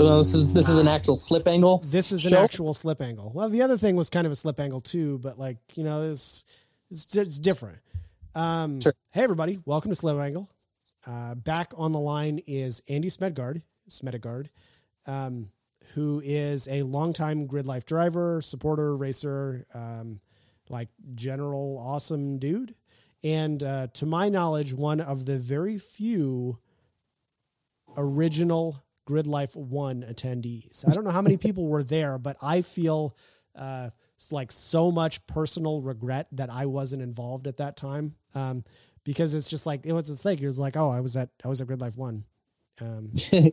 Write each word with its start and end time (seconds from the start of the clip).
So 0.00 0.16
this 0.16 0.32
is 0.32 0.50
this 0.54 0.70
is 0.70 0.78
an 0.78 0.88
actual 0.88 1.14
slip 1.14 1.46
angle. 1.46 1.82
This 1.84 2.10
is 2.10 2.24
an 2.24 2.30
show? 2.30 2.42
actual 2.42 2.72
slip 2.72 3.02
angle. 3.02 3.30
Well, 3.34 3.50
the 3.50 3.60
other 3.60 3.76
thing 3.76 3.96
was 3.96 4.08
kind 4.08 4.26
of 4.26 4.32
a 4.32 4.34
slip 4.34 4.58
angle 4.58 4.80
too, 4.80 5.18
but 5.18 5.38
like 5.38 5.58
you 5.74 5.84
know, 5.84 6.10
it's 6.10 6.46
it's, 6.90 7.14
it's 7.14 7.38
different. 7.38 7.80
Um, 8.34 8.80
Sure. 8.80 8.94
Hey 9.10 9.22
everybody, 9.24 9.58
welcome 9.66 9.90
to 9.90 9.94
Slip 9.94 10.16
Angle. 10.16 10.48
Uh, 11.06 11.34
back 11.34 11.74
on 11.76 11.92
the 11.92 12.00
line 12.00 12.40
is 12.46 12.82
Andy 12.88 13.08
Smedegard, 13.08 13.60
Smedegard, 13.90 14.46
um, 15.04 15.50
who 15.92 16.22
is 16.24 16.66
a 16.68 16.80
longtime 16.80 17.44
grid 17.44 17.66
life 17.66 17.84
driver, 17.84 18.40
supporter, 18.40 18.96
racer, 18.96 19.66
um, 19.74 20.18
like 20.70 20.88
general 21.14 21.76
awesome 21.78 22.38
dude, 22.38 22.74
and 23.22 23.62
uh, 23.62 23.88
to 23.88 24.06
my 24.06 24.30
knowledge, 24.30 24.72
one 24.72 25.02
of 25.02 25.26
the 25.26 25.38
very 25.38 25.78
few 25.78 26.56
original 27.98 28.82
Grid 29.10 29.26
Life 29.26 29.56
One 29.56 30.02
attendees. 30.02 30.88
I 30.88 30.92
don't 30.92 31.02
know 31.02 31.10
how 31.10 31.22
many 31.22 31.36
people 31.46 31.66
were 31.66 31.82
there, 31.82 32.16
but 32.16 32.36
I 32.40 32.62
feel 32.62 33.16
uh, 33.56 33.90
like 34.30 34.52
so 34.52 34.92
much 34.92 35.26
personal 35.26 35.80
regret 35.80 36.28
that 36.32 36.50
I 36.50 36.66
wasn't 36.66 37.02
involved 37.02 37.48
at 37.48 37.56
that 37.56 37.76
time. 37.76 38.14
Um, 38.34 38.64
because 39.02 39.34
it's 39.34 39.50
just 39.50 39.66
like 39.66 39.84
it 39.84 39.92
was 39.92 40.08
this 40.08 40.22
thing. 40.22 40.38
It 40.38 40.46
was 40.46 40.60
like, 40.60 40.76
oh, 40.76 40.90
I 40.90 41.00
was 41.00 41.16
at 41.16 41.30
I 41.44 41.48
was 41.48 41.60
at 41.60 41.66
Grid 41.66 41.80
Life 41.80 41.96
One. 41.96 42.22
Um, 42.80 43.10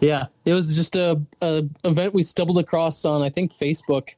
Yeah, 0.00 0.26
it 0.44 0.52
was 0.52 0.76
just 0.76 0.94
a, 0.96 1.20
a 1.42 1.64
event 1.84 2.14
we 2.14 2.22
stumbled 2.22 2.58
across 2.58 3.04
on 3.04 3.22
I 3.22 3.28
think 3.28 3.52
Facebook, 3.52 4.10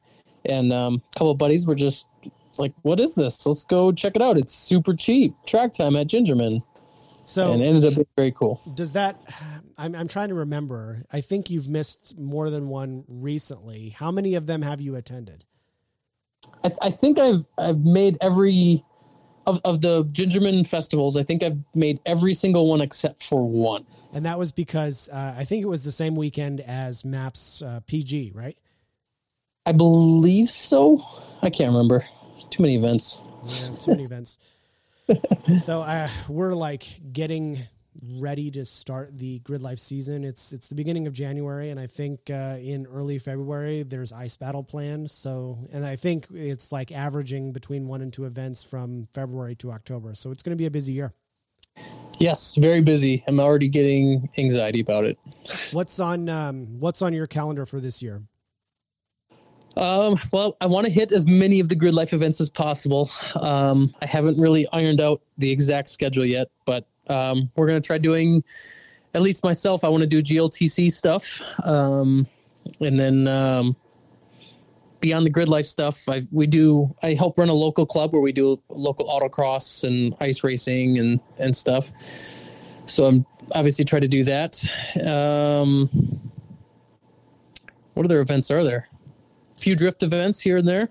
and 0.45 0.71
um, 0.71 1.01
a 1.11 1.15
couple 1.17 1.31
of 1.31 1.37
buddies 1.37 1.65
were 1.65 1.75
just 1.75 2.07
like, 2.57 2.73
"What 2.83 2.99
is 2.99 3.15
this? 3.15 3.45
Let's 3.45 3.63
go 3.63 3.91
check 3.91 4.15
it 4.15 4.21
out. 4.21 4.37
It's 4.37 4.53
super 4.53 4.93
cheap. 4.93 5.33
Track 5.45 5.73
time 5.73 5.95
at 5.95 6.07
Gingerman." 6.07 6.61
So 7.25 7.53
and 7.53 7.61
it 7.61 7.65
ended 7.65 7.85
up 7.85 7.95
being 7.95 8.07
very 8.15 8.31
cool. 8.31 8.61
does 8.73 8.93
that? 8.93 9.21
I'm 9.77 9.95
I'm 9.95 10.07
trying 10.07 10.29
to 10.29 10.35
remember. 10.35 11.03
I 11.11 11.21
think 11.21 11.49
you've 11.49 11.69
missed 11.69 12.17
more 12.17 12.49
than 12.49 12.69
one 12.69 13.03
recently. 13.07 13.89
How 13.89 14.11
many 14.11 14.35
of 14.35 14.47
them 14.47 14.61
have 14.61 14.81
you 14.81 14.95
attended? 14.95 15.45
I, 16.63 16.71
I 16.81 16.89
think 16.89 17.19
I've 17.19 17.47
I've 17.57 17.79
made 17.79 18.17
every 18.21 18.83
of, 19.47 19.61
of 19.65 19.81
the 19.81 20.05
Gingerman 20.05 20.67
festivals. 20.67 21.17
I 21.17 21.23
think 21.23 21.43
I've 21.43 21.57
made 21.73 21.99
every 22.05 22.33
single 22.33 22.67
one 22.67 22.81
except 22.81 23.23
for 23.23 23.47
one. 23.47 23.85
And 24.13 24.25
that 24.25 24.37
was 24.37 24.51
because 24.51 25.09
uh, 25.11 25.35
I 25.37 25.45
think 25.45 25.63
it 25.63 25.67
was 25.67 25.83
the 25.83 25.91
same 25.91 26.15
weekend 26.15 26.61
as 26.61 27.05
Maps 27.05 27.61
uh, 27.61 27.79
PG, 27.87 28.33
right? 28.35 28.57
I 29.65 29.71
believe 29.71 30.49
so. 30.49 31.05
I 31.41 31.49
can't 31.49 31.71
remember. 31.71 32.03
Too 32.49 32.61
many 32.61 32.75
events. 32.75 33.21
Yeah, 33.45 33.75
too 33.77 33.91
many 33.91 34.03
events. 34.03 34.37
So 35.61 35.81
uh, 35.81 36.07
we're 36.29 36.53
like 36.53 36.85
getting 37.11 37.59
ready 38.03 38.49
to 38.51 38.65
start 38.65 39.17
the 39.17 39.39
grid 39.39 39.61
life 39.61 39.79
season. 39.79 40.23
It's 40.23 40.53
it's 40.53 40.67
the 40.67 40.75
beginning 40.75 41.07
of 41.07 41.13
January, 41.13 41.69
and 41.69 41.79
I 41.79 41.87
think 41.87 42.29
uh, 42.29 42.57
in 42.59 42.87
early 42.87 43.19
February 43.19 43.83
there's 43.83 44.11
ice 44.11 44.37
battle 44.37 44.63
planned. 44.63 45.11
So, 45.11 45.57
and 45.71 45.85
I 45.85 45.95
think 45.95 46.27
it's 46.33 46.71
like 46.71 46.91
averaging 46.91 47.51
between 47.51 47.87
one 47.87 48.01
and 48.01 48.11
two 48.11 48.25
events 48.25 48.63
from 48.63 49.07
February 49.13 49.55
to 49.55 49.71
October. 49.71 50.15
So 50.15 50.31
it's 50.31 50.43
going 50.43 50.51
to 50.51 50.61
be 50.61 50.65
a 50.65 50.71
busy 50.71 50.93
year. 50.93 51.13
Yes, 52.19 52.55
very 52.55 52.81
busy. 52.81 53.23
I'm 53.27 53.39
already 53.39 53.67
getting 53.67 54.29
anxiety 54.37 54.79
about 54.79 55.05
it. 55.05 55.17
What's 55.71 55.99
on 55.99 56.29
um, 56.29 56.79
What's 56.79 57.01
on 57.01 57.13
your 57.13 57.27
calendar 57.27 57.65
for 57.65 57.79
this 57.79 58.01
year? 58.01 58.21
Um, 59.77 60.19
well, 60.31 60.57
I 60.59 60.65
want 60.65 60.85
to 60.85 60.91
hit 60.91 61.11
as 61.11 61.25
many 61.25 61.59
of 61.59 61.69
the 61.69 61.75
grid 61.75 61.93
life 61.93 62.13
events 62.13 62.41
as 62.41 62.49
possible. 62.49 63.09
Um, 63.35 63.93
I 64.01 64.05
haven't 64.05 64.39
really 64.39 64.67
ironed 64.73 64.99
out 64.99 65.21
the 65.37 65.49
exact 65.49 65.89
schedule 65.89 66.25
yet, 66.25 66.49
but 66.65 66.85
um, 67.07 67.49
we're 67.55 67.67
gonna 67.67 67.81
try 67.81 67.97
doing. 67.97 68.43
At 69.13 69.21
least 69.21 69.43
myself, 69.43 69.83
I 69.83 69.89
want 69.89 70.01
to 70.01 70.07
do 70.07 70.21
GLTC 70.21 70.91
stuff, 70.91 71.41
um, 71.65 72.25
and 72.79 72.97
then 72.97 73.27
um, 73.27 73.75
beyond 75.01 75.25
the 75.25 75.29
grid 75.29 75.49
life 75.49 75.65
stuff, 75.65 76.07
I 76.07 76.25
we 76.31 76.47
do. 76.47 76.93
I 77.03 77.13
help 77.13 77.37
run 77.37 77.49
a 77.49 77.53
local 77.53 77.85
club 77.85 78.13
where 78.13 78.21
we 78.21 78.31
do 78.31 78.61
local 78.69 79.07
autocross 79.07 79.83
and 79.83 80.15
ice 80.21 80.43
racing 80.43 80.97
and 80.99 81.19
and 81.39 81.55
stuff. 81.55 81.91
So 82.85 83.05
I'm 83.05 83.25
obviously 83.53 83.85
try 83.85 83.99
to 83.99 84.07
do 84.07 84.23
that. 84.23 84.63
Um, 85.05 85.89
what 87.93 88.05
other 88.05 88.21
events 88.21 88.49
are 88.51 88.63
there? 88.63 88.87
Few 89.61 89.75
drift 89.75 90.03
events 90.03 90.39
here 90.39 90.57
and 90.57 90.67
there. 90.67 90.89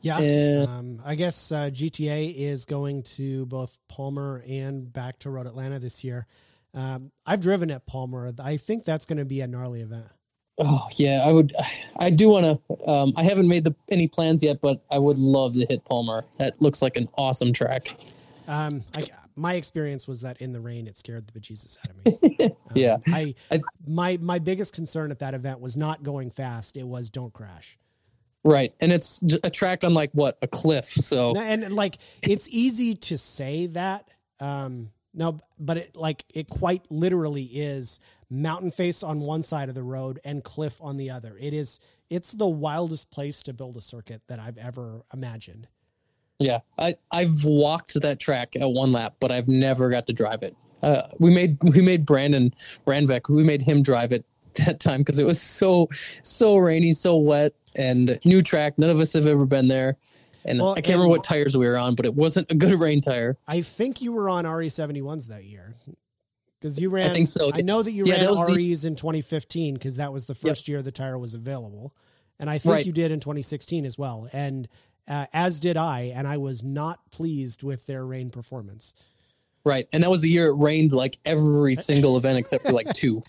Yeah. 0.00 0.18
And 0.18 0.68
Um, 0.68 1.02
I 1.04 1.14
guess 1.14 1.50
uh, 1.50 1.70
GTA 1.70 2.34
is 2.36 2.64
going 2.64 3.02
to 3.04 3.46
both 3.46 3.78
Palmer 3.88 4.44
and 4.46 4.92
back 4.92 5.18
to 5.20 5.30
Road 5.30 5.46
Atlanta 5.46 5.78
this 5.78 6.04
year. 6.04 6.26
Um, 6.74 7.10
I've 7.26 7.40
driven 7.40 7.70
at 7.70 7.86
Palmer. 7.86 8.32
I 8.38 8.56
think 8.56 8.84
that's 8.84 9.06
going 9.06 9.18
to 9.18 9.24
be 9.24 9.40
a 9.40 9.46
gnarly 9.46 9.80
event. 9.80 10.06
oh 10.58 10.86
yeah, 10.96 11.22
I 11.24 11.32
would. 11.32 11.54
I 11.98 12.10
do 12.10 12.28
want 12.28 12.44
to. 12.44 12.90
Um, 12.90 13.12
I 13.16 13.22
haven't 13.22 13.48
made 13.48 13.64
the, 13.64 13.74
any 13.90 14.06
plans 14.06 14.42
yet, 14.42 14.60
but 14.60 14.82
I 14.90 14.98
would 14.98 15.18
love 15.18 15.54
to 15.54 15.66
hit 15.68 15.84
Palmer. 15.84 16.24
That 16.38 16.60
looks 16.60 16.82
like 16.82 16.96
an 16.96 17.08
awesome 17.16 17.52
track. 17.52 17.96
Um, 18.46 18.82
I, 18.94 19.04
my 19.38 19.54
experience 19.54 20.06
was 20.08 20.20
that 20.22 20.38
in 20.38 20.52
the 20.52 20.60
rain, 20.60 20.86
it 20.86 20.98
scared 20.98 21.26
the 21.26 21.38
bejesus 21.38 21.78
out 21.78 21.90
of 21.90 22.22
me. 22.22 22.38
Um, 22.68 22.72
Yeah. 22.74 22.96
I, 23.06 23.34
I- 23.50 23.60
my 23.86 24.18
my 24.20 24.38
biggest 24.38 24.74
concern 24.74 25.10
at 25.10 25.18
that 25.20 25.34
event 25.34 25.60
was 25.60 25.76
not 25.76 26.02
going 26.02 26.30
fast. 26.30 26.76
It 26.76 26.86
was 26.86 27.08
don't 27.10 27.32
crash. 27.32 27.78
Right, 28.44 28.72
and 28.80 28.92
it's 28.92 29.22
a 29.42 29.50
track 29.50 29.84
on 29.84 29.94
like 29.94 30.10
what 30.12 30.38
a 30.42 30.46
cliff. 30.48 30.84
So 30.86 31.34
And, 31.36 31.64
and, 31.64 31.74
like 31.74 31.98
it's 32.22 32.48
easy 32.50 32.94
to 32.94 33.18
say 33.18 33.66
that. 33.68 34.08
Um, 34.40 34.90
no, 35.14 35.38
but 35.58 35.78
it 35.78 35.96
like 35.96 36.24
it 36.34 36.48
quite 36.48 36.82
literally 36.90 37.44
is 37.44 38.00
mountain 38.30 38.70
face 38.70 39.02
on 39.02 39.20
one 39.20 39.42
side 39.42 39.68
of 39.68 39.74
the 39.74 39.82
road 39.82 40.20
and 40.24 40.44
cliff 40.44 40.78
on 40.80 40.96
the 40.96 41.10
other. 41.10 41.36
It 41.40 41.52
is 41.54 41.80
it's 42.10 42.32
the 42.32 42.46
wildest 42.46 43.10
place 43.10 43.42
to 43.44 43.52
build 43.52 43.76
a 43.76 43.80
circuit 43.80 44.22
that 44.28 44.38
I've 44.38 44.58
ever 44.58 45.02
imagined. 45.12 45.66
Yeah, 46.38 46.60
I 46.78 46.94
I've 47.10 47.44
walked 47.44 48.00
that 48.00 48.20
track 48.20 48.54
at 48.56 48.70
one 48.70 48.92
lap, 48.92 49.14
but 49.20 49.32
I've 49.32 49.48
never 49.48 49.90
got 49.90 50.06
to 50.06 50.12
drive 50.12 50.42
it. 50.42 50.56
Uh, 50.82 51.02
we 51.18 51.30
made 51.30 51.58
we 51.62 51.80
made 51.80 52.06
Brandon 52.06 52.54
Randvek. 52.86 53.28
We 53.28 53.42
made 53.42 53.62
him 53.62 53.82
drive 53.82 54.12
it 54.12 54.24
that 54.66 54.80
time 54.80 55.00
because 55.00 55.18
it 55.18 55.26
was 55.26 55.40
so 55.40 55.88
so 56.22 56.56
rainy, 56.56 56.92
so 56.92 57.16
wet, 57.16 57.52
and 57.76 58.18
new 58.24 58.42
track. 58.42 58.78
None 58.78 58.90
of 58.90 59.00
us 59.00 59.12
have 59.14 59.26
ever 59.26 59.44
been 59.46 59.66
there, 59.66 59.96
and 60.44 60.60
Well, 60.60 60.72
I 60.72 60.74
can't 60.76 60.86
and- 60.86 60.94
remember 60.94 61.10
what 61.10 61.24
tires 61.24 61.56
we 61.56 61.66
were 61.66 61.76
on, 61.78 61.94
but 61.94 62.06
it 62.06 62.14
wasn't 62.14 62.50
a 62.52 62.54
good 62.54 62.78
rain 62.80 63.00
tire. 63.00 63.36
I 63.48 63.60
think 63.62 64.00
you 64.00 64.12
were 64.12 64.28
on 64.28 64.44
RE71s 64.44 65.26
that 65.28 65.44
year. 65.44 65.74
Because 66.60 66.80
you 66.80 66.90
ran, 66.90 67.08
I 67.08 67.14
think 67.14 67.28
so. 67.28 67.52
I 67.54 67.60
know 67.60 67.84
that 67.84 67.92
you 67.92 68.04
Yeah, 68.04 68.14
ran 68.14 68.24
that 68.24 68.30
was 68.32 68.46
the- 68.48 68.54
REs 68.70 68.84
in 68.84 68.96
2015 68.96 69.74
because 69.74 69.94
that 69.96 70.12
was 70.12 70.26
the 70.26 70.34
first 70.34 70.66
year 70.66 70.82
the 70.82 70.90
tire 70.90 71.16
was 71.16 71.34
available, 71.34 71.94
and 72.40 72.50
I 72.50 72.58
think 72.58 72.72
Right. 72.74 72.86
you 72.86 72.90
did 72.92 73.12
in 73.12 73.20
2016 73.20 73.84
as 73.86 73.96
well. 73.96 74.28
And 74.32 74.66
uh, 75.08 75.26
as 75.32 75.58
did 75.58 75.76
I, 75.76 76.12
and 76.14 76.28
I 76.28 76.36
was 76.36 76.62
not 76.62 77.10
pleased 77.10 77.62
with 77.62 77.86
their 77.86 78.04
rain 78.04 78.30
performance. 78.30 78.94
Right, 79.64 79.88
and 79.92 80.02
that 80.02 80.10
was 80.10 80.22
the 80.22 80.30
year 80.30 80.46
it 80.46 80.56
rained 80.56 80.92
like 80.92 81.18
every 81.24 81.74
single 81.90 82.16
event 82.16 82.38
except 82.38 82.66
for 82.66 82.72
like 82.72 82.92
two. 82.92 83.22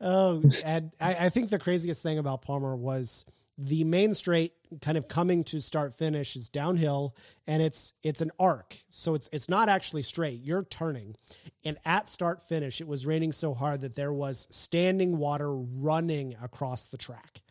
Oh, 0.00 0.42
and 0.64 0.92
I, 1.00 1.26
I 1.26 1.28
think 1.28 1.50
the 1.50 1.58
craziest 1.58 2.02
thing 2.02 2.18
about 2.18 2.42
Palmer 2.42 2.76
was 2.76 3.24
the 3.58 3.84
main 3.84 4.14
straight 4.14 4.52
kind 4.80 4.98
of 4.98 5.06
coming 5.06 5.44
to 5.44 5.60
start 5.60 5.94
finish 5.94 6.34
is 6.34 6.48
downhill 6.48 7.14
and 7.46 7.62
it's 7.62 7.94
it's 8.02 8.20
an 8.20 8.30
arc. 8.38 8.76
So 8.90 9.14
it's 9.14 9.28
it's 9.32 9.48
not 9.48 9.68
actually 9.68 10.02
straight. 10.02 10.40
You're 10.42 10.64
turning. 10.64 11.16
And 11.64 11.78
at 11.84 12.08
start 12.08 12.42
finish, 12.42 12.80
it 12.80 12.88
was 12.88 13.06
raining 13.06 13.32
so 13.32 13.54
hard 13.54 13.80
that 13.82 13.94
there 13.94 14.12
was 14.12 14.48
standing 14.50 15.18
water 15.18 15.54
running 15.54 16.34
across 16.42 16.86
the 16.86 16.98
track. 16.98 17.42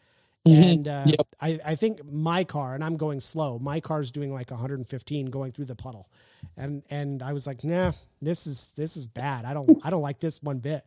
Mhm. 0.48 0.72
And 0.74 0.88
uh, 0.88 1.04
Yep. 1.07 1.28
I, 1.40 1.60
I 1.66 1.75
think 1.75 2.04
my 2.12 2.44
car, 2.44 2.75
and 2.75 2.84
I'm 2.84 2.98
going 2.98 3.19
slow, 3.22 3.60
my 3.60 3.80
car's 3.80 4.12
doing 4.12 4.34
like 4.34 4.51
115 4.51 5.28
going 5.28 5.51
through 5.51 5.66
the 5.66 5.75
puddle. 5.75 6.10
And 6.57 6.84
and 6.90 7.24
I 7.24 7.31
was 7.31 7.48
like, 7.48 7.63
nah, 7.63 7.94
this 8.22 8.45
is 8.45 8.74
this 8.74 8.98
is 8.98 9.07
bad. 9.07 9.45
I 9.45 9.54
don't 9.54 9.69
I 9.86 9.90
don't 9.90 10.01
like 10.01 10.19
this 10.19 10.44
one 10.44 10.60
bit. 10.60 10.84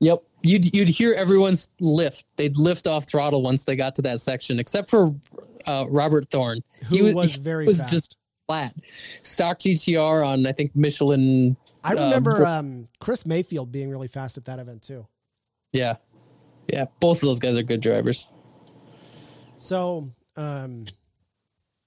Yep, 0.00 0.22
you'd 0.42 0.74
you'd 0.76 0.88
hear 0.88 1.14
everyone's 1.14 1.70
lift. 1.80 2.26
They'd 2.36 2.58
lift 2.58 2.86
off 2.86 3.08
throttle 3.08 3.42
once 3.42 3.64
they 3.64 3.76
got 3.76 3.94
to 3.94 4.02
that 4.02 4.20
section, 4.20 4.58
except 4.58 4.90
for 4.90 5.14
uh, 5.66 5.86
Robert 5.88 6.28
Thorne. 6.30 6.60
Who 6.88 7.14
was, 7.14 7.36
very 7.36 7.64
was 7.64 7.78
fast. 7.78 7.90
just 7.90 8.16
flat. 8.46 8.74
Stock 9.22 9.58
GTR 9.60 10.26
on 10.26 10.46
I 10.46 10.52
think 10.52 10.76
Michelin. 10.76 11.56
I 11.82 11.94
uh, 11.94 12.04
remember 12.04 12.36
bro- 12.38 12.46
um, 12.46 12.88
Chris 13.00 13.24
Mayfield 13.24 13.72
being 13.72 13.88
really 13.88 14.08
fast 14.08 14.36
at 14.36 14.44
that 14.44 14.58
event 14.58 14.82
too. 14.82 15.06
Yeah, 15.72 15.96
yeah. 16.70 16.84
Both 17.00 17.18
of 17.22 17.28
those 17.28 17.38
guys 17.38 17.56
are 17.56 17.62
good 17.62 17.80
drivers. 17.80 18.30
So, 19.64 20.10
um, 20.36 20.84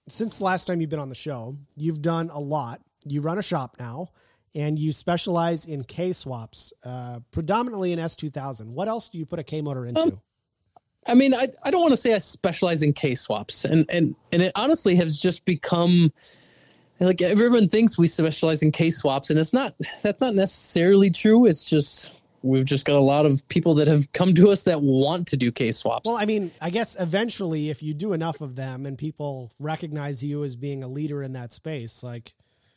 since 0.10 0.40
the 0.40 0.44
last 0.44 0.66
time 0.66 0.82
you've 0.82 0.90
been 0.90 0.98
on 0.98 1.10
the 1.10 1.16
show, 1.16 1.56
you've 1.76 2.02
done 2.02 2.32
a 2.34 2.40
lot. 2.40 2.82
You 3.06 3.22
run 3.22 3.38
a 3.38 3.44
shop 3.44 3.76
now, 3.80 4.08
and 4.56 4.80
you 4.80 4.92
specialize 4.92 5.68
in 5.68 5.84
K 5.84 6.12
swaps, 6.12 6.74
uh, 6.84 7.20
predominantly 7.30 7.92
in 7.92 8.00
S2000. 8.00 8.72
What 8.72 8.88
else 8.88 9.10
do 9.10 9.20
you 9.20 9.28
put 9.28 9.38
a 9.38 9.44
K 9.44 9.62
motor 9.62 9.86
into? 9.86 10.02
Um, 10.02 10.22
I 11.06 11.14
mean, 11.14 11.36
I, 11.36 11.50
I 11.62 11.70
don't 11.70 11.82
want 11.82 11.92
to 11.92 11.98
say 11.98 12.16
I 12.16 12.18
specialize 12.18 12.82
in 12.82 12.94
K 12.94 13.14
swaps, 13.14 13.64
and 13.64 13.86
and 13.92 14.16
and 14.32 14.42
it 14.42 14.54
honestly 14.56 14.96
has 14.96 15.16
just 15.16 15.46
become 15.46 16.12
like 17.00 17.22
everyone 17.22 17.70
thinks 17.70 17.96
we 17.96 18.08
specialize 18.08 18.64
in 18.64 18.72
K 18.72 18.90
swaps, 18.90 19.30
and 19.30 19.38
it's 19.38 19.54
not. 19.54 19.76
That's 20.02 20.20
not 20.20 20.34
necessarily 20.34 21.12
true. 21.12 21.46
It's 21.46 21.64
just 21.64 22.12
we've 22.44 22.66
just 22.66 22.86
got 22.86 22.96
a 22.96 23.02
lot 23.02 23.26
of 23.26 23.48
people 23.50 23.74
that 23.76 23.88
have 23.88 24.12
come 24.14 24.34
to 24.36 24.50
us 24.50 24.64
that 24.64 24.82
want 24.82 25.28
to 25.28 25.38
do 25.38 25.52
K 25.52 25.72
swaps. 25.72 26.06
Well, 26.06 26.18
I 26.18 26.26
mean, 26.26 26.52
I 26.62 26.70
guess 26.70 27.00
eventually, 27.00 27.70
if 27.70 27.82
you 27.82 27.94
do 27.94 28.14
enough 28.14 28.42
of 28.42 28.56
them 28.56 28.86
and 28.86 28.98
people 28.98 29.52
recognize 29.60 30.24
you 30.24 30.44
as 30.44 30.56
being 30.56 30.84
a 30.84 30.88
leader 30.88 31.24
in 31.24 31.34
that 31.34 31.52
space, 31.52 32.04
like 32.04 32.34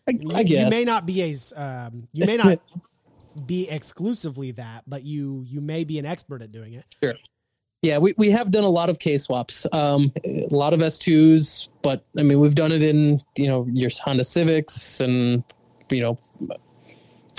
I, 0.09 0.13
you, 0.13 0.35
I 0.35 0.43
guess 0.43 0.65
you 0.65 0.71
may 0.71 0.85
not 0.85 1.07
be 1.07 1.23
a 1.23 1.61
um, 1.61 2.09
you 2.13 2.27
may 2.27 2.37
not 2.37 2.61
be 3.47 3.69
exclusively 3.71 4.53
that, 4.53 4.85
but 4.87 5.03
you 5.03 5.45
you 5.47 5.61
may 5.61 5.85
be 5.85 5.99
an 5.99 6.07
expert 6.07 6.43
at 6.43 6.53
doing 6.53 6.75
it. 6.75 6.85
Sure. 7.03 7.15
Yeah, 7.83 7.97
we, 7.97 8.13
we 8.19 8.31
have 8.31 8.51
done 8.51 8.65
a 8.65 8.69
lot 8.69 8.91
of 8.91 8.99
K 8.99 9.17
swaps, 9.17 9.67
um, 9.73 10.13
a 10.27 10.49
lot 10.51 10.75
of 10.75 10.81
S2s, 10.81 11.69
but 11.81 12.05
I 12.19 12.23
mean, 12.23 12.39
we've 12.39 12.55
done 12.55 12.73
it 12.73 12.83
in, 12.83 13.23
you 13.37 13.49
know, 13.49 13.67
your 13.73 13.89
Honda 14.05 14.23
Civics 14.23 15.01
and, 15.01 15.43
you 15.89 16.03
know, 16.03 16.19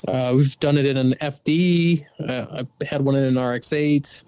uh, 0.07 0.33
we've 0.35 0.59
done 0.59 0.77
it 0.77 0.85
in 0.85 0.97
an 0.97 1.13
FD. 1.21 2.05
Uh, 2.19 2.63
I 2.81 2.85
had 2.85 3.01
one 3.01 3.15
in 3.15 3.23
an 3.23 3.35
RX8. 3.35 4.23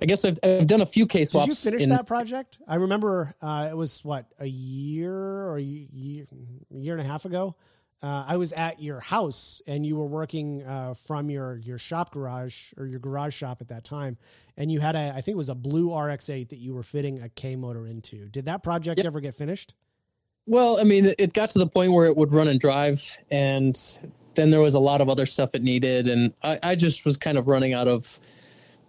I 0.00 0.04
guess 0.04 0.24
I've, 0.24 0.38
I've 0.42 0.66
done 0.66 0.80
a 0.80 0.86
few 0.86 1.06
K 1.06 1.24
swaps. 1.24 1.46
Did 1.46 1.52
you 1.52 1.70
finish 1.70 1.84
in, 1.84 1.90
that 1.90 2.06
project? 2.06 2.58
I 2.66 2.74
remember 2.74 3.34
uh, 3.40 3.68
it 3.70 3.76
was 3.76 4.04
what 4.04 4.26
a 4.40 4.46
year 4.46 5.14
or 5.14 5.58
a 5.58 5.62
year, 5.62 6.26
year 6.70 6.94
and 6.94 7.00
a 7.00 7.08
half 7.08 7.24
ago. 7.24 7.54
Uh, 8.02 8.24
I 8.26 8.36
was 8.36 8.52
at 8.54 8.82
your 8.82 8.98
house 8.98 9.62
and 9.68 9.86
you 9.86 9.94
were 9.94 10.06
working 10.06 10.64
uh, 10.64 10.94
from 10.94 11.30
your 11.30 11.58
your 11.58 11.78
shop 11.78 12.10
garage 12.10 12.72
or 12.76 12.86
your 12.86 12.98
garage 12.98 13.32
shop 13.32 13.60
at 13.60 13.68
that 13.68 13.84
time, 13.84 14.18
and 14.56 14.72
you 14.72 14.80
had 14.80 14.96
a 14.96 15.12
I 15.14 15.20
think 15.20 15.34
it 15.34 15.36
was 15.36 15.50
a 15.50 15.54
blue 15.54 15.90
RX8 15.90 16.48
that 16.48 16.58
you 16.58 16.74
were 16.74 16.82
fitting 16.82 17.22
a 17.22 17.28
K 17.28 17.54
motor 17.54 17.86
into. 17.86 18.28
Did 18.28 18.46
that 18.46 18.64
project 18.64 18.98
Yep. 18.98 19.06
ever 19.06 19.20
get 19.20 19.36
finished? 19.36 19.74
Well, 20.46 20.80
I 20.80 20.82
mean, 20.82 21.14
it 21.16 21.32
got 21.32 21.50
to 21.50 21.60
the 21.60 21.68
point 21.68 21.92
where 21.92 22.06
it 22.06 22.16
would 22.16 22.32
run 22.32 22.48
and 22.48 22.58
drive, 22.58 23.00
and 23.30 23.78
then 24.34 24.50
there 24.50 24.60
was 24.60 24.74
a 24.74 24.80
lot 24.80 25.00
of 25.00 25.08
other 25.08 25.26
stuff 25.26 25.50
it 25.54 25.62
needed, 25.62 26.08
and 26.08 26.32
I, 26.42 26.58
I 26.62 26.74
just 26.74 27.04
was 27.04 27.16
kind 27.16 27.38
of 27.38 27.48
running 27.48 27.72
out 27.74 27.88
of 27.88 28.18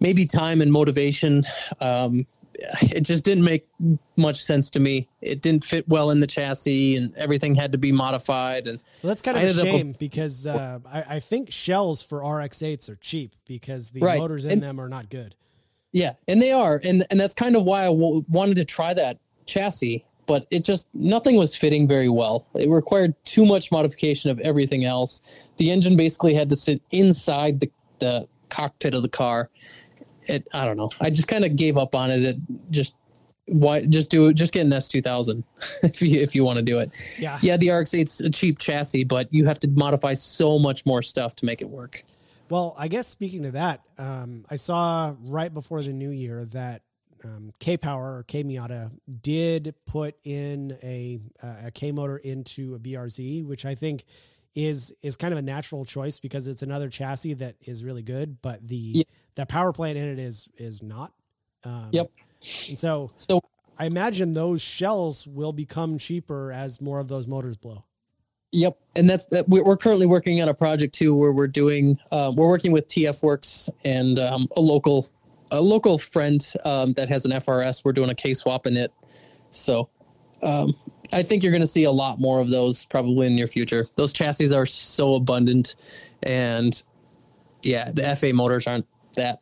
maybe 0.00 0.26
time 0.26 0.60
and 0.60 0.72
motivation. 0.72 1.44
Um, 1.80 2.26
it 2.82 3.00
just 3.00 3.24
didn't 3.24 3.42
make 3.44 3.66
much 4.16 4.40
sense 4.42 4.70
to 4.70 4.80
me. 4.80 5.08
It 5.20 5.42
didn't 5.42 5.64
fit 5.64 5.88
well 5.88 6.10
in 6.10 6.20
the 6.20 6.26
chassis, 6.26 6.96
and 6.96 7.14
everything 7.16 7.54
had 7.54 7.72
to 7.72 7.78
be 7.78 7.90
modified. 7.92 8.66
And 8.68 8.78
Well, 9.02 9.08
that's 9.08 9.22
kind 9.22 9.36
of 9.36 9.42
a 9.44 9.52
shame 9.52 9.94
because 9.98 10.46
uh, 10.46 10.78
I, 10.90 11.16
I 11.16 11.20
think 11.20 11.50
shells 11.50 12.02
for 12.02 12.20
RX8s 12.20 12.88
are 12.88 12.96
cheap 12.96 13.34
because 13.44 13.90
the 13.90 14.00
Right. 14.00 14.18
motors 14.20 14.44
in 14.46 14.52
And- 14.52 14.62
them 14.62 14.80
are 14.80 14.88
not 14.88 15.10
good. 15.10 15.34
yeah, 15.92 16.12
and 16.28 16.40
they 16.40 16.52
are, 16.52 16.80
and 16.84 17.04
and 17.10 17.18
that's 17.20 17.34
kind 17.34 17.56
of 17.56 17.64
why 17.64 17.82
I 17.82 17.86
w- 17.88 18.24
wanted 18.28 18.54
to 18.56 18.64
try 18.64 18.94
that 18.94 19.18
chassis, 19.46 20.04
but 20.26 20.46
it 20.50 20.64
just 20.64 20.88
nothing 20.94 21.36
was 21.36 21.54
fitting 21.54 21.86
very 21.86 22.08
well. 22.08 22.46
It 22.54 22.68
required 22.68 23.14
too 23.24 23.44
much 23.44 23.70
modification 23.70 24.30
of 24.30 24.38
everything 24.40 24.84
else. 24.84 25.22
The 25.56 25.70
engine 25.70 25.96
basically 25.96 26.34
had 26.34 26.48
to 26.50 26.56
sit 26.56 26.80
inside 26.90 27.60
the 27.60 27.70
the 27.98 28.28
cockpit 28.48 28.94
of 28.94 29.02
the 29.02 29.08
car. 29.08 29.50
It 30.26 30.46
I 30.54 30.64
don't 30.64 30.76
know. 30.76 30.90
I 31.00 31.10
just 31.10 31.28
kind 31.28 31.44
of 31.44 31.56
gave 31.56 31.76
up 31.76 31.94
on 31.94 32.10
it. 32.10 32.22
It 32.22 32.36
just 32.70 32.94
why 33.46 33.82
just 33.84 34.10
do 34.10 34.28
it. 34.28 34.34
Just 34.34 34.52
get 34.52 34.64
an 34.64 34.72
S 34.72 34.88
two 34.88 35.02
thousand 35.02 35.44
if 35.82 36.00
you 36.00 36.20
if 36.20 36.34
you 36.34 36.44
want 36.44 36.56
to 36.56 36.62
do 36.62 36.78
it. 36.78 36.90
Yeah. 37.18 37.38
Yeah, 37.42 37.56
the 37.56 37.70
RX-8's 37.70 38.20
a 38.22 38.30
cheap 38.30 38.58
chassis, 38.58 39.04
but 39.04 39.32
you 39.32 39.44
have 39.44 39.58
to 39.60 39.68
modify 39.68 40.14
so 40.14 40.58
much 40.58 40.86
more 40.86 41.02
stuff 41.02 41.36
to 41.36 41.44
make 41.44 41.60
it 41.60 41.68
work. 41.68 42.04
Well, 42.50 42.74
I 42.78 42.88
guess 42.88 43.08
speaking 43.08 43.42
to 43.44 43.50
that, 43.52 43.80
um, 43.98 44.44
I 44.50 44.56
saw 44.56 45.14
right 45.22 45.52
before 45.52 45.82
the 45.82 45.92
new 45.92 46.10
year 46.10 46.44
that 46.46 46.82
um, 47.24 47.50
K 47.58 47.76
Power 47.76 48.18
or 48.18 48.22
K 48.24 48.44
Miata 48.44 48.90
did 49.22 49.74
put 49.86 50.14
in 50.24 50.76
a 50.82 51.18
a 51.42 51.70
K 51.70 51.92
motor 51.92 52.18
into 52.18 52.74
a 52.74 52.78
BRZ, 52.78 53.44
which 53.46 53.64
I 53.64 53.74
think 53.74 54.04
is 54.54 54.94
is 55.02 55.16
kind 55.16 55.32
of 55.32 55.38
a 55.38 55.42
natural 55.42 55.84
choice 55.84 56.20
because 56.20 56.46
it's 56.46 56.62
another 56.62 56.88
chassis 56.88 57.34
that 57.34 57.56
is 57.66 57.82
really 57.82 58.02
good, 58.02 58.40
but 58.42 58.66
the 58.68 58.76
Yeah. 58.76 59.02
the 59.34 59.46
power 59.46 59.72
plant 59.72 59.98
in 59.98 60.04
it 60.04 60.18
is 60.18 60.48
is 60.58 60.82
not. 60.82 61.12
Um, 61.64 61.88
Yep. 61.92 62.10
And 62.68 62.78
so 62.78 63.10
So 63.16 63.40
I 63.78 63.86
imagine 63.86 64.32
those 64.34 64.62
shells 64.62 65.26
will 65.26 65.52
become 65.52 65.98
cheaper 65.98 66.52
as 66.52 66.80
more 66.80 67.00
of 67.00 67.08
those 67.08 67.26
motors 67.26 67.56
blow. 67.56 67.84
Yep, 68.52 68.78
and 68.94 69.10
that's 69.10 69.26
that. 69.32 69.48
We're 69.48 69.64
we're 69.64 69.76
currently 69.76 70.06
working 70.06 70.40
on 70.40 70.48
a 70.48 70.54
project 70.54 70.94
too, 70.94 71.16
where 71.16 71.32
we're 71.32 71.48
doing. 71.48 71.98
Um, 72.12 72.36
we're 72.36 72.46
working 72.46 72.70
with 72.70 72.86
TF 72.86 73.20
Works 73.24 73.68
and 73.84 74.20
um, 74.20 74.46
a 74.56 74.60
local, 74.60 75.08
a 75.58 75.60
local 75.60 75.98
friend 75.98 76.52
um, 76.64 76.92
that 76.94 77.08
has 77.08 77.24
an 77.24 77.32
FRS. 77.32 77.84
We're 77.84 77.92
doing 77.92 78.10
a 78.10 78.14
K 78.14 78.34
swap 78.34 78.66
in 78.66 78.76
it, 78.76 78.92
so 79.50 79.88
um, 80.42 80.74
I 81.12 81.22
think 81.22 81.42
you're 81.42 81.52
going 81.52 81.60
to 81.62 81.66
see 81.66 81.84
a 81.84 81.92
lot 81.92 82.20
more 82.20 82.40
of 82.40 82.50
those 82.50 82.86
probably 82.86 83.26
in 83.26 83.32
the 83.32 83.36
near 83.36 83.46
future. 83.46 83.86
Those 83.96 84.12
chassis 84.12 84.54
are 84.54 84.66
so 84.66 85.14
abundant, 85.14 85.76
and 86.22 86.82
yeah, 87.62 87.90
the 87.92 88.14
FA 88.16 88.32
motors 88.32 88.66
aren't 88.66 88.86
that. 89.16 89.40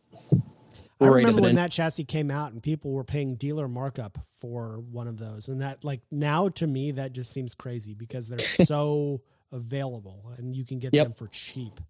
I 1.00 1.09
remember 1.09 1.43
when 1.43 1.50
en- 1.50 1.56
that 1.56 1.73
chassis 1.73 2.05
came 2.05 2.31
out 2.31 2.53
and 2.53 2.62
people 2.62 2.93
were 2.93 3.03
paying 3.05 3.35
dealer 3.35 3.67
markup 3.67 4.19
for 4.29 4.81
one 4.91 5.09
of 5.09 5.19
those. 5.19 5.49
And 5.49 5.61
that 5.61 5.82
like 5.85 6.00
now 6.12 6.49
to 6.50 6.67
me 6.67 6.93
that 6.93 7.12
just 7.12 7.32
seems 7.32 7.55
crazy 7.55 7.94
because 7.94 8.29
they're 8.29 8.38
so 8.44 9.20
available 9.50 10.32
and 10.38 10.55
you 10.55 10.64
can 10.64 10.79
get 10.79 10.93
Yep. 10.93 11.06
them 11.06 11.14
for 11.14 11.26
cheap. 11.29 11.81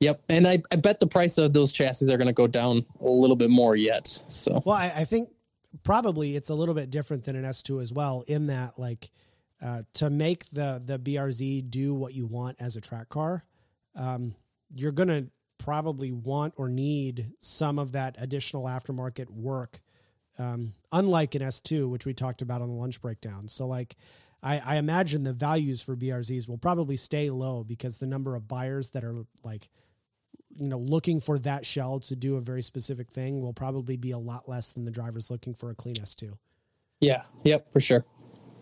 Yep, 0.00 0.22
and 0.28 0.46
I, 0.46 0.62
I 0.70 0.76
bet 0.76 1.00
the 1.00 1.06
price 1.06 1.38
of 1.38 1.52
those 1.52 1.72
chassis 1.72 2.12
are 2.12 2.18
going 2.18 2.26
to 2.26 2.32
go 2.32 2.46
down 2.46 2.84
a 3.00 3.08
little 3.08 3.36
bit 3.36 3.48
more 3.48 3.76
yet. 3.76 4.22
So 4.26 4.62
Well, 4.64 4.76
I, 4.76 4.92
I 4.94 5.04
think 5.04 5.30
probably 5.82 6.36
it's 6.36 6.50
a 6.50 6.54
little 6.54 6.74
bit 6.74 6.90
different 6.90 7.24
than 7.24 7.36
an 7.36 7.44
S2 7.44 7.80
as 7.80 7.92
well 7.92 8.24
in 8.26 8.48
that 8.48 8.78
like 8.78 9.10
uh, 9.62 9.82
to 9.94 10.10
make 10.10 10.44
the 10.50 10.82
the 10.84 10.98
BRZ 10.98 11.70
do 11.70 11.94
what 11.94 12.12
you 12.12 12.26
want 12.26 12.56
as 12.60 12.76
a 12.76 12.80
track 12.80 13.08
car, 13.08 13.44
um, 13.94 14.34
you're 14.74 14.92
gonna 14.92 15.24
probably 15.58 16.12
want 16.12 16.52
or 16.56 16.68
need 16.68 17.32
some 17.40 17.78
of 17.78 17.92
that 17.92 18.16
additional 18.18 18.64
aftermarket 18.64 19.30
work. 19.30 19.80
Um, 20.38 20.74
unlike 20.92 21.34
an 21.34 21.40
S2, 21.40 21.88
which 21.88 22.04
we 22.04 22.12
talked 22.12 22.42
about 22.42 22.60
on 22.60 22.68
the 22.68 22.74
lunch 22.74 23.00
breakdown. 23.00 23.48
So 23.48 23.66
like 23.66 23.96
I, 24.42 24.58
I 24.58 24.76
imagine 24.76 25.24
the 25.24 25.32
values 25.32 25.80
for 25.80 25.96
BRZs 25.96 26.46
will 26.46 26.58
probably 26.58 26.98
stay 26.98 27.30
low 27.30 27.64
because 27.64 27.96
the 27.96 28.06
number 28.06 28.36
of 28.36 28.46
buyers 28.46 28.90
that 28.90 29.02
are 29.02 29.24
like 29.42 29.70
you 30.58 30.68
know 30.68 30.78
looking 30.78 31.20
for 31.20 31.38
that 31.40 31.64
shell 31.66 32.00
to 32.00 32.16
do 32.16 32.36
a 32.36 32.40
very 32.40 32.62
specific 32.62 33.08
thing 33.10 33.40
will 33.40 33.52
probably 33.52 33.96
be 33.96 34.10
a 34.12 34.18
lot 34.18 34.48
less 34.48 34.72
than 34.72 34.84
the 34.84 34.90
drivers 34.90 35.30
looking 35.30 35.54
for 35.54 35.70
a 35.70 35.74
clean 35.74 35.94
S2. 35.96 36.32
yeah, 37.00 37.22
yep, 37.44 37.70
for 37.72 37.80
sure. 37.80 38.04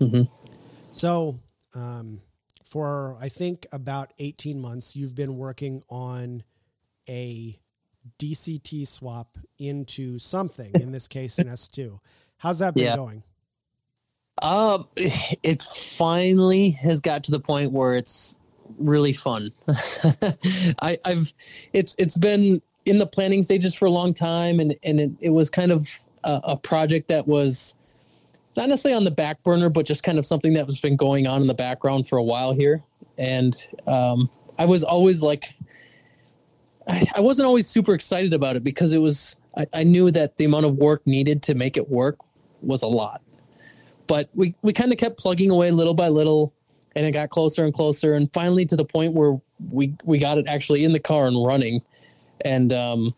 hmm 0.00 0.22
So, 0.92 1.38
um, 1.74 2.20
for 2.64 3.16
I 3.20 3.28
think 3.28 3.66
about 3.72 4.12
18 4.18 4.60
months, 4.60 4.96
you've 4.96 5.14
been 5.14 5.36
working 5.36 5.82
on 5.88 6.42
a 7.08 7.58
DCT 8.18 8.86
swap 8.86 9.38
into 9.58 10.18
something, 10.18 10.78
in 10.78 10.92
this 10.92 11.08
case, 11.08 11.38
an 11.38 11.46
S2. 11.46 11.98
How's 12.38 12.58
that 12.58 12.74
been 12.74 12.84
Yeah. 12.84 12.96
going? 12.96 13.22
Um, 14.42 14.88
it 14.96 15.62
finally 15.62 16.70
has 16.70 17.00
got 17.00 17.24
to 17.24 17.30
the 17.30 17.40
point 17.40 17.72
where 17.72 17.94
it's 17.94 18.36
really 18.78 19.12
fun. 19.12 19.52
I, 20.82 20.98
I've 21.04 21.32
it's 21.72 21.94
it's 21.98 22.16
been 22.16 22.60
in 22.84 22.98
the 22.98 23.06
planning 23.06 23.42
stages 23.42 23.74
for 23.74 23.86
a 23.86 23.90
long 23.90 24.14
time, 24.14 24.60
and 24.60 24.76
and 24.84 25.00
it, 25.00 25.10
it 25.20 25.30
was 25.30 25.50
kind 25.50 25.72
of 25.72 25.88
a, 26.24 26.40
a 26.44 26.56
project 26.56 27.08
that 27.08 27.26
was 27.26 27.74
not 28.56 28.68
necessarily 28.68 28.96
on 28.96 29.04
the 29.04 29.10
back 29.10 29.42
burner, 29.42 29.68
but 29.68 29.84
just 29.86 30.02
kind 30.02 30.18
of 30.18 30.24
something 30.24 30.52
that 30.54 30.66
was 30.66 30.80
been 30.80 30.96
going 30.96 31.26
on 31.26 31.40
in 31.40 31.48
the 31.48 31.54
background 31.54 32.06
for 32.06 32.18
a 32.18 32.22
while 32.22 32.52
here. 32.52 32.82
And 33.18 33.54
um, 33.86 34.30
I 34.58 34.64
was 34.64 34.84
always 34.84 35.22
like, 35.22 35.54
I, 36.86 37.04
I 37.16 37.20
wasn't 37.20 37.46
always 37.46 37.66
super 37.66 37.94
excited 37.94 38.32
about 38.32 38.54
it 38.54 38.62
because 38.62 38.94
it 38.94 38.98
was 38.98 39.36
I, 39.56 39.66
I 39.74 39.84
knew 39.84 40.10
that 40.12 40.36
the 40.36 40.44
amount 40.44 40.66
of 40.66 40.76
work 40.76 41.06
needed 41.06 41.42
to 41.44 41.54
make 41.54 41.76
it 41.76 41.88
work 41.88 42.18
was 42.62 42.82
a 42.82 42.86
lot 42.86 43.20
but 44.06 44.28
we, 44.34 44.54
we 44.62 44.72
kind 44.72 44.92
of 44.92 44.98
kept 44.98 45.18
plugging 45.18 45.50
away 45.50 45.70
little 45.70 45.94
by 45.94 46.08
little 46.08 46.52
and 46.96 47.04
it 47.06 47.12
got 47.12 47.30
closer 47.30 47.64
and 47.64 47.72
closer 47.74 48.14
and 48.14 48.32
finally 48.32 48.64
to 48.66 48.76
the 48.76 48.84
point 48.84 49.14
where 49.14 49.36
we 49.70 49.94
we 50.04 50.18
got 50.18 50.38
it 50.38 50.46
actually 50.48 50.84
in 50.84 50.92
the 50.92 51.00
car 51.00 51.26
and 51.26 51.44
running 51.46 51.80
and 52.44 52.72
um 52.72 53.14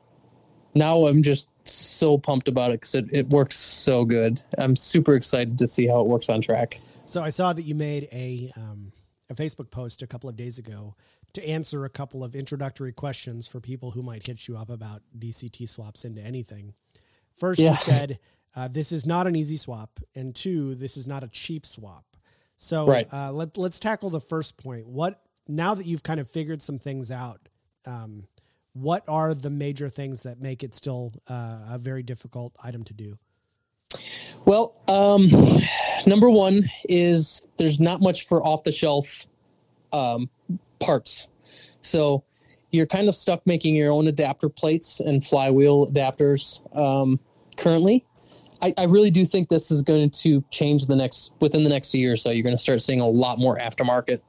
now 0.74 1.06
i'm 1.06 1.22
just 1.22 1.48
so 1.64 2.16
pumped 2.18 2.48
about 2.48 2.70
it 2.70 2.80
because 2.80 2.94
it, 2.94 3.06
it 3.12 3.28
works 3.30 3.56
so 3.56 4.04
good 4.04 4.40
i'm 4.58 4.76
super 4.76 5.14
excited 5.14 5.58
to 5.58 5.66
see 5.66 5.86
how 5.86 6.00
it 6.00 6.06
works 6.06 6.28
on 6.28 6.40
track 6.40 6.78
So 7.06 7.22
I 7.22 7.30
saw 7.30 7.52
that 7.52 7.62
you 7.62 7.74
made 7.76 8.08
a 8.12 8.50
um, 8.56 8.92
a 9.30 9.34
Facebook 9.34 9.70
post 9.70 10.02
a 10.02 10.06
couple 10.06 10.28
of 10.28 10.36
days 10.36 10.58
ago 10.58 10.94
to 11.34 11.48
answer 11.48 11.84
a 11.84 11.88
couple 11.88 12.24
of 12.24 12.34
introductory 12.34 12.92
questions 12.92 13.46
for 13.46 13.60
people 13.60 13.90
who 13.92 14.02
might 14.02 14.26
hit 14.26 14.48
you 14.48 14.56
up 14.56 14.70
about 14.70 15.02
DCT 15.18 15.68
swaps 15.68 16.04
into 16.04 16.20
anything. 16.20 16.74
First, 17.34 17.60
Yeah. 17.60 17.70
you 17.70 17.76
said 17.76 18.18
uh, 18.56 18.66
this 18.68 18.90
is 18.90 19.04
not 19.06 19.26
an 19.26 19.36
easy 19.36 19.56
swap, 19.56 20.00
and 20.14 20.34
two, 20.34 20.74
this 20.76 20.96
is 20.96 21.06
not 21.06 21.22
a 21.22 21.28
cheap 21.28 21.66
swap. 21.66 22.15
So 22.56 22.86
Right. 22.86 23.08
uh, 23.12 23.32
let 23.32 23.56
let's 23.56 23.78
tackle 23.78 24.10
the 24.10 24.20
first 24.20 24.56
point. 24.56 24.86
What 24.86 25.22
now 25.48 25.74
that 25.74 25.86
you've 25.86 26.02
kind 26.02 26.20
of 26.20 26.28
figured 26.28 26.62
some 26.62 26.78
things 26.78 27.10
out, 27.10 27.48
um, 27.84 28.26
what 28.72 29.04
are 29.08 29.34
the 29.34 29.50
major 29.50 29.88
things 29.88 30.22
that 30.22 30.40
make 30.40 30.62
it 30.62 30.74
still 30.74 31.12
uh, 31.28 31.60
a 31.70 31.78
very 31.78 32.02
difficult 32.02 32.54
item 32.62 32.84
to 32.84 32.94
do? 32.94 33.18
Well, 34.44 34.74
um, 34.88 35.28
number 36.06 36.30
one 36.30 36.64
is 36.88 37.46
there's 37.56 37.80
not 37.80 38.00
much 38.00 38.26
for 38.26 38.44
off 38.44 38.64
the 38.64 38.72
shelf 38.72 39.26
um, 39.92 40.28
parts. 40.78 41.28
So 41.80 42.24
you're 42.70 42.86
kind 42.86 43.08
of 43.08 43.14
stuck 43.14 43.46
making 43.46 43.76
your 43.76 43.92
own 43.92 44.08
adapter 44.08 44.48
plates 44.48 45.00
and 45.00 45.24
flywheel 45.24 45.90
adapters 45.90 46.60
um, 46.76 47.18
currently. 47.56 48.04
I, 48.62 48.74
I, 48.78 48.84
really 48.84 49.10
do 49.10 49.24
think 49.24 49.48
this 49.48 49.70
is 49.70 49.82
going 49.82 50.10
to 50.10 50.42
change 50.50 50.86
the 50.86 50.96
next 50.96 51.32
within 51.40 51.62
the 51.62 51.70
next 51.70 51.94
year 51.94 52.12
or 52.12 52.16
so. 52.16 52.30
You're 52.30 52.42
going 52.42 52.56
to 52.56 52.62
start 52.62 52.80
seeing 52.80 53.00
a 53.00 53.06
lot 53.06 53.38
more 53.38 53.58
aftermarket 53.58 54.20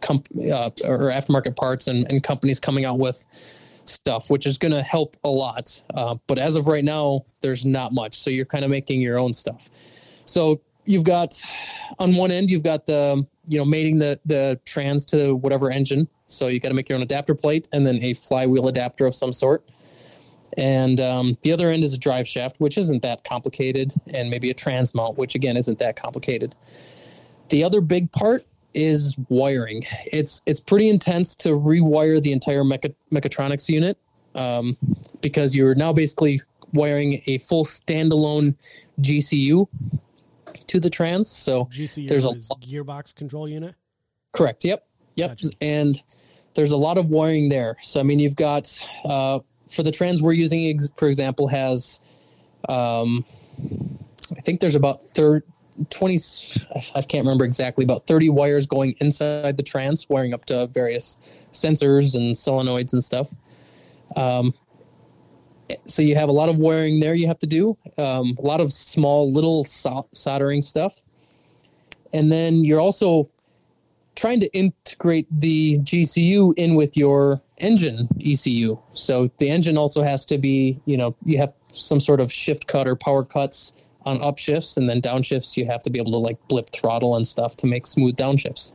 comp, 0.00 0.26
uh, 0.36 0.70
or 0.84 1.10
aftermarket 1.10 1.56
parts 1.56 1.88
and, 1.88 2.10
and 2.10 2.22
companies 2.22 2.60
coming 2.60 2.84
out 2.84 2.98
with 2.98 3.24
stuff, 3.84 4.30
which 4.30 4.46
is 4.46 4.58
going 4.58 4.72
to 4.72 4.82
help 4.82 5.16
a 5.24 5.28
lot. 5.28 5.80
Uh, 5.94 6.16
but 6.26 6.38
as 6.38 6.56
of 6.56 6.66
right 6.66 6.84
now, 6.84 7.24
there's 7.40 7.64
not 7.64 7.92
much. 7.92 8.18
So 8.18 8.30
you're 8.30 8.44
kind 8.44 8.64
of 8.64 8.70
making 8.70 9.00
your 9.00 9.18
own 9.18 9.32
stuff. 9.32 9.70
So 10.26 10.60
you've 10.84 11.04
got 11.04 11.40
on 11.98 12.14
one 12.14 12.30
end, 12.30 12.50
you've 12.50 12.62
got 12.62 12.86
the 12.86 13.26
you 13.48 13.58
know 13.58 13.64
mating 13.64 13.98
the 13.98 14.18
the 14.26 14.58
trans 14.64 15.04
to 15.06 15.36
whatever 15.36 15.70
engine. 15.70 16.08
So 16.26 16.48
you 16.48 16.58
got 16.58 16.70
to 16.70 16.74
make 16.74 16.88
your 16.88 16.96
own 16.96 17.02
adapter 17.02 17.34
plate 17.34 17.68
and 17.72 17.86
then 17.86 18.02
a 18.02 18.14
flywheel 18.14 18.68
adapter 18.68 19.06
of 19.06 19.14
some 19.14 19.32
sort. 19.32 19.68
And 20.56 21.00
um, 21.00 21.36
the 21.42 21.52
other 21.52 21.70
end 21.70 21.84
is 21.84 21.92
a 21.94 21.98
drive 21.98 22.26
shaft, 22.26 22.56
which 22.58 22.78
isn't 22.78 23.02
that 23.02 23.24
complicated, 23.24 23.92
and 24.14 24.30
maybe 24.30 24.50
a 24.50 24.54
trans 24.54 24.94
mount, 24.94 25.18
which 25.18 25.34
again 25.34 25.56
isn't 25.56 25.78
that 25.78 25.96
complicated. 25.96 26.54
The 27.48 27.62
other 27.64 27.80
big 27.80 28.10
part 28.12 28.46
is 28.74 29.16
wiring. 29.28 29.84
It's 30.12 30.42
it's 30.46 30.60
pretty 30.60 30.88
intense 30.88 31.34
to 31.36 31.50
rewire 31.50 32.22
the 32.22 32.32
entire 32.32 32.62
mecha, 32.62 32.94
mechatronics 33.12 33.68
unit 33.68 33.98
um, 34.34 34.76
because 35.20 35.56
you're 35.56 35.74
now 35.74 35.92
basically 35.92 36.40
wiring 36.74 37.22
a 37.26 37.38
full 37.38 37.64
standalone 37.64 38.54
GCU 39.00 39.66
to 40.66 40.80
the 40.80 40.90
trans. 40.90 41.28
So 41.28 41.64
GCU 41.66 42.08
there's 42.08 42.26
a 42.26 42.34
gearbox 42.56 43.14
control 43.14 43.48
unit. 43.48 43.74
Correct. 44.32 44.64
Yep. 44.64 44.86
Yep. 45.16 45.30
Gotcha. 45.30 45.50
And 45.60 46.02
there's 46.54 46.72
a 46.72 46.76
lot 46.76 46.98
of 46.98 47.06
wiring 47.06 47.48
there. 47.48 47.76
So 47.82 48.00
I 48.00 48.02
mean, 48.02 48.18
you've 48.18 48.36
got 48.36 48.86
uh, 49.04 49.40
for 49.68 49.82
the 49.82 49.90
trans 49.90 50.22
we're 50.22 50.32
using, 50.32 50.78
for 50.96 51.08
example, 51.08 51.48
has 51.48 52.00
um, 52.68 53.24
I 54.36 54.40
think 54.40 54.60
there's 54.60 54.74
about 54.74 55.02
30, 55.02 55.46
20 55.90 56.18
i 56.94 57.02
can't 57.02 57.24
remember 57.24 57.44
exactly 57.44 57.84
about 57.84 58.06
30 58.06 58.30
wires 58.30 58.66
going 58.66 58.94
inside 59.00 59.56
the 59.56 59.62
trans 59.62 60.08
wiring 60.08 60.32
up 60.32 60.46
to 60.46 60.66
various 60.68 61.18
sensors 61.52 62.14
and 62.14 62.34
solenoids 62.34 62.92
and 62.92 63.04
stuff. 63.04 63.32
Um, 64.16 64.54
so 65.84 66.02
you 66.02 66.14
have 66.14 66.28
a 66.28 66.32
lot 66.32 66.48
of 66.48 66.58
wiring 66.58 67.00
there 67.00 67.14
you 67.14 67.26
have 67.26 67.38
to 67.40 67.46
do 67.46 67.76
um, 67.98 68.34
a 68.38 68.42
lot 68.42 68.60
of 68.60 68.72
small 68.72 69.30
little 69.30 69.64
soldering 69.64 70.62
stuff. 70.62 71.02
And 72.12 72.30
then 72.30 72.64
you're 72.64 72.80
also 72.80 73.28
trying 74.14 74.40
to 74.40 74.46
integrate 74.56 75.26
the 75.30 75.78
gcu 75.80 76.54
in 76.56 76.74
with 76.74 76.96
your 76.96 77.42
engine 77.58 78.08
ecu 78.20 78.78
so 78.92 79.30
the 79.38 79.48
engine 79.48 79.78
also 79.78 80.02
has 80.02 80.26
to 80.26 80.36
be 80.38 80.80
you 80.84 80.96
know 80.96 81.14
you 81.24 81.38
have 81.38 81.52
some 81.68 82.00
sort 82.00 82.20
of 82.20 82.30
shift 82.30 82.66
cut 82.66 82.86
or 82.86 82.94
power 82.94 83.24
cuts 83.24 83.72
on 84.04 84.18
upshifts 84.18 84.76
and 84.76 84.88
then 84.88 85.00
downshifts 85.00 85.56
you 85.56 85.66
have 85.66 85.82
to 85.82 85.90
be 85.90 85.98
able 85.98 86.12
to 86.12 86.18
like 86.18 86.36
blip 86.48 86.70
throttle 86.70 87.16
and 87.16 87.26
stuff 87.26 87.56
to 87.56 87.66
make 87.66 87.86
smooth 87.86 88.14
downshifts 88.16 88.74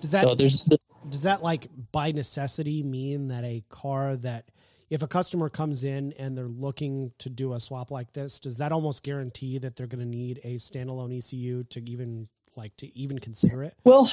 does 0.00 0.10
that 0.10 0.22
so 0.22 0.34
there's 0.34 0.66
does 1.08 1.22
that 1.22 1.42
like 1.42 1.68
by 1.92 2.10
necessity 2.10 2.82
mean 2.82 3.28
that 3.28 3.44
a 3.44 3.62
car 3.68 4.16
that 4.16 4.44
if 4.88 5.02
a 5.02 5.08
customer 5.08 5.48
comes 5.48 5.84
in 5.84 6.12
and 6.18 6.36
they're 6.36 6.46
looking 6.46 7.10
to 7.18 7.28
do 7.28 7.54
a 7.54 7.60
swap 7.60 7.90
like 7.90 8.12
this, 8.12 8.38
does 8.38 8.58
that 8.58 8.72
almost 8.72 9.02
guarantee 9.02 9.58
that 9.58 9.74
they're 9.74 9.86
going 9.86 10.00
to 10.00 10.06
need 10.06 10.40
a 10.44 10.54
standalone 10.54 11.16
ECU 11.16 11.64
to 11.64 11.90
even 11.90 12.28
like 12.56 12.76
to 12.78 12.96
even 12.98 13.18
consider 13.18 13.62
it? 13.62 13.74
Well, 13.84 14.10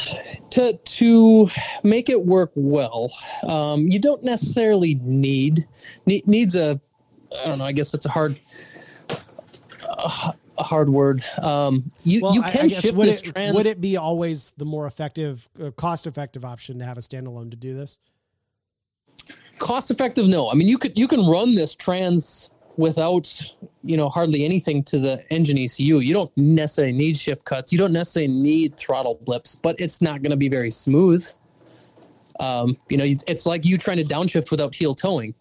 to 0.51 0.73
to 0.73 1.49
make 1.83 2.09
it 2.09 2.25
work 2.25 2.51
well, 2.55 3.11
um, 3.47 3.87
you 3.87 3.99
don't 3.99 4.23
necessarily 4.23 4.95
need, 4.95 5.67
need 6.05 6.27
needs 6.27 6.55
a 6.55 6.79
I 7.41 7.47
don't 7.47 7.59
know. 7.59 7.65
I 7.65 7.71
guess 7.71 7.91
that's 7.91 8.05
a 8.05 8.11
hard 8.11 8.39
uh, 9.09 10.31
a 10.57 10.63
hard 10.63 10.89
word. 10.89 11.23
Um, 11.41 11.91
you 12.03 12.21
well, 12.21 12.33
you 12.33 12.43
can 12.43 12.69
ship 12.69 12.95
would 12.95 13.07
this 13.07 13.21
it, 13.21 13.33
trans. 13.33 13.55
Would 13.55 13.65
it 13.65 13.81
be 13.81 13.97
always 13.97 14.51
the 14.57 14.65
more 14.65 14.87
effective, 14.87 15.49
uh, 15.61 15.71
cost 15.71 16.07
effective 16.07 16.45
option 16.45 16.79
to 16.79 16.85
have 16.85 16.97
a 16.97 17.01
standalone 17.01 17.51
to 17.51 17.57
do 17.57 17.73
this? 17.73 17.99
cost 19.59 19.91
effective 19.91 20.27
no 20.27 20.49
i 20.49 20.53
mean 20.53 20.67
you 20.67 20.77
could 20.77 20.97
you 20.97 21.07
can 21.07 21.25
run 21.25 21.55
this 21.55 21.75
trans 21.75 22.49
without 22.77 23.31
you 23.83 23.97
know 23.97 24.09
hardly 24.09 24.43
anything 24.45 24.83
to 24.83 24.97
the 24.97 25.23
engine 25.31 25.57
ecu 25.57 25.99
you 25.99 26.13
don't 26.13 26.31
necessarily 26.35 26.93
need 26.93 27.17
shift 27.17 27.45
cuts. 27.45 27.71
You 27.71 27.77
don't 27.77 27.93
necessarily 27.93 28.31
need 28.31 28.77
throttle 28.77 29.19
blips 29.23 29.55
but 29.55 29.79
it's 29.79 30.01
not 30.01 30.21
going 30.21 30.31
to 30.31 30.37
be 30.37 30.49
very 30.49 30.71
smooth. 30.71 31.27
Um, 32.39 32.77
you 32.89 32.97
know 32.97 33.05
it's 33.27 33.45
like 33.45 33.65
you 33.65 33.77
trying 33.77 33.97
to 33.97 34.03
downshift 34.03 34.51
without 34.51 34.73
heel 34.73 34.95
toeing. 34.95 35.33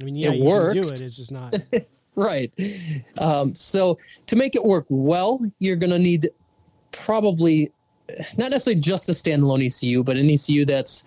I 0.00 0.04
mean 0.04 0.16
yeah 0.16 0.32
it 0.32 0.42
works 0.42 0.74
do 0.74 0.80
it 0.80 1.02
it's 1.02 1.16
just 1.16 1.32
not 1.32 1.54
right. 2.16 2.52
Um, 3.18 3.54
so 3.54 3.98
to 4.26 4.36
make 4.36 4.56
it 4.56 4.64
work 4.64 4.86
well 4.88 5.40
you're 5.58 5.76
going 5.76 5.90
to 5.90 5.98
need 5.98 6.30
probably 6.90 7.70
not 8.38 8.50
necessarily 8.50 8.80
just 8.80 9.08
a 9.08 9.12
standalone 9.12 9.64
ecu 9.64 10.02
but 10.02 10.16
an 10.16 10.30
ecu 10.30 10.64
that's 10.64 11.04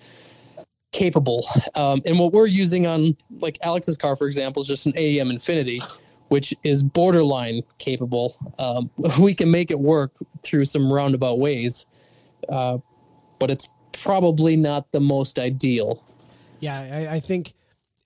capable. 0.91 1.45
Um, 1.75 2.01
and 2.05 2.17
what 2.19 2.33
we're 2.33 2.47
using 2.47 2.87
on 2.87 3.15
like 3.39 3.57
Alex's 3.61 3.97
car, 3.97 4.15
for 4.15 4.27
example, 4.27 4.61
is 4.61 4.67
just 4.67 4.85
an 4.85 4.93
AEM 4.93 5.29
Infinity, 5.29 5.81
which 6.29 6.53
is 6.63 6.83
borderline 6.83 7.61
capable. 7.77 8.35
Um, 8.57 8.89
we 9.19 9.33
can 9.33 9.51
make 9.51 9.71
it 9.71 9.79
work 9.79 10.13
through 10.43 10.65
some 10.65 10.91
roundabout 10.91 11.39
ways, 11.39 11.85
uh, 12.49 12.77
but 13.39 13.51
it's 13.51 13.67
probably 13.91 14.55
not 14.55 14.91
the 14.91 14.99
most 14.99 15.39
ideal. 15.39 16.03
Yeah, 16.59 16.79
I, 16.79 17.15
I 17.15 17.19
think 17.19 17.53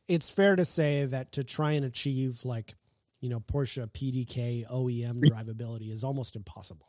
it's 0.08 0.30
fair 0.30 0.56
to 0.56 0.66
say 0.66 1.06
that 1.06 1.32
to 1.34 1.44
try 1.44 1.72
and 1.72 1.86
achieve 1.86 2.44
like 2.46 2.76
you 3.22 3.30
know 3.30 3.40
Porsche 3.40 3.90
PDK 3.92 4.70
OEM 4.70 5.24
drivability 5.24 5.92
is 5.92 6.04
almost 6.04 6.36
impossible. 6.36 6.88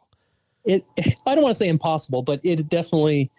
It 0.64 0.84
I 1.26 1.34
don't 1.34 1.44
want 1.44 1.54
to 1.54 1.58
say 1.58 1.68
impossible, 1.68 2.22
but 2.22 2.40
it 2.42 2.68
definitely 2.68 3.30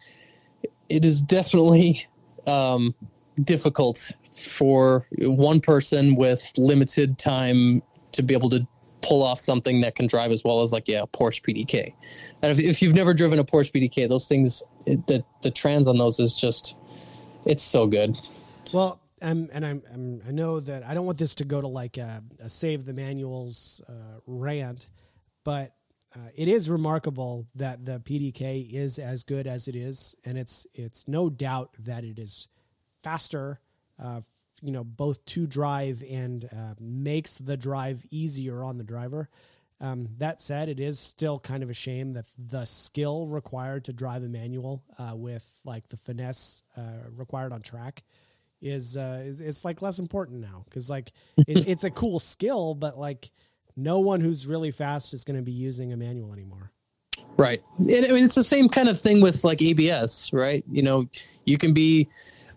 it 0.90 1.04
is 1.04 1.22
definitely 1.22 2.06
um, 2.48 2.94
difficult 3.44 4.12
for 4.34 5.08
one 5.20 5.60
person 5.60 6.16
with 6.16 6.52
limited 6.58 7.18
time 7.18 7.82
to 8.12 8.24
be 8.24 8.34
able 8.34 8.50
to 8.50 8.66
pull 9.02 9.22
off 9.22 9.40
something 9.40 9.82
that 9.82 9.96
can 9.96 10.08
drive 10.08 10.32
as 10.32 10.44
well 10.44 10.62
as 10.62 10.74
like 10.74 10.88
yeah 10.88 11.04
Porsche 11.14 11.42
PDK. 11.42 11.94
And 12.42 12.52
if, 12.52 12.60
if 12.60 12.82
you've 12.82 12.96
never 12.96 13.14
driven 13.14 13.40
a 13.40 13.44
Porsche 13.44 13.72
PDK, 13.72 14.10
those 14.10 14.28
things 14.28 14.64
the 14.86 15.24
the 15.44 15.52
trans 15.52 15.88
on 15.88 15.98
those 15.98 16.20
is 16.20 16.36
just 16.36 16.76
it's 17.46 17.64
so 17.64 17.88
good. 17.88 18.18
Well, 18.74 19.00
I'm, 19.22 19.50
and 19.54 19.66
I'm, 19.66 19.84
I'm, 19.94 20.22
i 20.28 20.32
know 20.32 20.60
that 20.60 20.86
I 20.86 20.94
don't 20.94 21.06
want 21.06 21.18
this 21.18 21.36
to 21.36 21.46
go 21.46 21.62
to 21.62 21.68
like 21.68 21.98
a, 21.98 22.24
a 22.40 22.50
save 22.50 22.86
the 22.86 22.94
manuals 22.94 23.82
uh, 23.88 24.20
rant, 24.26 24.90
but 25.44 25.74
uh, 26.16 26.30
it 26.36 26.48
is 26.48 26.70
remarkable 26.70 27.46
that 27.56 27.84
the 27.84 28.00
PDK 28.00 28.72
is 28.74 29.00
as 29.00 29.24
good 29.24 29.48
as 29.48 29.68
it 29.68 29.76
is, 29.76 30.16
and 30.24 30.38
it's 30.38 30.66
it's 30.74 31.08
no 31.08 31.30
doubt 31.30 31.72
that 31.80 32.04
it 32.04 32.20
is 32.20 32.48
faster. 33.04 33.60
Uh, 34.02 34.22
you 34.62 34.72
know, 34.72 34.84
both 34.84 35.24
to 35.26 35.46
drive 35.46 36.04
and 36.10 36.46
uh, 36.46 36.74
makes 36.80 37.38
the 37.38 37.58
drive 37.58 38.06
easier 38.10 38.64
on 38.64 38.78
the 38.78 38.84
driver. 38.84 39.30
Um, 39.82 40.08
that 40.18 40.40
said, 40.40 40.70
it 40.70 40.80
is 40.80 40.98
still 40.98 41.38
kind 41.38 41.62
of 41.62 41.70
a 41.70 41.74
shame 41.74 42.14
that 42.14 42.26
the 42.38 42.64
skill 42.64 43.28
required 43.28 43.84
to 43.86 43.94
drive 43.94 44.24
a 44.24 44.30
manual 44.30 44.84
uh, 44.98 45.14
with 45.16 45.60
like 45.66 45.88
the 45.88 45.98
finesse 45.98 46.64
uh, 46.78 47.10
required 47.12 47.52
on 47.52 47.62
track 47.62 48.04
is, 48.62 48.96
uh, 48.96 49.22
is 49.26 49.42
it's 49.42 49.66
like 49.66 49.82
less 49.82 50.00
important 50.00 50.40
now 50.40 50.64
because 50.66 50.90
like 50.90 51.12
it, 51.46 51.68
it's 51.68 51.84
a 51.84 51.92
cool 51.92 52.20
skill, 52.20 52.74
but 52.74 52.98
like 52.98 53.30
no 53.76 54.00
one 54.00 54.22
who's 54.22 54.48
really 54.48 54.72
fast 54.72 55.14
is 55.14 55.24
going 55.24 55.38
to 55.38 55.44
be 55.44 55.52
using 55.52 55.94
a 55.94 55.98
manual 55.98 56.34
anymore. 56.34 56.72
Right. 57.38 57.62
And 57.78 58.06
I 58.06 58.12
mean, 58.12 58.24
it's 58.24 58.36
the 58.36 58.44
same 58.44 58.70
kind 58.70 58.88
of 58.88 59.00
thing 59.00 59.22
with 59.22 59.44
like 59.44 59.62
ABS, 59.62 60.32
right? 60.32 60.64
You 60.72 60.82
know, 60.82 61.08
you 61.46 61.58
can 61.58 61.74
be 61.74 62.08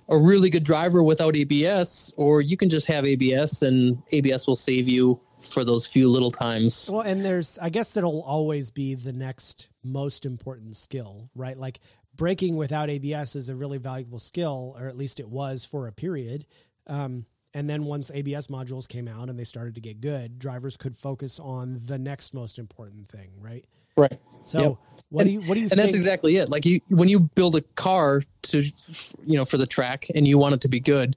a 0.08 0.16
really 0.16 0.50
good 0.50 0.62
driver 0.62 1.02
without 1.02 1.36
ABS, 1.36 2.14
or 2.16 2.40
you 2.40 2.56
can 2.56 2.68
just 2.68 2.86
have 2.86 3.04
ABS 3.04 3.62
and 3.62 4.00
ABS 4.12 4.46
will 4.46 4.56
save 4.56 4.88
you 4.88 5.20
for 5.40 5.64
those 5.64 5.86
few 5.86 6.08
little 6.08 6.30
times. 6.30 6.88
Well, 6.92 7.02
and 7.02 7.24
there's, 7.24 7.58
I 7.58 7.70
guess 7.70 7.90
that'll 7.90 8.22
always 8.22 8.70
be 8.70 8.94
the 8.94 9.12
next 9.12 9.68
most 9.84 10.26
important 10.26 10.76
skill, 10.76 11.30
right? 11.34 11.56
Like 11.56 11.80
braking 12.16 12.56
without 12.56 12.90
ABS 12.90 13.36
is 13.36 13.48
a 13.48 13.54
really 13.54 13.78
valuable 13.78 14.18
skill, 14.18 14.76
or 14.78 14.88
at 14.88 14.96
least 14.96 15.20
it 15.20 15.28
was 15.28 15.64
for 15.64 15.88
a 15.88 15.92
period. 15.92 16.46
Um, 16.86 17.26
and 17.58 17.68
then 17.68 17.82
once 17.82 18.12
ABS 18.14 18.46
modules 18.46 18.86
came 18.86 19.08
out 19.08 19.28
and 19.28 19.36
they 19.36 19.42
started 19.42 19.74
to 19.74 19.80
get 19.80 20.00
good, 20.00 20.38
drivers 20.38 20.76
could 20.76 20.94
focus 20.94 21.40
on 21.40 21.76
the 21.86 21.98
next 21.98 22.32
most 22.32 22.56
important 22.56 23.08
thing, 23.08 23.32
right? 23.40 23.64
Right. 23.96 24.16
So 24.44 24.60
yep. 24.60 24.76
what 25.10 25.22
and, 25.22 25.28
do 25.28 25.32
you 25.32 25.40
what 25.40 25.54
do 25.54 25.60
you 25.60 25.64
and 25.64 25.70
think? 25.70 25.82
that's 25.82 25.94
exactly 25.94 26.36
it. 26.36 26.50
Like 26.50 26.64
you 26.64 26.80
when 26.90 27.08
you 27.08 27.18
build 27.18 27.56
a 27.56 27.62
car 27.74 28.22
to 28.42 28.62
you 28.62 29.36
know 29.36 29.44
for 29.44 29.56
the 29.56 29.66
track 29.66 30.06
and 30.14 30.28
you 30.28 30.38
want 30.38 30.54
it 30.54 30.60
to 30.60 30.68
be 30.68 30.78
good, 30.78 31.16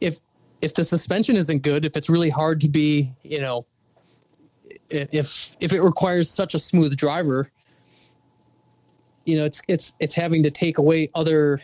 if 0.00 0.20
if 0.62 0.72
the 0.72 0.82
suspension 0.82 1.36
isn't 1.36 1.60
good, 1.60 1.84
if 1.84 1.94
it's 1.94 2.08
really 2.08 2.30
hard 2.30 2.62
to 2.62 2.70
be, 2.70 3.12
you 3.22 3.42
know, 3.42 3.66
if 4.88 5.54
if 5.60 5.74
it 5.74 5.82
requires 5.82 6.30
such 6.30 6.54
a 6.54 6.58
smooth 6.58 6.96
driver, 6.96 7.50
you 9.26 9.36
know, 9.36 9.44
it's 9.44 9.60
it's 9.68 9.94
it's 10.00 10.14
having 10.14 10.42
to 10.42 10.50
take 10.50 10.78
away 10.78 11.10
other 11.14 11.60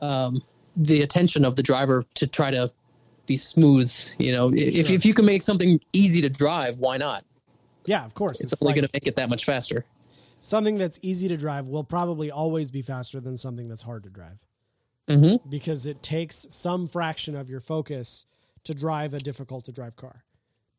um 0.00 0.42
the 0.76 1.02
attention 1.02 1.44
of 1.44 1.56
the 1.56 1.62
driver 1.62 2.02
to 2.14 2.26
try 2.26 2.50
to 2.50 2.72
be 3.26 3.36
smooth. 3.36 3.92
You 4.18 4.32
know, 4.32 4.52
if 4.52 4.90
if 4.90 5.04
you 5.04 5.14
can 5.14 5.24
make 5.24 5.42
something 5.42 5.80
easy 5.92 6.20
to 6.22 6.28
drive, 6.28 6.78
why 6.78 6.96
not? 6.96 7.24
Yeah, 7.84 8.04
of 8.04 8.14
course. 8.14 8.40
It's, 8.40 8.52
it's 8.52 8.62
only 8.62 8.70
like, 8.70 8.76
going 8.76 8.86
to 8.86 8.90
make 8.92 9.06
it 9.06 9.16
that 9.16 9.28
much 9.28 9.44
faster. 9.44 9.84
Something 10.40 10.76
that's 10.76 10.98
easy 11.02 11.28
to 11.28 11.36
drive 11.36 11.68
will 11.68 11.84
probably 11.84 12.30
always 12.30 12.70
be 12.70 12.82
faster 12.82 13.20
than 13.20 13.36
something 13.36 13.68
that's 13.68 13.82
hard 13.82 14.04
to 14.04 14.10
drive. 14.10 14.38
Mm-hmm. 15.08 15.48
Because 15.48 15.86
it 15.86 16.02
takes 16.02 16.46
some 16.50 16.88
fraction 16.88 17.36
of 17.36 17.50
your 17.50 17.60
focus 17.60 18.26
to 18.64 18.74
drive 18.74 19.14
a 19.14 19.18
difficult 19.18 19.64
to 19.64 19.72
drive 19.72 19.96
car. 19.96 20.24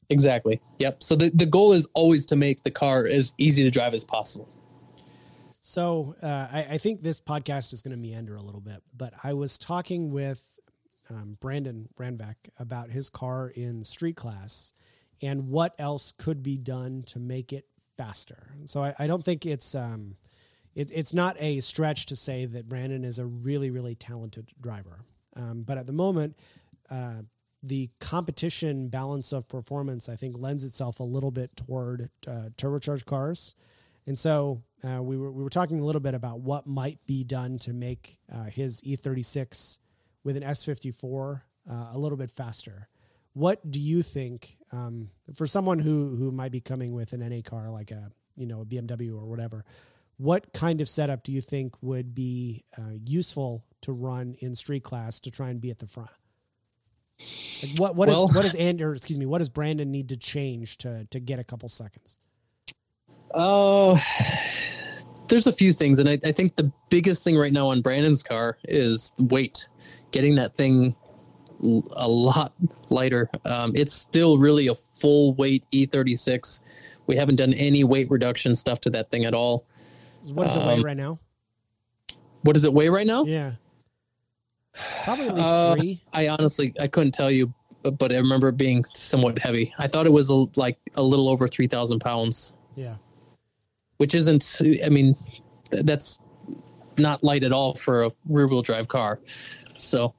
Exactly. 0.10 0.62
Yep. 0.80 1.04
So 1.04 1.16
the, 1.16 1.30
the 1.34 1.46
goal 1.46 1.74
is 1.74 1.88
always 1.94 2.26
to 2.28 2.36
make 2.36 2.64
the 2.64 2.72
car 2.72 3.06
as 3.06 3.34
easy 3.38 3.64
to 3.64 3.72
drive 3.72 3.94
as 3.94 4.04
possible. 4.04 4.50
So 5.62 6.16
uh, 6.22 6.48
I, 6.52 6.68
I, 6.72 6.78
think 6.78 7.02
this 7.02 7.22
podcast 7.22 7.72
is 7.72 7.82
going 7.82 7.92
to 7.92 7.98
meander 7.98 8.36
a 8.36 8.42
little 8.42 8.60
bit, 8.60 8.84
but 8.98 9.14
I 9.24 9.32
was 9.32 9.58
talking 9.58 10.12
with 10.12 10.60
um, 11.10 11.38
Brandon 11.40 11.88
Brandvac 11.96 12.36
about 12.58 12.90
his 12.90 13.10
car 13.10 13.52
in 13.56 13.84
street 13.84 14.16
class 14.16 14.74
and 15.22 15.50
what 15.50 15.74
else 15.80 16.14
could 16.18 16.44
be 16.44 16.58
done 16.58 17.04
to 17.08 17.20
make 17.20 17.54
it 17.54 17.66
faster. 17.98 18.52
So 18.66 18.84
I, 18.84 18.94
I 19.00 19.08
don't 19.08 19.24
think 19.24 19.46
it's 19.46 19.76
um, 19.76 20.16
it, 20.76 20.92
it's 20.94 21.14
not 21.14 21.36
a 21.40 21.60
stretch 21.60 22.08
to 22.08 22.16
say 22.16 22.46
that 22.46 22.68
Brandon 22.68 23.04
is 23.04 23.20
a 23.20 23.26
really 23.26 23.70
really 23.70 23.96
talented 23.96 24.50
driver. 24.60 25.00
Um, 25.36 25.64
but 25.64 25.78
at 25.78 25.88
the 25.88 25.94
moment, 25.94 26.38
uh, 26.90 27.22
the 27.64 27.90
competition 28.00 28.90
balance 28.90 29.32
of 29.32 29.48
performance 29.48 30.10
I 30.10 30.16
think 30.16 30.38
lends 30.38 30.64
itself 30.64 31.00
a 31.00 31.04
little 31.04 31.32
bit 31.32 31.56
toward 31.56 32.10
uh, 32.28 32.50
turbocharged 32.58 33.06
cars, 33.06 33.56
and 34.06 34.18
so 34.18 34.62
uh, 34.84 35.02
we 35.02 35.18
were 35.18 35.32
we 35.32 35.44
were 35.44 35.50
talking 35.50 35.80
a 35.80 35.86
little 35.86 36.02
bit 36.02 36.14
about 36.14 36.42
what 36.42 36.68
might 36.68 37.00
be 37.08 37.24
done 37.24 37.58
to 37.60 37.74
make 37.74 38.20
uh, 38.34 38.46
his 38.46 38.82
E36 38.82 39.80
with 40.24 40.38
an 40.38 40.44
S54 40.44 41.42
uh, 41.70 41.88
a 41.94 42.00
little 42.00 42.18
bit 42.18 42.32
faster. 42.32 42.88
What 43.34 43.70
do 43.70 43.80
you 43.80 44.04
think 44.04 44.58
um, 44.72 45.10
for 45.34 45.48
someone 45.48 45.80
who 45.80 46.16
who 46.16 46.32
might 46.32 46.52
be 46.52 46.62
coming 46.62 46.94
with 46.94 47.14
an 47.14 47.28
NA 47.28 47.42
car 47.44 47.70
like 47.70 47.92
a 47.92 48.12
you 48.36 48.46
know 48.46 48.62
a 48.62 48.66
BMW 48.66 49.16
or 49.16 49.26
whatever? 49.26 49.66
What 50.18 50.54
kind 50.54 50.82
of 50.82 50.88
setup 50.88 51.24
do 51.24 51.32
you 51.32 51.42
think 51.42 51.76
would 51.82 52.14
be 52.14 52.64
uh, 52.78 52.98
useful 53.04 53.66
to 53.82 53.92
run 53.92 54.36
in 54.40 54.54
street 54.54 54.84
class 54.84 55.20
to 55.22 55.32
try 55.32 55.50
and 55.50 55.60
be 55.60 55.72
at 55.72 55.80
the 55.80 55.88
front? 55.88 56.12
Like 57.64 57.80
what 57.80 57.96
what 57.96 58.08
well, 58.10 58.30
is, 58.30 58.36
what 58.36 58.42
does 58.44 58.56
and 58.56 58.80
or 58.82 58.94
excuse 58.94 59.18
me 59.18 59.26
what 59.26 59.40
does 59.40 59.50
Brandon 59.50 59.92
need 59.92 60.10
to 60.10 60.18
change 60.18 60.78
to 60.80 61.08
to 61.10 61.20
get 61.20 61.40
a 61.40 61.44
couple 61.44 61.70
seconds? 61.70 62.18
Oh, 63.34 64.00
there's 65.34 65.48
a 65.48 65.52
few 65.52 65.74
things, 65.74 65.98
and 65.98 66.08
I, 66.08 66.20
I, 66.24 66.32
think 66.32 66.56
the 66.58 66.72
biggest 66.90 67.24
thing 67.24 67.36
right 67.36 67.52
now 67.52 67.66
on 67.66 67.82
Brandon's 67.82 68.22
car 68.22 68.60
is 68.66 69.14
weight. 69.18 69.68
Getting 70.12 70.36
that 70.36 70.56
thing 70.56 70.96
a 71.94 72.08
lot 72.08 72.54
lighter. 72.92 73.28
Um, 73.44 73.72
it's 73.74 73.94
still 73.94 74.38
really 74.38 74.68
a 74.68 74.76
full 74.76 75.34
weight 75.34 75.66
E36. 75.74 76.60
We 77.08 77.16
haven't 77.16 77.38
done 77.38 77.52
any 77.54 77.84
weight 77.84 78.12
reduction 78.12 78.54
stuff 78.54 78.80
to 78.82 78.92
that 78.92 79.10
thing 79.10 79.26
at 79.26 79.34
all. 79.34 79.66
What 80.32 80.44
does 80.44 80.56
it 80.56 80.60
weigh 80.60 80.74
um, 80.76 80.84
right 80.84 80.98
now? 80.98 81.20
What 82.44 82.54
does 82.54 82.66
it 82.66 82.74
weigh 82.74 82.90
right 82.90 83.08
now? 83.08 83.24
Yeah, 83.26 83.54
probably 85.04 85.30
at 85.30 85.36
least 85.36 85.50
uh, 85.50 85.76
three. 85.76 86.04
I 86.14 86.28
honestly 86.28 86.76
I 86.80 86.86
couldn't 86.86 87.14
tell 87.14 87.32
you, 87.32 87.52
but, 87.82 87.98
but 87.98 88.14
I 88.14 88.18
remember 88.18 88.50
it 88.50 88.58
being 88.58 88.84
somewhat 88.94 89.40
heavy. 89.40 89.74
I 89.80 89.88
thought 89.88 90.06
it 90.06 90.12
was 90.12 90.30
a, 90.30 90.46
like 90.58 90.78
a 90.94 91.02
little 91.02 91.28
over 91.28 91.48
three 91.48 91.66
thousand 91.66 92.02
pounds. 92.02 92.54
Yeah, 92.76 92.98
which 94.04 94.16
isn't. 94.16 94.60
I 94.84 94.90
mean, 94.90 95.16
that's 95.72 96.20
not 96.98 97.24
light 97.24 97.46
at 97.46 97.54
all 97.54 97.74
for 97.74 98.04
a 98.04 98.12
rear 98.28 98.50
wheel 98.50 98.62
drive 98.62 98.90
car. 98.90 99.22
So 99.78 100.14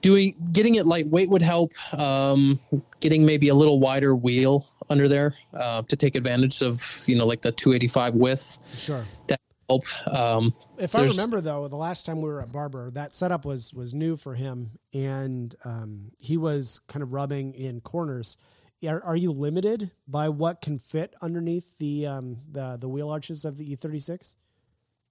doing 0.00 0.34
getting 0.50 0.74
it 0.74 0.86
lightweight 0.86 1.30
would 1.30 1.40
help. 1.40 1.70
Um, 1.96 2.58
getting 2.98 3.24
maybe 3.24 3.46
a 3.46 3.54
little 3.54 3.78
wider 3.78 4.16
wheel 4.16 4.66
under 4.90 5.06
there 5.06 5.36
uh, 5.54 5.82
to 5.82 5.94
take 5.94 6.16
advantage 6.16 6.62
of 6.62 7.04
you 7.06 7.14
know 7.14 7.24
like 7.24 7.42
the 7.42 7.52
285 7.52 8.14
width. 8.14 8.58
Sure. 8.68 9.04
That 9.28 9.38
help. 9.68 9.84
Um, 10.08 10.52
if 10.78 10.96
I 10.96 11.02
remember 11.04 11.40
though, 11.40 11.68
the 11.68 11.76
last 11.76 12.04
time 12.04 12.16
we 12.16 12.28
were 12.28 12.40
at 12.40 12.50
Barber, 12.50 12.90
that 12.90 13.14
setup 13.14 13.44
was 13.44 13.72
was 13.72 13.94
new 13.94 14.16
for 14.16 14.34
him, 14.34 14.72
and 14.92 15.54
um, 15.64 16.10
he 16.18 16.36
was 16.36 16.80
kind 16.88 17.04
of 17.04 17.12
rubbing 17.12 17.54
in 17.54 17.80
corners. 17.82 18.36
Are, 18.86 19.02
are, 19.04 19.16
you 19.16 19.30
limited 19.30 19.90
by 20.08 20.28
what 20.28 20.60
can 20.60 20.78
fit 20.78 21.14
underneath 21.22 21.78
the 21.78 22.06
um, 22.06 22.38
the 22.50 22.76
the 22.76 22.88
wheel 22.88 23.10
arches 23.10 23.44
of 23.44 23.56
the 23.56 23.76
E36? 23.76 24.36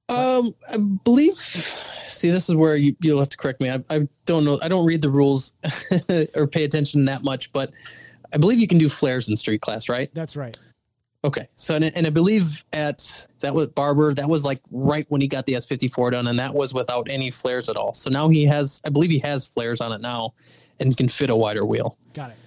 Um, 0.10 0.54
I 0.70 0.78
believe. 0.78 1.38
See, 1.38 2.30
this 2.32 2.50
is 2.50 2.56
where 2.56 2.76
you, 2.76 2.96
you'll 3.00 3.20
have 3.20 3.30
to 3.30 3.38
correct 3.38 3.62
me. 3.62 3.70
I, 3.70 3.84
I 3.90 4.08
don't 4.26 4.44
know. 4.44 4.60
I 4.62 4.68
don't 4.68 4.86
read 4.86 5.02
the 5.02 5.10
rules 5.10 5.54
or 6.36 6.48
pay 6.48 6.66
attention 6.66 7.06
that 7.06 7.24
much, 7.24 7.52
but 7.54 7.72
I 8.34 8.38
believe 8.38 8.60
you 8.60 8.68
can 8.68 8.78
do 8.78 8.90
flares 8.90 9.30
in 9.30 9.36
street 9.36 9.62
class, 9.62 9.88
right? 9.88 10.14
That's 10.14 10.36
right. 10.36 10.58
Okay, 11.24 11.48
so 11.54 11.76
and, 11.76 11.86
and 11.96 12.08
I 12.08 12.10
believe 12.10 12.66
at 12.74 13.28
that 13.42 13.54
was 13.54 13.68
Barber. 13.68 14.14
That 14.14 14.28
was 14.28 14.44
like 14.44 14.60
right 14.72 15.06
when 15.10 15.22
he 15.22 15.28
got 15.28 15.46
the 15.46 15.54
S54 15.54 16.12
done, 16.12 16.28
and 16.28 16.40
that 16.40 16.54
was 16.54 16.74
without 16.74 17.08
any 17.10 17.30
flares 17.30 17.70
at 17.70 17.78
all. 17.78 17.94
So 17.94 18.10
now 18.10 18.28
he 18.28 18.44
has, 18.46 18.82
I 18.86 18.90
believe 18.90 19.12
he 19.12 19.20
has 19.20 19.48
flares 19.48 19.82
on 19.82 19.92
it 19.92 20.02
now, 20.02 20.34
and 20.80 20.98
can 20.98 21.08
fit 21.08 21.30
a 21.30 21.36
wider 21.36 21.64
wheel. 21.64 21.96
Got 22.14 22.32
it. 22.32 22.38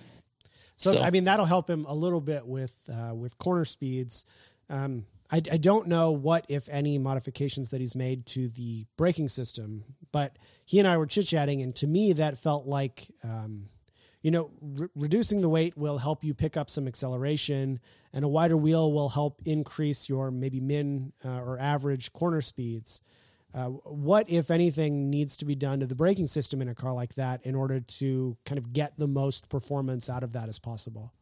So, 0.77 0.93
so. 0.93 1.01
I 1.01 1.11
mean 1.11 1.25
that'll 1.25 1.45
help 1.45 1.69
him 1.69 1.85
a 1.87 1.95
little 1.95 2.21
bit 2.21 2.47
with 2.47 2.91
uh, 2.93 3.15
with 3.15 3.39
corner 3.39 3.65
speeds. 3.65 4.25
Um, 4.69 5.07
I, 5.31 5.37
I 5.51 5.57
don't 5.57 5.89
know 5.89 6.13
what, 6.13 6.45
if 6.49 6.69
any, 6.69 6.99
modifications 6.99 7.71
that 7.71 7.81
he's 7.81 7.95
made 7.95 8.27
to 8.27 8.47
the 8.49 8.87
braking 8.97 9.29
system, 9.29 9.85
but 10.13 10.37
he 10.65 10.79
and 10.79 10.87
I 10.87 10.97
were 10.97 11.07
chit 11.07 11.27
chatting, 11.27 11.63
and 11.63 11.75
to 11.77 11.87
me, 11.87 12.13
that 12.13 12.39
felt 12.39 12.67
like, 12.67 13.11
um, 13.25 13.69
you 14.23 14.31
know, 14.31 14.51
re- 14.61 14.89
reducing 14.95 15.41
the 15.41 15.49
weight 15.49 15.77
will 15.77 15.99
help 15.99 16.23
you 16.23 16.35
pick 16.35 16.57
up 16.57 16.71
some 16.71 16.87
acceleration, 16.87 17.81
and 18.13 18.25
a 18.25 18.29
wider 18.29 18.57
wheel 18.57 18.93
will 18.93 19.09
help 19.09 19.41
increase 19.45 20.09
your 20.09 20.31
maybe 20.31 20.61
min 20.61 21.13
uh, 21.25 21.41
or 21.41 21.59
average 21.59 22.13
corner 22.13 22.41
speeds. 22.41 23.01
Uh, 23.55 23.69
what, 23.69 24.29
if 24.29 24.51
anything, 24.51 25.09
needs 25.11 25.37
to 25.37 25.45
be 25.45 25.55
done 25.55 25.79
to 25.79 25.87
the 25.87 25.95
braking 25.95 26.27
system 26.27 26.61
in 26.61 26.69
a 26.69 26.75
car 26.75 26.93
like 26.93 27.15
that 27.15 27.41
in 27.45 27.55
order 27.55 27.79
to 27.79 28.37
kind 28.45 28.59
of 28.59 28.73
get 28.73 28.97
the 28.97 29.07
most 29.07 29.49
performance 29.49 30.11
out 30.11 30.25
of 30.25 30.33
that 30.33 30.49
as 30.49 30.59
possible? 30.59 31.13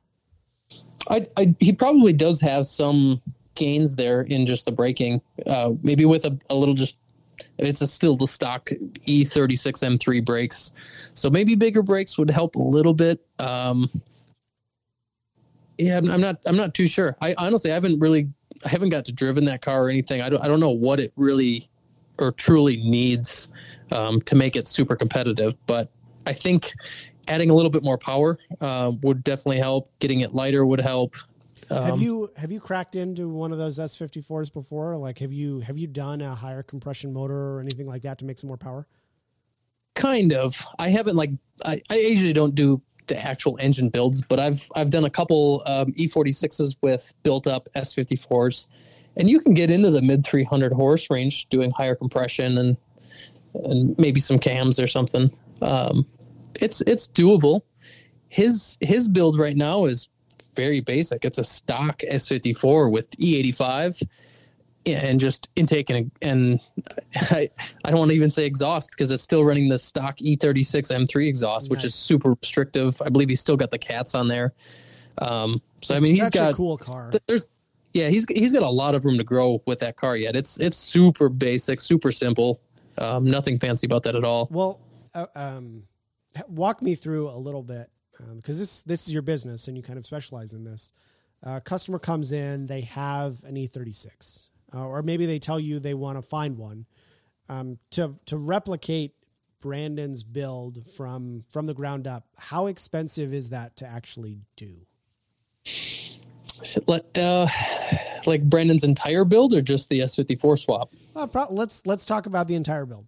I, 1.10 1.26
I, 1.36 1.54
he 1.60 1.72
probably 1.72 2.14
does 2.14 2.40
have 2.40 2.64
some 2.64 3.20
gains 3.54 3.94
there 3.96 4.22
in 4.22 4.46
just 4.46 4.64
the 4.64 4.72
braking. 4.72 5.20
Uh, 5.46 5.72
maybe 5.82 6.06
with 6.06 6.24
a, 6.24 6.38
a 6.48 6.54
little 6.54 6.74
just 6.74 6.96
it's 7.58 7.82
a 7.82 7.86
still 7.86 8.16
the 8.16 8.26
stock 8.26 8.70
E36 9.06 9.98
M3 9.98 10.24
brakes, 10.24 10.72
so 11.14 11.28
maybe 11.28 11.54
bigger 11.54 11.82
brakes 11.82 12.16
would 12.16 12.30
help 12.30 12.54
a 12.54 12.62
little 12.62 12.94
bit. 12.94 13.20
Um, 13.40 13.90
yeah, 15.76 15.98
I'm, 15.98 16.10
I'm, 16.10 16.20
not. 16.20 16.38
I'm 16.46 16.56
not 16.56 16.74
too 16.74 16.86
sure. 16.86 17.16
I 17.20 17.34
honestly 17.38 17.70
I 17.70 17.74
haven't 17.74 17.98
really. 17.98 18.28
I 18.64 18.68
haven't 18.68 18.90
got 18.90 19.04
to 19.06 19.12
driven 19.12 19.44
that 19.46 19.60
car 19.60 19.84
or 19.84 19.90
anything. 19.90 20.22
I 20.22 20.28
don't. 20.28 20.42
I 20.42 20.48
don't 20.48 20.60
know 20.60 20.70
what 20.70 21.00
it 21.00 21.12
really 21.16 21.68
or 22.18 22.32
truly 22.32 22.76
needs 22.78 23.48
um, 23.90 24.20
to 24.22 24.34
make 24.34 24.56
it 24.56 24.66
super 24.66 24.96
competitive. 24.96 25.54
But 25.66 25.90
I 26.26 26.32
think 26.32 26.72
adding 27.28 27.50
a 27.50 27.54
little 27.54 27.70
bit 27.70 27.82
more 27.82 27.98
power 27.98 28.38
uh, 28.60 28.92
would 29.02 29.24
definitely 29.24 29.58
help. 29.58 29.88
Getting 29.98 30.20
it 30.20 30.34
lighter 30.34 30.66
would 30.66 30.80
help. 30.80 31.16
Um, 31.70 31.84
have 31.84 32.00
you 32.00 32.30
have 32.36 32.52
you 32.52 32.60
cracked 32.60 32.96
into 32.96 33.28
one 33.28 33.52
of 33.52 33.58
those 33.58 33.78
S54s 33.78 34.52
before? 34.52 34.96
Like, 34.96 35.18
have 35.20 35.32
you 35.32 35.60
have 35.60 35.78
you 35.78 35.86
done 35.86 36.20
a 36.20 36.34
higher 36.34 36.62
compression 36.62 37.12
motor 37.12 37.56
or 37.56 37.60
anything 37.60 37.86
like 37.86 38.02
that 38.02 38.18
to 38.18 38.24
make 38.24 38.38
some 38.38 38.48
more 38.48 38.58
power? 38.58 38.86
Kind 39.94 40.32
of. 40.32 40.66
I 40.78 40.88
haven't 40.88 41.16
like 41.16 41.30
I, 41.64 41.80
I 41.88 41.96
usually 41.96 42.32
don't 42.32 42.54
do 42.54 42.82
the 43.06 43.18
actual 43.18 43.56
engine 43.60 43.88
builds, 43.88 44.22
but 44.22 44.38
I've 44.38 44.68
I've 44.74 44.90
done 44.90 45.04
a 45.04 45.10
couple 45.10 45.62
um, 45.66 45.92
E46s 45.92 46.76
with 46.82 47.12
built 47.22 47.46
up 47.46 47.68
S54s, 47.74 48.66
and 49.16 49.28
you 49.28 49.40
can 49.40 49.54
get 49.54 49.70
into 49.70 49.90
the 49.90 50.02
mid 50.02 50.24
300 50.24 50.72
horse 50.72 51.10
range 51.10 51.48
doing 51.48 51.70
higher 51.70 51.94
compression 51.94 52.58
and 52.58 52.76
and 53.64 53.98
maybe 53.98 54.18
some 54.18 54.38
cams 54.38 54.80
or 54.80 54.88
something. 54.88 55.30
Um, 55.60 56.06
it's 56.60 56.80
it's 56.82 57.06
doable. 57.08 57.62
His 58.28 58.78
his 58.80 59.08
build 59.08 59.38
right 59.38 59.56
now 59.56 59.84
is 59.84 60.08
very 60.54 60.80
basic. 60.80 61.24
It's 61.24 61.38
a 61.38 61.44
stock 61.44 62.00
S54 62.10 62.90
with 62.90 63.10
E85 63.18 64.02
and 64.84 65.20
just 65.20 65.48
intake 65.54 65.90
and, 65.90 66.10
and 66.22 66.60
I, 67.16 67.48
I 67.84 67.90
don't 67.90 68.00
want 68.00 68.10
to 68.10 68.16
even 68.16 68.30
say 68.30 68.44
exhaust 68.44 68.90
because 68.90 69.10
it's 69.10 69.22
still 69.22 69.44
running 69.44 69.68
the 69.68 69.78
stock 69.78 70.16
E36 70.18 70.90
M3 70.90 71.28
exhaust, 71.28 71.70
nice. 71.70 71.76
which 71.76 71.84
is 71.84 71.94
super 71.94 72.30
restrictive. 72.30 73.00
I 73.02 73.08
believe 73.08 73.28
he's 73.28 73.40
still 73.40 73.56
got 73.56 73.70
the 73.70 73.78
cats 73.78 74.14
on 74.14 74.28
there. 74.28 74.52
Um, 75.18 75.62
so 75.82 75.94
it's 75.94 76.02
I 76.02 76.06
mean, 76.06 76.14
he's 76.16 76.30
got 76.30 76.52
a 76.52 76.54
cool 76.54 76.76
car. 76.76 77.12
There's, 77.26 77.44
yeah, 77.92 78.08
he's 78.08 78.26
he's 78.28 78.52
got 78.52 78.62
a 78.62 78.68
lot 78.68 78.94
of 78.94 79.04
room 79.04 79.18
to 79.18 79.24
grow 79.24 79.62
with 79.66 79.78
that 79.80 79.96
car 79.96 80.16
yet. 80.16 80.34
It's 80.36 80.58
it's 80.60 80.76
super 80.76 81.28
basic, 81.28 81.80
super 81.80 82.10
simple, 82.10 82.60
um, 82.98 83.24
nothing 83.24 83.58
fancy 83.58 83.86
about 83.86 84.02
that 84.04 84.16
at 84.16 84.24
all. 84.24 84.48
Well, 84.50 84.80
uh, 85.14 85.26
um, 85.34 85.84
walk 86.48 86.82
me 86.82 86.94
through 86.94 87.28
a 87.28 87.36
little 87.36 87.62
bit 87.62 87.90
because 88.36 88.56
um, 88.56 88.60
this 88.60 88.82
this 88.82 89.06
is 89.06 89.12
your 89.12 89.22
business 89.22 89.68
and 89.68 89.76
you 89.76 89.82
kind 89.82 89.98
of 89.98 90.06
specialize 90.06 90.52
in 90.52 90.64
this. 90.64 90.92
Uh, 91.44 91.60
customer 91.60 91.98
comes 91.98 92.32
in, 92.32 92.66
they 92.66 92.82
have 92.82 93.42
an 93.44 93.56
E36, 93.56 94.48
uh, 94.74 94.86
or 94.86 95.02
maybe 95.02 95.26
they 95.26 95.40
tell 95.40 95.58
you 95.58 95.80
they 95.80 95.94
want 95.94 96.16
to 96.16 96.22
find 96.22 96.56
one. 96.56 96.86
Um, 97.48 97.78
to 97.90 98.14
to 98.26 98.36
replicate 98.36 99.14
Brandon's 99.60 100.22
build 100.22 100.86
from 100.86 101.44
from 101.50 101.66
the 101.66 101.74
ground 101.74 102.06
up, 102.06 102.26
how 102.38 102.68
expensive 102.68 103.34
is 103.34 103.50
that 103.50 103.76
to 103.76 103.86
actually 103.86 104.38
do? 104.56 104.86
Uh, 107.16 107.48
like 108.26 108.42
Brandon's 108.48 108.84
entire 108.84 109.24
build, 109.24 109.54
or 109.54 109.62
just 109.62 109.88
the 109.88 110.00
S54 110.00 110.58
swap? 110.58 110.92
Uh, 111.14 111.26
pro- 111.26 111.50
let's 111.50 111.86
let's 111.86 112.06
talk 112.06 112.26
about 112.26 112.48
the 112.48 112.54
entire 112.54 112.86
build. 112.86 113.06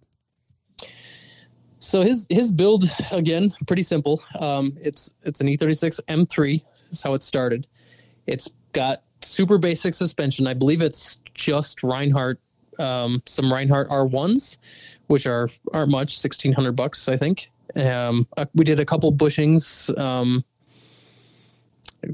So 1.79 2.01
his 2.01 2.27
his 2.29 2.51
build 2.51 2.83
again 3.11 3.51
pretty 3.67 3.83
simple. 3.83 4.21
Um, 4.39 4.77
it's 4.81 5.13
it's 5.23 5.41
an 5.41 5.47
E36 5.47 5.99
M3 6.07 6.61
is 6.91 7.01
how 7.01 7.13
it 7.13 7.23
started. 7.23 7.67
It's 8.27 8.49
got 8.73 9.03
super 9.21 9.57
basic 9.57 9.93
suspension. 9.93 10.47
I 10.47 10.53
believe 10.53 10.81
it's 10.81 11.17
just 11.33 11.83
Reinhardt 11.83 12.39
um, 12.79 13.21
some 13.25 13.51
Reinhardt 13.51 13.89
R1s, 13.89 14.57
which 15.07 15.27
are 15.27 15.49
aren't 15.73 15.91
much, 15.91 16.17
sixteen 16.19 16.53
hundred 16.53 16.73
bucks 16.73 17.07
I 17.07 17.17
think. 17.17 17.51
Um, 17.75 18.27
uh, 18.37 18.45
we 18.53 18.63
did 18.63 18.79
a 18.79 18.85
couple 18.85 19.11
bushings. 19.13 19.95
Um, 19.99 20.43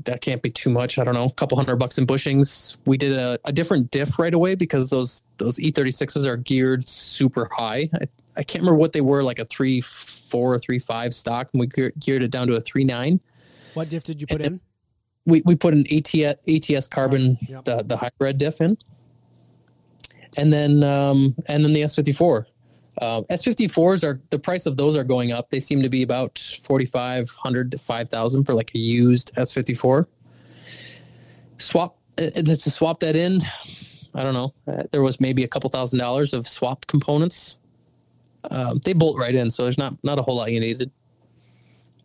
that 0.05 0.21
can't 0.21 0.41
be 0.41 0.49
too 0.49 0.69
much. 0.69 0.99
I 0.99 1.03
don't 1.03 1.13
know, 1.13 1.25
a 1.25 1.33
couple 1.33 1.57
hundred 1.57 1.77
bucks 1.77 1.97
in 1.97 2.07
bushings. 2.07 2.77
We 2.85 2.97
did 2.97 3.13
a, 3.13 3.39
a 3.45 3.51
different 3.51 3.91
diff 3.91 4.19
right 4.19 4.33
away 4.33 4.55
because 4.55 4.89
those 4.89 5.21
those 5.37 5.57
E36s 5.57 6.25
are 6.25 6.37
geared 6.37 6.87
super 6.87 7.49
high. 7.51 7.89
I, 7.93 8.07
I 8.37 8.43
can't 8.43 8.61
remember 8.61 8.77
what 8.77 8.93
they 8.93 9.01
were, 9.01 9.23
like 9.23 9.39
a 9.39 9.45
three 9.45 9.81
four 9.81 10.53
or 10.53 10.59
three 10.59 10.79
five 10.79 11.13
stock, 11.13 11.49
and 11.53 11.59
we 11.59 11.67
geared 11.67 12.23
it 12.23 12.31
down 12.31 12.47
to 12.47 12.55
a 12.55 12.61
three 12.61 12.83
nine. 12.83 13.19
What 13.73 13.89
diff 13.89 14.03
did 14.03 14.21
you 14.21 14.27
put 14.27 14.41
and 14.41 14.55
in? 14.55 14.61
We 15.25 15.41
we 15.45 15.55
put 15.55 15.73
an 15.73 15.85
ATS 15.91 16.39
ATS 16.47 16.87
carbon 16.87 17.37
yep. 17.47 17.65
the 17.65 17.83
the 17.83 17.97
hybrid 17.97 18.37
diff 18.37 18.61
in, 18.61 18.77
and 20.37 20.51
then 20.51 20.83
um 20.83 21.35
and 21.47 21.63
then 21.63 21.73
the 21.73 21.81
S54. 21.81 22.45
Uh, 22.97 23.21
S54s 23.29 24.03
are 24.03 24.21
the 24.29 24.39
price 24.39 24.65
of 24.65 24.77
those 24.77 24.97
are 24.97 25.03
going 25.03 25.31
up. 25.31 25.49
They 25.49 25.59
seem 25.59 25.81
to 25.81 25.89
be 25.89 26.03
about 26.03 26.37
4,500 26.63 27.71
to 27.71 27.77
5,000 27.77 28.43
for 28.43 28.53
like 28.53 28.75
a 28.75 28.77
used 28.77 29.33
S54. 29.35 30.05
Swap 31.57 31.97
to 32.17 32.55
swap 32.55 32.99
that 32.99 33.15
in. 33.15 33.39
I 34.13 34.23
don't 34.23 34.33
know. 34.33 34.53
Uh, 34.67 34.83
there 34.91 35.01
was 35.01 35.19
maybe 35.21 35.43
a 35.43 35.47
couple 35.47 35.69
thousand 35.69 35.99
dollars 35.99 36.33
of 36.33 36.47
swap 36.47 36.85
components. 36.87 37.57
Um, 38.49 38.81
they 38.83 38.93
bolt 38.93 39.17
right 39.17 39.33
in, 39.33 39.49
so 39.49 39.63
there's 39.63 39.77
not 39.77 39.95
not 40.03 40.19
a 40.19 40.21
whole 40.21 40.35
lot 40.35 40.51
you 40.51 40.59
needed. 40.59 40.91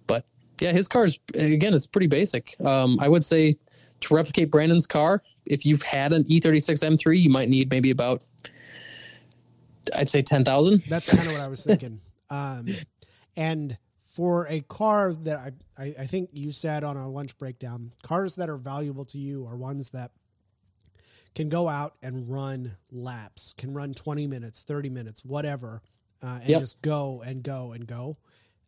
But 0.06 0.24
yeah, 0.60 0.72
his 0.72 0.86
car 0.86 1.04
is 1.04 1.18
again 1.34 1.74
it's 1.74 1.86
pretty 1.86 2.06
basic. 2.06 2.54
Um, 2.64 2.98
I 3.00 3.08
would 3.08 3.24
say 3.24 3.54
to 4.00 4.14
replicate 4.14 4.50
Brandon's 4.50 4.86
car, 4.86 5.22
if 5.46 5.66
you've 5.66 5.82
had 5.82 6.12
an 6.12 6.24
E36 6.24 6.84
M3, 6.84 7.18
you 7.18 7.30
might 7.30 7.48
need 7.48 7.70
maybe 7.70 7.90
about 7.90 8.22
I'd 9.94 10.08
say 10.08 10.22
ten 10.22 10.44
thousand. 10.44 10.82
That's 10.82 11.14
kind 11.14 11.26
of 11.26 11.32
what 11.32 11.42
I 11.42 11.48
was 11.48 11.64
thinking. 11.64 12.00
Um, 12.28 12.66
and 13.36 13.78
for 14.00 14.48
a 14.48 14.60
car 14.62 15.14
that 15.14 15.38
I, 15.38 15.80
I, 15.80 15.94
I 16.00 16.06
think 16.06 16.30
you 16.32 16.50
said 16.50 16.82
on 16.82 16.96
our 16.96 17.06
lunch 17.06 17.38
breakdown, 17.38 17.92
cars 18.02 18.34
that 18.34 18.48
are 18.48 18.56
valuable 18.56 19.04
to 19.04 19.18
you 19.18 19.46
are 19.46 19.56
ones 19.56 19.90
that 19.90 20.10
can 21.36 21.48
go 21.48 21.68
out 21.68 21.94
and 22.02 22.28
run 22.28 22.76
laps, 22.90 23.54
can 23.56 23.72
run 23.72 23.94
twenty 23.94 24.26
minutes, 24.26 24.64
thirty 24.64 24.88
minutes, 24.88 25.24
whatever, 25.24 25.82
uh, 26.20 26.38
and 26.40 26.48
yep. 26.48 26.60
just 26.60 26.82
go 26.82 27.22
and 27.24 27.44
go 27.44 27.70
and 27.70 27.86
go. 27.86 28.16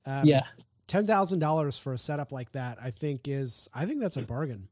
Um, 0.06 0.24
yeah, 0.24 0.44
ten 0.86 1.04
thousand 1.04 1.40
dollars 1.40 1.78
for 1.78 1.92
a 1.92 1.98
setup 1.98 2.30
like 2.30 2.52
that, 2.52 2.78
I 2.80 2.90
think 2.90 3.26
is 3.26 3.68
I 3.74 3.86
think 3.86 4.00
that's 4.00 4.16
a 4.16 4.22
bargain. 4.22 4.68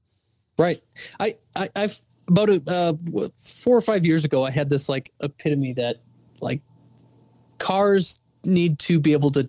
Right. 0.58 0.80
I, 1.20 1.36
I 1.54 1.68
I've 1.76 2.00
about 2.28 2.50
a, 2.50 2.62
uh, 2.66 2.92
four 3.38 3.76
or 3.76 3.80
five 3.80 4.04
years 4.04 4.24
ago, 4.24 4.44
I 4.44 4.50
had 4.50 4.68
this 4.68 4.88
like 4.88 5.12
epitome 5.20 5.72
that 5.74 6.02
like 6.40 6.60
cars 7.58 8.20
need 8.44 8.78
to 8.78 9.00
be 9.00 9.12
able 9.12 9.30
to 9.30 9.48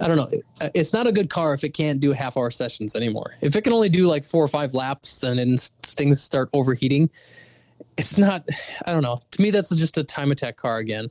i 0.00 0.08
don't 0.08 0.16
know. 0.16 0.28
It's 0.74 0.92
not 0.92 1.06
a 1.06 1.12
good 1.12 1.30
car 1.30 1.54
if 1.54 1.62
it 1.62 1.70
can't 1.70 2.00
do 2.00 2.12
half 2.12 2.36
hour 2.36 2.50
sessions 2.50 2.96
anymore. 2.96 3.36
If 3.40 3.54
it 3.54 3.62
can 3.62 3.72
only 3.72 3.88
do 3.88 4.08
like 4.08 4.24
four 4.24 4.42
or 4.42 4.48
five 4.48 4.74
laps 4.74 5.22
and 5.22 5.38
then 5.38 5.56
things 5.82 6.20
start 6.20 6.50
overheating 6.52 7.08
it's 7.96 8.18
not 8.18 8.48
i 8.86 8.92
don't 8.92 9.02
know. 9.02 9.20
To 9.32 9.42
me 9.42 9.50
that's 9.50 9.74
just 9.74 9.98
a 9.98 10.04
time 10.04 10.32
attack 10.32 10.56
car 10.56 10.78
again. 10.78 11.08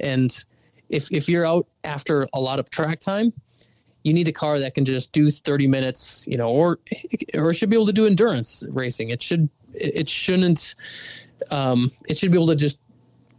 And 0.00 0.44
if 0.88 1.10
if 1.10 1.28
you're 1.28 1.46
out 1.46 1.66
after 1.84 2.28
a 2.34 2.40
lot 2.40 2.58
of 2.58 2.70
track 2.70 3.00
time 3.00 3.32
you 4.04 4.12
need 4.12 4.28
a 4.28 4.32
car 4.32 4.58
that 4.60 4.74
can 4.74 4.84
just 4.84 5.10
do 5.12 5.30
30 5.30 5.66
minutes 5.66 6.24
you 6.26 6.36
know 6.36 6.50
or 6.50 6.78
or 7.34 7.52
should 7.54 7.70
be 7.70 7.76
able 7.76 7.86
to 7.86 7.92
do 7.92 8.06
endurance 8.06 8.64
racing. 8.70 9.10
It 9.10 9.22
should 9.22 9.48
it 9.74 10.08
shouldn't 10.08 10.74
um 11.50 11.90
it 12.08 12.18
should 12.18 12.30
be 12.30 12.36
able 12.36 12.46
to 12.48 12.56
just 12.56 12.78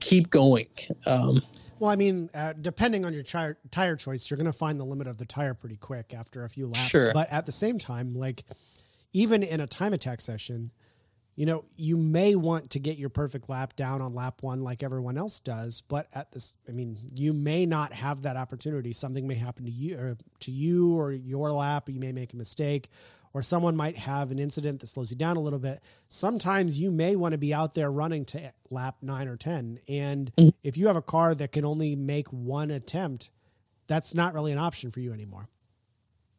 keep 0.10 0.30
going. 0.30 0.68
Um, 1.06 1.42
well, 1.80 1.92
I 1.92 1.96
mean, 1.96 2.30
uh, 2.34 2.54
depending 2.60 3.06
on 3.06 3.14
your 3.14 3.24
tire, 3.24 3.58
tire 3.72 3.96
choice, 3.96 4.30
you're 4.30 4.38
going 4.38 4.46
to 4.46 4.54
find 4.54 4.80
the 4.80 4.86
limit 4.86 5.08
of 5.08 5.18
the 5.18 5.26
tire 5.26 5.54
pretty 5.54 5.76
quick 5.76 6.14
after 6.14 6.44
a 6.44 6.50
few 6.50 6.68
laps. 6.68 6.90
Sure. 6.90 7.14
But 7.14 7.32
at 7.32 7.46
the 7.46 7.52
same 7.52 7.78
time, 7.78 8.16
like 8.16 8.44
even 9.14 9.44
in 9.44 9.62
a 9.62 9.68
time 9.68 9.94
attack 9.94 10.22
session, 10.22 10.72
you 11.36 11.46
know, 11.46 11.66
you 11.76 11.98
may 11.98 12.36
want 12.36 12.72
to 12.72 12.80
get 12.80 12.98
your 12.98 13.10
perfect 13.10 13.48
lap 13.48 13.76
down 13.76 14.02
on 14.02 14.16
lap 14.16 14.42
one 14.42 14.62
like 14.62 14.82
everyone 14.82 15.20
else 15.20 15.40
does, 15.40 15.84
but 15.88 16.08
at 16.14 16.32
this, 16.32 16.56
I 16.68 16.72
mean, 16.72 16.98
you 17.14 17.32
may 17.32 17.68
not 17.68 17.94
have 17.94 18.24
that 18.24 18.36
opportunity. 18.36 18.92
Something 18.92 19.28
may 19.28 19.36
happen 19.36 19.66
to 19.66 19.72
you 19.72 20.00
or 20.00 20.18
to 20.40 20.52
you 20.52 20.96
or 21.00 21.12
your 21.12 21.52
lap. 21.52 21.90
You 21.90 22.00
may 22.00 22.12
make 22.12 22.34
a 22.34 22.38
mistake, 22.38 22.90
or 23.34 23.42
someone 23.42 23.76
might 23.76 23.98
have 23.98 24.32
an 24.32 24.40
incident 24.40 24.80
that 24.80 24.88
slows 24.88 25.12
you 25.12 25.18
down 25.18 25.38
a 25.38 25.40
little 25.40 25.60
bit, 25.60 25.82
sometimes 26.08 26.80
you 26.80 26.92
may 26.92 27.16
want 27.16 27.34
to 27.34 27.38
be 27.38 27.54
out 27.54 27.74
there 27.74 27.92
running 27.92 28.26
to 28.26 28.52
lap 28.70 28.98
nine 29.02 29.28
or 29.28 29.38
10. 29.38 29.80
And 29.88 30.32
mm-hmm. 30.36 30.50
if 30.64 30.78
you 30.78 30.88
have 30.88 30.96
a 30.96 31.02
car 31.02 31.36
that 31.36 31.52
can 31.52 31.66
only 31.66 31.96
make 31.96 32.28
one 32.30 32.72
attempt, 32.72 33.32
that's 33.88 34.14
not 34.14 34.34
really 34.34 34.52
an 34.52 34.58
option 34.58 34.92
for 34.92 35.00
you 35.00 35.14
anymore. 35.14 35.48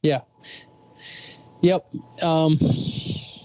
Yeah. 0.03 0.20
Yep. 1.62 1.87
Um, 2.22 2.59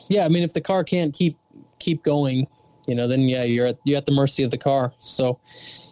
yeah. 0.10 0.26
I 0.26 0.30
mean, 0.30 0.44
if 0.44 0.54
the 0.54 0.62
car 0.62 0.84
can't 0.84 1.14
keep, 1.14 1.38
keep 1.80 2.04
going, 2.04 2.48
you 2.88 2.96
know, 2.96 3.08
then 3.08 3.22
yeah, 3.22 3.44
you're 3.44 3.68
at, 3.68 3.78
you're 3.86 3.98
at 3.98 4.06
the 4.06 4.12
mercy 4.12 4.44
of 4.44 4.52
the 4.52 4.58
car. 4.58 4.94
So 5.00 5.40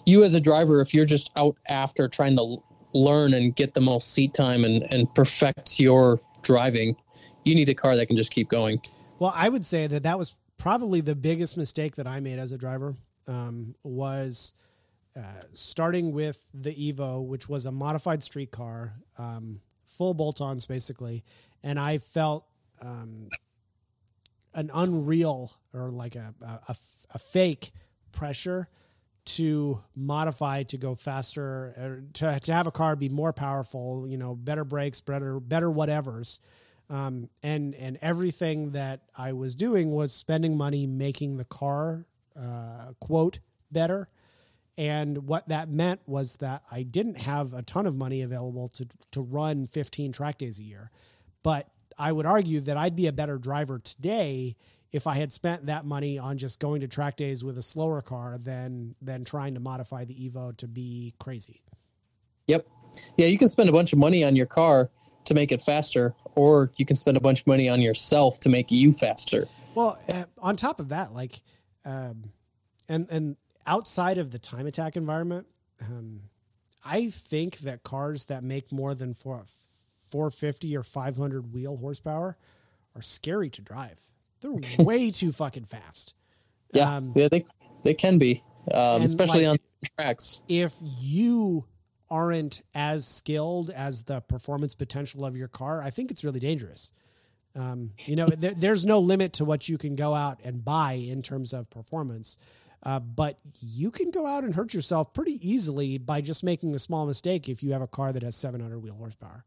you 0.05 0.23
as 0.23 0.33
a 0.33 0.39
driver, 0.39 0.81
if 0.81 0.93
you're 0.93 1.05
just 1.05 1.31
out 1.35 1.55
after 1.67 2.07
trying 2.07 2.35
to 2.37 2.57
learn 2.93 3.33
and 3.33 3.55
get 3.55 3.73
the 3.73 3.81
most 3.81 4.13
seat 4.13 4.33
time 4.33 4.65
and, 4.65 4.83
and 4.91 5.13
perfect 5.15 5.79
your 5.79 6.19
driving, 6.41 6.95
you 7.43 7.55
need 7.55 7.69
a 7.69 7.73
car 7.73 7.95
that 7.95 8.07
can 8.07 8.15
just 8.15 8.31
keep 8.31 8.49
going. 8.49 8.81
Well, 9.19 9.33
I 9.35 9.49
would 9.49 9.65
say 9.65 9.87
that 9.87 10.03
that 10.03 10.17
was 10.17 10.35
probably 10.57 11.01
the 11.01 11.15
biggest 11.15 11.57
mistake 11.57 11.95
that 11.95 12.07
I 12.07 12.19
made 12.19 12.39
as 12.39 12.51
a 12.51 12.57
driver 12.57 12.95
um, 13.27 13.75
was 13.83 14.53
uh, 15.15 15.21
starting 15.53 16.11
with 16.11 16.49
the 16.53 16.73
Evo, 16.73 17.23
which 17.25 17.49
was 17.49 17.65
a 17.65 17.71
modified 17.71 18.23
street 18.23 18.51
car, 18.51 18.93
um, 19.17 19.59
full 19.85 20.13
bolt-ons 20.13 20.65
basically, 20.65 21.23
and 21.63 21.79
I 21.79 21.97
felt 21.97 22.45
um, 22.81 23.29
an 24.53 24.71
unreal 24.73 25.51
or 25.73 25.91
like 25.91 26.15
a, 26.15 26.33
a, 26.41 26.75
a 27.13 27.19
fake 27.19 27.71
pressure 28.11 28.67
to 29.23 29.81
modify 29.95 30.63
to 30.63 30.77
go 30.77 30.95
faster 30.95 32.03
to, 32.13 32.39
to 32.39 32.53
have 32.53 32.67
a 32.67 32.71
car 32.71 32.95
be 32.95 33.07
more 33.07 33.31
powerful 33.31 34.07
you 34.07 34.17
know 34.17 34.33
better 34.35 34.65
brakes 34.65 34.99
better 34.99 35.39
better 35.39 35.69
whatevers 35.69 36.39
um, 36.91 37.29
and 37.41 37.73
and 37.75 37.97
everything 38.01 38.71
that 38.71 38.99
I 39.17 39.31
was 39.31 39.55
doing 39.55 39.91
was 39.91 40.13
spending 40.13 40.57
money 40.57 40.85
making 40.85 41.37
the 41.37 41.45
car 41.45 42.05
uh, 42.39 42.91
quote 42.99 43.39
better. 43.71 44.09
And 44.77 45.25
what 45.25 45.47
that 45.49 45.69
meant 45.69 46.01
was 46.05 46.35
that 46.37 46.63
I 46.71 46.83
didn't 46.83 47.17
have 47.17 47.53
a 47.53 47.61
ton 47.61 47.85
of 47.85 47.95
money 47.95 48.21
available 48.21 48.67
to 48.69 48.85
to 49.11 49.21
run 49.21 49.67
15 49.67 50.11
track 50.11 50.37
days 50.37 50.59
a 50.59 50.63
year. 50.63 50.91
But 51.43 51.69
I 51.97 52.11
would 52.11 52.25
argue 52.25 52.59
that 52.61 52.75
I'd 52.75 52.95
be 52.95 53.07
a 53.07 53.13
better 53.13 53.37
driver 53.37 53.79
today 53.79 54.57
if 54.91 55.07
I 55.07 55.15
had 55.15 55.31
spent 55.31 55.67
that 55.67 55.85
money 55.85 56.19
on 56.19 56.37
just 56.37 56.59
going 56.59 56.81
to 56.81 56.87
track 56.89 57.15
days 57.15 57.41
with 57.41 57.57
a 57.57 57.61
slower 57.61 58.01
car 58.01 58.37
than 58.37 58.95
than 59.01 59.23
trying 59.23 59.53
to 59.53 59.61
modify 59.61 60.03
the 60.03 60.13
Evo 60.13 60.55
to 60.57 60.67
be 60.67 61.13
crazy. 61.19 61.61
Yep. 62.47 62.67
Yeah, 63.15 63.27
you 63.27 63.37
can 63.37 63.47
spend 63.47 63.69
a 63.69 63.71
bunch 63.71 63.93
of 63.93 63.99
money 63.99 64.25
on 64.25 64.35
your 64.35 64.45
car 64.45 64.89
to 65.25 65.33
make 65.33 65.51
it 65.51 65.61
faster, 65.61 66.13
or 66.35 66.71
you 66.77 66.85
can 66.85 66.95
spend 66.95 67.17
a 67.17 67.19
bunch 67.19 67.41
of 67.41 67.47
money 67.47 67.69
on 67.69 67.81
yourself 67.81 68.39
to 68.41 68.49
make 68.49 68.71
you 68.71 68.91
faster. 68.91 69.47
Well, 69.75 69.99
uh, 70.09 70.25
on 70.39 70.55
top 70.55 70.79
of 70.79 70.89
that, 70.89 71.13
like, 71.13 71.41
um, 71.85 72.31
and 72.89 73.07
and 73.09 73.35
outside 73.65 74.17
of 74.17 74.31
the 74.31 74.39
time 74.39 74.67
attack 74.67 74.95
environment, 74.95 75.47
um, 75.81 76.21
I 76.83 77.09
think 77.09 77.59
that 77.59 77.83
cars 77.83 78.25
that 78.25 78.43
make 78.43 78.71
more 78.71 78.93
than 78.93 79.13
four, 79.13 79.43
450 80.09 80.75
or 80.75 80.83
500 80.83 81.53
wheel 81.53 81.77
horsepower 81.77 82.37
are 82.95 83.01
scary 83.01 83.49
to 83.51 83.61
drive. 83.61 83.99
They're 84.41 84.53
way 84.79 85.11
too 85.11 85.31
fucking 85.31 85.65
fast. 85.65 86.15
Yeah, 86.73 86.95
um, 86.95 87.13
yeah, 87.15 87.27
they 87.29 87.45
they 87.83 87.93
can 87.93 88.17
be, 88.17 88.43
um, 88.73 89.01
especially 89.01 89.45
like, 89.45 89.59
on 89.81 89.89
tracks. 89.97 90.41
If 90.47 90.75
you 90.81 91.65
aren't 92.11 92.61
as 92.75 93.07
skilled 93.07 93.69
as 93.71 94.03
the 94.03 94.19
performance 94.21 94.75
potential 94.75 95.25
of 95.25 95.35
your 95.35 95.47
car, 95.47 95.81
I 95.81 95.89
think 95.89 96.11
it's 96.11 96.23
really 96.23 96.41
dangerous. 96.41 96.91
Um, 97.55 97.91
you 98.05 98.15
know, 98.15 98.27
there, 98.27 98.53
there's 98.53 98.85
no 98.85 98.99
limit 98.99 99.33
to 99.33 99.45
what 99.45 99.67
you 99.67 99.77
can 99.77 99.95
go 99.95 100.13
out 100.13 100.39
and 100.43 100.63
buy 100.63 100.93
in 100.93 101.21
terms 101.21 101.53
of 101.53 101.69
performance. 101.69 102.37
Uh, 102.83 102.99
but 102.99 103.39
you 103.61 103.91
can 103.91 104.11
go 104.11 104.25
out 104.25 104.43
and 104.43 104.55
hurt 104.55 104.73
yourself 104.73 105.13
pretty 105.13 105.39
easily 105.47 105.97
by 105.97 106.19
just 106.19 106.43
making 106.43 106.73
a 106.75 106.79
small 106.79 107.05
mistake 107.05 107.47
if 107.47 107.63
you 107.63 107.71
have 107.71 107.81
a 107.81 107.87
car 107.87 108.11
that 108.11 108.23
has 108.23 108.35
700 108.35 108.79
wheel 108.79 108.95
horsepower. 108.95 109.45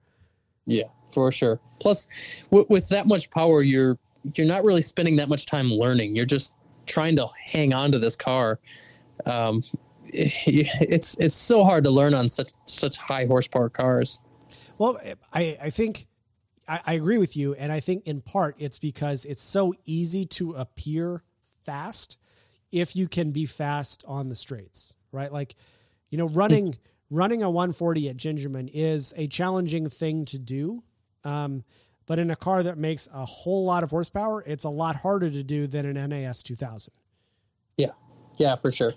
Yeah, 0.67 0.85
for 1.11 1.31
sure. 1.33 1.61
Plus, 1.81 2.07
w- 2.51 2.67
with 2.71 2.89
that 2.89 3.07
much 3.07 3.31
power, 3.31 3.63
you're 3.63 3.99
you're 4.35 4.47
not 4.47 4.65
really 4.65 4.81
spending 4.81 5.17
that 5.17 5.29
much 5.29 5.45
time 5.45 5.71
learning. 5.71 6.17
You're 6.17 6.25
just 6.25 6.53
trying 6.87 7.17
to 7.17 7.27
hang 7.27 7.75
on 7.75 7.93
to 7.93 7.99
this 7.99 8.17
car. 8.17 8.59
Um, 9.27 9.63
it's 10.47 11.17
it's 11.19 11.35
so 11.35 11.65
hard 11.65 11.85
to 11.85 11.91
learn 11.91 12.15
on 12.15 12.29
such 12.29 12.51
such 12.67 12.97
high 12.97 13.27
horsepower 13.27 13.69
cars. 13.69 14.21
Well, 14.79 14.99
I 15.33 15.57
I 15.61 15.71
think 15.71 16.07
I, 16.69 16.81
I 16.87 16.95
agree 16.95 17.19
with 17.19 17.37
you, 17.37 17.55
and 17.55 17.73
I 17.73 17.81
think 17.81 18.07
in 18.07 18.21
part 18.21 18.57
it's 18.59 18.79
because 18.79 19.25
it's 19.25 19.43
so 19.43 19.75
easy 19.85 20.25
to 20.27 20.53
appear 20.53 21.23
fast 21.65 22.17
if 22.71 22.95
you 22.95 23.09
can 23.09 23.31
be 23.31 23.47
fast 23.47 24.05
on 24.07 24.29
the 24.29 24.37
straights, 24.37 24.95
right? 25.13 25.33
Like, 25.33 25.55
you 26.11 26.19
know, 26.19 26.29
running 26.29 26.77
running 27.11 27.43
a 27.43 27.51
140 27.51 28.09
at 28.09 28.17
Gingerman 28.17 28.71
is 28.73 29.15
a 29.17 29.27
challenging 29.27 29.89
thing 29.89 30.25
to 30.27 30.39
do. 30.39 30.83
Um, 31.23 31.65
but 32.07 32.19
in 32.19 32.31
a 32.31 32.37
car 32.37 32.63
that 32.63 32.77
makes 32.77 33.09
a 33.13 33.25
whole 33.25 33.65
lot 33.65 33.83
of 33.83 33.91
horsepower, 33.91 34.43
it's 34.47 34.65
a 34.65 34.71
lot 34.71 34.97
harder 34.97 35.31
to 35.31 35.43
do 35.43 35.67
than 35.67 35.87
an 35.87 36.11
NA 36.11 36.29
S2000. 36.29 36.89
Yeah, 37.77 37.91
yeah, 38.39 38.57
for 38.57 38.71
sure. 38.71 38.93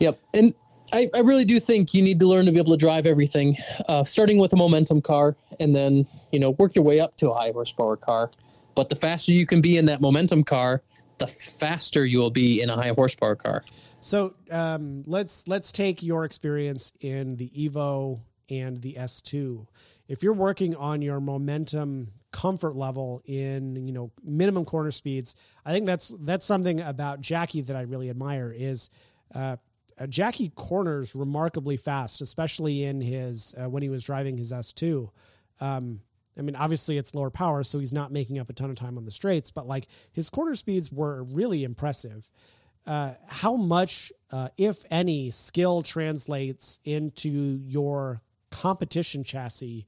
Yep, 0.00 0.18
and 0.34 0.54
I, 0.92 1.10
I 1.14 1.20
really 1.20 1.44
do 1.44 1.60
think 1.60 1.92
you 1.92 2.02
need 2.02 2.18
to 2.20 2.26
learn 2.26 2.46
to 2.46 2.52
be 2.52 2.58
able 2.58 2.72
to 2.72 2.78
drive 2.78 3.06
everything, 3.06 3.56
uh, 3.88 4.04
starting 4.04 4.38
with 4.38 4.52
a 4.52 4.56
momentum 4.56 5.02
car, 5.02 5.36
and 5.60 5.74
then 5.74 6.06
you 6.32 6.40
know 6.40 6.50
work 6.50 6.74
your 6.74 6.84
way 6.84 7.00
up 7.00 7.16
to 7.18 7.30
a 7.30 7.34
high 7.34 7.50
horsepower 7.50 7.96
car. 7.96 8.30
But 8.74 8.88
the 8.88 8.96
faster 8.96 9.32
you 9.32 9.44
can 9.44 9.60
be 9.60 9.76
in 9.76 9.86
that 9.86 10.00
momentum 10.00 10.44
car, 10.44 10.82
the 11.18 11.26
faster 11.26 12.06
you 12.06 12.18
will 12.18 12.30
be 12.30 12.62
in 12.62 12.70
a 12.70 12.76
high 12.76 12.92
horsepower 12.94 13.36
car. 13.36 13.64
So 14.00 14.34
um, 14.50 15.02
let's 15.06 15.46
let's 15.48 15.72
take 15.72 16.02
your 16.02 16.24
experience 16.24 16.92
in 17.00 17.36
the 17.36 17.50
Evo 17.50 18.20
and 18.48 18.80
the 18.80 18.94
S2. 18.94 19.66
If 20.06 20.22
you're 20.22 20.32
working 20.32 20.74
on 20.76 21.02
your 21.02 21.20
momentum 21.20 22.12
comfort 22.30 22.76
level 22.76 23.22
in 23.26 23.86
you 23.86 23.92
know 23.92 24.10
minimum 24.24 24.64
corner 24.64 24.90
speeds, 24.90 25.34
I 25.66 25.72
think 25.72 25.86
that's 25.86 26.14
that's 26.20 26.46
something 26.46 26.80
about 26.80 27.20
Jackie 27.20 27.62
that 27.62 27.76
I 27.76 27.82
really 27.82 28.08
admire. 28.08 28.54
Is 28.56 28.90
uh, 29.34 29.56
uh, 29.98 30.06
Jackie 30.06 30.50
corners 30.50 31.14
remarkably 31.14 31.76
fast, 31.76 32.20
especially 32.20 32.84
in 32.84 33.00
his 33.00 33.54
uh, 33.58 33.68
when 33.68 33.82
he 33.82 33.88
was 33.88 34.04
driving 34.04 34.36
his 34.36 34.52
S2. 34.52 35.10
Um, 35.60 36.00
I 36.38 36.42
mean, 36.42 36.54
obviously 36.54 36.98
it's 36.98 37.14
lower 37.14 37.30
power, 37.30 37.64
so 37.64 37.78
he's 37.80 37.92
not 37.92 38.12
making 38.12 38.38
up 38.38 38.48
a 38.48 38.52
ton 38.52 38.70
of 38.70 38.76
time 38.76 38.96
on 38.96 39.04
the 39.04 39.10
straights, 39.10 39.50
but 39.50 39.66
like 39.66 39.86
his 40.12 40.30
corner 40.30 40.54
speeds 40.54 40.92
were 40.92 41.24
really 41.24 41.64
impressive. 41.64 42.30
Uh, 42.86 43.14
how 43.26 43.56
much, 43.56 44.12
uh, 44.30 44.48
if 44.56 44.84
any, 44.90 45.30
skill 45.30 45.82
translates 45.82 46.78
into 46.84 47.60
your 47.64 48.22
competition 48.50 49.24
chassis 49.24 49.84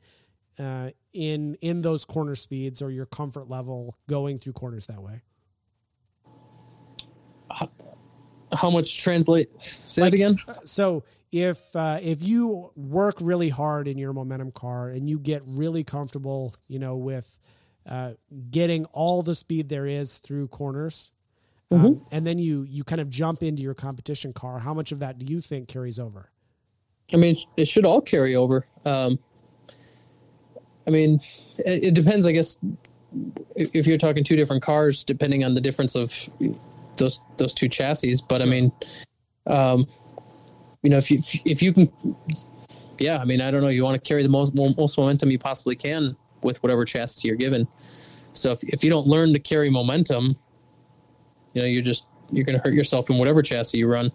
uh, 0.58 0.90
in 1.12 1.54
in 1.62 1.82
those 1.82 2.04
corner 2.04 2.34
speeds 2.34 2.82
or 2.82 2.90
your 2.90 3.06
comfort 3.06 3.48
level 3.48 3.96
going 4.08 4.36
through 4.36 4.52
corners 4.52 4.86
that 4.88 5.00
way? 5.00 5.22
How 8.52 8.70
much 8.70 9.02
translate? 9.02 9.48
Say 9.60 10.02
like, 10.02 10.10
that 10.10 10.14
again. 10.14 10.38
Uh, 10.46 10.54
so 10.64 11.04
if 11.32 11.74
uh, 11.76 11.98
if 12.02 12.22
you 12.26 12.70
work 12.76 13.16
really 13.20 13.48
hard 13.48 13.88
in 13.88 13.98
your 13.98 14.12
momentum 14.12 14.50
car 14.52 14.88
and 14.88 15.08
you 15.08 15.18
get 15.18 15.42
really 15.46 15.84
comfortable, 15.84 16.54
you 16.68 16.78
know, 16.78 16.96
with 16.96 17.38
uh, 17.86 18.12
getting 18.50 18.84
all 18.86 19.22
the 19.22 19.34
speed 19.34 19.68
there 19.68 19.86
is 19.86 20.18
through 20.18 20.48
corners, 20.48 21.12
um, 21.70 21.78
mm-hmm. 21.78 22.04
and 22.10 22.26
then 22.26 22.38
you 22.38 22.64
you 22.68 22.84
kind 22.84 23.00
of 23.00 23.08
jump 23.08 23.42
into 23.42 23.62
your 23.62 23.74
competition 23.74 24.32
car, 24.32 24.58
how 24.58 24.74
much 24.74 24.92
of 24.92 24.98
that 24.98 25.18
do 25.18 25.26
you 25.26 25.40
think 25.40 25.68
carries 25.68 25.98
over? 25.98 26.30
I 27.12 27.16
mean, 27.16 27.36
it 27.56 27.66
should 27.66 27.86
all 27.86 28.00
carry 28.00 28.36
over. 28.36 28.66
Um, 28.84 29.18
I 30.86 30.90
mean, 30.90 31.20
it, 31.58 31.84
it 31.84 31.94
depends, 31.94 32.26
I 32.26 32.32
guess, 32.32 32.56
if 33.56 33.86
you're 33.86 33.98
talking 33.98 34.24
two 34.24 34.36
different 34.36 34.62
cars, 34.62 35.04
depending 35.04 35.44
on 35.44 35.54
the 35.54 35.60
difference 35.60 35.94
of 35.94 36.12
those 37.00 37.20
those 37.36 37.52
two 37.52 37.68
chassis. 37.68 38.14
But 38.28 38.38
sure. 38.38 38.46
I 38.46 38.50
mean, 38.50 38.72
um, 39.48 39.86
you 40.82 40.90
know, 40.90 40.98
if 40.98 41.10
you 41.10 41.20
if 41.44 41.60
you 41.60 41.72
can, 41.72 41.92
yeah, 42.98 43.18
I 43.18 43.24
mean, 43.24 43.40
I 43.40 43.50
don't 43.50 43.62
know, 43.62 43.68
you 43.68 43.82
want 43.82 44.02
to 44.02 44.08
carry 44.08 44.22
the 44.22 44.28
most 44.28 44.54
most 44.54 44.96
momentum 44.96 45.32
you 45.32 45.38
possibly 45.38 45.74
can 45.74 46.16
with 46.42 46.62
whatever 46.62 46.84
chassis 46.84 47.26
you're 47.26 47.36
given. 47.36 47.66
So 48.32 48.52
if 48.52 48.62
if 48.62 48.84
you 48.84 48.90
don't 48.90 49.08
learn 49.08 49.32
to 49.32 49.40
carry 49.40 49.70
momentum, 49.70 50.36
you 51.54 51.62
know, 51.62 51.66
you're 51.66 51.82
just 51.82 52.06
you're 52.30 52.44
going 52.44 52.56
to 52.56 52.62
hurt 52.62 52.74
yourself 52.74 53.10
in 53.10 53.18
whatever 53.18 53.42
chassis 53.42 53.78
you 53.78 53.88
run. 53.88 54.12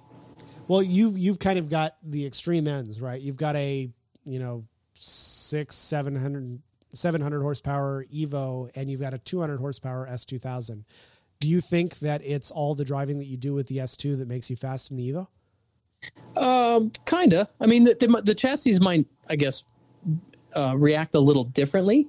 Well, 0.68 0.82
you've 0.82 1.18
you've 1.18 1.40
kind 1.40 1.60
of 1.60 1.70
got 1.70 1.98
the 2.02 2.26
extreme 2.26 2.68
ends, 2.68 3.02
right? 3.02 3.22
You've 3.22 3.38
got 3.38 3.56
a 3.56 3.90
you 4.26 4.40
know 4.40 4.64
six, 4.94 5.76
700, 5.76 6.62
700 6.94 7.42
horsepower 7.42 8.06
Evo, 8.06 8.72
and 8.76 8.90
you've 8.90 9.02
got 9.02 9.14
a 9.14 9.18
200 9.20 9.58
horsepower 9.58 10.08
S2000. 10.10 10.84
Do 11.40 11.50
you 11.50 11.62
think 11.62 12.00
that 12.00 12.22
it's 12.24 12.52
all 12.52 12.76
the 12.76 12.86
driving 12.86 13.20
that 13.20 13.26
you 13.26 13.38
do 13.38 13.54
with 13.54 13.68
the 13.68 13.78
S2 13.78 14.18
that 14.18 14.28
makes 14.28 14.50
you 14.50 14.56
fast 14.56 14.92
in 14.92 14.98
the 14.98 15.12
Evo? 15.12 15.28
Um, 16.38 16.92
kinda. 17.06 17.50
I 17.60 17.66
mean, 17.66 17.84
the, 17.84 17.96
the, 18.00 18.22
the 18.24 18.36
chassis 18.36 18.80
might, 18.80 19.06
I 19.30 19.36
guess, 19.36 19.64
uh, 20.56 20.76
react 20.78 21.16
a 21.16 21.20
little 21.20 21.44
differently, 21.44 22.08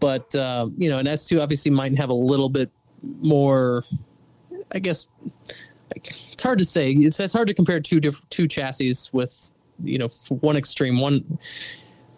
but 0.00 0.34
uh, 0.34 0.68
you 0.76 0.88
know, 0.88 0.98
an 0.98 1.06
S2 1.06 1.40
obviously 1.40 1.70
might 1.70 1.96
have 1.96 2.10
a 2.10 2.14
little 2.14 2.48
bit 2.48 2.70
more. 3.02 3.84
I 4.72 4.78
guess 4.78 5.06
like, 5.94 6.08
it's 6.32 6.42
hard 6.42 6.58
to 6.58 6.64
say. 6.64 6.92
It's 6.92 7.18
it's 7.20 7.32
hard 7.32 7.48
to 7.48 7.54
compare 7.54 7.80
two 7.80 8.00
diff- 8.00 8.28
two 8.30 8.46
chassis 8.46 8.94
with 9.12 9.50
you 9.82 9.98
know 9.98 10.08
one 10.28 10.56
extreme 10.56 11.00
one 11.00 11.38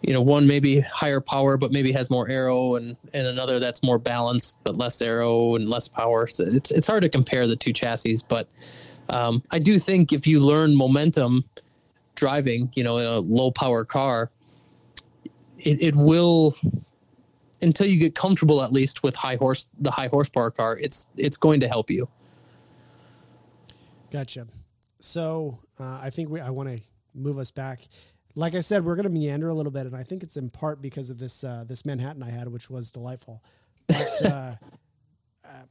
you 0.03 0.13
know 0.13 0.21
one 0.21 0.45
maybe 0.45 0.81
higher 0.81 1.21
power 1.21 1.57
but 1.57 1.71
maybe 1.71 1.91
has 1.91 2.09
more 2.09 2.29
aero 2.29 2.75
and 2.75 2.95
and 3.13 3.25
another 3.25 3.57
that's 3.57 3.81
more 3.81 3.97
balanced 3.97 4.57
but 4.63 4.77
less 4.77 5.01
aero 5.01 5.55
and 5.55 5.69
less 5.69 5.87
power. 5.87 6.27
So 6.27 6.43
it's 6.45 6.71
it's 6.71 6.85
hard 6.85 7.03
to 7.03 7.09
compare 7.09 7.47
the 7.47 7.55
two 7.55 7.73
chassis 7.73 8.17
but 8.27 8.47
um, 9.09 9.41
i 9.51 9.59
do 9.59 9.79
think 9.79 10.13
if 10.13 10.27
you 10.27 10.39
learn 10.39 10.75
momentum 10.75 11.43
driving 12.15 12.69
you 12.73 12.83
know 12.83 12.97
in 12.97 13.05
a 13.05 13.19
low 13.19 13.49
power 13.49 13.83
car 13.83 14.29
it, 15.57 15.81
it 15.81 15.95
will 15.95 16.53
until 17.61 17.87
you 17.87 17.97
get 17.97 18.13
comfortable 18.13 18.61
at 18.61 18.71
least 18.71 19.03
with 19.03 19.15
high 19.15 19.37
horse 19.37 19.67
the 19.79 19.91
high 19.91 20.07
horsepower 20.07 20.51
car 20.51 20.77
it's 20.77 21.07
it's 21.17 21.37
going 21.37 21.59
to 21.61 21.67
help 21.67 21.89
you. 21.89 22.07
Gotcha. 24.11 24.47
So 24.99 25.59
uh, 25.79 25.99
i 26.01 26.09
think 26.09 26.29
we 26.29 26.41
i 26.41 26.49
want 26.49 26.69
to 26.69 26.83
move 27.15 27.37
us 27.37 27.51
back 27.51 27.79
like 28.35 28.55
I 28.55 28.61
said, 28.61 28.83
we're 28.83 28.95
going 28.95 29.03
to 29.03 29.09
meander 29.11 29.49
a 29.49 29.53
little 29.53 29.71
bit, 29.71 29.85
and 29.85 29.95
I 29.95 30.03
think 30.03 30.23
it's 30.23 30.37
in 30.37 30.49
part 30.49 30.81
because 30.81 31.09
of 31.09 31.19
this 31.19 31.43
uh, 31.43 31.63
this 31.67 31.85
Manhattan 31.85 32.23
I 32.23 32.29
had, 32.29 32.47
which 32.47 32.69
was 32.69 32.91
delightful. 32.91 33.43
But 33.87 34.25
uh, 34.25 34.55
uh, 35.45 35.63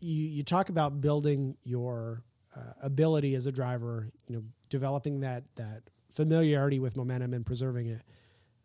you 0.00 0.24
you 0.24 0.42
talk 0.42 0.68
about 0.68 1.00
building 1.00 1.56
your 1.64 2.22
uh, 2.56 2.72
ability 2.82 3.34
as 3.34 3.46
a 3.46 3.52
driver, 3.52 4.08
you 4.26 4.36
know, 4.36 4.42
developing 4.68 5.20
that 5.20 5.44
that 5.56 5.82
familiarity 6.10 6.78
with 6.78 6.96
momentum 6.96 7.34
and 7.34 7.44
preserving 7.46 7.86
it. 7.86 8.02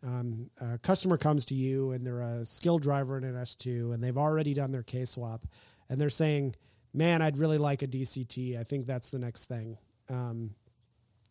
Um, 0.02 0.50
a 0.60 0.78
customer 0.78 1.16
comes 1.16 1.46
to 1.46 1.54
you 1.54 1.92
and 1.92 2.06
they're 2.06 2.20
a 2.20 2.44
skilled 2.44 2.82
driver 2.82 3.16
in 3.16 3.24
an 3.24 3.34
S2 3.34 3.94
and 3.94 4.04
they've 4.04 4.18
already 4.18 4.52
done 4.52 4.70
their 4.70 4.82
K 4.82 5.06
swap 5.06 5.46
and 5.88 6.00
they're 6.00 6.10
saying, 6.10 6.56
"Man, 6.92 7.22
I'd 7.22 7.38
really 7.38 7.58
like 7.58 7.82
a 7.82 7.86
DCT. 7.86 8.58
I 8.58 8.64
think 8.64 8.86
that's 8.86 9.10
the 9.10 9.18
next 9.18 9.46
thing." 9.46 9.78
Um, 10.10 10.54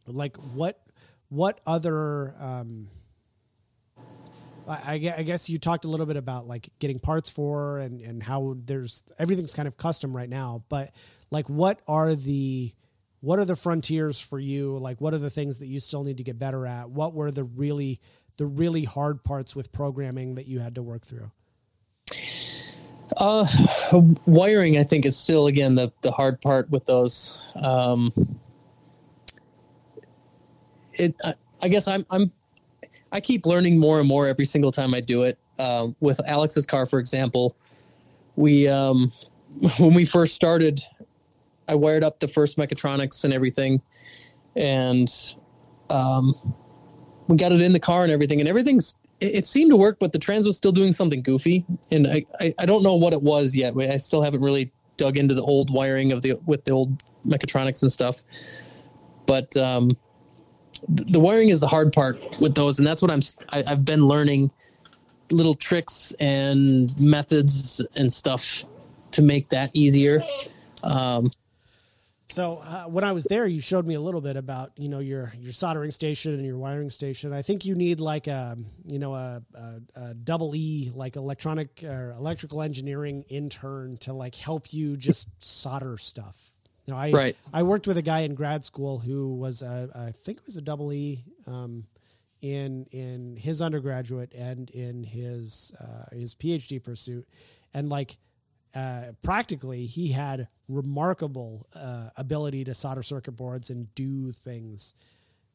like 0.08 0.38
what 0.38 0.80
what 1.34 1.60
other 1.66 2.36
um, 2.40 2.88
I, 4.68 4.98
guess 4.98 5.50
you 5.50 5.58
talked 5.58 5.86
a 5.86 5.88
little 5.88 6.06
bit 6.06 6.16
about 6.16 6.48
like 6.48 6.70
getting 6.80 7.00
parts 7.00 7.30
for 7.30 7.80
and 7.80 8.00
and 8.02 8.22
how 8.22 8.56
there's 8.64 9.04
everything's 9.18 9.54
kind 9.54 9.68
of 9.68 9.76
custom 9.76 10.16
right 10.16 10.30
now 10.30 10.64
but 10.70 10.92
like 11.32 11.50
what 11.50 11.82
are 11.88 12.16
the 12.16 12.72
what 13.24 13.40
are 13.40 13.46
the 13.46 13.56
frontiers 13.56 14.20
for 14.20 14.38
you? 14.38 14.78
Like 14.80 15.00
what 15.00 15.14
are 15.14 15.18
the 15.18 15.30
things 15.30 15.60
that 15.60 15.68
you 15.68 15.80
still 15.80 16.04
need 16.04 16.18
to 16.18 16.24
get 16.24 16.38
better 16.38 16.68
at? 16.68 16.90
What 16.90 17.14
were 17.14 17.32
the 17.32 17.46
really 17.46 18.02
the 18.36 18.46
really 18.46 18.84
hard 18.84 19.24
parts 19.24 19.56
with 19.56 19.72
programming 19.72 20.36
that 20.36 20.46
you 20.46 20.60
had 20.60 20.76
to 20.76 20.84
work 20.84 21.04
through? 21.06 21.32
Uh 23.18 23.46
wiring 24.26 24.78
i 24.78 24.84
think 24.84 25.06
is 25.06 25.16
still 25.16 25.48
again 25.48 25.76
the 25.76 25.92
the 26.02 26.12
hard 26.12 26.42
part 26.42 26.70
with 26.70 26.86
those. 26.86 27.34
Um 27.56 28.12
it 31.00 31.16
I, 31.24 31.34
I 31.62 31.68
guess 31.68 31.88
I'm 31.88 32.06
I'm 32.10 32.32
I 33.12 33.22
keep 33.22 33.46
learning 33.46 33.78
more 33.78 34.00
and 34.00 34.08
more 34.08 34.28
every 34.28 34.46
single 34.46 34.72
time 34.72 34.94
I 34.94 35.00
do 35.00 35.24
it. 35.24 35.38
Uh, 35.60 35.90
with 36.00 36.20
Alex's 36.28 36.66
car, 36.66 36.86
for 36.86 37.00
example, 37.00 37.56
we 38.36 38.68
um, 38.68 39.12
when 39.78 39.94
we 39.94 40.06
first 40.06 40.36
started, 40.36 40.82
I 41.68 41.76
wired 41.76 42.04
up 42.04 42.20
the 42.20 42.28
first 42.28 42.58
mechatronics 42.58 43.24
and 43.24 43.34
everything, 43.34 43.82
and 44.56 45.36
um, 45.90 46.34
we 47.28 47.38
got 47.38 47.52
it 47.52 47.62
in 47.62 47.72
the 47.72 47.80
car 47.80 48.04
and 48.04 48.12
everything, 48.12 48.40
and 48.40 48.50
everything's 48.50 48.96
it, 49.20 49.36
it 49.36 49.48
seemed 49.48 49.72
to 49.72 49.78
work, 49.78 49.98
but 50.00 50.12
the 50.12 50.20
trans 50.20 50.46
was 50.46 50.58
still 50.58 50.72
doing 50.72 50.92
something 50.92 51.22
goofy, 51.22 51.66
and 51.92 52.08
I, 52.08 52.26
I 52.40 52.54
I 52.60 52.66
don't 52.66 52.84
know 52.84 52.96
what 52.96 53.14
it 53.14 53.22
was 53.22 53.56
yet. 53.56 53.76
I 53.78 53.98
still 53.98 54.24
haven't 54.24 54.42
really 54.42 54.72
dug 54.98 55.18
into 55.18 55.34
the 55.34 55.44
old 55.44 55.72
wiring 55.72 56.12
of 56.12 56.22
the 56.24 56.34
with 56.46 56.66
the 56.66 56.72
old 56.72 57.04
mechatronics 57.28 57.82
and 57.82 57.92
stuff. 57.92 58.24
But 59.26 59.56
um, 59.56 59.98
the 60.88 61.20
wiring 61.20 61.50
is 61.50 61.60
the 61.60 61.68
hard 61.68 61.94
part 61.94 62.24
with 62.40 62.56
those, 62.56 62.80
and 62.80 62.88
that's 62.88 63.02
what 63.02 63.12
I'm 63.12 63.22
I, 63.50 63.64
I've 63.68 63.86
been 63.86 64.08
learning 64.08 64.52
little 65.32 65.56
tricks 65.56 66.14
and 66.20 66.98
methods 67.00 67.86
and 67.96 68.12
stuff 68.12 68.64
to 69.12 69.22
make 69.22 69.50
that 69.50 69.72
easier. 69.74 70.22
Um, 70.84 71.32
so 72.28 72.62
uh, 72.64 72.86
when 72.86 73.04
I 73.04 73.12
was 73.12 73.26
there, 73.26 73.46
you 73.48 73.62
showed 73.62 73.86
me 73.86 73.94
a 73.94 74.02
little 74.02 74.22
bit 74.22 74.38
about 74.38 74.72
you 74.76 74.90
know 74.90 75.00
your 75.00 75.34
your 75.38 75.52
soldering 75.52 75.92
station 75.92 76.34
and 76.34 76.46
your 76.46 76.58
wiring 76.58 76.90
station. 76.90 77.32
I 77.32 77.42
think 77.42 77.64
you 77.64 77.76
need 77.76 78.00
like 78.00 78.28
a 78.28 78.58
you 78.88 78.98
know 78.98 79.14
a, 79.14 79.44
a, 79.54 79.82
a 79.96 80.14
double 80.14 80.56
E 80.56 80.92
like 80.96 81.16
electronic 81.16 81.84
or 81.84 82.12
electrical 82.18 82.62
engineering 82.62 83.24
intern 83.30 83.98
to 83.98 84.14
like 84.14 84.36
help 84.36 84.74
you 84.74 84.98
just 84.98 85.28
solder 85.40 85.98
stuff. 85.98 86.53
You 86.86 86.94
know, 86.94 87.00
I 87.00 87.12
right. 87.12 87.38
I 87.54 87.64
worked 87.64 87.88
with 87.88 87.98
a 87.98 88.02
guy 88.02 88.22
in 88.22 88.36
grad 88.36 88.66
school 88.66 89.00
who 89.00 89.36
was 89.36 89.62
a, 89.62 89.90
I 89.96 90.12
think 90.12 90.40
it 90.40 90.46
was 90.46 90.58
a 90.58 90.62
double 90.62 90.92
E 90.92 91.24
um, 91.48 91.86
in 92.42 92.86
in 92.92 93.38
his 93.38 93.62
undergraduate 93.62 94.34
and 94.34 94.70
in 94.72 95.04
his 95.04 95.74
uh, 95.80 96.14
his 96.14 96.36
PhD 96.36 96.84
pursuit, 96.84 97.26
and 97.74 97.90
like 97.90 98.18
uh, 98.76 99.14
practically 99.22 99.86
he 99.86 100.10
had 100.10 100.50
remarkable 100.68 101.68
uh, 101.74 102.10
ability 102.18 102.66
to 102.66 102.74
solder 102.74 103.04
circuit 103.04 103.34
boards 103.34 103.70
and 103.70 103.94
do 103.96 104.32
things, 104.34 104.94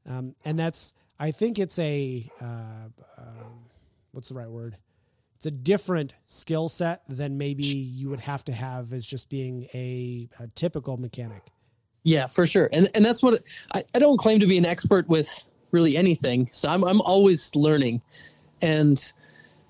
um, 0.06 0.34
and 0.46 0.58
that's 0.58 0.94
I 1.18 1.30
think 1.30 1.58
it's 1.58 1.78
a 1.78 2.26
uh, 2.40 2.88
um, 3.18 3.66
what's 4.12 4.30
the 4.30 4.34
right 4.34 4.48
word 4.48 4.78
it's 5.38 5.46
a 5.46 5.52
different 5.52 6.14
skill 6.24 6.68
set 6.68 7.02
than 7.08 7.38
maybe 7.38 7.62
you 7.64 8.10
would 8.10 8.18
have 8.18 8.44
to 8.46 8.52
have 8.52 8.92
as 8.92 9.06
just 9.06 9.30
being 9.30 9.68
a, 9.72 10.28
a 10.40 10.48
typical 10.48 10.96
mechanic. 10.96 11.44
Yeah, 12.02 12.26
for 12.26 12.44
sure. 12.44 12.68
And 12.72 12.90
and 12.92 13.04
that's 13.04 13.22
what 13.22 13.44
I, 13.72 13.84
I 13.94 14.00
don't 14.00 14.16
claim 14.16 14.40
to 14.40 14.46
be 14.46 14.58
an 14.58 14.66
expert 14.66 15.08
with 15.08 15.44
really 15.70 15.96
anything. 15.96 16.48
So 16.50 16.68
I'm 16.68 16.82
I'm 16.82 17.00
always 17.02 17.54
learning. 17.54 18.02
And 18.62 19.00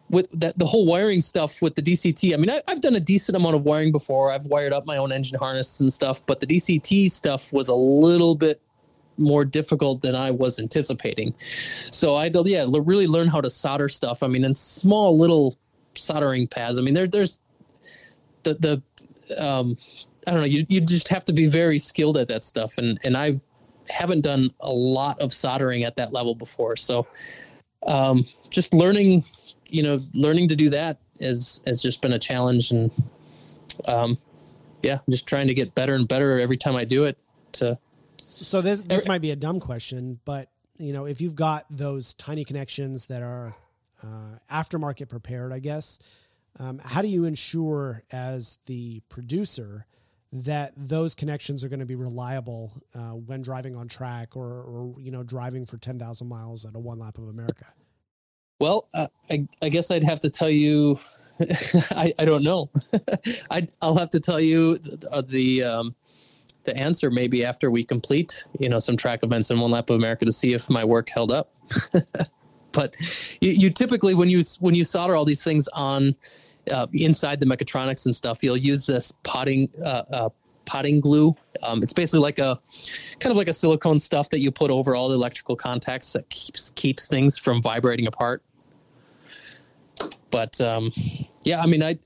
with 0.09 0.31
that 0.41 0.59
the 0.59 0.65
whole 0.65 0.87
wiring 0.87 1.21
stuff 1.21 1.61
with 1.61 1.75
the 1.75 1.83
DCT, 1.83 2.33
I 2.33 2.39
mean 2.39 2.49
I, 2.49 2.63
have 2.67 2.81
done 2.81 2.97
a 2.97 3.01
decent 3.01 3.37
amount 3.37 3.55
of 3.55 3.65
wiring 3.65 3.93
before. 3.93 4.33
I've 4.33 4.47
wired 4.47 4.73
up 4.73 4.87
my 4.87 4.97
own 4.97 5.13
engine 5.13 5.39
harness 5.39 5.81
and 5.81 5.93
stuff, 5.93 6.25
but 6.25 6.41
the 6.41 6.47
DCT 6.47 7.11
stuff 7.11 7.53
was 7.53 7.69
a 7.69 7.75
little 7.75 8.35
bit 8.35 8.63
more 9.19 9.45
difficult 9.45 10.01
than 10.01 10.15
I 10.15 10.31
was 10.31 10.59
anticipating. 10.59 11.35
So 11.91 12.15
I 12.17 12.31
yeah 12.45 12.67
really 12.69 13.07
learn 13.07 13.29
how 13.29 13.41
to 13.41 13.51
solder 13.51 13.89
stuff. 13.89 14.23
I 14.23 14.27
mean, 14.29 14.45
in 14.45 14.55
small 14.55 15.17
little 15.19 15.57
soldering 15.95 16.47
pads. 16.47 16.79
I 16.79 16.83
mean, 16.83 16.95
there 16.95 17.07
there's 17.07 17.39
the 18.43 18.55
the 18.55 18.83
um, 19.43 19.77
I 20.27 20.31
don't 20.31 20.41
know. 20.41 20.47
You 20.47 20.65
you 20.69 20.81
just 20.81 21.09
have 21.09 21.25
to 21.27 21.33
be 21.33 21.47
very 21.47 21.79
skilled 21.79 22.17
at 22.17 22.29
that 22.29 22.45
stuff, 22.45 22.79
and 22.79 22.99
and 23.05 23.17
I 23.17 23.41
haven't 23.91 24.21
done 24.21 24.51
a 24.61 24.73
lot 24.73 25.19
of 25.21 25.33
soldering 25.33 25.85
at 25.85 25.97
that 25.97 26.13
level 26.13 26.35
before. 26.35 26.77
So 26.77 27.07
um, 27.87 28.27
just 28.51 28.75
learning, 28.75 29.25
you 29.69 29.83
know, 29.83 30.01
learning 30.15 30.49
to 30.49 30.57
do 30.57 30.71
that 30.71 30.99
has 31.21 31.63
has 31.67 31.83
just 31.83 32.03
been 32.03 32.13
a 32.13 32.19
challenge, 32.19 32.71
and 32.71 32.91
um, 33.87 34.19
yeah, 34.83 34.99
just 35.11 35.27
trying 35.27 35.49
to 35.49 35.55
get 35.55 35.75
better 35.75 35.95
and 35.95 36.07
better 36.07 36.39
every 36.39 36.57
time 36.57 36.77
I 36.77 36.85
do 36.85 37.05
it. 37.05 37.19
To 37.53 37.79
so 38.29 38.61
this 38.61 38.81
this 38.83 39.07
might 39.07 39.21
be 39.21 39.31
a 39.31 39.37
dumb 39.37 39.61
question, 39.61 40.21
but 40.25 40.49
you 40.79 40.93
know, 40.93 41.07
if 41.07 41.21
you've 41.21 41.35
got 41.35 41.67
those 41.71 42.15
tiny 42.15 42.45
connections 42.45 43.07
that 43.07 43.23
are 43.23 43.55
uh, 44.03 44.39
aftermarket 44.53 45.09
prepared, 45.09 45.53
I 45.53 45.59
guess, 45.59 45.99
um, 46.59 46.81
how 46.83 47.03
do 47.03 47.09
you 47.09 47.25
ensure 47.25 48.03
as 48.13 48.59
the 48.67 49.01
producer 49.09 49.87
that 50.31 50.73
those 50.77 51.15
connections 51.15 51.65
are 51.65 51.69
going 51.69 51.81
to 51.81 51.87
be 51.87 51.95
reliable 51.95 52.73
uh, 52.95 53.13
when 53.13 53.41
driving 53.41 53.75
on 53.75 53.89
track 53.89 54.37
or, 54.37 54.63
or 54.63 54.95
you 55.01 55.11
know 55.11 55.23
driving 55.23 55.65
for 55.65 55.79
ten 55.79 55.99
thousand 55.99 56.29
miles 56.29 56.65
at 56.65 56.75
a 56.75 56.79
one 56.79 56.99
lap 56.99 57.19
of 57.19 57.29
America? 57.29 57.67
Well, 58.61 58.89
uh, 58.95 59.09
I, 59.31 59.47
I 59.63 59.69
guess 59.69 59.91
I'd 59.91 60.05
have 60.05 60.21
to 60.21 60.31
tell 60.31 60.51
you. 60.51 60.99
I, 61.93 62.13
I 62.19 62.25
don't 62.25 62.43
know. 62.43 62.69
I 63.51 63.67
I'll 63.81 63.97
have 63.97 64.11
to 64.11 64.21
tell 64.21 64.41
you 64.41 64.79
the, 64.79 65.25
the 65.27 65.63
um, 65.63 65.95
the 66.69 66.77
answer 66.77 67.11
maybe 67.11 67.45
after 67.45 67.71
we 67.71 67.83
complete, 67.83 68.45
you 68.59 68.69
know, 68.69 68.79
some 68.79 68.97
track 68.97 69.21
events 69.23 69.51
in 69.51 69.59
one 69.59 69.71
lap 69.71 69.89
of 69.89 69.97
America 69.97 70.27
to 70.27 70.33
see 70.33 70.53
if 70.53 70.69
my 70.69 70.85
work 70.85 71.09
held 71.09 71.33
up. 71.33 71.55
but 72.73 72.95
you, 73.41 73.51
you, 73.53 73.71
typically 73.71 74.15
when 74.15 74.29
you 74.29 74.43
when 74.61 74.75
you 74.75 74.85
solder 74.85 75.17
all 75.17 75.25
these 75.25 75.43
things 75.43 75.67
on 75.69 76.15
uh, 76.71 76.87
inside 76.93 77.41
the 77.41 77.47
mechatronics 77.47 78.05
and 78.05 78.15
stuff, 78.15 78.43
you'll 78.43 78.57
use 78.57 78.85
this 78.85 79.13
potting 79.23 79.71
uh, 79.83 80.03
uh, 80.13 80.29
potting 80.67 81.01
glue. 81.01 81.35
Um, 81.63 81.83
it's 81.83 81.95
basically 81.95 82.21
like 82.21 82.39
a 82.39 82.61
kind 83.19 83.31
of 83.31 83.39
like 83.39 83.49
a 83.49 83.55
silicone 83.55 83.99
stuff 83.99 84.29
that 84.29 84.41
you 84.41 84.51
put 84.51 84.71
over 84.71 84.95
all 84.95 85.09
the 85.09 85.15
electrical 85.15 85.57
contacts 85.57 86.13
that 86.13 86.29
keeps 86.29 86.71
keeps 86.71 87.09
things 87.09 87.39
from 87.39 87.63
vibrating 87.63 88.07
apart. 88.07 88.43
But 90.31 90.61
um, 90.61 90.93
yeah, 91.45 91.63
I 91.63 91.67
mean, 91.67 91.83
I 91.83 91.99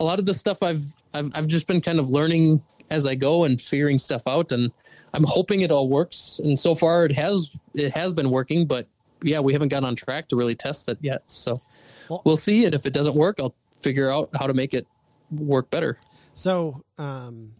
a 0.00 0.04
lot 0.04 0.18
of 0.18 0.26
the 0.26 0.34
stuff 0.34 0.60
I've 0.60 0.82
I've 1.14 1.30
I've 1.36 1.46
just 1.46 1.68
been 1.68 1.80
kind 1.80 2.00
of 2.00 2.08
learning 2.08 2.60
as 2.90 3.06
I 3.06 3.14
go 3.14 3.44
and 3.44 3.60
figuring 3.60 3.98
stuff 3.98 4.22
out 4.26 4.52
and 4.52 4.70
I'm 5.14 5.24
hoping 5.24 5.62
it 5.62 5.70
all 5.70 5.88
works. 5.88 6.40
And 6.42 6.58
so 6.58 6.74
far 6.74 7.04
it 7.04 7.12
has 7.12 7.50
it 7.74 7.92
has 7.94 8.12
been 8.12 8.30
working, 8.30 8.66
but 8.66 8.86
yeah, 9.22 9.40
we 9.40 9.52
haven't 9.52 9.68
got 9.68 9.84
on 9.84 9.96
track 9.96 10.28
to 10.28 10.36
really 10.36 10.54
test 10.54 10.88
it 10.88 10.98
yet. 11.00 11.22
So 11.26 11.60
well, 12.08 12.22
we'll 12.24 12.36
see. 12.36 12.64
And 12.64 12.74
if 12.74 12.86
it 12.86 12.92
doesn't 12.92 13.16
work, 13.16 13.36
I'll 13.40 13.54
figure 13.80 14.10
out 14.10 14.30
how 14.34 14.46
to 14.46 14.54
make 14.54 14.74
it 14.74 14.86
work 15.30 15.70
better. 15.70 15.98
So, 16.32 16.84
um, 16.98 17.52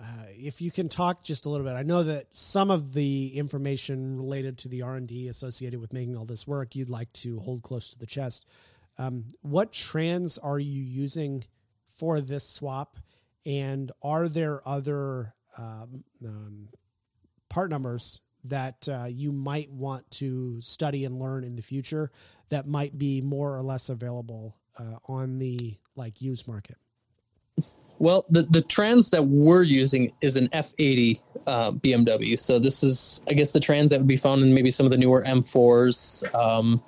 uh, 0.00 0.24
if 0.30 0.60
you 0.60 0.72
can 0.72 0.88
talk 0.88 1.22
just 1.22 1.46
a 1.46 1.48
little 1.50 1.64
bit, 1.64 1.74
I 1.74 1.82
know 1.82 2.02
that 2.02 2.34
some 2.34 2.70
of 2.72 2.92
the 2.92 3.36
information 3.36 4.16
related 4.16 4.58
to 4.58 4.68
the 4.68 4.82
R 4.82 4.96
and 4.96 5.06
D 5.06 5.28
associated 5.28 5.80
with 5.80 5.92
making 5.92 6.16
all 6.16 6.24
this 6.24 6.46
work, 6.46 6.74
you'd 6.74 6.90
like 6.90 7.12
to 7.14 7.38
hold 7.40 7.62
close 7.62 7.90
to 7.90 7.98
the 7.98 8.06
chest. 8.06 8.46
Um, 8.98 9.26
what 9.42 9.70
trans 9.70 10.38
are 10.38 10.58
you 10.58 10.82
using 10.82 11.44
for 11.88 12.20
this 12.20 12.48
swap? 12.48 12.96
And 13.44 13.90
are 14.02 14.28
there 14.28 14.66
other 14.66 15.34
um, 15.58 16.04
um, 16.24 16.68
part 17.48 17.70
numbers 17.70 18.22
that 18.44 18.88
uh, 18.88 19.06
you 19.08 19.32
might 19.32 19.70
want 19.70 20.10
to 20.10 20.60
study 20.60 21.04
and 21.04 21.18
learn 21.18 21.44
in 21.44 21.56
the 21.56 21.62
future 21.62 22.10
that 22.48 22.66
might 22.66 22.98
be 22.98 23.20
more 23.20 23.56
or 23.56 23.62
less 23.62 23.88
available 23.88 24.56
uh, 24.78 24.96
on 25.06 25.38
the 25.38 25.76
like 25.96 26.20
used 26.20 26.48
market? 26.48 26.76
Well, 27.98 28.24
the, 28.30 28.42
the 28.42 28.62
trans 28.62 29.10
that 29.10 29.24
we're 29.24 29.62
using 29.62 30.12
is 30.22 30.36
an 30.36 30.48
F80 30.48 31.22
uh, 31.46 31.70
BMW. 31.70 32.38
So 32.38 32.58
this 32.58 32.82
is, 32.82 33.20
I 33.28 33.34
guess, 33.34 33.52
the 33.52 33.60
trans 33.60 33.90
that 33.90 34.00
would 34.00 34.08
be 34.08 34.16
found 34.16 34.42
in 34.42 34.52
maybe 34.52 34.72
some 34.72 34.86
of 34.86 34.90
the 34.90 34.98
newer 34.98 35.22
M4s, 35.22 36.34
um, 36.34 36.82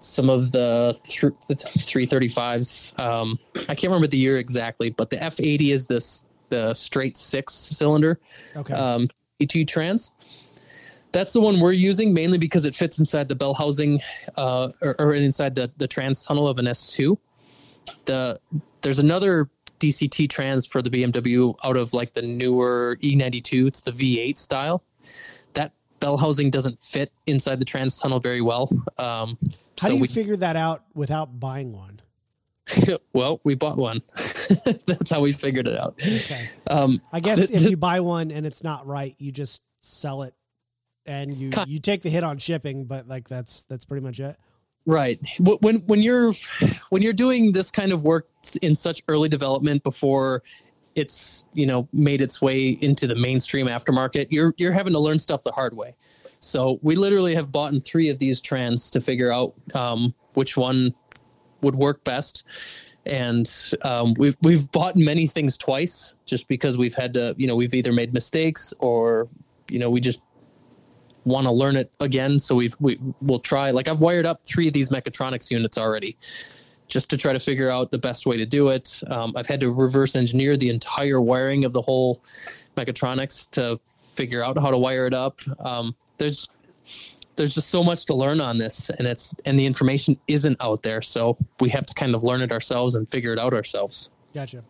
some 0.00 0.30
of 0.30 0.52
the, 0.52 0.98
th- 1.04 1.32
the 1.48 1.54
335s. 1.54 2.98
Um, 2.98 3.38
I 3.68 3.74
can't 3.74 3.84
remember 3.84 4.06
the 4.06 4.16
year 4.16 4.38
exactly, 4.38 4.90
but 4.90 5.10
the 5.10 5.16
F80 5.16 5.72
is 5.72 5.86
this 5.86 6.24
the 6.48 6.74
straight 6.74 7.16
six 7.16 7.54
cylinder 7.54 8.18
okay. 8.56 8.74
um, 8.74 9.08
E2 9.40 9.66
trans. 9.66 10.12
That's 11.12 11.32
the 11.32 11.40
one 11.40 11.58
we're 11.58 11.72
using 11.72 12.12
mainly 12.14 12.38
because 12.38 12.64
it 12.64 12.76
fits 12.76 12.98
inside 12.98 13.28
the 13.28 13.34
bell 13.34 13.54
housing 13.54 14.00
uh, 14.36 14.70
or, 14.80 14.94
or, 15.00 15.14
inside 15.14 15.54
the, 15.54 15.70
the 15.76 15.88
trans 15.88 16.24
tunnel 16.24 16.46
of 16.46 16.58
an 16.58 16.66
S2. 16.66 17.16
The 18.04 18.38
there's 18.82 19.00
another 19.00 19.48
DCT 19.80 20.28
trans 20.28 20.66
for 20.66 20.82
the 20.82 20.90
BMW 20.90 21.54
out 21.64 21.76
of 21.76 21.92
like 21.92 22.12
the 22.12 22.22
newer 22.22 22.98
E92. 23.02 23.66
It's 23.66 23.80
the 23.80 23.92
V8 23.92 24.38
style. 24.38 24.84
Bell 26.00 26.16
housing 26.16 26.50
doesn't 26.50 26.82
fit 26.84 27.12
inside 27.26 27.60
the 27.60 27.64
trans 27.64 27.98
tunnel 27.98 28.20
very 28.20 28.40
well. 28.40 28.68
Um, 28.98 29.38
How 29.80 29.86
so 29.86 29.88
do 29.88 29.94
you 29.94 30.00
we, 30.00 30.08
figure 30.08 30.36
that 30.36 30.56
out 30.56 30.84
without 30.94 31.38
buying 31.38 31.72
one? 31.72 32.00
well, 33.12 33.40
we 33.44 33.54
bought 33.54 33.76
one. 33.76 34.02
That's 34.86 35.10
how 35.10 35.20
we 35.20 35.32
figured 35.32 35.68
it 35.68 35.78
out. 35.78 35.94
Okay. 36.00 36.48
Um, 36.68 37.00
I 37.12 37.20
guess 37.20 37.38
th- 37.38 37.50
if 37.50 37.58
th- 37.60 37.70
you 37.70 37.76
buy 37.76 38.00
one 38.00 38.30
and 38.30 38.46
it's 38.46 38.62
not 38.62 38.86
right, 38.86 39.14
you 39.18 39.32
just 39.32 39.62
sell 39.82 40.22
it 40.22 40.34
and 41.06 41.36
you 41.36 41.50
you 41.66 41.80
take 41.80 42.02
the 42.02 42.10
hit 42.10 42.24
on 42.24 42.38
shipping, 42.38 42.84
but 42.84 43.08
like 43.08 43.28
that's 43.28 43.64
that's 43.64 43.84
pretty 43.84 44.04
much 44.04 44.20
it. 44.20 44.36
Right. 44.86 45.20
When 45.38 45.76
when 45.86 46.00
you're 46.00 46.32
when 46.90 47.02
you're 47.02 47.12
doing 47.12 47.52
this 47.52 47.70
kind 47.70 47.92
of 47.92 48.04
work 48.04 48.28
in 48.62 48.74
such 48.74 49.02
early 49.08 49.28
development 49.28 49.82
before 49.82 50.42
it's 51.00 51.46
you 51.54 51.66
know 51.66 51.88
made 51.92 52.20
its 52.20 52.40
way 52.40 52.78
into 52.80 53.06
the 53.06 53.14
mainstream 53.14 53.66
aftermarket, 53.66 54.28
you're 54.30 54.54
you're 54.58 54.72
having 54.72 54.92
to 54.92 54.98
learn 54.98 55.18
stuff 55.18 55.42
the 55.42 55.52
hard 55.52 55.74
way. 55.76 55.94
So 56.40 56.78
we 56.82 56.94
literally 56.94 57.34
have 57.34 57.50
bought 57.50 57.72
in 57.72 57.80
three 57.80 58.08
of 58.08 58.18
these 58.18 58.40
trans 58.40 58.90
to 58.90 59.00
figure 59.00 59.32
out 59.32 59.54
um, 59.74 60.14
which 60.34 60.56
one 60.56 60.94
would 61.62 61.74
work 61.74 62.04
best. 62.04 62.44
And 63.06 63.50
um, 63.82 64.14
we've 64.18 64.36
we've 64.42 64.70
bought 64.70 64.94
many 64.94 65.26
things 65.26 65.56
twice 65.56 66.14
just 66.26 66.46
because 66.48 66.76
we've 66.76 66.94
had 66.94 67.14
to 67.14 67.34
you 67.38 67.46
know 67.46 67.56
we've 67.56 67.74
either 67.74 67.92
made 67.92 68.12
mistakes 68.12 68.74
or 68.78 69.28
you 69.68 69.78
know 69.78 69.90
we 69.90 70.00
just 70.00 70.20
want 71.24 71.46
to 71.46 71.52
learn 71.52 71.76
it 71.76 71.90
again. 72.00 72.38
So 72.38 72.54
we've, 72.54 72.74
we, 72.80 72.98
we'll 73.20 73.40
try, 73.40 73.70
like 73.72 73.88
I've 73.88 74.00
wired 74.00 74.24
up 74.24 74.42
three 74.44 74.66
of 74.66 74.72
these 74.72 74.88
mechatronics 74.88 75.50
units 75.50 75.76
already 75.76 76.16
just 76.90 77.08
to 77.10 77.16
try 77.16 77.32
to 77.32 77.40
figure 77.40 77.70
out 77.70 77.90
the 77.90 77.98
best 77.98 78.26
way 78.26 78.36
to 78.36 78.46
do 78.46 78.68
it. 78.68 79.02
Um, 79.08 79.32
I've 79.36 79.46
had 79.46 79.60
to 79.60 79.72
reverse 79.72 80.16
engineer 80.16 80.56
the 80.56 80.68
entire 80.68 81.20
wiring 81.20 81.64
of 81.64 81.72
the 81.72 81.82
whole 81.82 82.22
mechatronics 82.76 83.50
to 83.52 83.80
figure 83.84 84.44
out 84.44 84.58
how 84.58 84.70
to 84.70 84.78
wire 84.78 85.06
it 85.06 85.14
up. 85.14 85.40
Um, 85.60 85.94
there's 86.18 86.48
there's 87.36 87.54
just 87.54 87.68
so 87.68 87.82
much 87.82 88.04
to 88.06 88.14
learn 88.14 88.40
on 88.40 88.58
this, 88.58 88.90
and 88.90 89.06
it's 89.06 89.32
and 89.46 89.58
the 89.58 89.64
information 89.64 90.18
isn't 90.28 90.56
out 90.60 90.82
there, 90.82 91.00
so 91.00 91.38
we 91.60 91.70
have 91.70 91.86
to 91.86 91.94
kind 91.94 92.14
of 92.14 92.22
learn 92.22 92.42
it 92.42 92.52
ourselves 92.52 92.94
and 92.94 93.08
figure 93.08 93.32
it 93.32 93.38
out 93.38 93.54
ourselves. 93.54 94.10
Gotcha. 94.34 94.62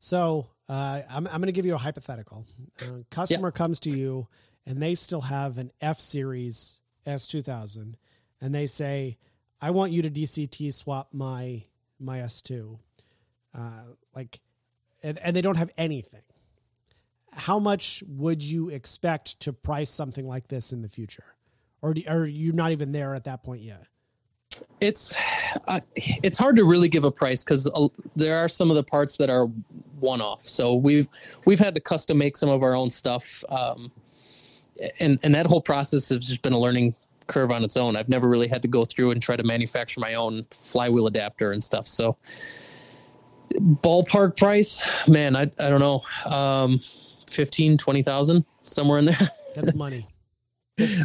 So 0.00 0.46
uh, 0.68 1.02
I'm 1.08 1.26
I'm 1.28 1.40
going 1.40 1.46
to 1.46 1.52
give 1.52 1.66
you 1.66 1.74
a 1.74 1.78
hypothetical. 1.78 2.44
Uh, 2.82 3.02
customer 3.10 3.50
comes 3.50 3.78
to 3.80 3.90
you 3.90 4.26
and 4.68 4.82
they 4.82 4.94
still 4.94 5.22
have 5.22 5.56
an 5.56 5.72
F 5.80 5.98
series 5.98 6.80
S2000, 7.06 7.94
and 8.42 8.54
they 8.54 8.66
say, 8.66 9.16
"I 9.60 9.70
want 9.70 9.92
you 9.92 10.02
to 10.02 10.10
DCT 10.10 10.72
swap 10.72 11.08
my 11.12 11.62
my 12.00 12.18
S2," 12.18 12.78
uh, 13.54 13.82
like, 14.14 14.40
and, 15.02 15.18
and 15.18 15.34
they 15.34 15.42
don't 15.42 15.56
have 15.56 15.70
anything. 15.76 16.22
How 17.32 17.58
much 17.58 18.02
would 18.08 18.42
you 18.42 18.70
expect 18.70 19.38
to 19.40 19.52
price 19.52 19.90
something 19.90 20.26
like 20.26 20.48
this 20.48 20.72
in 20.72 20.82
the 20.82 20.88
future, 20.88 21.34
or 21.82 21.94
do, 21.94 22.02
are 22.08 22.26
you 22.26 22.52
not 22.52 22.72
even 22.72 22.92
there 22.92 23.14
at 23.14 23.24
that 23.24 23.42
point 23.42 23.62
yet? 23.62 23.86
It's 24.80 25.16
uh, 25.66 25.80
it's 25.96 26.38
hard 26.38 26.56
to 26.56 26.64
really 26.64 26.88
give 26.88 27.04
a 27.04 27.10
price 27.10 27.44
because 27.44 27.66
uh, 27.66 27.88
there 28.16 28.36
are 28.36 28.48
some 28.48 28.70
of 28.70 28.76
the 28.76 28.82
parts 28.82 29.16
that 29.18 29.30
are 29.30 29.46
one 30.00 30.20
off. 30.20 30.42
So 30.42 30.74
we've 30.74 31.08
we've 31.44 31.58
had 31.58 31.74
to 31.74 31.80
custom 31.80 32.18
make 32.18 32.36
some 32.36 32.48
of 32.48 32.62
our 32.62 32.74
own 32.74 32.90
stuff. 32.90 33.44
Um, 33.48 33.90
and 35.00 35.18
and 35.22 35.34
that 35.34 35.46
whole 35.46 35.60
process 35.60 36.08
has 36.08 36.18
just 36.18 36.42
been 36.42 36.52
a 36.52 36.58
learning 36.58 36.94
curve 37.28 37.52
on 37.52 37.62
its 37.62 37.76
own. 37.76 37.96
I've 37.96 38.08
never 38.08 38.28
really 38.28 38.48
had 38.48 38.62
to 38.62 38.68
go 38.68 38.84
through 38.84 39.12
and 39.12 39.22
try 39.22 39.36
to 39.36 39.44
manufacture 39.44 40.00
my 40.00 40.14
own 40.14 40.44
flywheel 40.50 41.06
adapter 41.06 41.52
and 41.52 41.62
stuff. 41.62 41.86
So 41.86 42.16
ballpark 43.54 44.36
price, 44.36 44.86
man, 45.06 45.36
I 45.36 45.42
I 45.42 45.68
don't 45.68 45.80
know. 45.80 46.02
Um 46.26 46.80
15, 47.30 47.78
20,000 47.78 48.44
somewhere 48.64 48.98
in 48.98 49.04
there. 49.04 49.30
That's 49.54 49.74
money. 49.74 50.06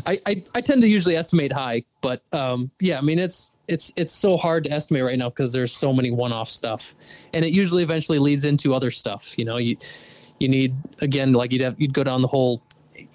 I, 0.06 0.20
I, 0.26 0.44
I 0.54 0.62
tend 0.62 0.82
to 0.84 0.88
usually 0.88 1.16
estimate 1.16 1.52
high, 1.52 1.84
but 2.02 2.22
um, 2.32 2.70
yeah, 2.80 3.00
I 3.00 3.02
mean 3.02 3.18
it's 3.18 3.54
it's 3.68 3.92
it's 3.96 4.14
so 4.14 4.38
hard 4.38 4.66
to 4.66 4.72
estimate 4.72 5.04
right 5.04 5.18
now 5.18 5.30
because 5.30 5.52
there's 5.52 5.76
so 5.76 5.92
many 5.92 6.12
one-off 6.12 6.50
stuff, 6.50 6.94
and 7.34 7.44
it 7.44 7.54
usually 7.54 7.82
eventually 7.82 8.20
leads 8.20 8.46
into 8.46 8.74
other 8.74 8.92
stuff. 8.92 9.38
You 9.38 9.46
know, 9.46 9.58
you 9.58 9.78
you 10.40 10.48
need 10.48 10.76
again 11.02 11.32
like 11.32 11.52
you'd 11.52 11.62
have 11.62 11.80
you'd 11.82 11.94
go 11.94 12.04
down 12.04 12.22
the 12.22 12.28
whole 12.28 12.62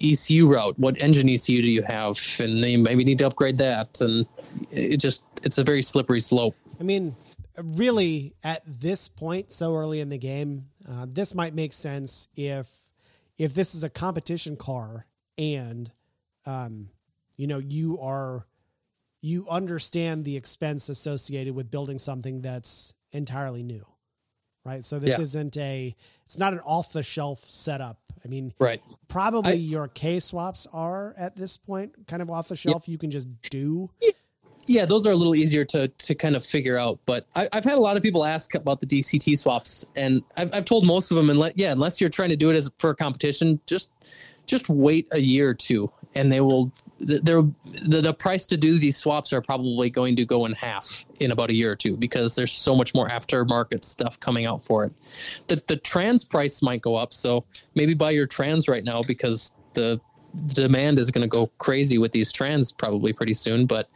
ECU 0.01 0.47
route. 0.47 0.77
What 0.77 1.01
engine 1.01 1.29
ECU 1.29 1.61
do 1.61 1.69
you 1.69 1.83
have? 1.83 2.19
And 2.39 2.59
you 2.59 2.79
maybe 2.79 3.03
need 3.03 3.17
to 3.19 3.27
upgrade 3.27 3.57
that. 3.59 4.01
And 4.01 4.25
it 4.71 4.97
just, 4.97 5.23
it's 5.43 5.57
a 5.57 5.63
very 5.63 5.81
slippery 5.81 6.21
slope. 6.21 6.55
I 6.79 6.83
mean, 6.83 7.15
really, 7.57 8.35
at 8.43 8.61
this 8.65 9.07
point, 9.07 9.51
so 9.51 9.75
early 9.75 9.99
in 9.99 10.09
the 10.09 10.17
game, 10.17 10.65
uh, 10.89 11.05
this 11.07 11.35
might 11.35 11.53
make 11.53 11.73
sense 11.73 12.27
if 12.35 12.89
if 13.37 13.53
this 13.55 13.73
is 13.73 13.83
a 13.83 13.89
competition 13.89 14.55
car 14.55 15.05
and 15.37 15.91
um, 16.45 16.89
you 17.37 17.47
know 17.47 17.57
you 17.57 17.99
are 17.99 18.45
you 19.21 19.47
understand 19.49 20.25
the 20.25 20.35
expense 20.35 20.89
associated 20.89 21.55
with 21.55 21.71
building 21.71 21.97
something 21.99 22.41
that's 22.41 22.93
entirely 23.11 23.63
new 23.63 23.85
right 24.65 24.83
so 24.83 24.99
this 24.99 25.17
yeah. 25.17 25.23
isn't 25.23 25.57
a 25.57 25.95
it's 26.25 26.37
not 26.37 26.53
an 26.53 26.59
off 26.59 26.93
the 26.93 27.01
shelf 27.01 27.39
setup 27.39 27.99
I 28.23 28.27
mean, 28.27 28.53
right. 28.59 28.81
Probably 29.07 29.51
I, 29.51 29.55
your 29.55 29.87
K 29.87 30.19
swaps 30.19 30.67
are 30.73 31.13
at 31.17 31.35
this 31.35 31.57
point 31.57 31.93
kind 32.07 32.21
of 32.21 32.29
off 32.29 32.47
the 32.47 32.55
shelf. 32.55 32.87
Yeah. 32.87 32.93
You 32.93 32.97
can 32.97 33.11
just 33.11 33.27
do. 33.49 33.89
Yeah, 34.67 34.85
those 34.85 35.07
are 35.07 35.11
a 35.11 35.15
little 35.15 35.35
easier 35.35 35.65
to 35.65 35.87
to 35.87 36.15
kind 36.15 36.35
of 36.35 36.45
figure 36.45 36.77
out. 36.77 36.99
But 37.05 37.25
I, 37.35 37.49
have 37.53 37.63
had 37.63 37.77
a 37.77 37.81
lot 37.81 37.97
of 37.97 38.03
people 38.03 38.23
ask 38.23 38.53
about 38.53 38.79
the 38.79 38.85
DCT 38.85 39.37
swaps, 39.37 39.85
and 39.95 40.23
I've, 40.37 40.53
I've 40.53 40.65
told 40.65 40.85
most 40.85 41.09
of 41.11 41.17
them, 41.17 41.29
and 41.29 41.51
yeah, 41.55 41.71
unless 41.71 41.99
you're 41.99 42.09
trying 42.09 42.29
to 42.29 42.35
do 42.35 42.51
it 42.51 42.55
as 42.55 42.69
for 42.77 42.91
a 42.91 42.95
competition, 42.95 43.59
just 43.65 43.89
just 44.45 44.69
wait 44.69 45.07
a 45.11 45.19
year 45.19 45.49
or 45.49 45.53
two, 45.55 45.91
and 46.13 46.31
they 46.31 46.41
will 46.41 46.71
the, 46.99 47.53
the, 47.87 48.01
the 48.01 48.13
price 48.13 48.45
to 48.47 48.57
do 48.57 48.77
these 48.77 48.97
swaps 48.97 49.31
are 49.33 49.41
probably 49.41 49.89
going 49.89 50.15
to 50.17 50.25
go 50.25 50.45
in 50.45 50.53
half 50.53 51.05
in 51.19 51.31
about 51.31 51.49
a 51.49 51.53
year 51.53 51.71
or 51.71 51.75
two 51.75 51.95
because 51.97 52.35
there's 52.35 52.51
so 52.51 52.75
much 52.75 52.93
more 52.93 53.07
aftermarket 53.07 53.83
stuff 53.83 54.19
coming 54.19 54.45
out 54.45 54.63
for 54.63 54.85
it. 54.85 54.93
The 55.47 55.63
the 55.67 55.77
trans 55.77 56.23
price 56.23 56.61
might 56.61 56.81
go 56.81 56.95
up, 56.95 57.13
so 57.13 57.45
maybe 57.75 57.93
buy 57.93 58.11
your 58.11 58.27
trans 58.27 58.67
right 58.67 58.83
now 58.83 59.01
because 59.03 59.53
the, 59.73 59.99
demand 60.47 60.99
is 60.99 61.11
going 61.11 61.21
to 61.21 61.27
go 61.27 61.47
crazy 61.57 61.97
with 61.97 62.11
these 62.11 62.31
trans 62.31 62.71
probably 62.71 63.13
pretty 63.13 63.33
soon. 63.33 63.65
But 63.65 63.89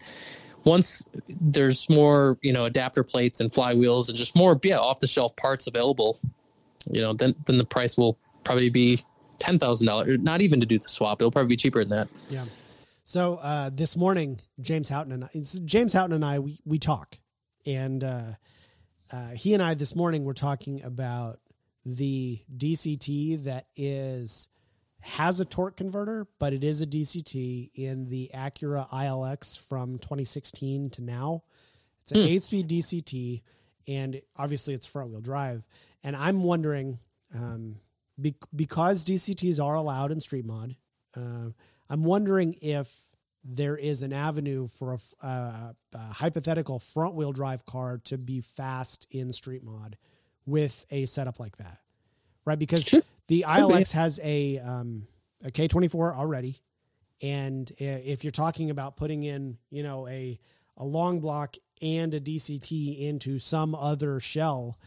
once 0.64 1.04
there's 1.28 1.90
more, 1.90 2.38
you 2.42 2.54
know, 2.54 2.66
adapter 2.66 3.04
plates 3.04 3.40
and 3.40 3.52
flywheels 3.52 4.10
and 4.10 4.18
just 4.18 4.36
more, 4.36 4.60
yeah, 4.64 4.80
off 4.80 5.00
the 5.00 5.08
shelf 5.08 5.36
parts 5.36 5.68
available, 5.68 6.20
you 6.90 7.02
know, 7.02 7.14
then 7.14 7.36
then 7.46 7.58
the 7.58 7.66
price 7.66 7.98
will 7.98 8.18
probably 8.44 8.70
be 8.70 9.00
ten 9.40 9.60
thousand 9.60 9.88
dollars. 9.88 10.20
Not 10.22 10.42
even 10.42 10.60
to 10.60 10.66
do 10.66 10.80
the 10.80 10.90
swap, 10.90 11.22
it'll 11.22 11.32
probably 11.32 11.50
be 11.50 11.58
cheaper 11.58 11.84
than 11.84 11.90
that. 11.90 12.08
Yeah. 12.30 12.46
So 13.04 13.36
uh, 13.36 13.70
this 13.70 13.98
morning, 13.98 14.40
James 14.62 14.88
Houghton 14.88 15.12
and 15.12 15.24
I, 15.26 15.30
James 15.66 15.92
Houghton 15.92 16.14
and 16.14 16.24
I, 16.24 16.40
we, 16.40 16.60
we 16.64 16.80
talk, 16.80 17.18
and 17.66 18.02
uh, 18.02 18.24
uh, 19.12 19.30
he 19.30 19.54
and 19.54 19.62
I 19.62 19.74
this 19.74 19.94
morning 19.94 20.24
were 20.24 20.34
talking 20.34 20.84
about 20.84 21.40
the 21.86 22.40
DCT 22.56 23.44
that 23.44 23.68
is 23.76 24.48
has 25.02 25.42
a 25.42 25.46
torque 25.46 25.76
converter, 25.76 26.28
but 26.40 26.54
it 26.54 26.64
is 26.64 26.82
a 26.82 26.88
DCT 26.88 27.72
in 27.76 28.06
the 28.06 28.32
Acura 28.34 28.88
ILX 28.88 29.60
from 29.68 29.98
2016 29.98 30.92
to 30.92 31.04
now. 31.04 31.44
It's 32.04 32.14
an 32.14 32.22
hmm. 32.22 32.28
eight-speed 32.28 32.70
DCT, 32.70 33.42
and 33.86 34.22
obviously 34.38 34.74
it's 34.74 34.88
front-wheel 34.88 35.20
drive. 35.20 35.66
And 36.06 36.16
I'm 36.16 36.42
wondering, 36.44 37.00
um, 37.36 37.76
be- 38.20 38.38
because 38.56 39.04
DCTs 39.04 39.62
are 39.62 39.76
allowed 39.76 40.14
in 40.14 40.22
Street 40.22 40.46
Mod. 40.46 40.78
Uh, 41.16 41.50
I'm 41.94 42.02
wondering 42.02 42.56
if 42.60 43.12
there 43.44 43.78
is 43.78 44.02
an 44.02 44.14
avenue 44.14 44.66
for 44.66 44.94
a, 44.94 44.98
uh, 45.24 45.74
a 45.94 45.98
hypothetical 45.98 46.80
front 46.80 47.14
wheel 47.14 47.32
drive 47.32 47.68
car 47.68 48.00
to 48.06 48.18
be 48.18 48.42
fast 48.42 49.06
in 49.12 49.32
street 49.32 49.64
mod 49.64 49.96
with 50.48 50.88
a 50.90 51.06
setup 51.06 51.40
like 51.40 51.56
that, 51.58 51.78
right? 52.46 52.58
Because 52.58 52.86
sure. 52.86 53.04
the 53.28 53.46
ILX 53.48 53.92
has 53.92 54.20
a 54.24 54.58
um, 54.58 55.06
a 55.44 55.52
K24 55.52 56.16
already, 56.16 56.58
and 57.22 57.72
if 57.78 58.24
you're 58.24 58.32
talking 58.32 58.72
about 58.72 58.98
putting 58.98 59.22
in, 59.22 59.60
you 59.70 59.84
know, 59.84 60.08
a 60.08 60.40
a 60.78 60.84
long 60.84 61.20
block 61.20 61.58
and 61.80 62.12
a 62.16 62.20
DCT 62.20 63.02
into 63.02 63.38
some 63.38 63.76
other 63.76 64.20
shell, 64.20 64.80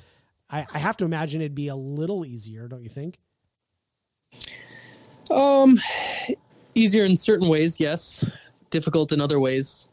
I, 0.51 0.67
I 0.75 0.79
have 0.81 0.97
to 0.97 1.05
imagine 1.05 1.41
it'd 1.41 1.55
be 1.55 1.69
a 1.69 1.77
little 1.77 2.27
easier, 2.27 2.67
don't 2.67 2.83
you 2.83 2.89
think? 2.89 3.21
Um, 5.31 5.79
easier 6.77 7.05
in 7.05 7.16
certain 7.16 7.49
ways, 7.49 7.81
yes. 7.81 8.24
Difficult 8.70 9.12
in 9.12 9.20
other 9.20 9.41
ways. 9.41 9.89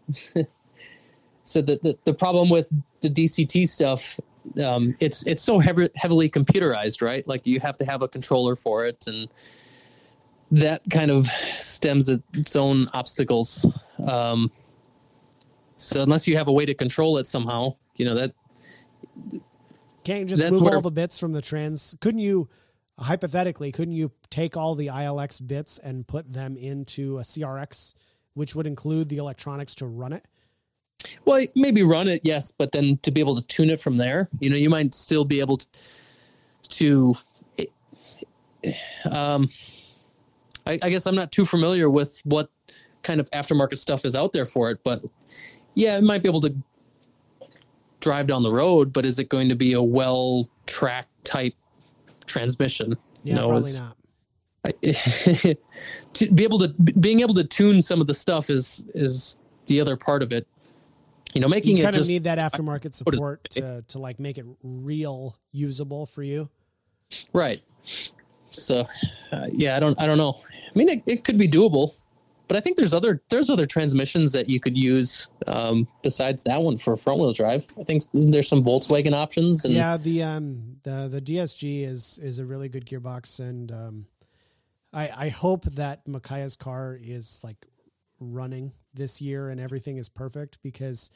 so 1.43 1.61
the, 1.61 1.79
the, 1.81 1.97
the 2.03 2.13
problem 2.13 2.49
with 2.49 2.69
the 3.01 3.09
DCT 3.09 3.67
stuff, 3.67 4.19
um, 4.63 4.95
it's 4.99 5.25
it's 5.25 5.41
so 5.41 5.57
heavy, 5.57 5.88
heavily 5.95 6.29
computerized, 6.29 7.01
right? 7.01 7.25
Like 7.27 7.47
you 7.47 7.59
have 7.61 7.77
to 7.77 7.86
have 7.86 8.01
a 8.01 8.07
controller 8.07 8.55
for 8.55 8.86
it, 8.86 9.07
and 9.07 9.27
that 10.51 10.81
kind 10.91 11.11
of 11.11 11.25
stems 11.25 12.09
its 12.09 12.55
own 12.55 12.88
obstacles. 12.93 13.65
Um, 14.05 14.51
so 15.77 16.01
unless 16.01 16.27
you 16.27 16.38
have 16.38 16.47
a 16.47 16.51
way 16.51 16.65
to 16.65 16.73
control 16.73 17.17
it 17.17 17.27
somehow, 17.27 17.75
you 17.95 18.05
know 18.05 18.15
that 18.15 18.34
can't 20.03 20.19
you 20.19 20.25
just 20.25 20.51
move 20.51 20.61
where, 20.61 20.75
all 20.75 20.81
the 20.81 20.91
bits 20.91 21.17
from 21.17 21.31
the 21.31 21.41
trans. 21.41 21.95
Couldn't 22.01 22.19
you? 22.19 22.49
Hypothetically, 22.99 23.71
couldn't 23.71 23.93
you 23.93 24.11
take 24.29 24.55
all 24.55 24.75
the 24.75 24.87
ILX 24.87 25.45
bits 25.45 25.79
and 25.79 26.07
put 26.07 26.31
them 26.31 26.55
into 26.57 27.19
a 27.19 27.21
CRX, 27.21 27.95
which 28.33 28.55
would 28.55 28.67
include 28.67 29.09
the 29.09 29.17
electronics 29.17 29.75
to 29.75 29.85
run 29.85 30.13
it? 30.13 30.25
Well, 31.25 31.45
maybe 31.55 31.83
run 31.83 32.07
it, 32.07 32.21
yes, 32.23 32.51
but 32.51 32.71
then 32.71 32.97
to 33.03 33.11
be 33.11 33.19
able 33.19 33.35
to 33.35 33.45
tune 33.47 33.69
it 33.69 33.79
from 33.79 33.97
there, 33.97 34.29
you 34.39 34.49
know, 34.49 34.55
you 34.55 34.69
might 34.69 34.93
still 34.93 35.25
be 35.25 35.39
able 35.39 35.57
to. 35.57 35.67
to 36.69 37.15
um, 39.11 39.49
I, 40.65 40.79
I 40.81 40.89
guess 40.89 41.05
I'm 41.05 41.15
not 41.15 41.31
too 41.31 41.45
familiar 41.45 41.89
with 41.89 42.21
what 42.23 42.49
kind 43.01 43.19
of 43.19 43.29
aftermarket 43.31 43.77
stuff 43.77 44.05
is 44.05 44.15
out 44.15 44.31
there 44.31 44.45
for 44.45 44.71
it, 44.71 44.79
but 44.83 45.03
yeah, 45.75 45.97
it 45.97 46.03
might 46.03 46.23
be 46.23 46.29
able 46.29 46.41
to 46.41 46.55
drive 47.99 48.27
down 48.27 48.43
the 48.43 48.51
road, 48.51 48.93
but 48.93 49.05
is 49.05 49.19
it 49.19 49.29
going 49.29 49.49
to 49.49 49.55
be 49.55 49.73
a 49.73 49.81
well 49.81 50.49
tracked 50.67 51.25
type 51.25 51.55
transmission. 52.26 52.97
Yeah, 53.24 53.30
you 53.30 53.36
know, 53.36 53.47
probably 53.49 53.71
not. 53.80 53.97
to 56.13 56.32
be 56.32 56.43
able 56.43 56.59
to 56.59 56.69
being 56.69 57.19
able 57.19 57.34
to 57.34 57.43
tune 57.43 57.82
some 57.82 57.99
of 57.99 58.07
the 58.07 58.13
stuff 58.13 58.49
is 58.49 58.86
is 58.95 59.38
the 59.65 59.82
other 59.82 59.97
part 59.97 60.24
of 60.24 60.32
it. 60.32 60.47
You 61.34 61.41
know, 61.41 61.47
making 61.47 61.78
you 61.78 61.84
kind 61.84 61.97
of 61.97 62.07
need 62.07 62.24
that 62.24 62.38
aftermarket 62.38 62.93
support 62.93 63.43
to 63.51 63.84
to 63.88 63.99
like 63.99 64.19
make 64.19 64.38
it 64.38 64.45
real 64.63 65.36
usable 65.51 66.05
for 66.05 66.24
you. 66.24 66.49
Right. 67.34 67.61
So, 68.51 68.88
uh, 69.32 69.47
yeah, 69.51 69.76
I 69.76 69.80
don't 69.80 69.99
I 69.99 70.05
don't 70.05 70.17
know. 70.17 70.38
I 70.49 70.78
mean, 70.78 70.89
it, 70.89 71.03
it 71.05 71.24
could 71.24 71.38
be 71.38 71.47
doable. 71.47 71.99
But 72.47 72.57
I 72.57 72.59
think 72.59 72.77
there's 72.77 72.93
other 72.93 73.21
there's 73.29 73.49
other 73.49 73.65
transmissions 73.65 74.31
that 74.33 74.49
you 74.49 74.59
could 74.59 74.77
use 74.77 75.27
um, 75.47 75.87
besides 76.01 76.43
that 76.43 76.61
one 76.61 76.77
for 76.77 76.95
front 76.97 77.19
wheel 77.19 77.33
drive. 77.33 77.65
I 77.79 77.83
think 77.83 78.03
isn't 78.13 78.31
there 78.31 78.43
some 78.43 78.63
Volkswagen 78.63 79.13
options? 79.13 79.65
And, 79.65 79.73
yeah, 79.73 79.97
the 79.97 80.23
um 80.23 80.77
the 80.83 81.07
the 81.07 81.21
DSG 81.21 81.87
is 81.87 82.19
is 82.21 82.39
a 82.39 82.45
really 82.45 82.69
good 82.69 82.85
gearbox, 82.85 83.39
and 83.39 83.71
um, 83.71 84.05
I 84.91 85.09
I 85.15 85.29
hope 85.29 85.65
that 85.65 86.07
Micaiah's 86.07 86.55
car 86.55 86.97
is 87.01 87.41
like 87.43 87.57
running 88.19 88.71
this 88.93 89.21
year 89.21 89.49
and 89.49 89.59
everything 89.59 89.97
is 89.97 90.07
perfect 90.07 90.59
because 90.61 91.09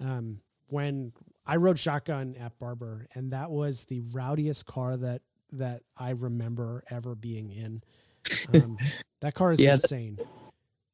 um 0.00 0.40
when 0.68 1.12
I 1.46 1.56
rode 1.56 1.78
shotgun 1.78 2.36
at 2.38 2.58
Barber, 2.58 3.06
and 3.14 3.32
that 3.32 3.50
was 3.50 3.84
the 3.86 4.02
rowdiest 4.12 4.66
car 4.66 4.96
that 4.98 5.22
that 5.52 5.82
I 5.96 6.10
remember 6.10 6.84
ever 6.90 7.14
being 7.14 7.50
in. 7.50 7.82
Um, 8.52 8.76
that 9.20 9.34
car 9.34 9.52
is 9.52 9.60
yeah, 9.64 9.72
insane. 9.72 10.18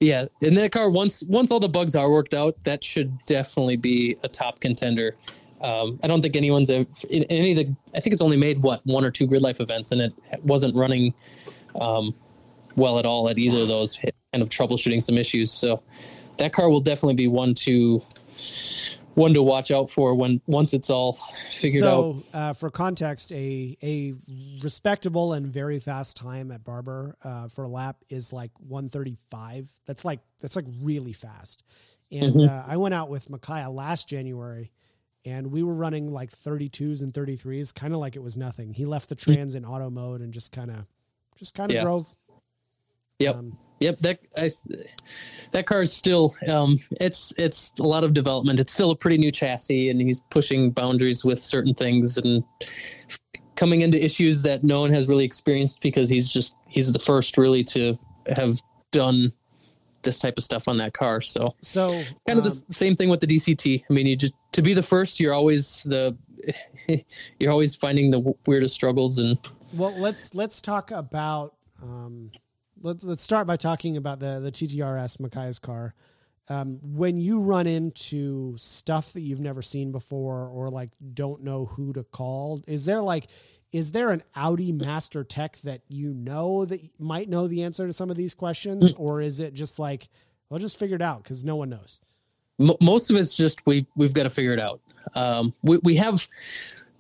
Yeah, 0.00 0.26
and 0.42 0.56
that 0.56 0.72
car 0.72 0.90
once 0.90 1.22
once 1.24 1.50
all 1.50 1.60
the 1.60 1.68
bugs 1.68 1.94
are 1.94 2.10
worked 2.10 2.34
out, 2.34 2.56
that 2.64 2.82
should 2.82 3.16
definitely 3.26 3.76
be 3.76 4.16
a 4.22 4.28
top 4.28 4.60
contender. 4.60 5.16
Um, 5.60 5.98
I 6.02 6.08
don't 6.08 6.20
think 6.20 6.36
anyone's 6.36 6.68
in 6.68 6.86
any 7.10 7.52
of 7.52 7.56
the. 7.56 7.74
I 7.94 8.00
think 8.00 8.12
it's 8.12 8.22
only 8.22 8.36
made 8.36 8.62
what 8.62 8.84
one 8.84 9.04
or 9.04 9.10
two 9.10 9.26
grid 9.26 9.40
life 9.42 9.60
events, 9.60 9.92
and 9.92 10.00
it 10.00 10.12
wasn't 10.42 10.76
running 10.76 11.14
um, 11.80 12.14
well 12.76 12.98
at 12.98 13.06
all 13.06 13.28
at 13.28 13.38
either 13.38 13.60
of 13.60 13.68
those. 13.68 13.96
Kind 13.96 14.42
of 14.42 14.48
troubleshooting 14.48 15.02
some 15.02 15.16
issues. 15.16 15.50
So 15.50 15.82
that 16.38 16.52
car 16.52 16.68
will 16.68 16.80
definitely 16.80 17.14
be 17.14 17.28
one 17.28 17.54
to 17.54 18.02
one 19.14 19.34
to 19.34 19.42
watch 19.42 19.70
out 19.70 19.90
for 19.90 20.14
when 20.14 20.40
once 20.46 20.74
it's 20.74 20.90
all 20.90 21.12
figured 21.12 21.82
so, 21.82 22.22
out. 22.32 22.38
Uh, 22.38 22.52
for 22.52 22.70
context, 22.70 23.32
a 23.32 23.76
a 23.82 24.14
respectable 24.62 25.34
and 25.34 25.46
very 25.46 25.78
fast 25.78 26.16
time 26.16 26.50
at 26.50 26.64
Barber 26.64 27.16
uh, 27.22 27.48
for 27.48 27.64
a 27.64 27.68
lap 27.68 27.96
is 28.08 28.32
like 28.32 28.50
135. 28.58 29.70
That's 29.86 30.04
like 30.04 30.20
that's 30.40 30.56
like 30.56 30.66
really 30.82 31.12
fast. 31.12 31.62
And 32.10 32.34
mm-hmm. 32.34 32.48
uh, 32.48 32.72
I 32.72 32.76
went 32.76 32.94
out 32.94 33.08
with 33.08 33.30
Micaiah 33.30 33.70
last 33.70 34.08
January, 34.08 34.72
and 35.24 35.50
we 35.50 35.62
were 35.62 35.74
running 35.74 36.12
like 36.12 36.30
32s 36.30 37.02
and 37.02 37.12
33s, 37.12 37.74
kind 37.74 37.94
of 37.94 38.00
like 38.00 38.14
it 38.16 38.22
was 38.22 38.36
nothing. 38.36 38.74
He 38.74 38.84
left 38.84 39.08
the 39.08 39.14
trans 39.14 39.54
in 39.54 39.64
auto 39.64 39.90
mode 39.90 40.20
and 40.20 40.32
just 40.32 40.52
kind 40.52 40.70
of 40.70 40.86
just 41.36 41.54
kind 41.54 41.70
of 41.70 41.76
yeah. 41.76 41.82
drove. 41.82 42.14
Yep. 43.18 43.36
Um, 43.36 43.58
Yep 43.84 44.00
that 44.00 44.18
I, 44.38 44.50
that 45.50 45.66
car 45.66 45.82
is 45.82 45.92
still 45.92 46.34
um, 46.48 46.78
it's 47.02 47.34
it's 47.36 47.74
a 47.78 47.82
lot 47.82 48.02
of 48.02 48.14
development. 48.14 48.58
It's 48.60 48.72
still 48.72 48.90
a 48.92 48.96
pretty 48.96 49.18
new 49.18 49.30
chassis, 49.30 49.90
and 49.90 50.00
he's 50.00 50.20
pushing 50.30 50.70
boundaries 50.70 51.22
with 51.22 51.42
certain 51.42 51.74
things 51.74 52.16
and 52.16 52.42
coming 53.56 53.82
into 53.82 54.02
issues 54.02 54.40
that 54.42 54.64
no 54.64 54.80
one 54.80 54.90
has 54.90 55.06
really 55.06 55.24
experienced 55.24 55.82
because 55.82 56.08
he's 56.08 56.32
just 56.32 56.56
he's 56.66 56.94
the 56.94 56.98
first 56.98 57.36
really 57.36 57.62
to 57.64 57.98
have 58.34 58.58
done 58.90 59.30
this 60.00 60.18
type 60.18 60.38
of 60.38 60.44
stuff 60.44 60.66
on 60.66 60.78
that 60.78 60.94
car. 60.94 61.20
So 61.20 61.54
so 61.60 61.88
kind 62.26 62.38
of 62.38 62.44
um, 62.44 62.44
the 62.44 62.62
same 62.70 62.96
thing 62.96 63.10
with 63.10 63.20
the 63.20 63.26
DCT. 63.26 63.84
I 63.88 63.92
mean, 63.92 64.06
you 64.06 64.16
just 64.16 64.34
to 64.52 64.62
be 64.62 64.72
the 64.72 64.82
first, 64.82 65.20
you're 65.20 65.34
always 65.34 65.82
the 65.82 66.16
you're 67.38 67.52
always 67.52 67.74
finding 67.74 68.10
the 68.10 68.34
weirdest 68.46 68.74
struggles 68.74 69.18
and. 69.18 69.36
Well, 69.76 69.94
let's 70.00 70.34
let's 70.34 70.60
talk 70.60 70.90
about 70.90 71.54
um, 71.82 72.30
let's 72.84 73.02
let's 73.02 73.22
start 73.22 73.48
by 73.48 73.56
talking 73.56 73.96
about 73.96 74.20
the 74.20 74.38
the 74.38 74.52
TTRS 74.52 75.18
Micaiah's 75.18 75.58
car. 75.58 75.94
Um, 76.48 76.78
when 76.82 77.16
you 77.16 77.40
run 77.40 77.66
into 77.66 78.54
stuff 78.58 79.14
that 79.14 79.22
you've 79.22 79.40
never 79.40 79.62
seen 79.62 79.92
before 79.92 80.46
or 80.48 80.68
like 80.68 80.90
don't 81.14 81.42
know 81.42 81.64
who 81.64 81.92
to 81.94 82.04
call, 82.04 82.62
is 82.68 82.84
there 82.84 83.00
like 83.00 83.26
is 83.72 83.90
there 83.90 84.10
an 84.10 84.22
Audi 84.36 84.70
master 84.70 85.24
tech 85.24 85.56
that 85.62 85.80
you 85.88 86.12
know 86.12 86.64
that 86.66 86.80
might 87.00 87.28
know 87.28 87.48
the 87.48 87.64
answer 87.64 87.86
to 87.86 87.92
some 87.92 88.10
of 88.10 88.16
these 88.16 88.34
questions, 88.34 88.92
hmm. 88.92 89.02
or 89.02 89.20
is 89.20 89.40
it 89.40 89.54
just 89.54 89.78
like 89.78 90.08
well, 90.48 90.60
just 90.60 90.78
figure 90.78 90.96
it 90.96 91.02
out 91.02 91.24
because 91.24 91.44
no 91.44 91.56
one 91.56 91.70
knows? 91.70 92.00
Most 92.58 93.10
of 93.10 93.16
it's 93.16 93.36
just 93.36 93.66
we 93.66 93.86
we've 93.96 94.14
got 94.14 94.24
to 94.24 94.30
figure 94.30 94.52
it 94.52 94.60
out. 94.60 94.80
Um, 95.14 95.54
we 95.62 95.78
we 95.78 95.96
have 95.96 96.28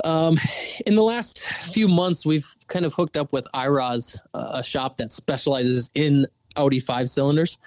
um, 0.02 0.38
in 0.86 0.94
the 0.94 1.02
last 1.02 1.48
few 1.64 1.88
months, 1.88 2.26
we've 2.26 2.46
kind 2.68 2.84
of 2.84 2.94
hooked 2.94 3.16
up 3.16 3.32
with 3.32 3.46
IROZ, 3.54 4.18
uh, 4.34 4.50
a 4.54 4.62
shop 4.62 4.96
that 4.96 5.12
specializes 5.12 5.90
in 5.94 6.26
Audi 6.56 6.80
five 6.80 7.08
cylinders. 7.10 7.58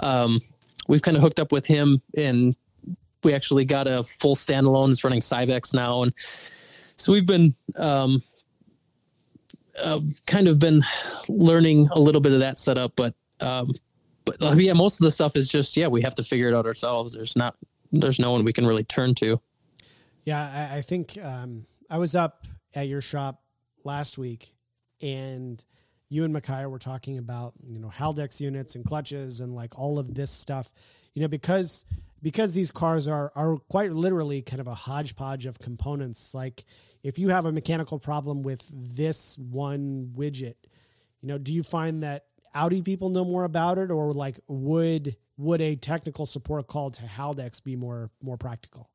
Um, 0.00 0.40
we've 0.88 1.02
kind 1.02 1.16
of 1.16 1.22
hooked 1.22 1.40
up 1.40 1.52
with 1.52 1.66
him, 1.66 2.00
and 2.16 2.56
we 3.22 3.34
actually 3.34 3.64
got 3.64 3.86
a 3.86 4.02
full 4.02 4.34
standalone. 4.34 4.90
It's 4.90 5.04
running 5.04 5.20
Syvecs 5.20 5.74
now, 5.74 6.02
and 6.02 6.12
so 6.96 7.12
we've 7.12 7.26
been 7.26 7.54
um, 7.76 8.22
uh, 9.82 10.00
kind 10.26 10.48
of 10.48 10.58
been 10.58 10.82
learning 11.28 11.88
a 11.92 12.00
little 12.00 12.20
bit 12.20 12.32
of 12.32 12.40
that 12.40 12.58
setup. 12.58 12.92
But 12.96 13.14
um, 13.40 13.72
but 14.24 14.40
uh, 14.42 14.52
yeah, 14.52 14.72
most 14.72 15.00
of 15.00 15.04
the 15.04 15.10
stuff 15.10 15.36
is 15.36 15.48
just 15.48 15.76
yeah, 15.76 15.86
we 15.86 16.02
have 16.02 16.14
to 16.16 16.22
figure 16.22 16.48
it 16.48 16.54
out 16.54 16.66
ourselves. 16.66 17.14
There's 17.14 17.36
not 17.36 17.56
there's 17.92 18.18
no 18.18 18.32
one 18.32 18.44
we 18.44 18.52
can 18.52 18.66
really 18.66 18.84
turn 18.84 19.14
to. 19.16 19.40
Yeah, 20.24 20.68
I, 20.70 20.78
I 20.78 20.80
think 20.82 21.18
um, 21.22 21.66
I 21.88 21.98
was 21.98 22.14
up 22.14 22.46
at 22.74 22.88
your 22.88 23.00
shop 23.00 23.42
last 23.84 24.18
week, 24.18 24.54
and 25.00 25.62
you 26.08 26.24
and 26.24 26.32
Micaiah 26.32 26.68
were 26.68 26.78
talking 26.78 27.18
about 27.18 27.54
you 27.64 27.78
know 27.78 27.88
Haldex 27.88 28.40
units 28.40 28.74
and 28.74 28.84
clutches 28.84 29.40
and 29.40 29.54
like 29.54 29.78
all 29.78 29.98
of 29.98 30.14
this 30.14 30.30
stuff. 30.30 30.72
You 31.14 31.22
know 31.22 31.28
because 31.28 31.84
because 32.22 32.52
these 32.52 32.70
cars 32.70 33.08
are 33.08 33.32
are 33.34 33.56
quite 33.68 33.92
literally 33.92 34.42
kind 34.42 34.60
of 34.60 34.66
a 34.66 34.74
hodgepodge 34.74 35.46
of 35.46 35.58
components. 35.58 36.34
Like 36.34 36.64
if 37.02 37.18
you 37.18 37.28
have 37.30 37.46
a 37.46 37.52
mechanical 37.52 37.98
problem 37.98 38.42
with 38.42 38.70
this 38.72 39.38
one 39.38 40.12
widget, 40.16 40.54
you 41.22 41.28
know, 41.28 41.38
do 41.38 41.52
you 41.52 41.62
find 41.62 42.02
that 42.02 42.26
Audi 42.54 42.82
people 42.82 43.08
know 43.08 43.24
more 43.24 43.44
about 43.44 43.78
it, 43.78 43.90
or 43.90 44.12
like 44.12 44.38
would 44.48 45.16
would 45.38 45.60
a 45.60 45.76
technical 45.76 46.26
support 46.26 46.66
call 46.66 46.90
to 46.90 47.02
Haldex 47.02 47.62
be 47.62 47.76
more 47.76 48.10
more 48.22 48.36
practical? 48.36 48.90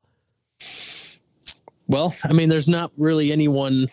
Well, 1.88 2.14
I 2.24 2.32
mean, 2.32 2.48
there's 2.48 2.68
not 2.68 2.92
really 2.96 3.32
anyone. 3.32 3.88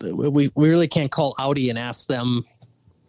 We 0.00 0.50
we 0.54 0.68
really 0.68 0.88
can't 0.88 1.10
call 1.10 1.34
Audi 1.38 1.70
and 1.70 1.78
ask 1.78 2.08
them 2.08 2.44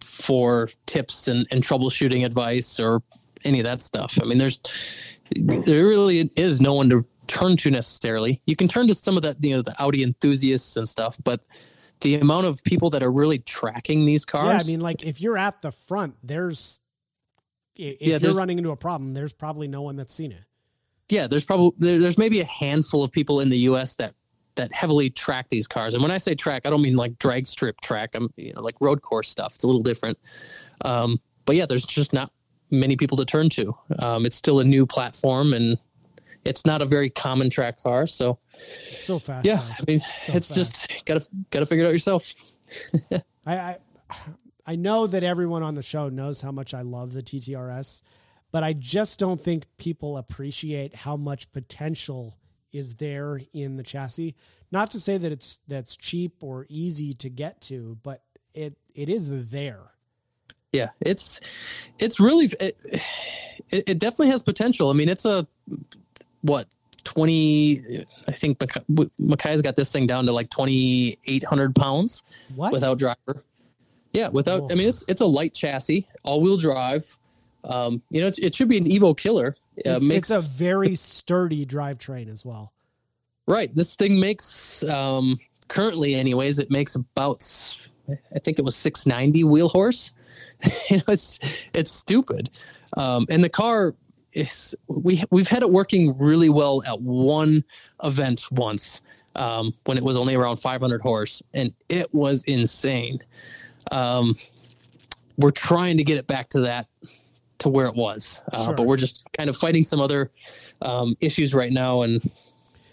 for 0.02 0.70
tips 0.86 1.28
and, 1.28 1.48
and 1.52 1.64
troubleshooting 1.64 2.26
advice 2.26 2.80
or 2.80 3.02
any 3.44 3.60
of 3.60 3.64
that 3.66 3.82
stuff. 3.82 4.18
I 4.22 4.26
mean, 4.26 4.38
there's 4.38 4.60
there 5.36 5.86
really 5.86 6.30
is 6.36 6.62
no 6.62 6.74
one 6.74 6.90
to 6.90 7.06
turn 7.28 7.58
to 7.58 7.72
necessarily. 7.72 8.42
You 8.46 8.56
can 8.56 8.68
turn 8.68 8.88
to 8.88 8.94
some 8.94 9.18
of 9.18 9.24
the 9.24 9.36
you 9.42 9.56
know 9.56 9.62
the 9.62 9.76
Audi 9.82 10.04
enthusiasts 10.04 10.78
and 10.78 10.88
stuff, 10.88 11.18
but 11.24 11.42
the 12.02 12.16
amount 12.16 12.46
of 12.46 12.64
people 12.64 12.90
that 12.92 13.02
are 13.02 13.12
really 13.12 13.40
tracking 13.40 14.06
these 14.06 14.26
cars. 14.26 14.48
Yeah, 14.48 14.60
I 14.60 14.64
mean, 14.64 14.82
like 14.82 15.04
if 15.04 15.22
you're 15.22 15.38
at 15.38 15.62
the 15.62 15.72
front, 15.72 16.16
there's 16.24 16.80
if 17.76 18.02
yeah, 18.02 18.18
you're 18.18 18.34
running 18.34 18.60
into 18.60 18.72
a 18.72 18.78
problem, 18.78 19.14
there's 19.14 19.34
probably 19.34 19.68
no 19.68 19.82
one 19.82 19.96
that's 19.96 20.14
seen 20.14 20.32
it 20.32 20.44
yeah, 21.14 21.28
there's 21.28 21.46
probably 21.46 21.72
there, 21.78 22.00
there's 22.00 22.18
maybe 22.18 22.42
a 22.42 22.46
handful 22.46 23.04
of 23.04 23.12
people 23.12 23.40
in 23.40 23.50
the 23.50 23.60
U.S. 23.60 23.96
that 23.98 24.16
that 24.56 24.74
heavily 24.74 25.10
track 25.10 25.50
these 25.50 25.68
cars. 25.68 25.94
And 25.94 26.04
when 26.04 26.12
I 26.12 26.18
say 26.18 26.36
track, 26.36 26.64
I 26.66 26.70
don't 26.70 26.82
mean 26.82 26.96
like 26.96 27.18
drag 27.20 27.48
strip 27.48 27.80
track. 27.82 28.16
I'm 28.16 28.30
you 28.36 28.54
know 28.54 28.62
like 28.62 28.76
road 28.82 29.02
course 29.02 29.30
stuff. 29.30 29.56
It's 29.56 29.64
a 29.64 29.68
little 29.68 29.84
different. 29.84 30.18
Um, 30.84 31.20
but 31.46 31.56
yeah, 31.56 31.66
there's 31.66 31.86
just 31.86 32.14
not 32.14 32.32
many 32.72 32.96
people 32.96 33.16
to 33.18 33.26
turn 33.26 33.50
to. 33.52 33.76
Um, 34.00 34.26
it's 34.26 34.36
still 34.36 34.60
a 34.60 34.64
new 34.64 34.86
platform 34.86 35.54
and 35.54 35.78
it's 36.46 36.66
not 36.66 36.82
a 36.82 36.86
very 36.86 37.10
common 37.10 37.50
track 37.50 37.82
car. 37.82 38.08
So 38.08 38.40
so 38.90 39.20
fast. 39.20 39.46
Yeah, 39.46 39.62
I 39.62 39.84
mean 39.88 40.00
so 40.00 40.34
it's 40.34 40.48
fast. 40.48 40.56
just 40.56 40.94
gotta 41.06 41.28
gotta 41.52 41.66
figure 41.66 41.86
it 41.86 41.88
out 41.88 41.94
yourself. 41.94 42.34
I, 43.46 43.56
I 43.58 43.78
I 44.66 44.76
know 44.76 45.08
that 45.08 45.24
everyone 45.24 45.62
on 45.62 45.76
the 45.76 45.84
show 45.84 46.10
knows 46.10 46.42
how 46.42 46.52
much 46.52 46.74
I 46.74 46.82
love 46.82 47.14
the 47.14 47.22
TTRS 47.22 48.02
but 48.54 48.64
I 48.64 48.74
just 48.74 49.20
don't 49.20 49.42
think 49.42 49.66
people 49.78 50.16
appreciate 50.16 50.96
how 50.96 51.18
much 51.18 51.52
potential 51.52 52.36
is 52.72 52.96
there 52.96 53.42
in 53.52 53.78
the 53.78 53.84
chassis. 53.84 54.36
Not 54.72 54.92
to 54.92 55.00
say 55.00 55.18
that 55.18 55.32
it's 55.32 55.60
that's 55.68 55.98
cheap 55.98 56.36
or 56.42 56.68
easy 56.70 57.16
to 57.16 57.30
get 57.30 57.60
to, 57.62 57.98
but 58.04 58.22
it 58.54 58.78
it 58.94 59.10
is 59.10 59.52
there. 59.52 59.82
Yeah, 60.72 60.90
it's 61.02 61.40
it's 61.98 62.20
really 62.20 62.52
it, 62.60 62.78
it 63.72 64.00
definitely 64.00 64.30
has 64.30 64.44
potential. 64.44 64.90
I 64.90 64.94
mean, 64.94 65.10
it's 65.10 65.26
a 65.26 65.48
what 66.42 66.68
20 67.06 68.06
i 68.28 68.32
think 68.32 68.62
Micaiah's 69.20 69.62
got 69.62 69.76
this 69.76 69.92
thing 69.92 70.08
down 70.08 70.26
to 70.26 70.32
like 70.32 70.50
2800 70.50 71.76
pounds 71.76 72.24
what? 72.56 72.72
without 72.72 72.98
driver 72.98 73.44
yeah 74.14 74.30
without 74.30 74.62
oh. 74.62 74.68
i 74.72 74.76
mean 74.76 74.88
it's 74.88 75.04
it's 75.10 75.22
a 75.22 75.26
light 75.26 75.54
chassis 75.54 76.08
all-wheel 76.24 76.56
drive 76.56 77.18
um, 77.64 78.02
you 78.10 78.22
know, 78.22 78.30
it 78.42 78.56
should 78.56 78.68
be 78.68 78.78
an 78.78 78.86
Evo 78.86 79.18
killer. 79.18 79.56
Uh, 79.78 79.98
it's, 79.98 80.08
makes, 80.08 80.30
it's, 80.30 80.48
a 80.48 80.52
very 80.52 80.96
sturdy 80.96 81.66
drivetrain 81.66 82.32
as 82.32 82.46
well. 82.46 82.74
Right. 83.48 83.74
This 83.76 83.96
thing 83.96 84.20
makes 84.20 84.84
um, 84.86 85.38
currently, 85.68 86.16
anyways, 86.16 86.60
it 86.60 86.72
makes 86.72 86.96
about 86.96 87.44
I 88.10 88.40
think 88.40 88.60
it 88.60 88.66
was 88.66 88.76
690 88.76 89.44
wheel 89.46 89.70
horse. 89.70 90.12
you 90.90 90.98
know, 90.98 91.04
it's 91.08 91.40
it's 91.74 91.92
stupid. 91.92 92.50
Um, 92.98 93.26
and 93.30 93.44
the 93.44 93.50
car 93.50 93.96
is 94.34 94.76
we 94.88 95.24
we've 95.32 95.48
had 95.48 95.62
it 95.62 95.70
working 95.70 96.18
really 96.18 96.50
well 96.50 96.84
at 96.88 97.02
one 97.02 97.64
event 98.04 98.46
once 98.52 99.02
um, 99.36 99.74
when 99.86 99.98
it 99.98 100.04
was 100.04 100.18
only 100.18 100.36
around 100.36 100.58
500 100.58 101.02
horse, 101.02 101.42
and 101.54 101.74
it 101.90 102.14
was 102.14 102.44
insane. 102.46 103.20
Um, 103.92 104.36
we're 105.38 105.52
trying 105.52 105.98
to 105.98 106.04
get 106.04 106.18
it 106.18 106.28
back 106.28 106.50
to 106.50 106.62
that 106.62 106.88
to 107.64 107.70
where 107.70 107.88
it 107.88 107.96
was. 107.96 108.42
Uh, 108.52 108.66
Sure. 108.66 108.76
But 108.76 108.86
we're 108.86 108.98
just 108.98 109.24
kind 109.34 109.50
of 109.50 109.58
fighting 109.58 109.84
some 109.84 110.00
other 110.00 110.32
um, 110.82 111.16
issues 111.20 111.54
right 111.54 111.72
now, 111.72 112.04
and 112.04 112.22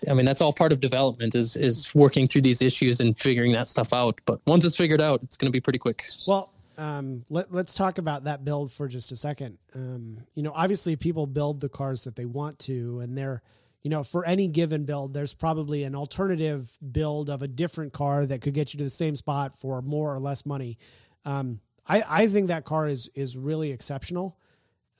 I 0.08 0.14
mean 0.14 0.24
that's 0.24 0.40
all 0.40 0.52
part 0.52 0.72
of 0.72 0.80
development 0.80 1.34
is 1.34 1.56
is 1.56 1.94
working 1.94 2.26
through 2.26 2.42
these 2.42 2.62
issues 2.62 3.00
and 3.00 3.18
figuring 3.18 3.52
that 3.52 3.68
stuff 3.68 3.92
out. 3.92 4.20
But 4.24 4.40
once 4.46 4.64
it's 4.64 4.76
figured 4.76 5.00
out, 5.00 5.22
it's 5.22 5.36
going 5.36 5.48
to 5.48 5.52
be 5.52 5.60
pretty 5.60 5.78
quick. 5.78 6.06
Well, 6.26 6.52
um, 6.78 7.24
let, 7.28 7.52
let's 7.52 7.74
talk 7.74 7.98
about 7.98 8.24
that 8.24 8.42
build 8.42 8.72
for 8.72 8.88
just 8.88 9.12
a 9.12 9.16
second. 9.16 9.58
Um, 9.74 10.18
you 10.34 10.42
know, 10.42 10.52
obviously, 10.54 10.96
people 10.96 11.26
build 11.26 11.60
the 11.60 11.68
cars 11.68 12.04
that 12.04 12.16
they 12.16 12.24
want 12.24 12.58
to, 12.60 13.00
and 13.00 13.16
they're, 13.16 13.42
you 13.82 13.90
know, 13.90 14.02
for 14.02 14.24
any 14.24 14.48
given 14.48 14.86
build, 14.86 15.12
there's 15.12 15.34
probably 15.34 15.84
an 15.84 15.94
alternative 15.94 16.70
build 16.90 17.28
of 17.28 17.42
a 17.42 17.48
different 17.48 17.92
car 17.92 18.24
that 18.26 18.40
could 18.40 18.54
get 18.54 18.72
you 18.72 18.78
to 18.78 18.84
the 18.84 18.90
same 18.90 19.14
spot 19.14 19.54
for 19.54 19.82
more 19.82 20.14
or 20.14 20.18
less 20.18 20.46
money. 20.46 20.78
Um, 21.26 21.60
I, 21.86 22.02
I 22.08 22.26
think 22.28 22.48
that 22.48 22.64
car 22.64 22.86
is 22.86 23.10
is 23.14 23.36
really 23.36 23.70
exceptional. 23.70 24.38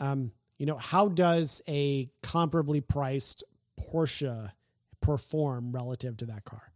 Um, 0.01 0.33
you 0.59 0.67
know, 0.67 0.77
how 0.77 1.09
does 1.09 1.63
a 1.69 2.11
comparably 2.23 2.87
priced 2.87 3.45
Porsche 3.81 4.51
perform 5.01 5.73
relative 5.73 6.17
to 6.19 6.27
that 6.27 6.45
car? 6.45 6.73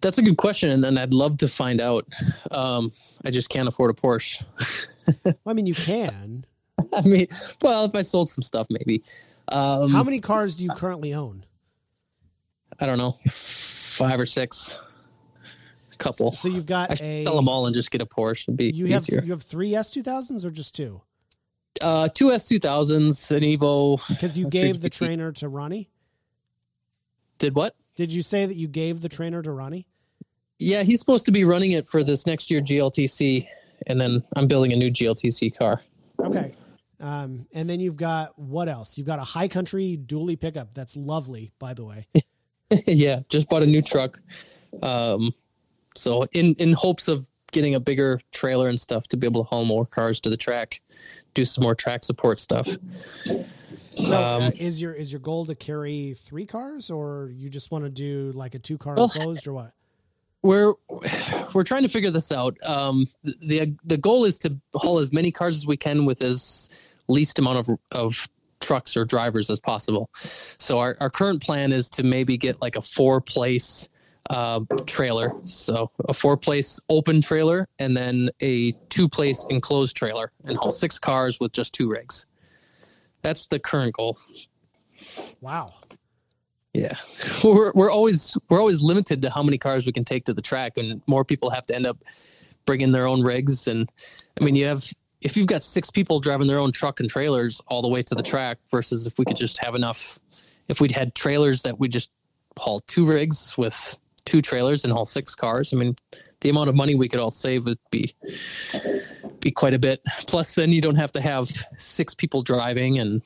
That's 0.00 0.18
a 0.18 0.22
good 0.22 0.36
question, 0.36 0.84
and 0.84 0.98
I'd 0.98 1.12
love 1.14 1.36
to 1.38 1.48
find 1.48 1.80
out. 1.80 2.06
Um, 2.50 2.92
I 3.24 3.30
just 3.30 3.48
can't 3.48 3.68
afford 3.68 3.90
a 3.90 3.94
Porsche. 3.94 4.42
Well, 5.22 5.36
I 5.46 5.52
mean, 5.52 5.66
you 5.66 5.74
can. 5.74 6.46
I 6.94 7.02
mean, 7.02 7.26
well, 7.60 7.84
if 7.84 7.94
I 7.94 8.00
sold 8.00 8.30
some 8.30 8.42
stuff, 8.42 8.66
maybe. 8.70 9.02
Um, 9.48 9.90
How 9.90 10.02
many 10.02 10.18
cars 10.18 10.56
do 10.56 10.64
you 10.64 10.70
currently 10.70 11.12
own? 11.12 11.44
I 12.80 12.86
don't 12.86 12.96
know, 12.96 13.12
five 13.26 14.18
or 14.18 14.24
six, 14.24 14.78
a 15.92 15.96
couple. 15.96 16.32
So 16.32 16.48
you've 16.48 16.64
got 16.64 16.96
should 16.96 17.04
a 17.06 17.24
sell 17.24 17.36
them 17.36 17.48
all 17.48 17.66
and 17.66 17.74
just 17.74 17.90
get 17.90 18.00
a 18.00 18.06
Porsche. 18.06 18.44
It'd 18.48 18.56
be 18.56 18.70
you 18.74 18.86
have 18.86 19.04
you 19.08 19.30
have 19.30 19.42
three 19.42 19.74
S 19.74 19.90
two 19.90 20.02
thousands 20.02 20.44
or 20.44 20.50
just 20.50 20.74
two? 20.74 21.02
Uh, 21.80 22.08
two 22.08 22.32
S 22.32 22.44
two 22.44 22.58
thousands, 22.58 23.30
an 23.30 23.42
Evo. 23.42 24.00
Because 24.08 24.38
you 24.38 24.48
gave 24.48 24.80
the 24.80 24.90
trainer 24.90 25.32
to 25.32 25.48
Ronnie. 25.48 25.88
Did 27.38 27.54
what? 27.54 27.74
Did 27.96 28.12
you 28.12 28.22
say 28.22 28.46
that 28.46 28.54
you 28.54 28.68
gave 28.68 29.00
the 29.00 29.08
trainer 29.08 29.42
to 29.42 29.52
Ronnie? 29.52 29.86
Yeah, 30.58 30.82
he's 30.82 31.00
supposed 31.00 31.26
to 31.26 31.32
be 31.32 31.44
running 31.44 31.72
it 31.72 31.86
for 31.86 32.02
this 32.02 32.26
next 32.26 32.50
year 32.50 32.60
GLTC, 32.60 33.46
and 33.86 34.00
then 34.00 34.22
I'm 34.36 34.46
building 34.46 34.72
a 34.72 34.76
new 34.76 34.90
GLTC 34.90 35.56
car. 35.56 35.82
Okay. 36.20 36.54
Um, 37.00 37.46
and 37.52 37.68
then 37.68 37.80
you've 37.80 37.96
got 37.96 38.38
what 38.38 38.68
else? 38.68 38.96
You've 38.96 39.06
got 39.06 39.18
a 39.18 39.24
high 39.24 39.48
country 39.48 39.98
dually 40.06 40.38
pickup. 40.38 40.74
That's 40.74 40.96
lovely, 40.96 41.52
by 41.58 41.74
the 41.74 41.84
way. 41.84 42.06
yeah, 42.86 43.20
just 43.28 43.48
bought 43.48 43.62
a 43.62 43.66
new 43.66 43.82
truck. 43.82 44.20
Um, 44.82 45.34
so 45.96 46.26
in 46.32 46.54
in 46.54 46.72
hopes 46.72 47.08
of 47.08 47.28
getting 47.52 47.74
a 47.74 47.80
bigger 47.80 48.20
trailer 48.32 48.68
and 48.68 48.80
stuff 48.80 49.06
to 49.08 49.16
be 49.16 49.26
able 49.26 49.44
to 49.44 49.48
haul 49.48 49.64
more 49.64 49.86
cars 49.86 50.18
to 50.20 50.30
the 50.30 50.36
track, 50.36 50.80
do 51.34 51.44
some 51.44 51.62
more 51.62 51.74
track 51.74 52.04
support 52.04 52.38
stuff. 52.40 52.68
So 53.90 54.16
uh, 54.16 54.38
Um, 54.38 54.52
is 54.58 54.80
your 54.80 54.92
is 54.92 55.12
your 55.12 55.20
goal 55.20 55.46
to 55.46 55.54
carry 55.54 56.14
three 56.14 56.46
cars, 56.46 56.90
or 56.90 57.30
you 57.34 57.48
just 57.50 57.70
want 57.70 57.84
to 57.84 57.90
do 57.90 58.32
like 58.34 58.54
a 58.54 58.58
two 58.58 58.78
car 58.78 58.94
Well, 58.94 59.04
enclosed, 59.04 59.46
or 59.46 59.52
what? 59.52 59.72
we're 60.42 60.74
we're 61.54 61.64
trying 61.64 61.82
to 61.82 61.88
figure 61.88 62.10
this 62.10 62.32
out. 62.32 62.56
Um, 62.64 63.06
the 63.22 63.74
the 63.84 63.96
goal 63.96 64.24
is 64.24 64.38
to 64.40 64.56
haul 64.74 64.98
as 64.98 65.12
many 65.12 65.30
cars 65.30 65.56
as 65.56 65.66
we 65.66 65.76
can 65.76 66.06
with 66.06 66.22
as 66.22 66.70
least 67.08 67.38
amount 67.38 67.58
of 67.68 67.78
of 67.92 68.28
trucks 68.60 68.96
or 68.96 69.04
drivers 69.04 69.50
as 69.50 69.60
possible. 69.60 70.08
So 70.58 70.78
our, 70.78 70.96
our 71.00 71.10
current 71.10 71.42
plan 71.42 71.70
is 71.70 71.90
to 71.90 72.02
maybe 72.02 72.38
get 72.38 72.62
like 72.62 72.76
a 72.76 72.82
four 72.82 73.20
place 73.20 73.90
uh, 74.30 74.60
trailer. 74.86 75.34
So 75.42 75.90
a 76.08 76.14
four 76.14 76.36
place 76.36 76.80
open 76.88 77.20
trailer 77.20 77.68
and 77.78 77.96
then 77.96 78.30
a 78.40 78.72
two 78.88 79.08
place 79.08 79.44
enclosed 79.50 79.96
trailer 79.96 80.32
and 80.44 80.56
haul 80.56 80.72
six 80.72 80.98
cars 80.98 81.38
with 81.40 81.52
just 81.52 81.72
two 81.72 81.90
rigs. 81.90 82.26
That's 83.22 83.46
the 83.46 83.58
current 83.58 83.94
goal. 83.94 84.18
Wow. 85.40 85.74
Yeah, 86.72 86.96
we're 87.44 87.72
we're 87.72 87.90
always 87.90 88.36
we're 88.48 88.58
always 88.58 88.82
limited 88.82 89.22
to 89.22 89.30
how 89.30 89.42
many 89.42 89.58
cars 89.58 89.86
we 89.86 89.92
can 89.92 90.04
take 90.04 90.24
to 90.24 90.34
the 90.34 90.42
track, 90.42 90.76
and 90.76 91.00
more 91.06 91.24
people 91.24 91.48
have 91.50 91.66
to 91.66 91.74
end 91.74 91.86
up 91.86 91.98
bringing 92.66 92.90
their 92.90 93.06
own 93.06 93.22
rigs. 93.22 93.68
And 93.68 93.88
I 94.40 94.44
mean, 94.44 94.56
you 94.56 94.66
have 94.66 94.84
if 95.20 95.36
you've 95.36 95.46
got 95.46 95.62
six 95.62 95.90
people 95.90 96.18
driving 96.18 96.48
their 96.48 96.58
own 96.58 96.72
truck 96.72 96.98
and 96.98 97.08
trailers 97.08 97.62
all 97.68 97.80
the 97.80 97.88
way 97.88 98.02
to 98.02 98.14
the 98.14 98.22
track, 98.22 98.58
versus 98.70 99.06
if 99.06 99.16
we 99.18 99.24
could 99.24 99.36
just 99.36 99.58
have 99.58 99.76
enough, 99.76 100.18
if 100.68 100.80
we'd 100.80 100.90
had 100.90 101.14
trailers 101.14 101.62
that 101.62 101.78
we 101.78 101.88
just 101.88 102.10
haul 102.58 102.80
two 102.80 103.06
rigs 103.06 103.56
with 103.56 103.98
two 104.24 104.40
trailers 104.42 104.84
and 104.84 104.92
all 104.92 105.04
six 105.04 105.34
cars. 105.34 105.72
I 105.72 105.76
mean, 105.76 105.96
the 106.40 106.50
amount 106.50 106.68
of 106.68 106.74
money 106.76 106.94
we 106.94 107.08
could 107.08 107.20
all 107.20 107.30
save 107.30 107.64
would 107.64 107.78
be 107.90 108.14
be 109.40 109.50
quite 109.50 109.74
a 109.74 109.78
bit. 109.78 110.02
Plus, 110.26 110.54
then 110.54 110.70
you 110.70 110.80
don't 110.80 110.94
have 110.96 111.12
to 111.12 111.20
have 111.20 111.48
six 111.78 112.14
people 112.14 112.42
driving 112.42 112.98
and. 112.98 113.22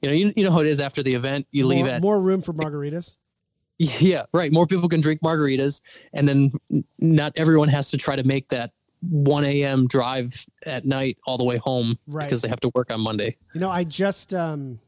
You 0.00 0.08
know, 0.08 0.14
you, 0.14 0.32
you 0.36 0.44
know 0.44 0.52
how 0.52 0.60
it 0.60 0.68
is 0.68 0.80
after 0.80 1.02
the 1.02 1.12
event. 1.12 1.48
You 1.50 1.66
leave 1.66 1.86
more, 1.86 1.94
at 1.94 2.00
more 2.02 2.20
room 2.22 2.40
for 2.40 2.52
margaritas. 2.52 3.16
yeah, 3.78 4.26
right. 4.32 4.52
More 4.52 4.64
people 4.64 4.88
can 4.88 5.00
drink 5.00 5.20
margaritas, 5.22 5.80
and 6.12 6.28
then 6.28 6.52
not 7.00 7.32
everyone 7.34 7.66
has 7.66 7.90
to 7.90 7.96
try 7.96 8.14
to 8.14 8.22
make 8.22 8.48
that 8.50 8.70
1 9.10 9.44
a.m. 9.44 9.88
drive 9.88 10.46
at 10.66 10.84
night 10.84 11.18
all 11.26 11.36
the 11.36 11.42
way 11.42 11.56
home 11.56 11.98
Right. 12.06 12.24
because 12.26 12.42
they 12.42 12.48
have 12.48 12.60
to 12.60 12.70
work 12.76 12.92
on 12.92 13.00
Monday. 13.00 13.36
You 13.54 13.60
know, 13.60 13.70
I 13.70 13.82
just 13.82 14.32
um, 14.34 14.78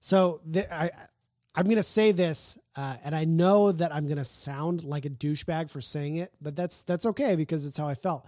so 0.00 0.40
th- 0.52 0.66
I 0.72 0.90
I'm 1.58 1.68
gonna 1.68 1.82
say 1.82 2.12
this, 2.12 2.56
uh, 2.76 2.98
and 3.02 3.16
I 3.16 3.24
know 3.24 3.72
that 3.72 3.92
I'm 3.92 4.06
gonna 4.06 4.24
sound 4.24 4.84
like 4.84 5.04
a 5.04 5.10
douchebag 5.10 5.68
for 5.70 5.80
saying 5.80 6.14
it, 6.14 6.32
but 6.40 6.54
that's 6.54 6.84
that's 6.84 7.04
okay 7.04 7.34
because 7.34 7.66
it's 7.66 7.76
how 7.76 7.88
I 7.88 7.96
felt. 7.96 8.24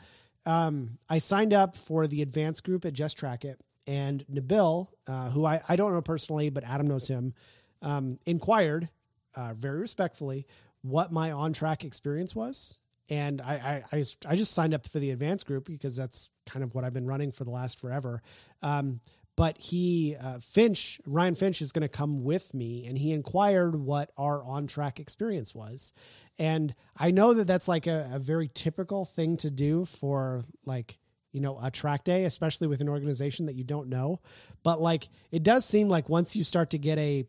Um, 0.46 0.98
I 1.08 1.18
signed 1.18 1.54
up 1.54 1.76
for 1.76 2.08
the 2.08 2.22
advanced 2.22 2.64
group 2.64 2.84
at 2.84 2.92
Just 2.92 3.16
Track 3.16 3.44
It, 3.44 3.60
and 3.86 4.24
Nabil, 4.26 4.88
uh, 5.06 5.30
who 5.30 5.46
I, 5.46 5.60
I 5.68 5.76
don't 5.76 5.92
know 5.92 6.02
personally, 6.02 6.50
but 6.50 6.64
Adam 6.64 6.88
knows 6.88 7.06
him, 7.06 7.34
um, 7.82 8.18
inquired 8.26 8.88
uh, 9.36 9.54
very 9.54 9.78
respectfully 9.78 10.44
what 10.82 11.12
my 11.12 11.30
on 11.30 11.52
track 11.52 11.84
experience 11.84 12.34
was. 12.34 12.78
And 13.08 13.40
I, 13.40 13.82
I, 13.92 13.96
I, 13.98 14.04
I 14.28 14.34
just 14.34 14.54
signed 14.54 14.74
up 14.74 14.88
for 14.88 14.98
the 14.98 15.12
advanced 15.12 15.46
group 15.46 15.66
because 15.66 15.94
that's 15.94 16.30
kind 16.46 16.64
of 16.64 16.74
what 16.74 16.82
I've 16.82 16.94
been 16.94 17.06
running 17.06 17.30
for 17.30 17.44
the 17.44 17.50
last 17.50 17.80
forever. 17.80 18.22
Um, 18.60 19.00
but 19.36 19.58
he, 19.58 20.16
uh, 20.20 20.38
Finch, 20.38 21.00
Ryan 21.06 21.34
Finch 21.34 21.62
is 21.62 21.72
going 21.72 21.82
to 21.82 21.88
come 21.88 22.24
with 22.24 22.52
me 22.52 22.86
and 22.86 22.98
he 22.98 23.12
inquired 23.12 23.76
what 23.76 24.10
our 24.16 24.44
on 24.44 24.66
track 24.66 25.00
experience 25.00 25.54
was. 25.54 25.92
And 26.38 26.74
I 26.96 27.10
know 27.10 27.34
that 27.34 27.46
that's 27.46 27.68
like 27.68 27.86
a, 27.86 28.10
a 28.14 28.18
very 28.18 28.50
typical 28.52 29.04
thing 29.04 29.36
to 29.38 29.50
do 29.50 29.84
for 29.84 30.42
like, 30.64 30.98
you 31.32 31.40
know, 31.40 31.58
a 31.62 31.70
track 31.70 32.04
day, 32.04 32.24
especially 32.24 32.66
with 32.66 32.80
an 32.80 32.88
organization 32.88 33.46
that 33.46 33.54
you 33.54 33.64
don't 33.64 33.88
know. 33.88 34.20
But 34.62 34.80
like, 34.80 35.08
it 35.30 35.42
does 35.42 35.64
seem 35.64 35.88
like 35.88 36.08
once 36.08 36.34
you 36.34 36.44
start 36.44 36.70
to 36.70 36.78
get 36.78 36.98
a, 36.98 37.24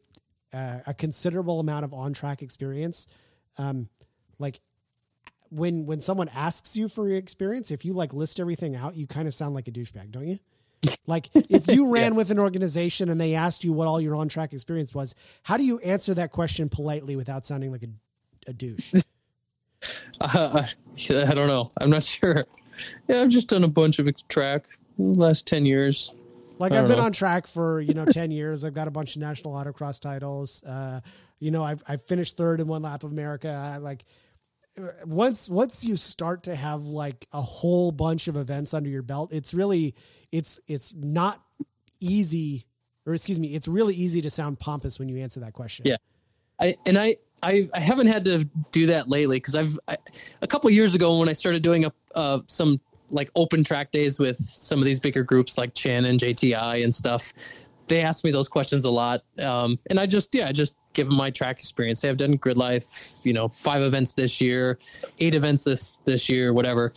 uh, 0.54 0.80
a 0.88 0.94
considerable 0.94 1.60
amount 1.60 1.86
of 1.86 1.94
on 1.94 2.14
track 2.14 2.42
experience, 2.42 3.08
um, 3.58 3.90
like 4.40 4.60
when 5.50 5.86
when 5.86 6.00
someone 6.00 6.30
asks 6.30 6.76
you 6.76 6.88
for 6.88 7.08
your 7.08 7.18
experience, 7.18 7.72
if 7.72 7.86
you 7.86 7.94
like 7.94 8.14
list 8.14 8.40
everything 8.40 8.76
out, 8.76 8.96
you 8.96 9.06
kind 9.06 9.28
of 9.28 9.36
sound 9.36 9.54
like 9.54 9.68
a 9.68 9.72
douchebag, 9.72 10.12
don't 10.12 10.28
you? 10.28 10.40
Like 11.08 11.30
if 11.34 11.68
you 11.68 11.88
ran 11.94 12.16
with 12.16 12.32
an 12.32 12.40
organization 12.40 13.10
and 13.10 13.20
they 13.20 13.36
asked 13.36 13.64
you 13.64 13.74
what 13.74 13.88
all 13.88 14.02
your 14.02 14.16
on 14.16 14.28
track 14.30 14.54
experience 14.54 14.94
was, 14.94 15.16
how 15.44 15.58
do 15.58 15.64
you 15.64 15.80
answer 15.80 16.14
that 16.16 16.32
question 16.32 16.70
politely 16.70 17.16
without 17.16 17.46
sounding 17.46 17.72
like 17.72 17.84
a, 17.84 17.90
a 18.50 18.54
douche? 18.54 18.94
Uh, 20.20 20.64
I 21.10 21.34
don't 21.34 21.48
know. 21.48 21.68
I'm 21.80 21.90
not 21.90 22.04
sure. 22.20 22.46
Yeah, 23.08 23.22
I've 23.22 23.30
just 23.30 23.48
done 23.48 23.64
a 23.64 23.68
bunch 23.68 23.98
of 23.98 24.08
track 24.28 24.66
in 25.00 25.14
the 25.14 25.20
last 25.20 25.48
10 25.48 25.66
years. 25.66 26.14
Like 26.62 26.74
I've 26.74 26.88
been 26.88 27.00
know. 27.00 27.06
on 27.06 27.12
track 27.12 27.48
for 27.48 27.82
you 27.82 27.96
know 27.96 28.06
ten 28.06 28.30
years. 28.30 28.64
I've 28.64 28.76
got 28.76 28.88
a 28.88 28.92
bunch 28.92 29.16
of 29.16 29.22
national 29.24 29.56
autocross 29.56 30.00
titles. 30.00 30.64
Uh, 30.64 31.02
you 31.40 31.50
know, 31.50 31.64
I've 31.64 31.82
I've 31.88 32.04
finished 32.04 32.38
third 32.38 32.62
in 32.62 32.68
one 32.68 32.84
lap 32.84 33.04
of 33.04 33.12
America. 33.12 33.50
I, 33.50 33.78
like 33.78 34.06
once 35.06 35.50
once 35.50 35.86
you 35.86 35.96
start 35.96 36.44
to 36.44 36.56
have 36.56 36.86
like 36.86 37.28
a 37.32 37.42
whole 37.42 37.92
bunch 37.92 38.28
of 38.28 38.38
events 38.38 38.74
under 38.74 38.90
your 38.90 39.02
belt, 39.02 39.32
it's 39.34 39.54
really 39.54 39.96
it's 40.32 40.60
it's 40.68 40.94
not 40.94 41.42
easy, 42.00 42.66
or 43.06 43.14
excuse 43.14 43.40
me, 43.40 43.56
it's 43.56 43.68
really 43.68 43.96
easy 43.96 44.22
to 44.22 44.30
sound 44.30 44.60
pompous 44.60 45.00
when 45.00 45.10
you 45.10 45.18
answer 45.18 45.40
that 45.40 45.54
question. 45.54 45.86
Yeah. 45.86 45.98
I 46.60 46.76
and 46.86 46.98
I 46.98 47.18
I, 47.44 47.68
I 47.74 47.80
haven't 47.80 48.08
had 48.08 48.24
to 48.26 48.46
do 48.72 48.86
that 48.88 49.10
lately 49.10 49.38
because 49.38 49.56
I've 49.56 49.78
I, 49.88 49.98
a 50.42 50.48
couple 50.48 50.70
years 50.70 50.96
ago 50.96 51.18
when 51.18 51.30
I 51.30 51.34
started 51.34 51.64
doing 51.64 51.86
a 51.86 51.94
uh, 52.16 52.40
some 52.48 52.80
like 53.10 53.30
open 53.36 53.64
track 53.64 53.92
days 53.92 54.20
with 54.20 54.38
some 54.38 54.80
of 54.80 54.86
these 54.86 55.00
bigger 55.00 55.24
groups 55.24 55.58
like 55.58 55.74
Chin 55.74 56.06
and 56.06 56.20
JTI 56.20 56.84
and 56.84 56.94
stuff. 56.94 57.34
They 57.88 58.02
asked 58.02 58.24
me 58.24 58.32
those 58.32 58.48
questions 58.48 58.86
a 58.86 58.92
lot, 58.92 59.24
um, 59.40 59.78
and 59.90 60.00
I 60.00 60.06
just 60.06 60.34
yeah 60.34 60.48
I 60.48 60.52
just 60.52 60.76
give 60.94 61.08
them 61.08 61.16
my 61.18 61.30
track 61.30 61.60
experience. 61.60 62.02
Say 62.02 62.10
I've 62.10 62.18
done 62.18 62.36
Grid 62.38 62.58
Life, 62.58 63.12
you 63.24 63.34
know, 63.34 63.48
five 63.48 63.82
events 63.82 64.14
this 64.14 64.42
year, 64.42 64.78
eight 65.20 65.36
events 65.36 65.64
this 65.64 65.98
this 66.06 66.30
year, 66.30 66.54
whatever. 66.54 66.92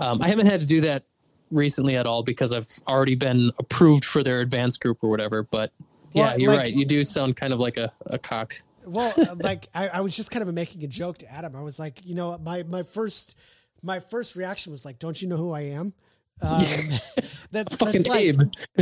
Um, 0.00 0.20
I 0.22 0.28
haven't 0.28 0.46
had 0.46 0.60
to 0.60 0.66
do 0.66 0.80
that 0.82 1.04
recently 1.50 1.96
at 1.96 2.06
all 2.06 2.22
because 2.22 2.52
I've 2.52 2.68
already 2.88 3.14
been 3.14 3.50
approved 3.58 4.04
for 4.04 4.22
their 4.22 4.40
advanced 4.40 4.80
group 4.80 4.98
or 5.02 5.08
whatever. 5.10 5.42
But 5.44 5.72
yeah, 6.12 6.24
Well, 6.30 6.38
you're 6.40 6.52
like- 6.52 6.58
right. 6.64 6.74
You 6.74 6.84
do 6.84 7.04
sound 7.04 7.36
kind 7.36 7.52
of 7.52 7.60
like 7.60 7.76
a, 7.76 7.92
a 8.06 8.18
cock. 8.18 8.54
well 8.84 9.12
uh, 9.18 9.34
like 9.40 9.66
I, 9.74 9.88
I 9.88 10.00
was 10.00 10.14
just 10.16 10.30
kind 10.30 10.46
of 10.46 10.52
making 10.54 10.84
a 10.84 10.86
joke 10.86 11.18
to 11.18 11.32
adam 11.32 11.56
i 11.56 11.60
was 11.60 11.76
like 11.80 12.06
you 12.06 12.14
know 12.14 12.38
my 12.38 12.62
my 12.62 12.84
first 12.84 13.36
my 13.82 13.98
first 13.98 14.36
reaction 14.36 14.70
was 14.70 14.84
like 14.84 15.00
don't 15.00 15.20
you 15.20 15.26
know 15.26 15.36
who 15.36 15.50
i 15.50 15.62
am 15.62 15.92
Um, 16.42 16.62
that's 17.50 17.74
Fucking 17.74 18.02
that's 18.02 18.08
like, 18.08 18.36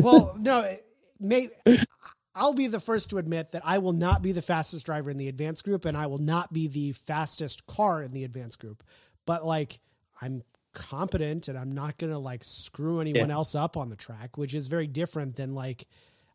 well, 0.05 0.37
no, 0.41 0.69
may, 1.21 1.49
I'll 2.35 2.55
be 2.55 2.67
the 2.67 2.81
first 2.81 3.11
to 3.11 3.19
admit 3.19 3.53
that 3.53 3.63
I 3.65 3.79
will 3.79 3.93
not 3.93 4.23
be 4.23 4.33
the 4.33 4.43
fastest 4.43 4.87
driver 4.87 5.11
in 5.11 5.17
the 5.17 5.29
advanced 5.29 5.65
group, 5.65 5.85
and 5.85 5.97
I 5.97 6.07
will 6.07 6.19
not 6.19 6.53
be 6.53 6.67
the 6.69 6.93
fastest 6.93 7.67
car 7.67 8.03
in 8.03 8.13
the 8.13 8.25
advanced 8.25 8.59
group. 8.59 8.83
But 9.25 9.47
like, 9.47 9.79
I'm 10.21 10.43
competent, 10.73 11.49
and 11.49 11.57
I'm 11.57 11.73
not 11.73 11.99
gonna 11.99 12.19
like 12.19 12.43
screw 12.43 13.01
anyone 13.01 13.29
Yeah. 13.29 13.35
else 13.37 13.55
up 13.55 13.77
on 13.77 13.89
the 13.89 13.97
track, 13.97 14.37
which 14.37 14.55
is 14.55 14.67
very 14.67 14.87
different 14.87 15.37
than 15.37 15.55
like. 15.55 15.87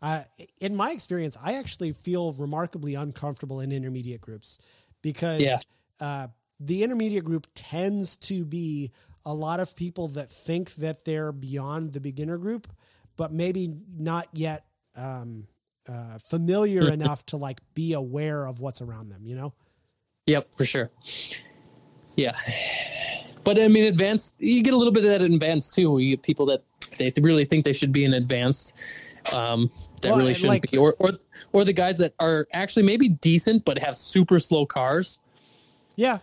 Uh, 0.02 0.24
in 0.60 0.78
my 0.78 0.91
experience, 0.91 1.38
I 1.43 1.56
actually 1.56 1.91
feel 1.91 2.32
remarkably 2.32 2.95
uncomfortable 2.95 3.60
in 3.60 3.74
intermediate 3.74 4.22
groups 4.22 4.58
because 5.02 5.41
Yeah. 5.41 5.58
uh, 6.00 6.28
the 6.62 6.84
intermediate 6.84 7.26
group 7.26 7.47
tends 7.54 8.16
to 8.18 8.45
be 8.45 8.91
a 9.26 9.34
lot 9.34 9.60
of 9.60 9.76
people 9.76 10.08
that 10.10 10.30
think 10.32 10.76
that 10.76 11.04
they're 11.04 11.34
beyond 11.34 11.91
the 11.91 12.00
beginner 12.00 12.38
group, 12.38 12.68
but 13.18 13.34
maybe 13.34 13.76
not 13.97 14.30
yet 14.32 14.66
um, 14.95 15.47
uh, 15.89 16.17
familiar 16.19 16.89
enough 16.91 17.25
to 17.27 17.37
like 17.37 17.59
be 17.73 17.93
aware 17.93 18.45
of 18.45 18.59
what's 18.61 18.81
around 18.81 19.09
them. 19.09 19.21
You 19.25 19.35
know? 19.35 19.53
Yep, 20.27 20.55
for 20.55 20.65
sure. 20.65 20.91
Yeah. 22.15 22.35
But 23.43 23.57
I 23.59 23.67
mean, 23.67 23.85
advanced, 23.85 24.35
you 24.39 24.61
get 24.61 24.73
a 24.73 24.77
little 24.77 24.93
bit 24.93 25.03
of 25.05 25.09
that 25.09 25.21
in 25.21 25.33
advanced 25.33 25.73
too. 25.73 25.97
You 25.99 26.11
get 26.15 26.21
people 26.23 26.45
that 26.47 26.63
they 26.97 27.11
really 27.21 27.45
think 27.45 27.65
they 27.65 27.73
should 27.73 27.91
be 27.91 28.03
in 28.05 28.13
advanced, 28.13 28.75
um, 29.33 29.71
that 30.01 30.09
Well, 30.09 30.19
really 30.19 30.33
shouldn't 30.33 30.49
like- 30.63 30.71
be, 30.71 30.77
or, 30.77 30.95
or, 30.99 31.13
or 31.53 31.63
the 31.65 31.73
guys 31.73 31.97
that 31.99 32.13
are 32.19 32.45
actually 32.53 32.83
maybe 32.83 33.09
decent, 33.09 33.65
but 33.65 33.77
have 33.79 33.95
super 33.95 34.39
slow 34.39 34.65
cars. 34.65 35.17
Yeah, 35.95 36.19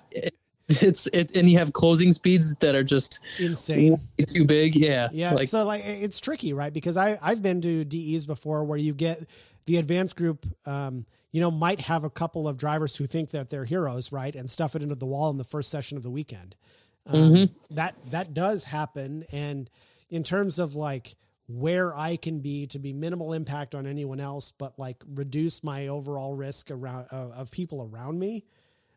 It's 0.68 1.06
it, 1.12 1.36
and 1.36 1.48
you 1.48 1.58
have 1.58 1.72
closing 1.72 2.12
speeds 2.12 2.56
that 2.56 2.74
are 2.74 2.82
just 2.82 3.20
insane. 3.38 4.00
too 4.26 4.44
big. 4.44 4.74
Yeah. 4.74 5.08
Yeah, 5.12 5.32
Like, 5.32 5.46
so 5.48 5.64
like 5.64 5.82
it's 5.84 6.20
tricky, 6.20 6.52
right? 6.52 6.72
Because 6.72 6.96
I 6.96 7.18
I've 7.22 7.40
been 7.42 7.60
to 7.62 7.84
DEs 7.84 8.26
before 8.26 8.64
where 8.64 8.78
you 8.78 8.92
get 8.92 9.28
the 9.66 9.76
advanced 9.76 10.16
group. 10.16 10.46
Um, 10.64 11.06
you 11.32 11.40
know, 11.40 11.50
might 11.50 11.80
have 11.80 12.04
a 12.04 12.10
couple 12.10 12.48
of 12.48 12.56
drivers 12.56 12.96
who 12.96 13.06
think 13.06 13.30
that 13.30 13.50
they're 13.50 13.66
heroes, 13.66 14.10
right, 14.10 14.34
and 14.34 14.48
stuff 14.48 14.74
it 14.74 14.82
into 14.82 14.94
the 14.94 15.04
wall 15.04 15.28
in 15.30 15.36
the 15.36 15.44
first 15.44 15.70
session 15.70 15.98
of 15.98 16.02
the 16.02 16.10
weekend. 16.10 16.56
Um, 17.04 17.32
Mhm. 17.32 17.50
That 17.70 17.94
that 18.10 18.32
does 18.32 18.64
happen, 18.64 19.24
and 19.32 19.68
in 20.08 20.22
terms 20.24 20.58
of 20.58 20.76
like 20.76 21.16
where 21.46 21.94
I 21.94 22.16
can 22.16 22.40
be 22.40 22.66
to 22.68 22.78
be 22.78 22.92
minimal 22.92 23.32
impact 23.32 23.74
on 23.74 23.86
anyone 23.86 24.18
else, 24.18 24.50
but 24.50 24.78
like 24.78 25.04
reduce 25.14 25.62
my 25.62 25.88
overall 25.88 26.34
risk 26.34 26.70
around 26.70 27.06
uh, 27.12 27.28
of 27.36 27.50
people 27.50 27.82
around 27.82 28.18
me. 28.18 28.44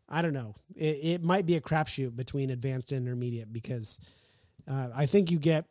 I 0.08 0.24
don't 0.24 0.34
know. 0.34 0.56
It, 0.76 1.00
it 1.04 1.24
might 1.24 1.46
be 1.46 1.56
a 1.58 1.62
crapshoot 1.62 2.16
between 2.16 2.50
advanced 2.50 2.92
and 2.92 3.06
intermediate 3.06 3.54
because 3.54 4.00
uh, 4.68 4.90
I 4.96 5.06
think 5.06 5.30
you 5.30 5.38
get 5.38 5.66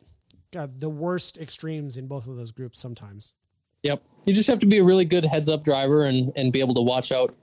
uh, 0.55 0.67
the 0.73 0.89
worst 0.89 1.37
extremes 1.37 1.97
in 1.97 2.07
both 2.07 2.27
of 2.27 2.37
those 2.37 2.51
groups 2.53 2.79
sometimes. 2.79 3.33
Yep. 3.83 4.03
You 4.25 4.33
just 4.33 4.47
have 4.47 4.59
to 4.59 4.65
be 4.65 4.79
a 4.79 4.83
really 4.83 5.05
good 5.05 5.25
heads 5.25 5.49
up 5.49 5.63
driver 5.63 6.03
and, 6.03 6.31
and 6.35 6.51
be 6.51 6.59
able 6.59 6.73
to 6.75 6.81
watch 6.81 7.11
out 7.11 7.35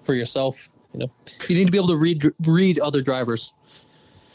for 0.00 0.14
yourself. 0.14 0.68
You 0.92 1.00
know, 1.00 1.12
you 1.48 1.56
need 1.56 1.66
to 1.66 1.70
be 1.72 1.78
able 1.78 1.88
to 1.88 1.96
read 1.96 2.22
read 2.46 2.78
other 2.78 3.00
drivers. 3.00 3.54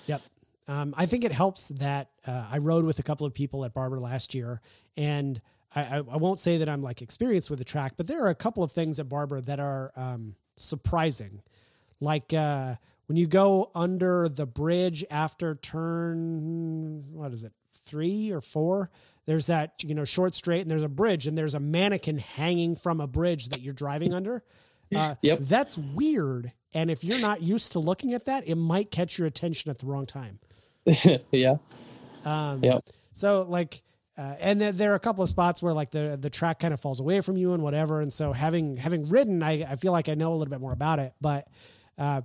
Yep. 0.07 0.21
Um, 0.67 0.93
I 0.97 1.05
think 1.05 1.23
it 1.23 1.31
helps 1.31 1.69
that 1.69 2.09
uh, 2.25 2.49
I 2.51 2.57
rode 2.57 2.85
with 2.85 2.99
a 2.99 3.03
couple 3.03 3.25
of 3.27 3.33
people 3.33 3.63
at 3.65 3.73
Barber 3.73 3.99
last 3.99 4.33
year, 4.33 4.61
and 4.95 5.39
I, 5.75 5.81
I, 5.81 5.97
I 5.97 6.17
won't 6.17 6.39
say 6.39 6.57
that 6.57 6.69
I'm 6.69 6.81
like 6.81 7.01
experienced 7.01 7.49
with 7.49 7.59
the 7.59 7.65
track, 7.65 7.93
but 7.97 8.07
there 8.07 8.23
are 8.23 8.29
a 8.29 8.35
couple 8.35 8.63
of 8.63 8.71
things 8.71 8.99
at 8.99 9.07
Barber 9.07 9.41
that 9.41 9.59
are 9.59 9.91
um, 9.95 10.35
surprising. 10.55 11.41
Like 11.99 12.33
uh, 12.33 12.75
when 13.07 13.17
you 13.17 13.27
go 13.27 13.71
under 13.75 14.29
the 14.29 14.45
bridge 14.45 15.05
after 15.09 15.55
turn, 15.55 17.03
what 17.11 17.31
is 17.31 17.43
it, 17.43 17.53
three 17.85 18.31
or 18.31 18.41
four? 18.41 18.89
There's 19.27 19.47
that 19.47 19.83
you 19.83 19.93
know 19.93 20.05
short 20.05 20.33
straight, 20.33 20.61
and 20.61 20.71
there's 20.71 20.83
a 20.83 20.89
bridge, 20.89 21.27
and 21.27 21.37
there's 21.37 21.53
a 21.53 21.59
mannequin 21.59 22.17
hanging 22.17 22.75
from 22.75 22.99
a 22.99 23.07
bridge 23.07 23.49
that 23.49 23.61
you're 23.61 23.73
driving 23.73 24.13
under. 24.13 24.41
Uh, 24.95 25.15
Yep. 25.21 25.39
That's 25.41 25.77
weird. 25.77 26.53
And 26.73 26.89
if 26.89 27.03
you're 27.03 27.19
not 27.19 27.41
used 27.41 27.73
to 27.73 27.79
looking 27.79 28.13
at 28.13 28.25
that, 28.25 28.47
it 28.47 28.55
might 28.55 28.89
catch 28.89 29.17
your 29.17 29.27
attention 29.27 29.69
at 29.69 29.79
the 29.79 29.85
wrong 29.85 30.05
time. 30.05 30.39
yeah. 31.31 31.57
Um, 32.23 32.63
Yep. 32.63 32.85
So 33.11 33.45
like, 33.49 33.81
uh, 34.17 34.35
and 34.39 34.61
then 34.61 34.77
there 34.77 34.93
are 34.93 34.95
a 34.95 34.99
couple 34.99 35.23
of 35.23 35.29
spots 35.29 35.61
where 35.61 35.73
like 35.73 35.89
the 35.91 36.17
the 36.19 36.29
track 36.29 36.59
kind 36.59 36.73
of 36.73 36.79
falls 36.79 36.99
away 36.99 37.19
from 37.21 37.35
you 37.35 37.53
and 37.53 37.61
whatever. 37.61 37.99
And 37.99 38.11
so 38.13 38.31
having 38.31 38.77
having 38.77 39.09
ridden, 39.09 39.43
I 39.43 39.63
I 39.63 39.75
feel 39.75 39.91
like 39.91 40.07
I 40.07 40.15
know 40.15 40.31
a 40.31 40.35
little 40.35 40.51
bit 40.51 40.61
more 40.61 40.73
about 40.73 40.99
it. 40.99 41.13
But 41.19 41.47
uh, 41.97 42.21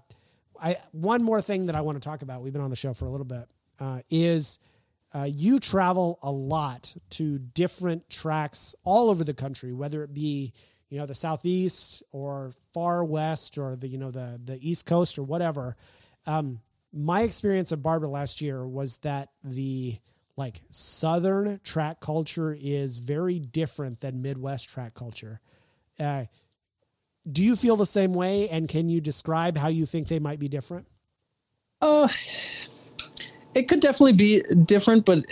I 0.61 0.77
one 0.93 1.23
more 1.23 1.43
thing 1.43 1.67
that 1.67 1.77
I 1.77 1.81
want 1.81 2.01
to 2.01 2.09
talk 2.09 2.23
about. 2.23 2.43
We've 2.43 2.53
been 2.53 2.63
on 2.63 2.71
the 2.71 2.77
show 2.77 2.93
for 2.93 3.07
a 3.07 3.11
little 3.11 3.27
bit. 3.27 3.49
Uh, 3.81 4.01
is 4.11 4.59
uh, 5.15 5.25
you 5.25 5.59
travel 5.59 6.19
a 6.23 6.31
lot 6.31 6.95
to 7.11 7.39
different 7.39 8.09
tracks 8.09 8.75
all 8.85 9.11
over 9.11 9.25
the 9.25 9.35
country, 9.35 9.73
whether 9.73 10.03
it 10.03 10.15
be 10.15 10.53
you 10.89 10.99
know 10.99 11.07
the 11.07 11.15
southeast 11.15 12.03
or 12.13 12.53
far 12.75 13.05
west 13.05 13.57
or 13.59 13.77
the 13.77 13.89
you 13.89 13.99
know 13.99 14.11
the 14.11 14.41
the 14.45 14.59
east 14.61 14.87
coast 14.87 15.19
or 15.19 15.23
whatever. 15.23 15.77
Um, 16.27 16.61
my 16.93 17.23
experience 17.23 17.73
at 17.73 17.83
Barber 17.83 18.09
last 18.09 18.41
year 18.41 18.67
was 18.67 18.99
that 18.99 19.31
the 19.43 19.99
like 20.37 20.61
southern 20.71 21.61
track 21.63 22.01
culture 22.01 22.57
is 22.59 22.99
very 22.99 23.39
different 23.39 24.01
than 24.01 24.23
Midwest 24.23 24.69
track 24.69 24.95
culture. 24.95 25.41
Uh, 25.99 26.25
do 27.31 27.43
you 27.43 27.55
feel 27.55 27.77
the 27.77 27.87
same 27.87 28.13
way? 28.13 28.49
And 28.49 28.69
can 28.69 28.89
you 28.89 29.01
describe 29.01 29.57
how 29.57 29.69
you 29.69 29.87
think 29.87 30.09
they 30.09 30.19
might 30.19 30.39
be 30.39 30.49
different? 30.49 30.87
Uh, 31.81 32.09
it 33.55 33.69
could 33.69 33.81
definitely 33.81 34.13
be 34.13 34.43
different, 34.65 35.05
but 35.05 35.25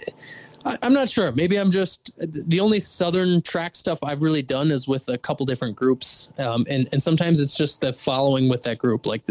I, 0.65 0.79
I'm 0.83 0.93
not 0.93 1.09
sure. 1.09 1.33
Maybe 1.33 1.57
I'm 1.57 1.71
just 1.71 2.11
the 2.19 2.61
only 2.61 2.81
southern 2.81 3.43
track 3.43 3.77
stuff 3.77 3.99
I've 4.03 4.23
really 4.23 4.43
done 4.43 4.71
is 4.71 4.87
with 4.87 5.09
a 5.09 5.19
couple 5.19 5.47
different 5.47 5.77
groups, 5.77 6.31
um, 6.39 6.67
and 6.69 6.89
and 6.93 7.03
sometimes 7.03 7.41
it's 7.41 7.57
just 7.57 7.81
the 7.81 7.93
following 7.93 8.49
with 8.49 8.63
that 8.65 8.79
group. 8.79 9.07
Like 9.07 9.25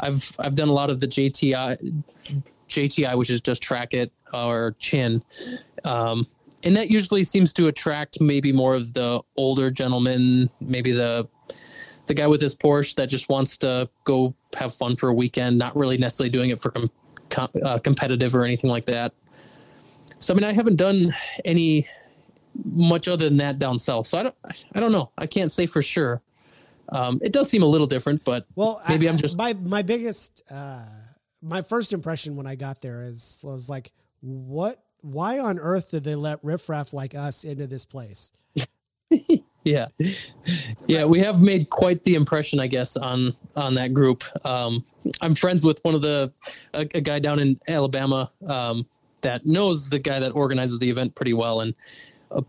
I've 0.00 0.32
I've 0.38 0.54
done 0.54 0.68
a 0.68 0.72
lot 0.72 0.90
of 0.90 1.00
the 1.00 1.06
JTI, 1.06 2.02
JTI, 2.68 3.16
which 3.16 3.30
is 3.30 3.40
just 3.40 3.62
track 3.62 3.94
it 3.94 4.12
or 4.32 4.74
chin. 4.78 5.22
Um, 5.84 6.26
and 6.64 6.76
that 6.76 6.90
usually 6.90 7.24
seems 7.24 7.52
to 7.54 7.66
attract 7.66 8.20
maybe 8.20 8.52
more 8.52 8.74
of 8.74 8.92
the 8.92 9.20
older 9.36 9.70
gentlemen, 9.70 10.48
maybe 10.60 10.92
the 10.92 11.28
the 12.06 12.14
guy 12.14 12.26
with 12.26 12.40
his 12.40 12.54
Porsche 12.54 12.96
that 12.96 13.08
just 13.08 13.28
wants 13.28 13.56
to 13.58 13.88
go 14.04 14.34
have 14.54 14.74
fun 14.74 14.96
for 14.96 15.08
a 15.08 15.14
weekend, 15.14 15.56
not 15.56 15.76
really 15.76 15.96
necessarily 15.96 16.30
doing 16.30 16.50
it 16.50 16.60
for 16.60 16.72
com- 17.32 17.50
uh, 17.64 17.78
competitive 17.78 18.34
or 18.36 18.44
anything 18.44 18.70
like 18.70 18.84
that. 18.84 19.12
So 20.20 20.32
I 20.32 20.36
mean, 20.36 20.44
I 20.44 20.52
haven't 20.52 20.76
done 20.76 21.12
any 21.44 21.86
much 22.64 23.08
other 23.08 23.24
than 23.28 23.38
that 23.38 23.58
down 23.58 23.78
south. 23.78 24.06
So 24.06 24.18
I 24.18 24.22
don't, 24.24 24.34
I 24.74 24.80
don't 24.80 24.92
know. 24.92 25.10
I 25.18 25.26
can't 25.26 25.50
say 25.50 25.66
for 25.66 25.82
sure. 25.82 26.20
Um, 26.90 27.18
it 27.22 27.32
does 27.32 27.48
seem 27.48 27.62
a 27.62 27.66
little 27.66 27.86
different, 27.86 28.22
but 28.24 28.46
Well, 28.54 28.82
Maybe 28.88 29.08
I, 29.08 29.12
I'm 29.12 29.16
just- 29.18 29.36
my 29.38 29.54
my 29.54 29.82
biggest 29.82 30.42
uh, 30.50 30.84
my 31.40 31.62
first 31.62 31.92
impression 31.92 32.36
when 32.36 32.46
I 32.46 32.54
got 32.54 32.80
there 32.82 33.02
is 33.04 33.40
was 33.42 33.68
like, 33.68 33.90
what? 34.20 34.84
Why 35.00 35.40
on 35.40 35.58
earth 35.58 35.90
did 35.90 36.04
they 36.04 36.14
let 36.14 36.38
riffraff 36.44 36.92
like 36.92 37.16
us 37.16 37.42
into 37.42 37.66
this 37.66 37.84
place? 37.84 38.30
yeah, 39.64 39.86
yeah, 40.86 41.04
we 41.04 41.20
have 41.20 41.40
made 41.40 41.70
quite 41.70 42.02
the 42.04 42.14
impression, 42.14 42.60
I 42.60 42.66
guess, 42.66 42.96
on 42.96 43.34
on 43.56 43.74
that 43.74 43.94
group. 43.94 44.24
Um, 44.44 44.84
I'm 45.20 45.34
friends 45.34 45.64
with 45.64 45.80
one 45.84 45.94
of 45.94 46.02
the 46.02 46.32
a, 46.74 46.80
a 46.80 47.00
guy 47.00 47.18
down 47.18 47.38
in 47.38 47.58
Alabama 47.68 48.30
um, 48.46 48.86
that 49.20 49.46
knows 49.46 49.88
the 49.88 49.98
guy 49.98 50.18
that 50.20 50.30
organizes 50.30 50.78
the 50.78 50.90
event 50.90 51.14
pretty 51.14 51.32
well, 51.32 51.60
and 51.60 51.74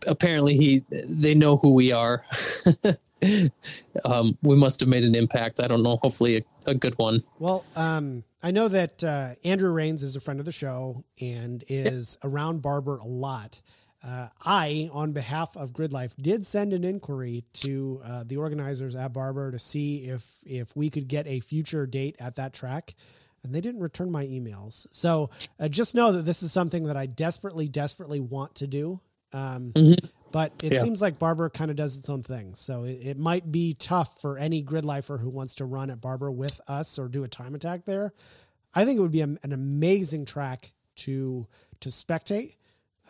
apparently 0.08 0.56
he 0.56 0.84
they 0.90 1.36
know 1.36 1.58
who 1.58 1.74
we 1.74 1.92
are. 1.92 2.26
um, 4.06 4.38
we 4.42 4.56
must 4.56 4.80
have 4.80 4.90
made 4.90 5.04
an 5.04 5.16
impact. 5.16 5.60
I 5.60 5.68
don't 5.68 5.84
know. 5.84 5.98
Hopefully, 5.98 6.38
a, 6.38 6.72
a 6.72 6.74
good 6.74 6.98
one. 6.98 7.24
Well, 7.40 7.66
um, 7.76 8.24
I 8.42 8.52
know 8.52 8.68
that 8.68 9.04
uh, 9.04 9.36
Andrew 9.44 9.72
Rains 9.72 10.04
is 10.04 10.16
a 10.16 10.20
friend 10.20 10.40
of 10.40 10.46
the 10.46 10.52
show 10.52 11.04
and 11.22 11.64
is 11.70 12.18
around 12.24 12.62
Barber 12.62 12.98
a 12.98 13.06
lot. 13.06 13.62
Uh, 14.06 14.28
I, 14.44 14.90
on 14.92 15.14
behalf 15.14 15.56
of 15.56 15.72
Grid 15.72 15.94
Life, 15.94 16.16
did 16.20 16.46
send 16.46 16.74
an 16.74 16.84
inquiry 16.84 17.46
to 17.54 18.02
uh, 18.04 18.24
the 18.26 18.36
organizers 18.38 18.96
at 18.96 19.14
Barber 19.14 19.52
to 19.52 19.60
see 19.60 20.06
if 20.10 20.40
if 20.46 20.76
we 20.76 20.90
could 20.90 21.08
get 21.08 21.26
a 21.26 21.40
future 21.40 21.86
date 21.86 22.18
at 22.20 22.36
that 22.36 22.52
track, 22.54 22.96
and 23.44 23.56
they 23.56 23.62
didn't 23.62 23.80
return 23.82 24.12
my 24.12 24.26
emails. 24.26 24.88
So 24.92 25.30
uh, 25.60 25.70
just 25.70 25.96
know 25.96 26.12
that 26.12 26.24
this 26.24 26.44
is 26.44 26.52
something 26.52 26.84
that 26.84 26.98
I 26.98 27.06
desperately, 27.06 27.70
desperately 27.70 28.20
want 28.20 28.56
to 28.56 28.68
do. 28.68 29.00
Um, 29.32 29.72
Mhm. 29.74 30.10
But 30.32 30.64
it 30.64 30.74
Yeah. 30.74 30.82
seems 30.82 31.00
like 31.00 31.20
Barber 31.20 31.48
kind 31.52 31.70
of 31.70 31.78
does 31.78 31.96
its 31.98 32.10
own 32.10 32.24
thing. 32.24 32.56
So 32.56 32.86
it, 32.86 33.00
it 33.06 33.18
might 33.20 33.52
be 33.52 33.76
tough 33.76 34.20
for 34.20 34.40
any 34.40 34.62
grid 34.64 34.84
lifer 34.84 35.20
who 35.20 35.30
wants 35.30 35.54
to 35.56 35.66
run 35.66 35.92
at 35.92 36.02
Barber 36.02 36.32
with 36.32 36.60
us 36.68 36.98
or 36.98 37.08
do 37.08 37.24
a 37.24 37.28
time 37.28 37.54
attack 37.54 37.86
there. 37.86 38.14
I 38.74 38.84
think 38.84 38.98
it 38.98 39.02
would 39.02 39.12
be 39.12 39.22
a, 39.22 39.26
an 39.44 39.54
amazing 39.54 40.26
track 40.26 40.74
to 40.98 41.46
to 41.82 41.90
spectate. 41.90 42.56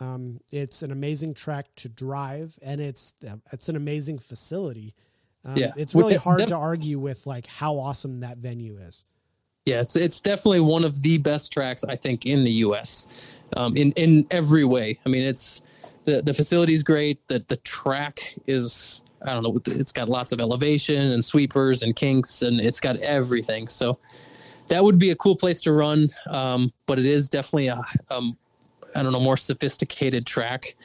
Um, 0.00 0.40
it's 0.50 0.82
an 0.82 0.90
amazing 0.90 1.34
track 1.34 1.66
to 1.76 1.88
drive, 1.88 2.58
and 2.62 2.80
it's 2.80 3.14
it's 3.52 3.68
an 3.68 3.76
amazing 3.76 4.18
facility. 4.18 4.94
Um, 5.44 5.56
Yeah. 5.56 5.72
it's 5.76 5.94
really 5.94 6.16
hard 6.16 6.46
to 6.48 6.56
argue 6.56 6.98
with 6.98 7.26
like 7.26 7.46
how 7.46 7.76
awesome 7.76 8.20
that 8.20 8.38
venue 8.38 8.78
is. 8.78 9.04
Yeah, 9.66 9.80
it's 9.80 9.96
it's 9.96 10.20
definitely 10.20 10.60
one 10.60 10.84
of 10.84 11.00
the 11.02 11.18
best 11.18 11.52
tracks 11.52 11.84
I 11.84 11.96
think 11.96 12.26
in 12.26 12.44
the 12.44 12.52
U.S. 12.52 13.06
Um, 13.56 13.76
in 13.76 13.92
in 13.92 14.26
every 14.30 14.64
way. 14.64 14.98
I 15.06 15.08
mean, 15.08 15.22
it's 15.22 15.62
the 16.04 16.22
the 16.22 16.34
facility's 16.34 16.82
great. 16.82 17.26
The 17.28 17.44
the 17.48 17.56
track 17.56 18.34
is 18.46 19.02
I 19.22 19.32
don't 19.32 19.42
know. 19.42 19.60
It's 19.66 19.92
got 19.92 20.08
lots 20.08 20.32
of 20.32 20.40
elevation 20.40 21.12
and 21.12 21.24
sweepers 21.24 21.82
and 21.82 21.96
kinks, 21.96 22.42
and 22.42 22.60
it's 22.60 22.80
got 22.80 22.96
everything. 22.96 23.68
So 23.68 23.98
that 24.68 24.82
would 24.82 24.98
be 24.98 25.10
a 25.10 25.16
cool 25.16 25.36
place 25.36 25.62
to 25.62 25.72
run. 25.72 26.08
Um, 26.28 26.72
but 26.86 26.98
it 26.98 27.06
is 27.06 27.28
definitely 27.28 27.68
a 27.68 27.80
um, 28.10 28.36
I 28.94 29.02
don't 29.02 29.12
know 29.12 29.20
more 29.20 29.36
sophisticated 29.36 30.26
track. 30.26 30.76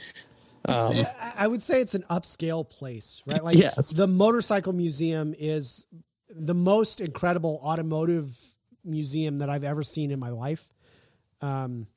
Um, 0.66 0.94
I 1.36 1.48
would 1.48 1.62
say 1.62 1.82
it's 1.82 1.96
an 1.96 2.04
upscale 2.10 2.70
place, 2.70 3.24
right? 3.26 3.44
Like 3.44 3.58
yes. 3.58 3.92
the 3.92 4.08
motorcycle 4.08 4.74
museum 4.74 5.34
is 5.38 5.88
the 6.30 6.54
most 6.54 7.02
incredible 7.02 7.60
automotive 7.64 8.30
museum 8.84 9.38
that 9.38 9.50
I've 9.50 9.64
ever 9.64 9.84
seen 9.84 10.12
in 10.12 10.20
my 10.20 10.30
life. 10.30 10.72
Um, 11.42 11.88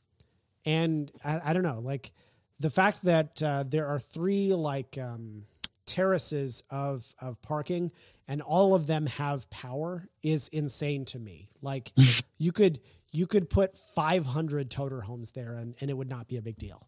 and 0.65 1.11
I, 1.25 1.41
I 1.47 1.53
don't 1.53 1.65
know, 1.65 1.81
like 1.81 2.13
the 2.61 2.71
fact 2.71 3.03
that 3.03 3.43
uh, 3.43 3.65
there 3.67 3.87
are 3.87 3.99
three 3.99 4.55
like 4.55 4.97
um, 4.97 5.43
terraces 5.85 6.63
of 6.71 7.05
of 7.21 7.43
parking 7.43 7.91
and 8.29 8.41
all 8.41 8.75
of 8.75 8.87
them 8.87 9.07
have 9.07 9.51
power 9.51 10.09
is 10.23 10.49
insane 10.49 11.05
to 11.07 11.19
me. 11.19 11.49
Like 11.61 11.93
you 12.39 12.53
could 12.53 12.81
you 13.13 13.27
could 13.27 13.49
put 13.49 13.77
500 13.77 14.71
toter 14.71 15.03
homes 15.03 15.33
there 15.33 15.55
and, 15.59 15.75
and 15.81 15.91
it 15.91 15.95
would 15.95 16.09
not 16.09 16.29
be 16.29 16.39
a 16.39 16.43
big 16.43 16.57
deal. 16.57 16.83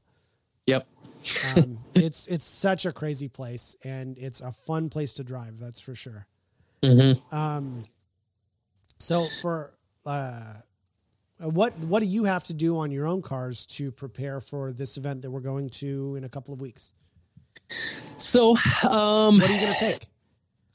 Yep. 0.66 0.87
um, 1.57 1.79
it's 1.95 2.27
it's 2.27 2.45
such 2.45 2.87
a 2.87 2.93
crazy 2.93 3.29
place 3.29 3.77
and 3.85 4.16
it's 4.18 4.41
a 4.41 4.51
fun 4.51 4.89
place 4.89 5.12
to 5.14 5.25
drive. 5.25 5.59
That's 5.59 5.81
for 5.81 5.95
sure. 5.95 6.27
Mm-hmm. 6.83 7.35
Um, 7.35 7.85
so 8.99 9.25
for 9.43 9.75
uh, 10.07 10.55
what 11.39 11.77
what 11.79 12.03
do 12.03 12.09
you 12.09 12.25
have 12.25 12.45
to 12.45 12.55
do 12.55 12.79
on 12.79 12.91
your 12.91 13.07
own 13.07 13.20
cars 13.20 13.66
to 13.66 13.91
prepare 13.91 14.41
for 14.41 14.72
this 14.72 14.97
event 14.97 15.22
that 15.22 15.31
we're 15.31 15.41
going 15.41 15.68
to 15.70 16.16
in 16.16 16.25
a 16.25 16.29
couple 16.29 16.55
of 16.55 16.61
weeks? 16.61 16.93
So, 18.18 18.51
um, 18.89 19.39
what 19.39 19.51
are 19.51 19.53
you 19.53 19.61
going 19.61 19.75
to 19.75 19.79
take? 19.79 20.07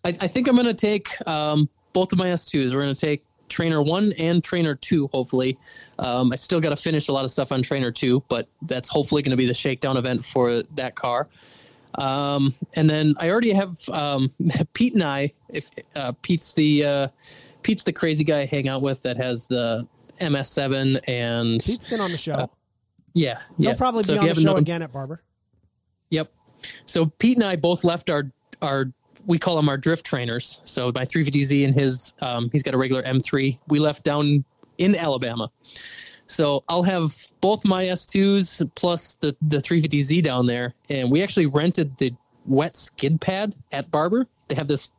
I, 0.06 0.18
I, 0.22 0.28
think 0.28 0.48
I'm 0.48 0.56
going 0.56 0.66
to 0.66 0.74
take 0.74 1.10
um, 1.28 1.70
both 1.94 2.12
of 2.12 2.18
my 2.18 2.28
S2s. 2.28 2.74
We're 2.74 2.82
going 2.82 2.94
to 2.94 3.00
take 3.00 3.26
trainer 3.50 3.82
one 3.82 4.14
and 4.20 4.44
trainer 4.44 4.76
two 4.76 5.08
hopefully. 5.14 5.58
Um, 5.98 6.32
i 6.32 6.36
still 6.36 6.62
got 6.62 6.70
to 6.70 6.76
finish 6.76 7.08
a 7.10 7.14
lot 7.14 7.24
of 7.24 7.32
stuff 7.32 7.52
on 7.52 7.62
trainer 7.62 7.92
two 7.92 8.24
but 8.30 8.48
that's 8.64 8.90
hopefully 8.90 9.22
going 9.22 9.32
to 9.32 9.38
be 9.38 9.46
the 9.46 9.54
shakedown 9.54 9.98
event 9.98 10.24
for 10.24 10.62
that 10.76 10.96
car. 10.96 11.28
Um, 11.96 12.54
and 12.76 12.90
then 12.90 13.16
i 13.20 13.30
already 13.30 13.52
have 13.52 13.78
um, 13.90 14.32
pete 14.74 14.94
and 14.94 15.04
i 15.04 15.32
if 15.50 15.70
uh, 15.96 16.14
pete's 16.22 16.54
the 16.54 16.86
uh, 16.86 17.08
pete's 17.64 17.84
the 17.84 17.94
crazy 17.94 18.24
guy 18.24 18.42
i 18.42 18.46
hang 18.46 18.68
out 18.68 18.82
with 18.82 19.02
that 19.02 19.18
has 19.18 19.48
the 19.48 19.88
ms7 20.22 21.00
and 21.08 21.62
pete's 21.64 21.88
been 21.88 22.00
on 22.02 22.12
the 22.12 22.18
show. 22.18 22.34
uh, 22.34 22.48
yeah 23.14 23.40
he'll 23.58 23.68
yeah. 23.70 23.76
probably 23.76 24.04
so 24.04 24.14
be 24.14 24.20
on 24.20 24.28
the 24.28 24.36
show 24.36 24.42
known, 24.42 24.60
again 24.60 24.82
at 24.82 24.92
barber. 24.92 25.24
Yep. 26.12 26.32
So 26.86 27.06
pete 27.06 27.38
and 27.38 27.44
i 27.44 27.56
both 27.56 27.84
left 27.84 28.10
our 28.10 28.32
our 28.62 28.92
we 29.30 29.38
call 29.38 29.56
them 29.56 29.70
our 29.70 29.78
drift 29.78 30.04
trainers. 30.04 30.60
So 30.66 30.92
my 30.94 31.06
350Z 31.06 31.64
and 31.64 31.76
his, 31.76 32.16
um, 32.20 32.50
he's 32.52 32.64
got 32.64 32.74
a 32.74 32.78
regular 32.80 33.04
M3. 33.04 33.60
We 33.68 33.78
left 33.78 34.04
down 34.04 34.44
in 34.80 34.96
Alabama. 34.96 35.52
So 36.26 36.64
I'll 36.68 36.82
have 36.82 37.14
both 37.40 37.64
my 37.64 37.86
S2s 37.86 38.68
plus 38.74 39.18
the, 39.22 39.36
the 39.44 39.58
350Z 39.58 40.24
down 40.24 40.48
there. 40.48 40.74
And 40.90 41.12
we 41.12 41.22
actually 41.22 41.46
rented 41.46 41.96
the 42.00 42.12
wet 42.48 42.76
skid 42.76 43.22
pad 43.22 43.56
at 43.72 43.92
Barber. 43.92 44.26
They 44.48 44.56
have 44.56 44.68
this, 44.68 44.92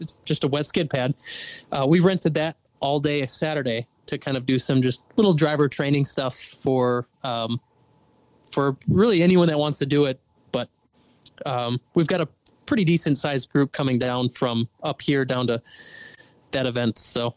it's 0.00 0.14
just 0.24 0.44
a 0.44 0.48
wet 0.48 0.64
skid 0.64 0.88
pad. 0.88 1.14
Uh, 1.70 1.84
we 1.86 2.00
rented 2.00 2.32
that 2.32 2.56
all 2.80 2.98
day 2.98 3.26
Saturday 3.26 3.86
to 4.06 4.16
kind 4.16 4.38
of 4.38 4.46
do 4.46 4.58
some 4.58 4.80
just 4.80 5.02
little 5.16 5.34
driver 5.34 5.68
training 5.68 6.06
stuff 6.06 6.34
for, 6.34 7.06
um, 7.24 7.60
for 8.50 8.74
really 8.88 9.22
anyone 9.22 9.48
that 9.48 9.58
wants 9.58 9.78
to 9.80 9.86
do 9.86 10.06
it. 10.06 10.18
But 10.50 10.70
um, 11.44 11.78
we've 11.92 12.06
got 12.06 12.22
a 12.22 12.28
pretty 12.66 12.84
decent 12.84 13.18
sized 13.18 13.50
group 13.50 13.72
coming 13.72 13.98
down 13.98 14.28
from 14.28 14.68
up 14.82 15.00
here 15.00 15.24
down 15.24 15.46
to 15.46 15.62
that 16.50 16.66
event. 16.66 16.98
So, 16.98 17.34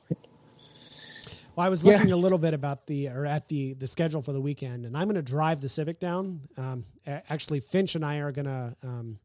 well, 1.56 1.66
I 1.66 1.70
was 1.70 1.86
looking 1.86 2.10
yeah. 2.10 2.16
a 2.16 2.18
little 2.18 2.38
bit 2.38 2.54
about 2.54 2.88
the 2.88 3.10
or 3.10 3.26
at 3.26 3.48
the 3.48 3.74
the 3.76 3.88
schedule 3.88 4.22
for 4.22 4.34
the 4.34 4.42
weekend, 4.42 4.86
and 4.86 4.98
I'm 4.98 5.06
going 5.06 5.16
to 5.16 5.22
drive 5.22 5.62
the 5.62 5.70
Civic 5.70 6.00
down. 6.00 6.42
Um, 6.58 6.84
actually, 7.06 7.60
Finch 7.60 7.96
and 7.96 8.04
I 8.04 8.18
are 8.18 8.32
going 8.32 8.46
to 8.46 8.76
um, 8.84 9.20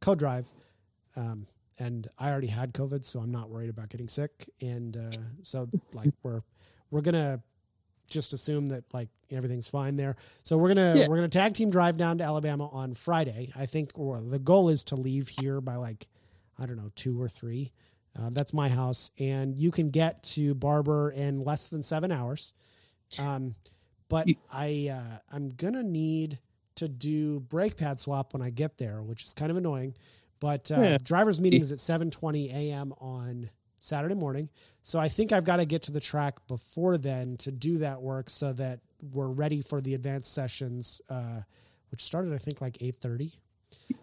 co-drive. 0.00 0.52
Um, 1.16 1.46
and 1.78 2.08
I 2.18 2.30
already 2.30 2.46
had 2.46 2.72
COVID, 2.72 3.04
so 3.04 3.20
I'm 3.20 3.30
not 3.30 3.50
worried 3.50 3.70
about 3.70 3.88
getting 3.90 4.08
sick. 4.08 4.48
And 4.60 4.96
uh, 4.96 5.10
so, 5.42 5.68
like, 5.94 6.12
we're 6.22 6.42
we're 6.90 7.02
gonna 7.02 7.42
just 8.08 8.32
assume 8.32 8.66
that 8.66 8.84
like 8.92 9.08
everything's 9.30 9.68
fine 9.68 9.96
there. 9.96 10.16
So 10.42 10.56
we're 10.56 10.68
gonna 10.68 10.94
yeah. 10.96 11.08
we're 11.08 11.16
gonna 11.16 11.28
tag 11.28 11.54
team 11.54 11.70
drive 11.70 11.96
down 11.96 12.18
to 12.18 12.24
Alabama 12.24 12.68
on 12.68 12.94
Friday. 12.94 13.52
I 13.56 13.66
think 13.66 13.92
the 13.94 14.40
goal 14.42 14.68
is 14.68 14.84
to 14.84 14.96
leave 14.96 15.28
here 15.28 15.60
by 15.60 15.76
like 15.76 16.08
I 16.58 16.66
don't 16.66 16.76
know 16.76 16.90
two 16.94 17.20
or 17.20 17.28
three. 17.28 17.72
Uh, 18.18 18.30
that's 18.32 18.54
my 18.54 18.68
house, 18.68 19.10
and 19.18 19.54
you 19.56 19.70
can 19.70 19.90
get 19.90 20.22
to 20.22 20.54
Barber 20.54 21.10
in 21.10 21.44
less 21.44 21.66
than 21.66 21.82
seven 21.82 22.10
hours. 22.10 22.54
Um, 23.18 23.54
but 24.08 24.26
I 24.52 24.88
uh, 24.92 25.18
I'm 25.32 25.50
gonna 25.50 25.82
need 25.82 26.38
to 26.76 26.88
do 26.88 27.40
brake 27.40 27.76
pad 27.76 27.98
swap 28.00 28.32
when 28.32 28.42
I 28.42 28.50
get 28.50 28.76
there, 28.76 29.02
which 29.02 29.24
is 29.24 29.34
kind 29.34 29.50
of 29.50 29.56
annoying. 29.56 29.94
But 30.40 30.70
uh, 30.70 30.80
yeah. 30.80 30.98
driver's 31.02 31.40
meeting 31.40 31.60
is 31.60 31.72
at 31.72 31.78
7:20 31.78 32.52
a.m. 32.52 32.92
on 33.00 33.50
Saturday 33.78 34.14
morning. 34.14 34.48
So 34.86 35.00
I 35.00 35.08
think 35.08 35.32
I've 35.32 35.42
got 35.42 35.56
to 35.56 35.64
get 35.64 35.82
to 35.82 35.90
the 35.90 35.98
track 35.98 36.36
before 36.46 36.96
then 36.96 37.36
to 37.38 37.50
do 37.50 37.78
that 37.78 38.00
work 38.00 38.30
so 38.30 38.52
that 38.52 38.78
we're 39.12 39.26
ready 39.26 39.60
for 39.60 39.80
the 39.80 39.94
advanced 39.94 40.32
sessions, 40.32 41.02
uh, 41.10 41.40
which 41.90 42.00
started 42.00 42.32
I 42.32 42.38
think 42.38 42.60
like 42.60 42.80
eight 42.80 42.94
thirty. 42.94 43.32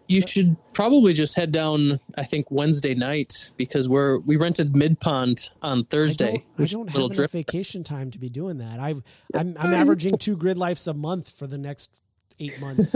You 0.08 0.20
so, 0.20 0.26
should 0.26 0.56
probably 0.74 1.14
just 1.14 1.36
head 1.36 1.52
down. 1.52 1.98
I 2.18 2.22
think 2.24 2.50
Wednesday 2.50 2.94
night 2.94 3.50
because 3.56 3.88
we're 3.88 4.18
we 4.20 4.36
rented 4.36 4.76
Mid 4.76 5.00
Pond 5.00 5.48
on 5.62 5.86
Thursday. 5.86 6.44
I 6.58 6.64
don't, 6.64 6.90
I 6.90 6.92
don't 6.92 7.10
have 7.10 7.18
enough 7.18 7.30
vacation 7.30 7.82
time 7.82 8.10
to 8.10 8.18
be 8.18 8.28
doing 8.28 8.58
that. 8.58 8.78
i 8.78 8.90
I'm 9.34 9.56
I'm 9.58 9.72
averaging 9.72 10.18
two 10.18 10.36
grid 10.36 10.58
lives 10.58 10.86
a 10.86 10.92
month 10.92 11.30
for 11.30 11.46
the 11.46 11.56
next 11.56 12.02
eight 12.40 12.60
months. 12.60 12.94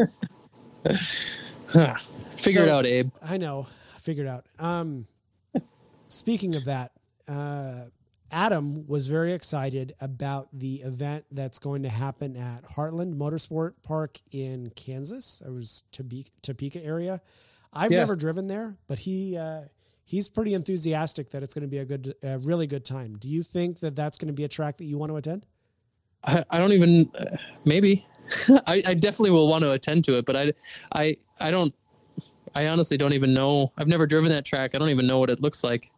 Figure 1.69 1.97
so, 2.37 2.51
it 2.51 2.69
out, 2.69 2.85
Abe. 2.85 3.11
I 3.23 3.39
know. 3.39 3.67
Figure 3.99 4.25
it 4.25 4.29
out. 4.29 4.45
Um, 4.59 5.07
speaking 6.09 6.55
of 6.55 6.67
that, 6.67 6.93
uh, 7.29 7.85
Adam 8.31 8.87
was 8.87 9.07
very 9.07 9.33
excited 9.33 9.95
about 10.01 10.49
the 10.53 10.77
event 10.77 11.25
that's 11.31 11.59
going 11.59 11.83
to 11.83 11.89
happen 11.89 12.37
at 12.37 12.65
Heartland 12.65 13.15
Motorsport 13.15 13.73
Park 13.83 14.19
in 14.33 14.71
Kansas. 14.77 15.43
It 15.45 15.51
was 15.51 15.83
Topeka, 15.93 16.31
Topeka 16.43 16.85
area. 16.85 17.21
I've 17.73 17.93
yeah. 17.93 17.99
never 17.99 18.17
driven 18.17 18.47
there, 18.47 18.77
but 18.87 18.99
he 18.99 19.37
uh, 19.37 19.63
he's 20.05 20.29
pretty 20.29 20.55
enthusiastic 20.55 21.31
that 21.31 21.43
it's 21.43 21.55
going 21.55 21.63
to 21.63 21.69
be 21.69 21.79
a 21.79 21.85
good, 21.85 22.15
a 22.23 22.39
really 22.39 22.67
good 22.67 22.85
time. 22.85 23.17
Do 23.19 23.29
you 23.29 23.43
think 23.43 23.81
that 23.81 23.95
that's 23.95 24.19
going 24.19 24.29
to 24.29 24.35
be 24.35 24.45
a 24.45 24.49
track 24.49 24.77
that 24.79 24.85
you 24.85 24.99
want 24.99 25.11
to 25.11 25.17
attend? 25.17 25.47
I, 26.25 26.45
I 26.51 26.59
don't 26.59 26.73
even 26.73 27.11
uh, 27.19 27.37
maybe. 27.65 28.07
I, 28.67 28.83
I 28.87 28.95
definitely 28.95 29.31
will 29.31 29.49
want 29.49 29.63
to 29.63 29.73
attend 29.73 30.05
to 30.05 30.19
it, 30.19 30.27
but 30.27 30.37
I 30.37 30.53
I 30.93 31.17
I 31.41 31.51
don't. 31.51 31.75
I 32.55 32.69
honestly 32.69 32.97
don't 32.97 33.13
even 33.13 33.33
know. 33.33 33.73
I've 33.77 33.89
never 33.89 34.07
driven 34.07 34.31
that 34.31 34.45
track. 34.45 34.75
I 34.75 34.79
don't 34.79 34.89
even 34.89 35.07
know 35.07 35.19
what 35.19 35.31
it 35.31 35.41
looks 35.41 35.63
like. 35.63 35.91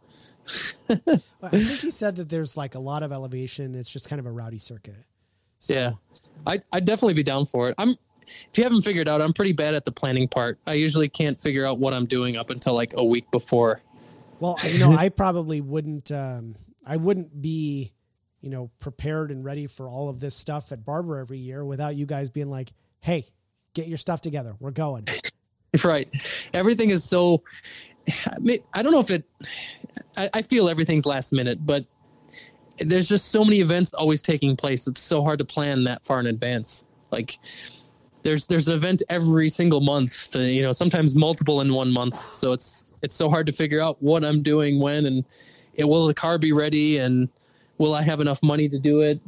Well, 0.89 1.23
I 1.43 1.49
think 1.49 1.81
he 1.81 1.91
said 1.91 2.17
that 2.17 2.29
there's 2.29 2.57
like 2.57 2.75
a 2.75 2.79
lot 2.79 3.03
of 3.03 3.13
elevation. 3.13 3.75
It's 3.75 3.91
just 3.91 4.09
kind 4.09 4.21
of 4.21 4.27
a 4.27 4.31
rowdy 4.31 4.59
circuit. 4.59 5.05
So. 5.59 5.75
Yeah, 5.75 5.93
I 6.47 6.61
I'd 6.73 6.85
definitely 6.85 7.15
be 7.15 7.23
down 7.23 7.47
for 7.47 7.69
it. 7.69 7.75
I'm 7.79 7.95
if 8.27 8.59
you 8.59 8.65
haven't 8.65 8.83
figured 8.83 9.09
out, 9.09 9.21
I'm 9.21 9.33
pretty 9.33 9.53
bad 9.53 9.75
at 9.75 9.85
the 9.85 9.93
planning 9.93 10.29
part. 10.29 10.59
I 10.67 10.75
usually 10.75 11.09
can't 11.09 11.41
figure 11.41 11.67
out 11.67 11.79
what 11.79 11.95
I'm 11.95 12.07
doing 12.07 12.37
up 12.37 12.51
until 12.51 12.75
like 12.75 12.95
a 12.97 13.05
week 13.05 13.31
before. 13.31 13.81
Well, 14.41 14.57
you 14.67 14.79
know, 14.79 14.93
I 14.93 15.09
probably 15.11 15.61
wouldn't. 15.61 16.11
Um, 16.11 16.55
I 16.87 16.97
wouldn't 16.97 17.43
be, 17.43 17.93
you 18.41 18.51
know, 18.51 18.71
prepared 18.79 19.31
and 19.31 19.45
ready 19.45 19.67
for 19.67 19.89
all 19.89 20.09
of 20.09 20.21
this 20.21 20.35
stuff 20.35 20.73
at 20.73 20.85
Barber 20.85 21.19
every 21.19 21.39
year 21.39 21.65
without 21.65 21.95
you 21.95 22.07
guys 22.07 22.31
being 22.31 22.51
like, 22.51 22.73
"Hey, 23.01 23.27
get 23.75 23.87
your 23.87 23.99
stuff 23.99 24.21
together. 24.21 24.57
We're 24.59 24.71
going." 24.71 25.05
right. 25.85 26.09
Everything 26.55 26.91
is 26.91 27.05
so. 27.05 27.43
I 28.09 28.83
don't 28.83 28.93
know 28.93 29.01
if 29.01 29.11
it 29.11 29.25
I, 30.17 30.31
I 30.35 30.43
feel 30.43 30.69
everything's 30.69 31.07
last 31.07 31.33
minute, 31.33 31.65
but 31.65 31.85
there's 32.79 33.09
just 33.09 33.31
so 33.31 33.45
many 33.45 33.61
events 33.61 33.93
always 33.95 34.23
taking 34.23 34.57
place. 34.57 34.87
It's 34.87 35.01
so 35.01 35.23
hard 35.23 35.39
to 35.39 35.45
plan 35.45 35.85
that 35.85 36.05
far 36.05 36.21
in 36.21 36.27
advance. 36.27 36.85
Like 37.11 37.39
there's 38.23 38.47
there's 38.47 38.69
an 38.69 38.75
event 38.75 39.03
every 39.09 39.49
single 39.49 39.81
month. 39.81 40.35
Uh, 40.35 40.41
you 40.41 40.63
know, 40.63 40.73
sometimes 40.73 41.15
multiple 41.15 41.61
in 41.61 41.73
one 41.73 41.93
month. 41.93 42.17
So 42.17 42.53
it's 42.53 42.79
it's 43.03 43.17
so 43.17 43.29
hard 43.31 43.47
to 43.47 43.53
figure 43.53 43.81
out 43.81 44.03
what 44.03 44.25
I'm 44.25 44.43
doing 44.43 44.81
when 44.81 45.07
and 45.07 45.25
it, 45.75 45.85
will 45.85 46.07
the 46.07 46.15
car 46.15 46.39
be 46.39 46.53
ready 46.53 46.99
and 46.99 47.29
will 47.79 47.95
I 47.95 48.03
have 48.03 48.21
enough 48.21 48.43
money 48.43 48.69
to 48.69 48.79
do 48.79 49.01
it? 49.01 49.21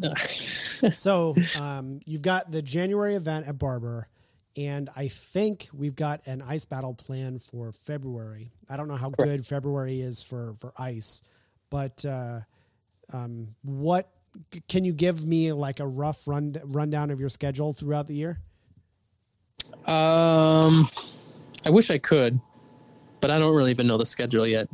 so 0.95 1.35
um, 1.59 2.01
you've 2.05 2.21
got 2.21 2.51
the 2.51 2.61
January 2.61 3.15
event 3.15 3.47
at 3.49 3.59
Barber 3.59 4.09
and 4.57 4.91
I 4.97 5.09
think 5.09 5.69
we've 5.73 5.95
got 5.95 6.27
an 6.27 6.43
ice 6.43 6.65
battle 6.65 6.95
plan 6.95 7.39
for 7.39 7.73
February. 7.73 8.53
I 8.69 8.77
don't 8.77 8.89
know 8.89 8.97
how 8.97 9.11
good 9.11 9.47
February 9.47 10.01
is 10.01 10.23
for 10.23 10.55
for 10.59 10.73
ice, 10.79 11.23
but 11.71 12.05
uh, 12.05 12.41
Um, 13.13 13.55
what 13.63 14.09
can 14.69 14.85
you 14.85 14.93
give 14.93 15.27
me 15.27 15.53
like 15.53 15.81
a 15.81 15.87
rough 15.87 16.27
run 16.27 16.57
rundown 16.65 17.11
of 17.11 17.21
your 17.21 17.29
schedule 17.29 17.73
throughout 17.73 18.07
the 18.07 18.15
year? 18.15 18.41
Um, 19.87 20.89
I 21.65 21.71
wish 21.71 21.91
I 21.91 21.99
could, 21.99 22.41
but 23.21 23.31
I 23.31 23.39
don't 23.39 23.55
really 23.55 23.71
even 23.71 23.87
know 23.87 23.99
the 23.99 24.07
schedule 24.07 24.47
yet. 24.47 24.69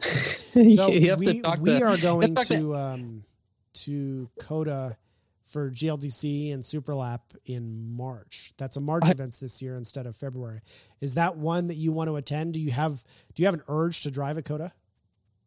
so 0.00 0.88
we, 0.88 1.12
we 1.14 1.42
to, 1.42 1.48
are 1.48 1.96
going 1.98 2.34
to, 2.34 2.44
to 2.44 2.76
um, 2.76 3.22
to 3.74 4.28
COTA 4.38 4.96
for 5.50 5.70
GLTC 5.70 6.54
and 6.54 6.62
Superlap 6.62 7.20
in 7.46 7.94
March. 7.96 8.52
That's 8.56 8.76
a 8.76 8.80
March 8.80 9.04
I, 9.06 9.10
events 9.10 9.38
this 9.38 9.60
year 9.60 9.76
instead 9.76 10.06
of 10.06 10.14
February. 10.14 10.60
Is 11.00 11.14
that 11.14 11.36
one 11.36 11.66
that 11.66 11.74
you 11.74 11.90
want 11.92 12.08
to 12.08 12.16
attend? 12.16 12.54
Do 12.54 12.60
you 12.60 12.70
have 12.70 13.04
do 13.34 13.42
you 13.42 13.46
have 13.46 13.54
an 13.54 13.62
urge 13.68 14.02
to 14.02 14.10
drive 14.10 14.38
a 14.38 14.42
COTA? 14.42 14.72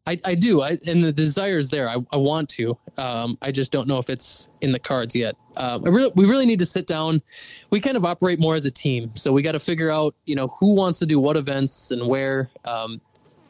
I, 0.06 0.18
I 0.26 0.34
do. 0.34 0.60
I, 0.60 0.76
and 0.86 1.02
the 1.02 1.12
desire 1.12 1.56
is 1.56 1.70
there. 1.70 1.88
I, 1.88 1.96
I 2.12 2.18
want 2.18 2.50
to. 2.50 2.76
Um, 2.98 3.38
I 3.40 3.50
just 3.50 3.72
don't 3.72 3.88
know 3.88 3.96
if 3.96 4.10
it's 4.10 4.50
in 4.60 4.70
the 4.70 4.78
cards 4.78 5.16
yet. 5.16 5.34
Uh, 5.56 5.80
I 5.82 5.88
really, 5.88 6.12
we 6.14 6.26
really 6.26 6.44
need 6.44 6.58
to 6.58 6.66
sit 6.66 6.86
down. 6.86 7.22
We 7.70 7.80
kind 7.80 7.96
of 7.96 8.04
operate 8.04 8.38
more 8.38 8.54
as 8.54 8.66
a 8.66 8.70
team, 8.70 9.12
so 9.14 9.32
we 9.32 9.40
got 9.40 9.52
to 9.52 9.58
figure 9.58 9.90
out, 9.90 10.14
you 10.26 10.36
know, 10.36 10.48
who 10.48 10.74
wants 10.74 10.98
to 10.98 11.06
do 11.06 11.18
what 11.18 11.38
events 11.38 11.90
and 11.90 12.06
where. 12.06 12.50
Um, 12.66 13.00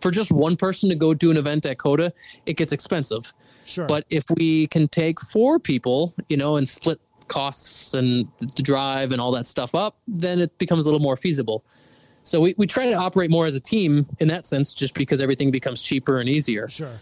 for 0.00 0.10
just 0.10 0.30
one 0.30 0.54
person 0.54 0.90
to 0.90 0.94
go 0.94 1.14
do 1.14 1.30
an 1.30 1.38
event 1.38 1.64
at 1.66 1.78
COTA, 1.78 2.12
it 2.44 2.58
gets 2.58 2.72
expensive. 2.72 3.24
Sure. 3.64 3.86
But 3.86 4.04
if 4.10 4.24
we 4.30 4.66
can 4.68 4.88
take 4.88 5.20
four 5.20 5.58
people, 5.58 6.14
you 6.28 6.36
know, 6.36 6.56
and 6.56 6.68
split 6.68 7.00
costs 7.28 7.94
and 7.94 8.28
the 8.38 8.62
drive 8.62 9.12
and 9.12 9.20
all 9.20 9.32
that 9.32 9.46
stuff 9.46 9.74
up, 9.74 9.96
then 10.06 10.40
it 10.40 10.56
becomes 10.58 10.86
a 10.86 10.88
little 10.88 11.00
more 11.00 11.16
feasible. 11.16 11.64
So 12.22 12.40
we, 12.40 12.54
we 12.56 12.66
try 12.66 12.86
to 12.86 12.94
operate 12.94 13.30
more 13.30 13.46
as 13.46 13.54
a 13.54 13.60
team 13.60 14.06
in 14.18 14.28
that 14.28 14.46
sense, 14.46 14.72
just 14.72 14.94
because 14.94 15.20
everything 15.20 15.50
becomes 15.50 15.82
cheaper 15.82 16.18
and 16.18 16.28
easier. 16.28 16.68
Sure. 16.68 16.98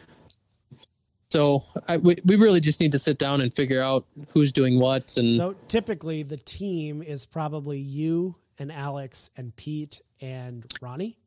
So 1.31 1.65
I, 1.89 1.97
we, 1.97 2.17
we 2.25 2.37
really 2.37 2.61
just 2.61 2.81
need 2.81 2.93
to 2.93 2.99
sit 2.99 3.19
down 3.19 3.41
and 3.41 3.53
figure 3.53 3.81
out 3.81 4.05
who's 4.35 4.53
doing 4.53 4.79
what. 4.79 5.17
And 5.17 5.29
so 5.29 5.55
typically 5.69 6.23
the 6.23 6.37
team 6.37 7.03
is 7.03 7.25
probably 7.25 7.79
you 7.79 8.35
and 8.59 8.71
Alex 8.71 9.31
and 9.37 9.55
Pete 9.57 10.03
and 10.21 10.67
Ronnie. 10.81 11.19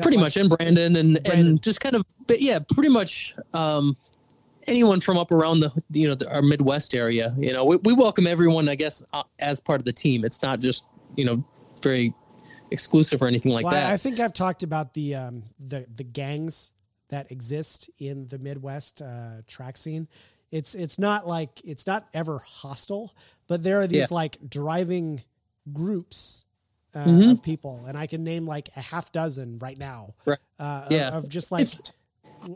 Pretty 0.00 0.16
much, 0.16 0.38
and 0.38 0.48
Brandon 0.48 0.96
and 0.96 1.22
Brandon. 1.22 1.46
and 1.46 1.62
just 1.62 1.80
kind 1.80 1.94
of, 1.94 2.02
but 2.26 2.40
yeah, 2.40 2.60
pretty 2.74 2.88
much 2.88 3.34
um, 3.52 3.94
anyone 4.66 5.00
from 5.00 5.16
up 5.16 5.32
around 5.32 5.60
the 5.60 5.72
you 5.90 6.08
know 6.08 6.14
the, 6.14 6.32
our 6.32 6.42
Midwest 6.42 6.94
area. 6.94 7.34
You 7.38 7.52
know, 7.52 7.64
we, 7.64 7.76
we 7.78 7.92
welcome 7.92 8.26
everyone, 8.26 8.68
I 8.68 8.74
guess, 8.74 9.02
uh, 9.12 9.22
as 9.38 9.60
part 9.60 9.80
of 9.80 9.84
the 9.84 9.92
team. 9.92 10.24
It's 10.24 10.42
not 10.42 10.60
just 10.60 10.84
you 11.16 11.24
know 11.24 11.44
very 11.82 12.14
exclusive 12.70 13.22
or 13.22 13.26
anything 13.26 13.52
like 13.52 13.64
well, 13.64 13.74
that. 13.74 13.92
I 13.92 13.96
think 13.96 14.20
I've 14.20 14.32
talked 14.32 14.62
about 14.62 14.94
the 14.94 15.14
um, 15.14 15.42
the 15.60 15.86
the 15.94 16.04
gangs 16.04 16.72
that 17.08 17.30
exist 17.30 17.90
in 17.98 18.26
the 18.28 18.38
Midwest 18.38 19.02
uh, 19.02 19.42
track 19.46 19.76
scene. 19.76 20.08
It's 20.50 20.74
it's 20.74 20.98
not 20.98 21.26
like 21.26 21.60
it's 21.64 21.86
not 21.86 22.08
ever 22.14 22.38
hostile, 22.38 23.14
but 23.46 23.62
there 23.62 23.80
are 23.80 23.86
these 23.86 24.10
yeah. 24.10 24.14
like 24.14 24.38
driving 24.48 25.22
groups 25.72 26.44
uh, 26.94 27.04
mm-hmm. 27.04 27.30
of 27.30 27.42
people, 27.42 27.84
and 27.86 27.96
I 27.96 28.06
can 28.06 28.24
name 28.24 28.46
like 28.46 28.68
a 28.76 28.80
half 28.80 29.12
dozen 29.12 29.58
right 29.58 29.78
now. 29.78 30.14
Right. 30.24 30.38
Uh, 30.58 30.86
yeah. 30.90 31.08
Of, 31.08 31.24
of 31.24 31.30
just 31.30 31.52
like. 31.52 31.62
It's, 31.62 31.80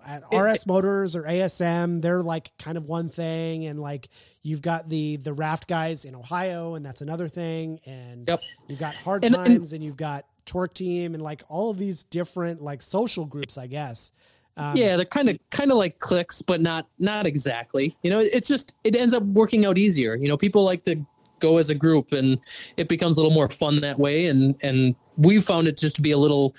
at 0.07 0.22
RS 0.32 0.66
Motors 0.66 1.16
or 1.16 1.22
ASM, 1.22 2.03
they're 2.03 2.22
like 2.22 2.53
kind 2.59 2.76
of 2.76 2.87
one 2.87 3.09
thing, 3.09 3.66
and 3.66 3.80
like 3.80 4.09
you've 4.43 4.62
got 4.62 4.89
the 4.89 5.16
the 5.16 5.32
raft 5.32 5.68
guys 5.68 6.05
in 6.05 6.14
Ohio, 6.14 6.74
and 6.74 6.84
that's 6.84 7.01
another 7.01 7.28
thing, 7.28 7.80
and 7.87 8.28
yep. 8.28 8.41
you've 8.68 8.78
got 8.78 8.95
Hard 8.95 9.24
and, 9.24 9.34
Times, 9.34 9.72
and, 9.72 9.78
and, 9.78 9.84
you've 9.84 9.97
got 9.97 10.26
Torque 10.45 10.74
Team, 10.74 11.14
and 11.14 11.22
like 11.22 11.43
all 11.49 11.70
of 11.70 11.78
these 11.78 12.05
different 12.05 12.62
like 12.62 12.82
social 12.82 13.24
groups, 13.24 13.59
I 13.59 13.66
guess. 13.66 14.12
Um, 14.59 14.76
yeah, 14.76 14.97
they're 14.97 15.05
kind 15.05 15.28
of 15.28 15.39
kind 15.51 15.70
of 15.70 15.76
like 15.76 15.99
clicks, 15.99 16.41
but 16.41 16.61
not 16.61 16.87
not 16.99 17.26
exactly. 17.26 17.97
You 18.03 18.11
know, 18.11 18.20
it's 18.20 18.49
just 18.49 18.74
it 18.84 18.97
ends 18.97 19.12
up 19.12 19.22
working 19.22 19.66
out 19.66 19.76
easier. 19.76 20.14
You 20.14 20.28
know, 20.28 20.37
people 20.37 20.64
like 20.64 20.82
to 20.84 21.05
go 21.41 21.59
as 21.59 21.68
a 21.68 21.74
group, 21.74 22.12
and 22.12 22.39
it 22.76 22.89
becomes 22.89 23.18
a 23.18 23.22
little 23.22 23.34
more 23.34 23.51
fun 23.51 23.80
that 23.80 23.99
way, 23.99 24.26
and 24.26 24.55
and 24.62 24.95
we 25.18 25.41
found 25.41 25.68
it 25.68 25.76
just 25.76 25.97
to 25.97 26.03
be 26.03 26.12
a 26.12 26.18
little 26.18 26.55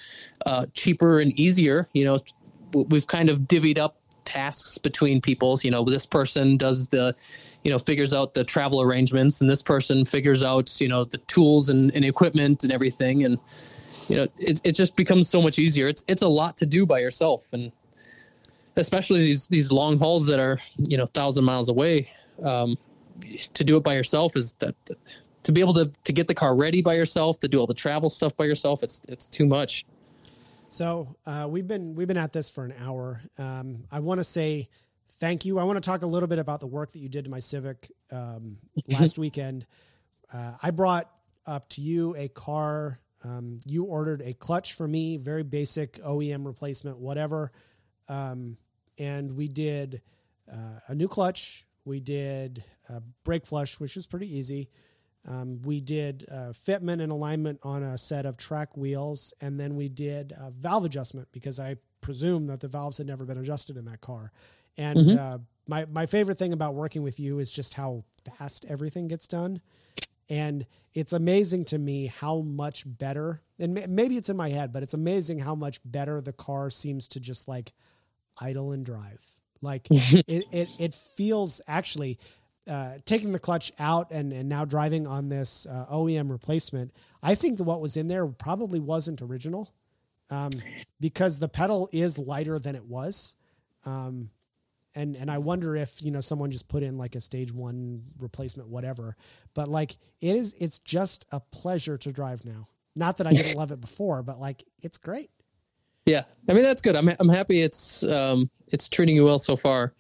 uh, 0.46 0.68
cheaper 0.74 1.20
and 1.20 1.32
easier. 1.40 1.88
You 1.94 2.06
know, 2.06 2.20
we've 2.74 3.08
kind 3.08 3.30
of 3.30 3.42
divvied 3.42 3.78
up 3.78 3.98
tasks 4.26 4.78
between 4.78 5.22
people. 5.22 5.58
You 5.64 5.72
know, 5.72 5.84
this 5.84 6.06
person 6.06 6.58
does 6.58 6.88
the, 6.90 7.16
you 7.64 7.72
know, 7.72 7.80
figures 7.80 8.14
out 8.14 8.34
the 8.34 8.44
travel 8.44 8.82
arrangements, 8.82 9.42
and 9.42 9.50
this 9.50 9.64
person 9.64 10.06
figures 10.06 10.44
out, 10.44 10.80
you 10.82 10.88
know, 10.88 11.06
the 11.06 11.18
tools 11.20 11.70
and, 11.70 11.94
and 11.96 12.04
equipment 12.04 12.64
and 12.64 12.72
everything. 12.72 13.24
And, 13.24 13.40
you 14.10 14.18
know, 14.18 14.28
it, 14.38 14.62
it 14.64 14.72
just 14.74 14.96
becomes 14.96 15.30
so 15.30 15.42
much 15.42 15.60
easier. 15.60 15.88
It's, 15.88 16.04
it's 16.08 16.24
a 16.24 16.28
lot 16.28 16.58
to 16.58 16.66
do 16.66 16.86
by 16.86 17.00
yourself. 17.00 17.46
And 17.54 17.72
especially 18.76 19.22
these, 19.22 19.48
these 19.48 19.72
long 19.72 19.98
hauls 19.98 20.28
that 20.28 20.40
are, 20.40 20.60
you 20.88 20.98
know, 20.98 21.06
thousand 21.08 21.46
miles 21.46 21.70
away, 21.70 22.10
um, 22.44 22.78
to 23.54 23.64
do 23.64 23.78
it 23.78 23.84
by 23.84 23.96
yourself 23.96 24.36
is 24.36 24.54
that, 24.60 24.76
that 24.86 25.18
to 25.44 25.52
be 25.52 25.62
able 25.62 25.74
to, 25.74 25.92
to 26.04 26.14
get 26.14 26.28
the 26.28 26.36
car 26.36 26.56
ready 26.56 26.82
by 26.82 26.94
yourself, 26.94 27.40
to 27.40 27.48
do 27.48 27.60
all 27.60 27.66
the 27.66 27.74
travel 27.74 28.10
stuff 28.10 28.36
by 28.38 28.46
yourself, 28.46 28.84
it's, 28.84 29.02
it's 29.08 29.28
too 29.28 29.46
much. 29.46 29.86
So 30.68 31.16
uh, 31.26 31.48
we've 31.50 31.68
been 31.68 31.96
we've 31.96 32.08
been 32.08 32.18
at 32.18 32.34
this 32.34 32.50
for 32.50 32.66
an 32.66 32.74
hour. 32.80 33.22
Um, 33.38 33.86
I 33.90 34.00
want 34.00 34.20
to 34.20 34.24
say 34.24 34.70
thank 35.14 35.46
you. 35.46 35.60
I 35.60 35.64
want 35.64 35.82
to 35.82 35.88
talk 35.88 36.02
a 36.02 36.08
little 36.08 36.28
bit 36.28 36.40
about 36.40 36.60
the 36.60 36.68
work 36.68 36.92
that 36.92 37.00
you 37.00 37.08
did 37.08 37.26
to 37.26 37.32
my 37.32 37.40
Civic 37.40 37.92
um, 38.12 38.58
last 38.90 39.18
weekend. 39.18 39.66
Uh, 40.32 40.54
I 40.62 40.72
brought 40.72 41.10
up 41.46 41.70
to 41.70 41.82
you 41.82 42.16
a 42.18 42.28
car. 42.28 43.00
Um, 43.24 43.60
you 43.66 43.86
ordered 43.86 44.22
a 44.22 44.34
clutch 44.34 44.74
for 44.74 44.88
me, 44.88 45.18
very 45.18 45.44
basic 45.44 46.02
OEM 46.04 46.46
replacement, 46.46 46.98
whatever. 46.98 47.52
Um, 48.10 48.58
and 49.00 49.32
we 49.32 49.48
did 49.48 50.02
uh, 50.52 50.80
a 50.90 50.96
new 50.96 51.08
clutch. 51.08 51.66
We 51.86 52.00
did 52.02 52.64
a 52.90 53.02
brake 53.24 53.46
flush, 53.46 53.80
which 53.80 53.96
is 53.96 54.06
pretty 54.06 54.38
easy. 54.38 54.70
Um, 55.28 55.62
we 55.64 55.82
did 55.82 56.26
uh, 56.32 56.54
fitment 56.54 57.02
and 57.02 57.12
alignment 57.12 57.60
on 57.64 57.84
a 57.84 57.98
set 57.98 58.26
of 58.26 58.38
track 58.38 58.78
wheels, 58.78 59.34
and 59.42 59.60
then 59.60 59.76
we 59.76 59.90
did 59.90 60.34
a 60.38 60.50
valve 60.50 60.86
adjustment 60.86 61.28
because 61.34 61.60
I 61.60 61.76
presume 62.00 62.48
that 62.48 62.62
the 62.62 62.70
valves 62.70 62.98
had 62.98 63.08
never 63.08 63.26
been 63.26 63.38
adjusted 63.38 63.76
in 63.76 63.86
that 63.86 64.00
car. 64.00 64.32
And 64.78 64.98
mm-hmm. 64.98 65.18
uh, 65.18 65.38
my 65.68 65.86
my 65.86 66.06
favorite 66.06 66.38
thing 66.38 66.54
about 66.54 66.76
working 66.76 67.04
with 67.04 67.20
you 67.20 67.40
is 67.40 67.52
just 67.52 67.74
how 67.74 68.06
fast 68.38 68.66
everything 68.70 69.10
gets 69.10 69.28
done, 69.28 69.60
and 70.30 70.66
it's 70.94 71.14
amazing 71.14 71.66
to 71.66 71.78
me 71.78 72.08
how 72.08 72.40
much 72.40 72.84
better. 72.86 73.42
And 73.60 73.74
maybe 73.90 74.18
it's 74.18 74.30
in 74.30 74.38
my 74.38 74.50
head, 74.50 74.72
but 74.72 74.82
it's 74.82 74.94
amazing 74.94 75.40
how 75.40 75.56
much 75.56 75.80
better 75.84 76.22
the 76.22 76.34
car 76.34 76.70
seems 76.70 77.08
to 77.10 77.20
just 77.20 77.48
like 77.48 77.74
idle 78.40 78.72
and 78.72 78.86
drive. 78.86 79.26
Like 79.62 79.88
it, 79.92 80.46
it, 80.52 80.70
it 80.80 80.94
feels 80.94 81.62
actually 81.68 82.20
uh, 82.68 82.98
taking 83.06 83.32
the 83.32 83.40
clutch 83.40 83.72
out 83.80 84.12
and, 84.12 84.34
and 84.34 84.50
now 84.50 84.66
driving 84.66 85.08
on 85.08 85.30
this 85.30 85.66
uh, 85.70 85.86
OEM 85.92 86.30
replacement, 86.30 86.92
I 87.24 87.36
think 87.36 87.58
that 87.58 87.64
what 87.64 87.82
was 87.82 87.98
in 87.98 88.08
there 88.08 88.26
probably 88.28 88.80
wasn't 88.80 89.22
original 89.22 89.74
um, 90.30 90.52
because 91.00 91.40
the 91.40 91.48
pedal 91.48 91.90
is 91.92 92.20
lighter 92.20 92.60
than 92.60 92.76
it 92.76 92.84
was. 92.84 93.36
Um, 93.86 94.30
and, 94.96 95.16
and 95.16 95.30
I 95.30 95.38
wonder 95.38 95.76
if, 95.76 96.02
you 96.02 96.12
know, 96.12 96.22
someone 96.22 96.50
just 96.50 96.68
put 96.68 96.84
in 96.84 96.98
like 96.98 97.16
a 97.16 97.22
stage 97.22 97.54
one 97.54 98.04
replacement, 98.20 98.68
whatever, 98.68 99.16
but 99.54 99.68
like 99.68 99.96
it 100.22 100.36
is, 100.36 100.56
it's 100.60 100.80
just 100.80 101.28
a 101.32 101.40
pleasure 101.40 101.98
to 102.00 102.12
drive 102.12 102.44
now. 102.44 102.68
Not 102.96 103.18
that 103.18 103.28
I 103.28 103.34
didn't 103.34 103.56
love 103.56 103.72
it 103.72 103.80
before, 103.80 104.24
but 104.24 104.40
like, 104.40 104.64
it's 104.82 104.98
great. 104.98 105.30
Yeah. 106.06 106.24
I 106.50 106.54
mean, 106.54 106.64
that's 106.64 106.82
good. 106.82 106.96
I'm, 106.96 107.10
I'm 107.20 107.30
happy 107.30 107.62
it's, 107.62 108.04
um, 108.06 108.50
it's 108.70 108.90
treating 108.90 109.16
you 109.16 109.26
well 109.26 109.40
so 109.40 109.56
far. 109.56 109.94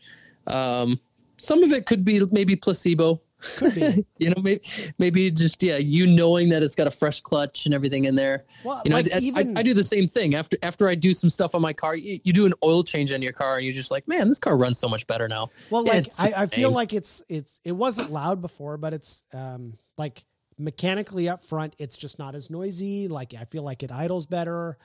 Um, 0.48 1.00
some 1.38 1.64
of 1.64 1.72
it 1.72 1.86
could 1.86 2.04
be 2.04 2.26
maybe 2.32 2.56
placebo. 2.56 3.22
Could 3.58 3.76
be. 3.76 4.06
you 4.18 4.30
know, 4.30 4.42
maybe 4.42 4.62
maybe 4.98 5.30
just 5.30 5.62
yeah, 5.62 5.78
you 5.78 6.08
knowing 6.08 6.50
that 6.50 6.64
it's 6.64 6.76
got 6.76 6.88
a 6.88 6.92
fresh 6.92 7.22
clutch 7.22 7.66
and 7.66 7.74
everything 7.74 8.06
in 8.06 8.16
there. 8.16 8.46
Well, 8.64 8.82
you 8.84 8.90
know, 8.90 8.98
like 8.98 9.14
I, 9.14 9.20
even... 9.20 9.58
I, 9.58 9.60
I, 9.60 9.64
do 9.64 9.76
the 9.76 9.84
same 9.84 10.08
thing 10.08 10.34
after 10.34 10.58
after 10.64 10.90
I 10.90 10.96
do 10.96 11.14
some 11.14 11.30
stuff 11.30 11.54
on 11.54 11.62
my 11.62 11.74
car. 11.74 11.96
You, 11.96 12.20
you, 12.24 12.34
do 12.34 12.46
an 12.48 12.54
oil 12.64 12.84
change 12.84 13.14
on 13.14 13.22
your 13.22 13.34
car, 13.34 13.58
and 13.58 13.66
you're 13.66 13.76
just 13.76 13.92
like, 13.92 14.08
man, 14.08 14.28
this 14.28 14.40
car 14.40 14.58
runs 14.58 14.80
so 14.80 14.90
much 14.90 15.06
better 15.06 15.28
now. 15.28 15.50
Well, 15.70 15.86
yeah, 15.86 15.94
like 15.94 16.08
I, 16.20 16.34
I 16.36 16.46
feel 16.48 16.72
like 16.72 16.94
it's 16.94 17.22
it's 17.30 17.60
it 17.64 17.74
wasn't 17.74 18.12
loud 18.12 18.42
before, 18.42 18.78
but 18.78 18.94
it's 18.94 19.24
um 19.34 19.74
like 19.98 20.26
mechanically 20.58 21.30
up 21.30 21.44
front, 21.44 21.76
it's 21.78 21.98
just 21.98 22.20
not 22.20 22.36
as 22.36 22.50
noisy. 22.50 23.08
Like 23.08 23.34
I 23.40 23.44
feel 23.46 23.64
like 23.64 23.84
it 23.84 23.92
idles 23.92 24.26
better. 24.26 24.78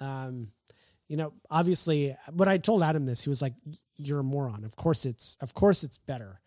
Um, 0.00 0.48
you 1.10 1.16
know, 1.16 1.32
obviously, 1.50 2.14
when 2.32 2.48
I 2.48 2.58
told 2.58 2.84
Adam 2.84 3.04
this, 3.04 3.24
he 3.24 3.30
was 3.30 3.42
like, 3.42 3.54
"You're 3.96 4.20
a 4.20 4.22
moron." 4.22 4.62
Of 4.64 4.76
course, 4.76 5.04
it's 5.04 5.36
of 5.40 5.54
course 5.54 5.82
it's 5.82 5.98
better, 5.98 6.40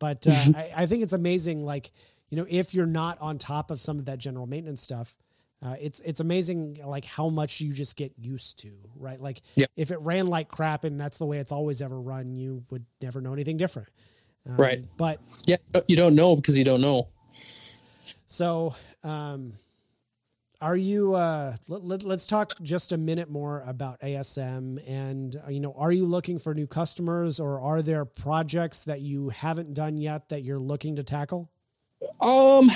but 0.00 0.26
uh. 0.26 0.32
I, 0.56 0.72
I, 0.78 0.86
think 0.86 1.04
it's 1.04 1.12
amazing. 1.12 1.64
Like, 1.64 1.92
you 2.28 2.36
know, 2.36 2.44
if 2.48 2.74
you're 2.74 2.84
not 2.84 3.20
on 3.20 3.38
top 3.38 3.70
of 3.70 3.80
some 3.80 4.00
of 4.00 4.06
that 4.06 4.18
general 4.18 4.48
maintenance 4.48 4.82
stuff, 4.82 5.16
uh, 5.62 5.76
it's 5.80 6.00
it's 6.00 6.18
amazing 6.18 6.80
like 6.84 7.04
how 7.04 7.28
much 7.28 7.60
you 7.60 7.72
just 7.72 7.94
get 7.94 8.12
used 8.18 8.58
to, 8.62 8.72
right? 8.96 9.20
Like, 9.20 9.40
yep. 9.54 9.70
if 9.76 9.92
it 9.92 10.00
ran 10.00 10.26
like 10.26 10.48
crap 10.48 10.82
and 10.82 11.00
that's 11.00 11.18
the 11.18 11.26
way 11.26 11.38
it's 11.38 11.52
always 11.52 11.80
ever 11.80 12.00
run, 12.00 12.34
you 12.34 12.64
would 12.70 12.84
never 13.00 13.20
know 13.20 13.32
anything 13.32 13.56
different. 13.56 13.88
Um, 14.48 14.56
right. 14.56 14.84
But 14.96 15.20
yeah, 15.46 15.58
you 15.86 15.94
don't 15.94 16.16
know 16.16 16.34
because 16.34 16.58
you 16.58 16.64
don't 16.64 16.80
know. 16.80 17.06
So, 18.26 18.74
um, 19.04 19.52
are 20.60 20.76
you? 20.76 21.14
Uh, 21.14 21.54
let, 21.68 22.02
let's 22.02 22.26
talk 22.26 22.52
just 22.62 22.92
a 22.92 22.96
minute 22.96 23.30
more 23.30 23.62
about 23.66 24.00
ASM, 24.00 24.82
and 24.88 25.36
uh, 25.46 25.50
you 25.50 25.60
know, 25.60 25.74
are 25.76 25.92
you 25.92 26.04
looking 26.04 26.38
for 26.38 26.54
new 26.54 26.66
customers, 26.66 27.38
or 27.38 27.60
are 27.60 27.82
there 27.82 28.04
projects 28.04 28.84
that 28.84 29.00
you 29.00 29.28
haven't 29.28 29.74
done 29.74 29.96
yet 29.96 30.28
that 30.28 30.42
you're 30.42 30.58
looking 30.58 30.96
to 30.96 31.04
tackle? 31.04 31.50
Um, 32.20 32.70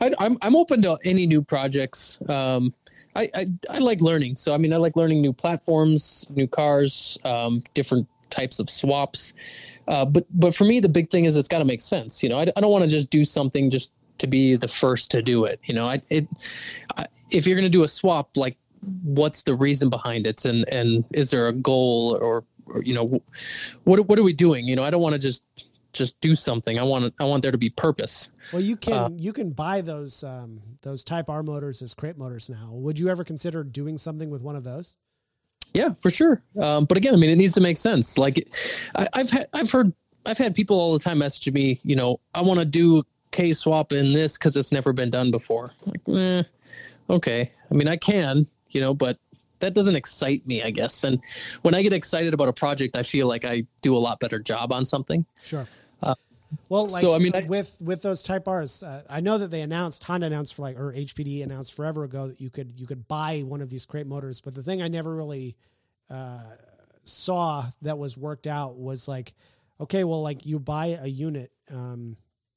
I, 0.00 0.12
I'm 0.18 0.38
I'm 0.42 0.56
open 0.56 0.82
to 0.82 0.98
any 1.04 1.26
new 1.26 1.42
projects. 1.42 2.18
Um, 2.28 2.74
I, 3.14 3.30
I, 3.34 3.46
I 3.70 3.78
like 3.78 4.00
learning. 4.00 4.36
So 4.36 4.54
I 4.54 4.58
mean, 4.58 4.72
I 4.72 4.76
like 4.76 4.96
learning 4.96 5.20
new 5.20 5.32
platforms, 5.32 6.26
new 6.30 6.46
cars, 6.46 7.18
um, 7.24 7.56
different 7.74 8.06
types 8.30 8.58
of 8.58 8.70
swaps. 8.70 9.34
Uh, 9.88 10.04
but 10.04 10.26
but 10.30 10.54
for 10.54 10.64
me, 10.64 10.80
the 10.80 10.88
big 10.88 11.10
thing 11.10 11.26
is 11.26 11.36
it's 11.36 11.48
got 11.48 11.58
to 11.58 11.64
make 11.64 11.80
sense. 11.80 12.22
You 12.22 12.28
know, 12.28 12.38
I, 12.38 12.46
I 12.56 12.60
don't 12.60 12.70
want 12.70 12.84
to 12.84 12.90
just 12.90 13.10
do 13.10 13.24
something 13.24 13.70
just 13.70 13.90
to 14.18 14.26
be 14.26 14.56
the 14.56 14.68
first 14.68 15.10
to 15.12 15.22
do 15.22 15.44
it. 15.44 15.60
You 15.64 15.74
know, 15.74 15.86
I 15.86 16.02
it 16.10 16.26
I, 16.96 17.06
if 17.30 17.46
you're 17.46 17.56
going 17.56 17.70
to 17.70 17.78
do 17.78 17.84
a 17.84 17.88
swap, 17.88 18.36
like 18.36 18.56
what's 19.02 19.42
the 19.42 19.54
reason 19.54 19.90
behind 19.90 20.26
it, 20.26 20.44
and 20.44 20.68
and 20.70 21.04
is 21.12 21.30
there 21.30 21.48
a 21.48 21.52
goal 21.52 22.18
or, 22.20 22.44
or 22.66 22.82
you 22.82 22.94
know, 22.94 23.20
what 23.84 24.06
what 24.08 24.18
are 24.18 24.22
we 24.22 24.32
doing? 24.32 24.66
You 24.66 24.76
know, 24.76 24.84
I 24.84 24.90
don't 24.90 25.02
want 25.02 25.14
to 25.14 25.18
just 25.18 25.42
just 25.92 26.20
do 26.20 26.34
something. 26.34 26.78
I 26.78 26.82
want 26.82 27.12
I 27.18 27.24
want 27.24 27.42
there 27.42 27.52
to 27.52 27.58
be 27.58 27.70
purpose. 27.70 28.30
Well, 28.52 28.62
you 28.62 28.76
can 28.76 28.94
uh, 28.94 29.08
you 29.16 29.32
can 29.32 29.50
buy 29.50 29.80
those 29.80 30.22
um, 30.22 30.60
those 30.82 31.02
Type 31.02 31.28
R 31.28 31.42
motors 31.42 31.82
as 31.82 31.94
crate 31.94 32.16
motors 32.16 32.48
now. 32.48 32.70
Would 32.70 32.98
you 32.98 33.08
ever 33.08 33.24
consider 33.24 33.64
doing 33.64 33.98
something 33.98 34.30
with 34.30 34.42
one 34.42 34.56
of 34.56 34.64
those? 34.64 34.96
Yeah, 35.74 35.94
for 35.94 36.10
sure. 36.10 36.42
Um, 36.60 36.84
but 36.84 36.96
again, 36.96 37.12
I 37.12 37.16
mean, 37.16 37.30
it 37.30 37.36
needs 37.36 37.54
to 37.54 37.60
make 37.60 37.76
sense. 37.76 38.16
Like, 38.16 38.48
I, 38.94 39.08
have 39.14 39.30
had 39.30 39.48
I've 39.52 39.70
heard 39.70 39.92
I've 40.24 40.38
had 40.38 40.54
people 40.54 40.78
all 40.78 40.92
the 40.92 40.98
time 40.98 41.18
message 41.18 41.52
me. 41.52 41.80
You 41.82 41.96
know, 41.96 42.20
I 42.34 42.42
want 42.42 42.60
to 42.60 42.66
do 42.66 43.04
K 43.30 43.52
swap 43.52 43.92
in 43.92 44.12
this 44.12 44.38
because 44.38 44.56
it's 44.56 44.72
never 44.72 44.92
been 44.92 45.10
done 45.10 45.30
before. 45.30 45.72
Like, 45.84 46.00
eh, 46.16 46.42
okay. 47.10 47.50
I 47.70 47.74
mean, 47.74 47.88
I 47.88 47.96
can, 47.96 48.46
you 48.70 48.80
know, 48.80 48.94
but 48.94 49.18
that 49.60 49.74
doesn't 49.74 49.96
excite 49.96 50.46
me, 50.46 50.62
I 50.62 50.70
guess. 50.70 51.04
And 51.04 51.20
when 51.62 51.74
I 51.74 51.82
get 51.82 51.92
excited 51.92 52.34
about 52.34 52.48
a 52.48 52.52
project, 52.52 52.96
I 52.96 53.02
feel 53.02 53.26
like 53.26 53.44
I 53.44 53.64
do 53.82 53.96
a 53.96 53.98
lot 53.98 54.20
better 54.20 54.38
job 54.38 54.72
on 54.72 54.84
something. 54.84 55.24
Sure. 55.42 55.66
Well, 56.68 56.86
like, 56.88 57.00
so 57.00 57.14
I 57.14 57.18
mean, 57.18 57.32
with 57.46 57.78
with 57.80 58.02
those 58.02 58.22
Type 58.22 58.48
R's, 58.48 58.82
uh, 58.82 59.02
I 59.08 59.20
know 59.20 59.38
that 59.38 59.50
they 59.50 59.62
announced 59.62 60.02
Honda 60.04 60.26
announced 60.26 60.54
for 60.54 60.62
like 60.62 60.78
or 60.78 60.92
HPD 60.92 61.42
announced 61.42 61.74
forever 61.74 62.04
ago 62.04 62.28
that 62.28 62.40
you 62.40 62.50
could 62.50 62.74
you 62.76 62.86
could 62.86 63.06
buy 63.08 63.40
one 63.40 63.60
of 63.60 63.68
these 63.68 63.86
crate 63.86 64.06
motors. 64.06 64.40
But 64.40 64.54
the 64.54 64.62
thing 64.62 64.82
I 64.82 64.88
never 64.88 65.14
really 65.14 65.56
uh, 66.10 66.54
saw 67.04 67.64
that 67.82 67.98
was 67.98 68.16
worked 68.16 68.46
out 68.46 68.76
was 68.76 69.08
like, 69.08 69.34
okay, 69.80 70.04
well, 70.04 70.22
like 70.22 70.46
you 70.46 70.58
buy 70.58 70.98
a 71.00 71.06
unit, 71.06 71.50
um, 71.70 72.16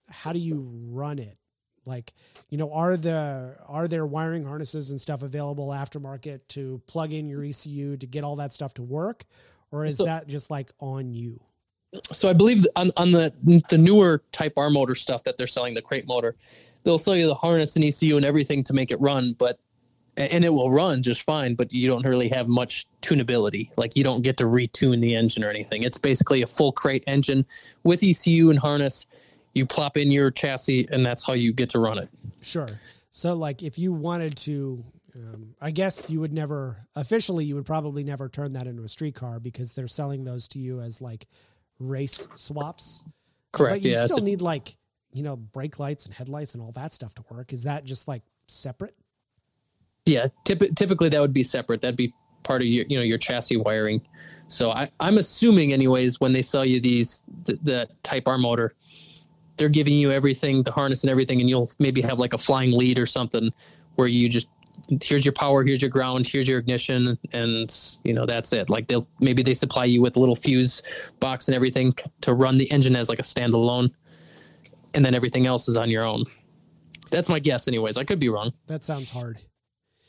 how 0.09 0.33
do 0.33 0.39
you 0.39 0.65
run 0.89 1.19
it? 1.19 1.37
Like, 1.85 2.13
you 2.49 2.57
know, 2.57 2.71
are 2.71 2.97
the 2.97 3.55
are 3.67 3.87
there 3.87 4.05
wiring 4.05 4.45
harnesses 4.45 4.91
and 4.91 5.01
stuff 5.01 5.23
available 5.23 5.69
aftermarket 5.69 6.41
to 6.49 6.81
plug 6.87 7.13
in 7.13 7.27
your 7.27 7.43
ECU 7.43 7.97
to 7.97 8.07
get 8.07 8.23
all 8.23 8.35
that 8.35 8.51
stuff 8.51 8.73
to 8.75 8.83
work, 8.83 9.25
or 9.71 9.85
is 9.85 9.97
so, 9.97 10.05
that 10.05 10.27
just 10.27 10.51
like 10.51 10.71
on 10.79 11.13
you? 11.13 11.39
so 12.11 12.29
I 12.29 12.33
believe 12.33 12.65
on, 12.75 12.91
on 12.97 13.11
the 13.11 13.33
the 13.69 13.77
newer 13.77 14.23
Type 14.31 14.53
R 14.57 14.69
motor 14.69 14.95
stuff 14.95 15.23
that 15.23 15.37
they're 15.37 15.47
selling, 15.47 15.73
the 15.73 15.81
crate 15.81 16.07
motor, 16.07 16.35
they'll 16.83 16.97
sell 16.97 17.15
you 17.15 17.27
the 17.27 17.35
harness 17.35 17.75
and 17.75 17.85
ECU 17.85 18.17
and 18.17 18.25
everything 18.25 18.63
to 18.65 18.73
make 18.73 18.91
it 18.91 18.99
run, 19.01 19.33
but 19.37 19.59
and 20.17 20.43
it 20.43 20.49
will 20.49 20.69
run 20.69 21.01
just 21.01 21.21
fine, 21.21 21.55
but 21.55 21.71
you 21.71 21.87
don't 21.87 22.05
really 22.05 22.27
have 22.27 22.49
much 22.49 22.85
tunability. 23.01 23.69
Like 23.77 23.95
you 23.95 24.03
don't 24.03 24.21
get 24.21 24.35
to 24.37 24.43
retune 24.43 24.99
the 24.99 25.15
engine 25.15 25.45
or 25.45 25.49
anything. 25.49 25.83
It's 25.83 25.97
basically 25.97 26.41
a 26.41 26.47
full 26.47 26.73
crate 26.73 27.05
engine 27.07 27.45
with 27.83 28.03
ECU 28.03 28.49
and 28.49 28.59
harness. 28.59 29.05
You 29.59 29.65
plop 29.65 29.97
in 29.97 30.09
your 30.09 30.31
chassis, 30.31 30.87
and 30.89 31.05
that's 31.05 31.21
how 31.21 31.33
you 31.33 31.51
get 31.51 31.67
to 31.71 31.79
run 31.79 31.97
it. 31.97 32.07
Sure. 32.39 32.69
So, 33.09 33.35
like, 33.35 33.61
if 33.61 33.77
you 33.77 33.91
wanted 33.91 34.37
to, 34.37 34.85
um, 35.13 35.53
I 35.59 35.71
guess 35.71 36.09
you 36.09 36.21
would 36.21 36.33
never 36.33 36.77
officially, 36.95 37.43
you 37.43 37.55
would 37.55 37.65
probably 37.65 38.05
never 38.05 38.29
turn 38.29 38.53
that 38.53 38.67
into 38.67 38.83
a 38.83 38.87
street 38.87 39.15
car 39.15 39.41
because 39.41 39.73
they're 39.73 39.85
selling 39.85 40.23
those 40.23 40.47
to 40.49 40.59
you 40.59 40.79
as 40.79 41.01
like 41.01 41.27
race 41.77 42.29
swaps. 42.35 43.03
Correct. 43.51 43.75
But 43.75 43.85
you 43.85 43.91
yeah, 43.91 44.05
still 44.05 44.19
a- 44.19 44.21
need 44.21 44.39
like 44.39 44.77
you 45.11 45.23
know 45.23 45.35
brake 45.35 45.77
lights 45.77 46.05
and 46.05 46.15
headlights 46.15 46.53
and 46.53 46.63
all 46.63 46.71
that 46.71 46.93
stuff 46.93 47.13
to 47.15 47.23
work. 47.29 47.51
Is 47.51 47.63
that 47.63 47.83
just 47.83 48.07
like 48.07 48.21
separate? 48.47 48.95
Yeah, 50.05 50.27
typ- 50.45 50.73
typically 50.77 51.09
that 51.09 51.19
would 51.19 51.33
be 51.33 51.43
separate. 51.43 51.81
That'd 51.81 51.97
be 51.97 52.13
part 52.43 52.61
of 52.61 52.67
your 52.67 52.85
you 52.87 52.97
know 52.97 53.03
your 53.03 53.17
chassis 53.17 53.57
wiring. 53.57 54.01
So 54.47 54.71
I, 54.71 54.89
I'm 55.01 55.17
assuming 55.17 55.73
anyways 55.73 56.21
when 56.21 56.31
they 56.31 56.41
sell 56.41 56.63
you 56.63 56.79
these 56.79 57.23
the, 57.43 57.59
the 57.61 57.89
Type 58.03 58.27
R 58.27 58.37
motor, 58.37 58.73
they're 59.59 59.69
giving 59.69 59.93
you 59.93 60.11
everything, 60.11 60.63
the 60.63 60.71
harness 60.71 61.03
and 61.03 61.11
everything, 61.11 61.41
and 61.41 61.49
you'll 61.49 61.69
maybe 61.77 62.01
have 62.01 62.17
like 62.17 62.33
a 62.33 62.37
flying 62.37 62.71
lead 62.71 62.97
or 62.97 63.05
something 63.05 63.53
where 63.95 64.07
you 64.07 64.29
just 64.29 64.47
here's 65.03 65.25
your 65.25 65.33
power, 65.33 65.63
here's 65.63 65.81
your 65.81 65.91
ground, 65.91 66.25
here's 66.25 66.47
your 66.47 66.57
ignition, 66.57 67.19
and 67.33 67.99
you 68.03 68.13
know 68.13 68.25
that's 68.25 68.53
it. 68.53 68.69
Like 68.69 68.87
they'll 68.87 69.07
maybe 69.19 69.43
they 69.43 69.53
supply 69.53 69.85
you 69.85 70.01
with 70.01 70.15
a 70.15 70.19
little 70.19 70.35
fuse 70.35 70.81
box 71.19 71.49
and 71.49 71.55
everything 71.55 71.93
to 72.21 72.33
run 72.33 72.57
the 72.57 72.71
engine 72.71 72.95
as 72.95 73.09
like 73.09 73.19
a 73.19 73.23
standalone, 73.23 73.91
and 74.95 75.05
then 75.05 75.13
everything 75.13 75.45
else 75.45 75.67
is 75.67 75.77
on 75.77 75.89
your 75.89 76.05
own. 76.05 76.23
That's 77.11 77.27
my 77.27 77.39
guess, 77.39 77.67
anyways. 77.67 77.97
I 77.97 78.05
could 78.05 78.19
be 78.19 78.29
wrong. 78.29 78.53
That 78.67 78.83
sounds 78.83 79.09
hard. 79.09 79.39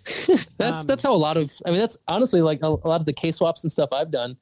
that's 0.58 0.80
um, 0.80 0.86
that's 0.86 1.02
how 1.02 1.12
a 1.12 1.16
lot 1.16 1.36
of 1.36 1.50
I 1.66 1.70
mean 1.70 1.80
that's 1.80 1.98
honestly 2.06 2.40
like 2.40 2.62
a, 2.62 2.68
a 2.68 2.88
lot 2.88 3.00
of 3.00 3.04
the 3.04 3.12
K 3.12 3.32
swaps 3.32 3.64
and 3.64 3.70
stuff 3.70 3.90
I've 3.92 4.12
done 4.12 4.36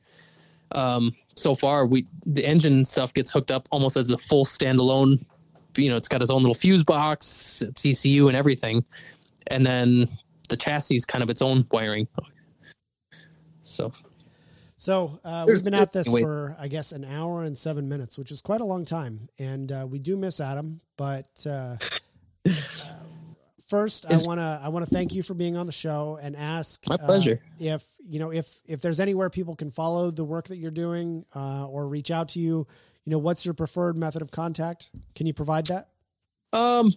um, 0.72 1.12
so 1.36 1.54
far. 1.54 1.86
We 1.86 2.06
the 2.26 2.44
engine 2.44 2.84
stuff 2.84 3.14
gets 3.14 3.32
hooked 3.32 3.50
up 3.50 3.68
almost 3.70 3.96
as 3.96 4.10
a 4.10 4.18
full 4.18 4.44
standalone. 4.44 5.24
You 5.76 5.90
know, 5.90 5.96
it's 5.96 6.08
got 6.08 6.22
its 6.22 6.30
own 6.30 6.42
little 6.42 6.54
fuse 6.54 6.82
box, 6.82 7.62
ECU 7.84 8.28
and 8.28 8.36
everything 8.36 8.84
and 9.50 9.64
then 9.64 10.08
the 10.48 10.56
chassis 10.56 10.96
is 10.96 11.04
kind 11.04 11.22
of 11.22 11.30
its 11.30 11.42
own 11.42 11.66
wiring. 11.70 12.06
So, 13.62 13.92
so 14.76 15.20
uh, 15.24 15.44
we've 15.46 15.62
been 15.64 15.74
at 15.74 15.92
this 15.92 16.08
for 16.08 16.56
I 16.58 16.68
guess 16.68 16.92
an 16.92 17.04
hour 17.04 17.44
and 17.44 17.56
seven 17.56 17.88
minutes, 17.88 18.16
which 18.18 18.30
is 18.30 18.40
quite 18.40 18.60
a 18.60 18.64
long 18.64 18.84
time, 18.84 19.28
and 19.38 19.70
uh, 19.72 19.86
we 19.88 19.98
do 19.98 20.16
miss 20.16 20.40
Adam. 20.40 20.80
But 20.96 21.46
uh, 21.46 21.76
uh 23.72 23.76
first, 23.76 24.06
I 24.10 24.16
want 24.26 24.38
to 24.38 24.60
I 24.62 24.68
want 24.68 24.86
to 24.86 24.90
thank 24.90 25.14
you 25.14 25.22
for 25.22 25.34
being 25.34 25.56
on 25.56 25.66
the 25.66 25.72
show 25.72 26.18
and 26.20 26.36
ask 26.36 26.86
my 26.88 26.96
pleasure 26.96 27.40
uh, 27.42 27.64
if 27.64 27.86
you 28.08 28.18
know 28.18 28.30
if 28.30 28.60
if 28.66 28.80
there's 28.80 29.00
anywhere 29.00 29.30
people 29.30 29.54
can 29.56 29.70
follow 29.70 30.10
the 30.10 30.24
work 30.24 30.48
that 30.48 30.56
you're 30.56 30.70
doing 30.70 31.24
uh, 31.34 31.66
or 31.66 31.88
reach 31.88 32.10
out 32.10 32.28
to 32.30 32.40
you. 32.40 32.66
You 33.04 33.12
know, 33.12 33.18
what's 33.18 33.44
your 33.44 33.54
preferred 33.54 33.96
method 33.96 34.20
of 34.20 34.30
contact? 34.30 34.90
Can 35.14 35.26
you 35.26 35.32
provide 35.32 35.66
that? 35.66 35.88
Um, 36.52 36.92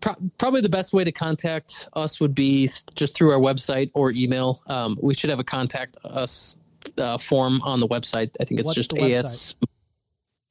pro- 0.00 0.14
probably 0.38 0.60
the 0.60 0.68
best 0.68 0.92
way 0.92 1.04
to 1.04 1.12
contact 1.12 1.88
us 1.94 2.20
would 2.20 2.34
be 2.34 2.68
just 2.94 3.16
through 3.16 3.32
our 3.32 3.38
website 3.38 3.90
or 3.94 4.12
email. 4.12 4.62
Um, 4.66 4.98
we 5.00 5.14
should 5.14 5.30
have 5.30 5.40
a 5.40 5.44
contact 5.44 5.96
us 6.04 6.56
uh, 6.98 7.18
form 7.18 7.60
on 7.62 7.80
the 7.80 7.88
website. 7.88 8.30
I 8.40 8.44
think 8.44 8.60
it's 8.60 8.66
What's 8.66 8.76
just 8.76 8.96
as 8.96 9.56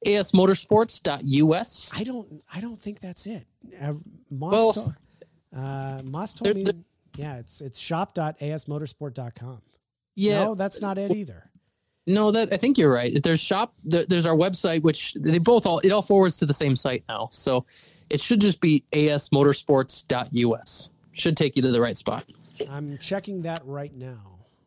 asmotorsports.us. 0.06 1.90
I 1.94 2.04
don't. 2.04 2.42
I 2.54 2.60
don't 2.60 2.80
think 2.80 3.00
that's 3.00 3.26
it. 3.26 3.44
Uh, 3.80 3.94
Moss, 4.30 4.76
well, 4.76 4.94
uh, 5.54 6.02
Moss 6.04 6.34
told 6.34 6.54
me. 6.56 6.66
yeah, 7.16 7.38
it's 7.38 7.60
it's 7.60 7.78
shop.asmotorsport.com. 7.78 9.62
Yeah, 10.14 10.44
no, 10.44 10.54
that's 10.54 10.80
not 10.80 10.98
it 10.98 11.12
either. 11.12 11.50
No, 12.06 12.30
that 12.30 12.52
I 12.52 12.56
think 12.56 12.78
you're 12.78 12.92
right. 12.92 13.20
There's 13.22 13.40
shop. 13.40 13.74
There's 13.84 14.26
our 14.26 14.36
website, 14.36 14.82
which 14.82 15.14
they 15.14 15.38
both 15.38 15.66
all 15.66 15.80
it 15.80 15.90
all 15.90 16.02
forwards 16.02 16.36
to 16.38 16.46
the 16.46 16.52
same 16.52 16.76
site 16.76 17.04
now. 17.08 17.28
So 17.32 17.66
it 18.10 18.20
should 18.20 18.40
just 18.40 18.60
be 18.60 18.84
asmotorsports.us. 18.92 20.88
Should 21.12 21.36
take 21.36 21.56
you 21.56 21.62
to 21.62 21.70
the 21.70 21.80
right 21.80 21.96
spot. 21.96 22.24
I'm 22.70 22.98
checking 22.98 23.42
that 23.42 23.62
right 23.64 23.94
now. 23.94 24.18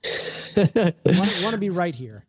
I 0.58 0.94
want, 1.06 1.40
want 1.44 1.52
to 1.52 1.58
be 1.58 1.70
right 1.70 1.96
here. 1.96 2.26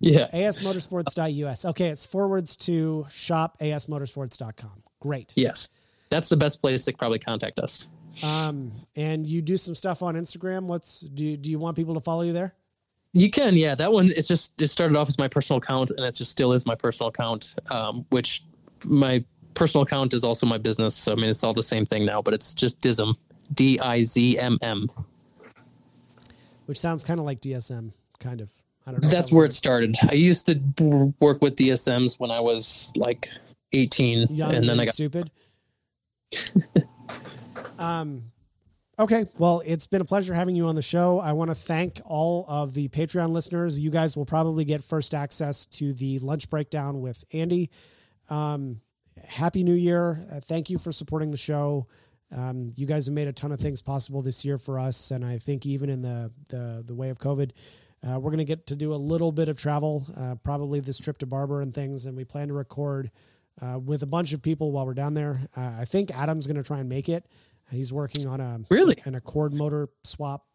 Yeah. 0.00 0.28
asmotorsports.us. 0.32 1.64
Okay, 1.66 1.88
it's 1.88 2.04
forwards 2.04 2.56
to 2.56 3.06
shop 3.08 3.58
asmotorsports.com. 3.60 4.82
Great. 5.00 5.32
Yes. 5.36 5.70
That's 6.12 6.28
the 6.28 6.36
best 6.36 6.60
place 6.60 6.84
to 6.84 6.92
probably 6.92 7.18
contact 7.18 7.58
us. 7.58 7.88
Um, 8.22 8.70
and 8.96 9.26
you 9.26 9.40
do 9.40 9.56
some 9.56 9.74
stuff 9.74 10.02
on 10.02 10.14
Instagram. 10.14 10.64
What's 10.64 11.00
do 11.00 11.38
do 11.38 11.50
you 11.50 11.58
want 11.58 11.74
people 11.74 11.94
to 11.94 12.00
follow 12.00 12.20
you 12.20 12.34
there? 12.34 12.54
You 13.14 13.30
can, 13.30 13.56
yeah. 13.56 13.74
That 13.74 13.90
one 13.90 14.10
it's 14.14 14.28
just 14.28 14.60
it 14.60 14.68
started 14.68 14.94
off 14.94 15.08
as 15.08 15.16
my 15.16 15.26
personal 15.26 15.56
account 15.56 15.90
and 15.90 16.00
it 16.00 16.14
just 16.14 16.30
still 16.30 16.52
is 16.52 16.66
my 16.66 16.74
personal 16.74 17.08
account. 17.08 17.54
Um, 17.70 18.04
which 18.10 18.44
my 18.84 19.24
personal 19.54 19.84
account 19.84 20.12
is 20.12 20.22
also 20.22 20.44
my 20.44 20.58
business. 20.58 20.94
So 20.94 21.12
I 21.12 21.14
mean, 21.14 21.30
it's 21.30 21.42
all 21.42 21.54
the 21.54 21.62
same 21.62 21.86
thing 21.86 22.04
now, 22.04 22.20
but 22.20 22.34
it's 22.34 22.52
just 22.52 22.78
Dizm, 22.82 23.14
D 23.54 23.80
I 23.80 24.02
Z 24.02 24.38
M 24.38 24.58
M. 24.60 24.88
Which 26.66 26.78
sounds 26.78 27.04
kind 27.04 27.20
of 27.20 27.24
like 27.24 27.40
DSM, 27.40 27.90
kind 28.20 28.42
of. 28.42 28.50
I 28.86 28.90
don't 28.90 29.02
know. 29.02 29.08
That's 29.08 29.30
that 29.30 29.34
where 29.34 29.46
it 29.46 29.54
started. 29.54 29.96
I 30.10 30.12
used 30.14 30.44
to 30.46 30.60
work 31.20 31.40
with 31.40 31.56
DSMs 31.56 32.20
when 32.20 32.30
I 32.30 32.40
was 32.40 32.92
like 32.96 33.30
18, 33.72 34.28
Young 34.28 34.54
and 34.54 34.68
then 34.68 34.78
I 34.78 34.84
got 34.84 34.94
stupid. 34.94 35.30
um, 37.78 38.32
Okay, 38.98 39.24
well, 39.38 39.62
it's 39.64 39.86
been 39.86 40.02
a 40.02 40.04
pleasure 40.04 40.34
having 40.34 40.54
you 40.54 40.66
on 40.66 40.76
the 40.76 40.82
show. 40.82 41.18
I 41.18 41.32
want 41.32 41.50
to 41.50 41.54
thank 41.54 42.00
all 42.04 42.44
of 42.46 42.74
the 42.74 42.88
Patreon 42.88 43.30
listeners. 43.30 43.78
You 43.80 43.90
guys 43.90 44.16
will 44.18 44.26
probably 44.26 44.64
get 44.66 44.84
first 44.84 45.14
access 45.14 45.64
to 45.66 45.94
the 45.94 46.18
lunch 46.18 46.50
breakdown 46.50 47.00
with 47.00 47.24
Andy. 47.32 47.70
Um, 48.28 48.82
happy 49.26 49.64
new 49.64 49.74
year. 49.74 50.24
Uh, 50.30 50.40
thank 50.40 50.68
you 50.68 50.76
for 50.76 50.92
supporting 50.92 51.30
the 51.30 51.38
show. 51.38 51.86
Um, 52.30 52.74
you 52.76 52.86
guys 52.86 53.06
have 53.06 53.14
made 53.14 53.28
a 53.28 53.32
ton 53.32 53.50
of 53.50 53.58
things 53.58 53.80
possible 53.80 54.20
this 54.20 54.44
year 54.44 54.58
for 54.58 54.78
us, 54.78 55.10
and 55.10 55.24
I 55.24 55.38
think 55.38 55.66
even 55.66 55.88
in 55.88 56.02
the 56.02 56.30
the, 56.50 56.84
the 56.86 56.94
way 56.94 57.08
of 57.08 57.18
COVID, 57.18 57.50
uh, 58.06 58.20
we're 58.20 58.30
going 58.30 58.38
to 58.38 58.44
get 58.44 58.66
to 58.68 58.76
do 58.76 58.94
a 58.94 58.96
little 58.96 59.32
bit 59.32 59.48
of 59.48 59.58
travel, 59.58 60.04
uh, 60.16 60.34
probably 60.36 60.80
this 60.80 60.98
trip 60.98 61.18
to 61.18 61.26
Barber 61.26 61.62
and 61.62 61.74
things, 61.74 62.04
and 62.06 62.16
we 62.16 62.24
plan 62.24 62.48
to 62.48 62.54
record 62.54 63.10
uh, 63.60 63.78
with 63.78 64.02
a 64.02 64.06
bunch 64.06 64.32
of 64.32 64.42
people 64.42 64.72
while 64.72 64.86
we're 64.86 64.94
down 64.94 65.14
there. 65.14 65.40
Uh, 65.56 65.72
I 65.80 65.84
think 65.84 66.10
Adam's 66.16 66.46
going 66.46 66.56
to 66.56 66.62
try 66.62 66.78
and 66.78 66.88
make 66.88 67.08
it. 67.08 67.26
He's 67.70 67.92
working 67.92 68.26
on 68.26 68.40
a 68.40 68.60
really 68.70 68.96
an 69.04 69.14
Accord 69.14 69.54
motor 69.54 69.88
swap 70.04 70.46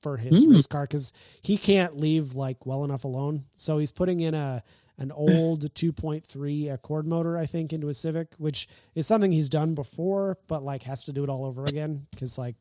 for 0.00 0.16
his 0.16 0.46
mm. 0.46 0.54
race 0.54 0.66
car 0.66 0.82
because 0.82 1.12
he 1.42 1.56
can't 1.56 1.98
leave 1.98 2.34
like 2.34 2.64
well 2.64 2.84
enough 2.84 3.04
alone. 3.04 3.44
So 3.56 3.78
he's 3.78 3.92
putting 3.92 4.20
in 4.20 4.34
a 4.34 4.62
an 4.98 5.12
old 5.12 5.62
2.3 5.74 6.72
Accord 6.72 7.06
motor, 7.06 7.36
I 7.36 7.46
think, 7.46 7.72
into 7.72 7.88
a 7.88 7.94
Civic, 7.94 8.34
which 8.38 8.66
is 8.94 9.06
something 9.06 9.30
he's 9.30 9.48
done 9.48 9.74
before, 9.74 10.38
but 10.46 10.62
like 10.62 10.82
has 10.84 11.04
to 11.04 11.12
do 11.12 11.22
it 11.22 11.30
all 11.30 11.44
over 11.44 11.64
again 11.64 12.06
because 12.10 12.38
like 12.38 12.56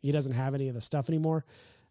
he 0.00 0.12
doesn't 0.12 0.34
have 0.34 0.54
any 0.54 0.68
of 0.68 0.74
the 0.74 0.80
stuff 0.80 1.08
anymore. 1.08 1.44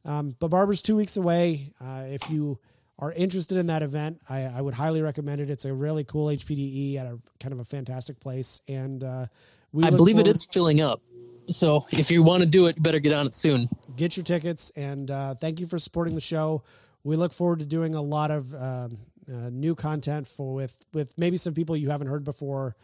Um, 0.04 0.36
but 0.40 0.50
Barber's 0.50 0.82
two 0.82 0.96
weeks 0.96 1.18
away. 1.18 1.74
Uh, 1.80 2.04
if 2.08 2.30
you 2.30 2.60
are 3.02 3.12
interested 3.14 3.58
in 3.58 3.66
that 3.66 3.82
event, 3.82 4.22
I, 4.30 4.44
I, 4.44 4.62
would 4.62 4.76
highly 4.76 5.02
recommend 5.02 5.42
it. 5.42 5.50
It's 5.50 5.66
a 5.66 5.74
really 5.74 6.04
cool 6.04 6.28
HPDE 6.28 6.98
at 6.98 7.08
a 7.08 7.18
kind 7.40 7.52
of 7.52 7.60
a 7.60 7.64
fantastic 7.64 8.20
place, 8.20 8.62
and 8.68 9.04
uh, 9.04 9.26
we. 9.74 9.84
I 9.84 9.90
believe 9.90 10.20
it 10.20 10.28
is 10.28 10.46
filling 10.46 10.82
up. 10.82 11.02
So 11.48 11.88
if 11.92 12.12
you 12.12 12.22
want 12.22 12.42
to 12.42 12.46
do 12.46 12.68
it, 12.68 12.78
you 12.78 12.84
better 12.84 13.00
get 13.00 13.14
on 13.14 13.26
it 13.26 13.34
soon. 13.34 13.68
Get 13.98 14.16
your 14.16 14.24
tickets, 14.24 14.72
and 14.76 15.10
uh, 15.10 15.34
thank 15.34 15.60
you 15.60 15.66
for 15.66 15.80
supporting 15.80 16.14
the 16.14 16.22
show. 16.22 16.64
We 17.04 17.16
look 17.16 17.34
forward 17.34 17.60
to 17.60 17.66
doing 17.66 17.96
a 17.96 18.02
lot 18.02 18.30
of 18.30 18.54
um, 18.54 18.98
uh, 19.28 19.50
new 19.50 19.74
content 19.74 20.28
for 20.28 20.54
with 20.54 20.78
with 20.94 21.18
maybe 21.18 21.38
some 21.38 21.56
people 21.56 21.76
you 21.76 21.90
haven't 21.90 22.08
heard 22.08 22.24
before 22.24 22.76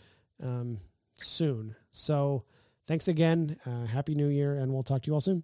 um, 0.43 0.79
soon. 1.13 1.75
So 1.91 2.43
thanks 2.87 3.07
again. 3.07 3.57
Uh, 3.65 3.85
Happy 3.85 4.15
New 4.15 4.29
Year, 4.29 4.57
and 4.57 4.73
we'll 4.73 4.83
talk 4.83 5.03
to 5.03 5.07
you 5.07 5.13
all 5.13 5.21
soon. 5.21 5.43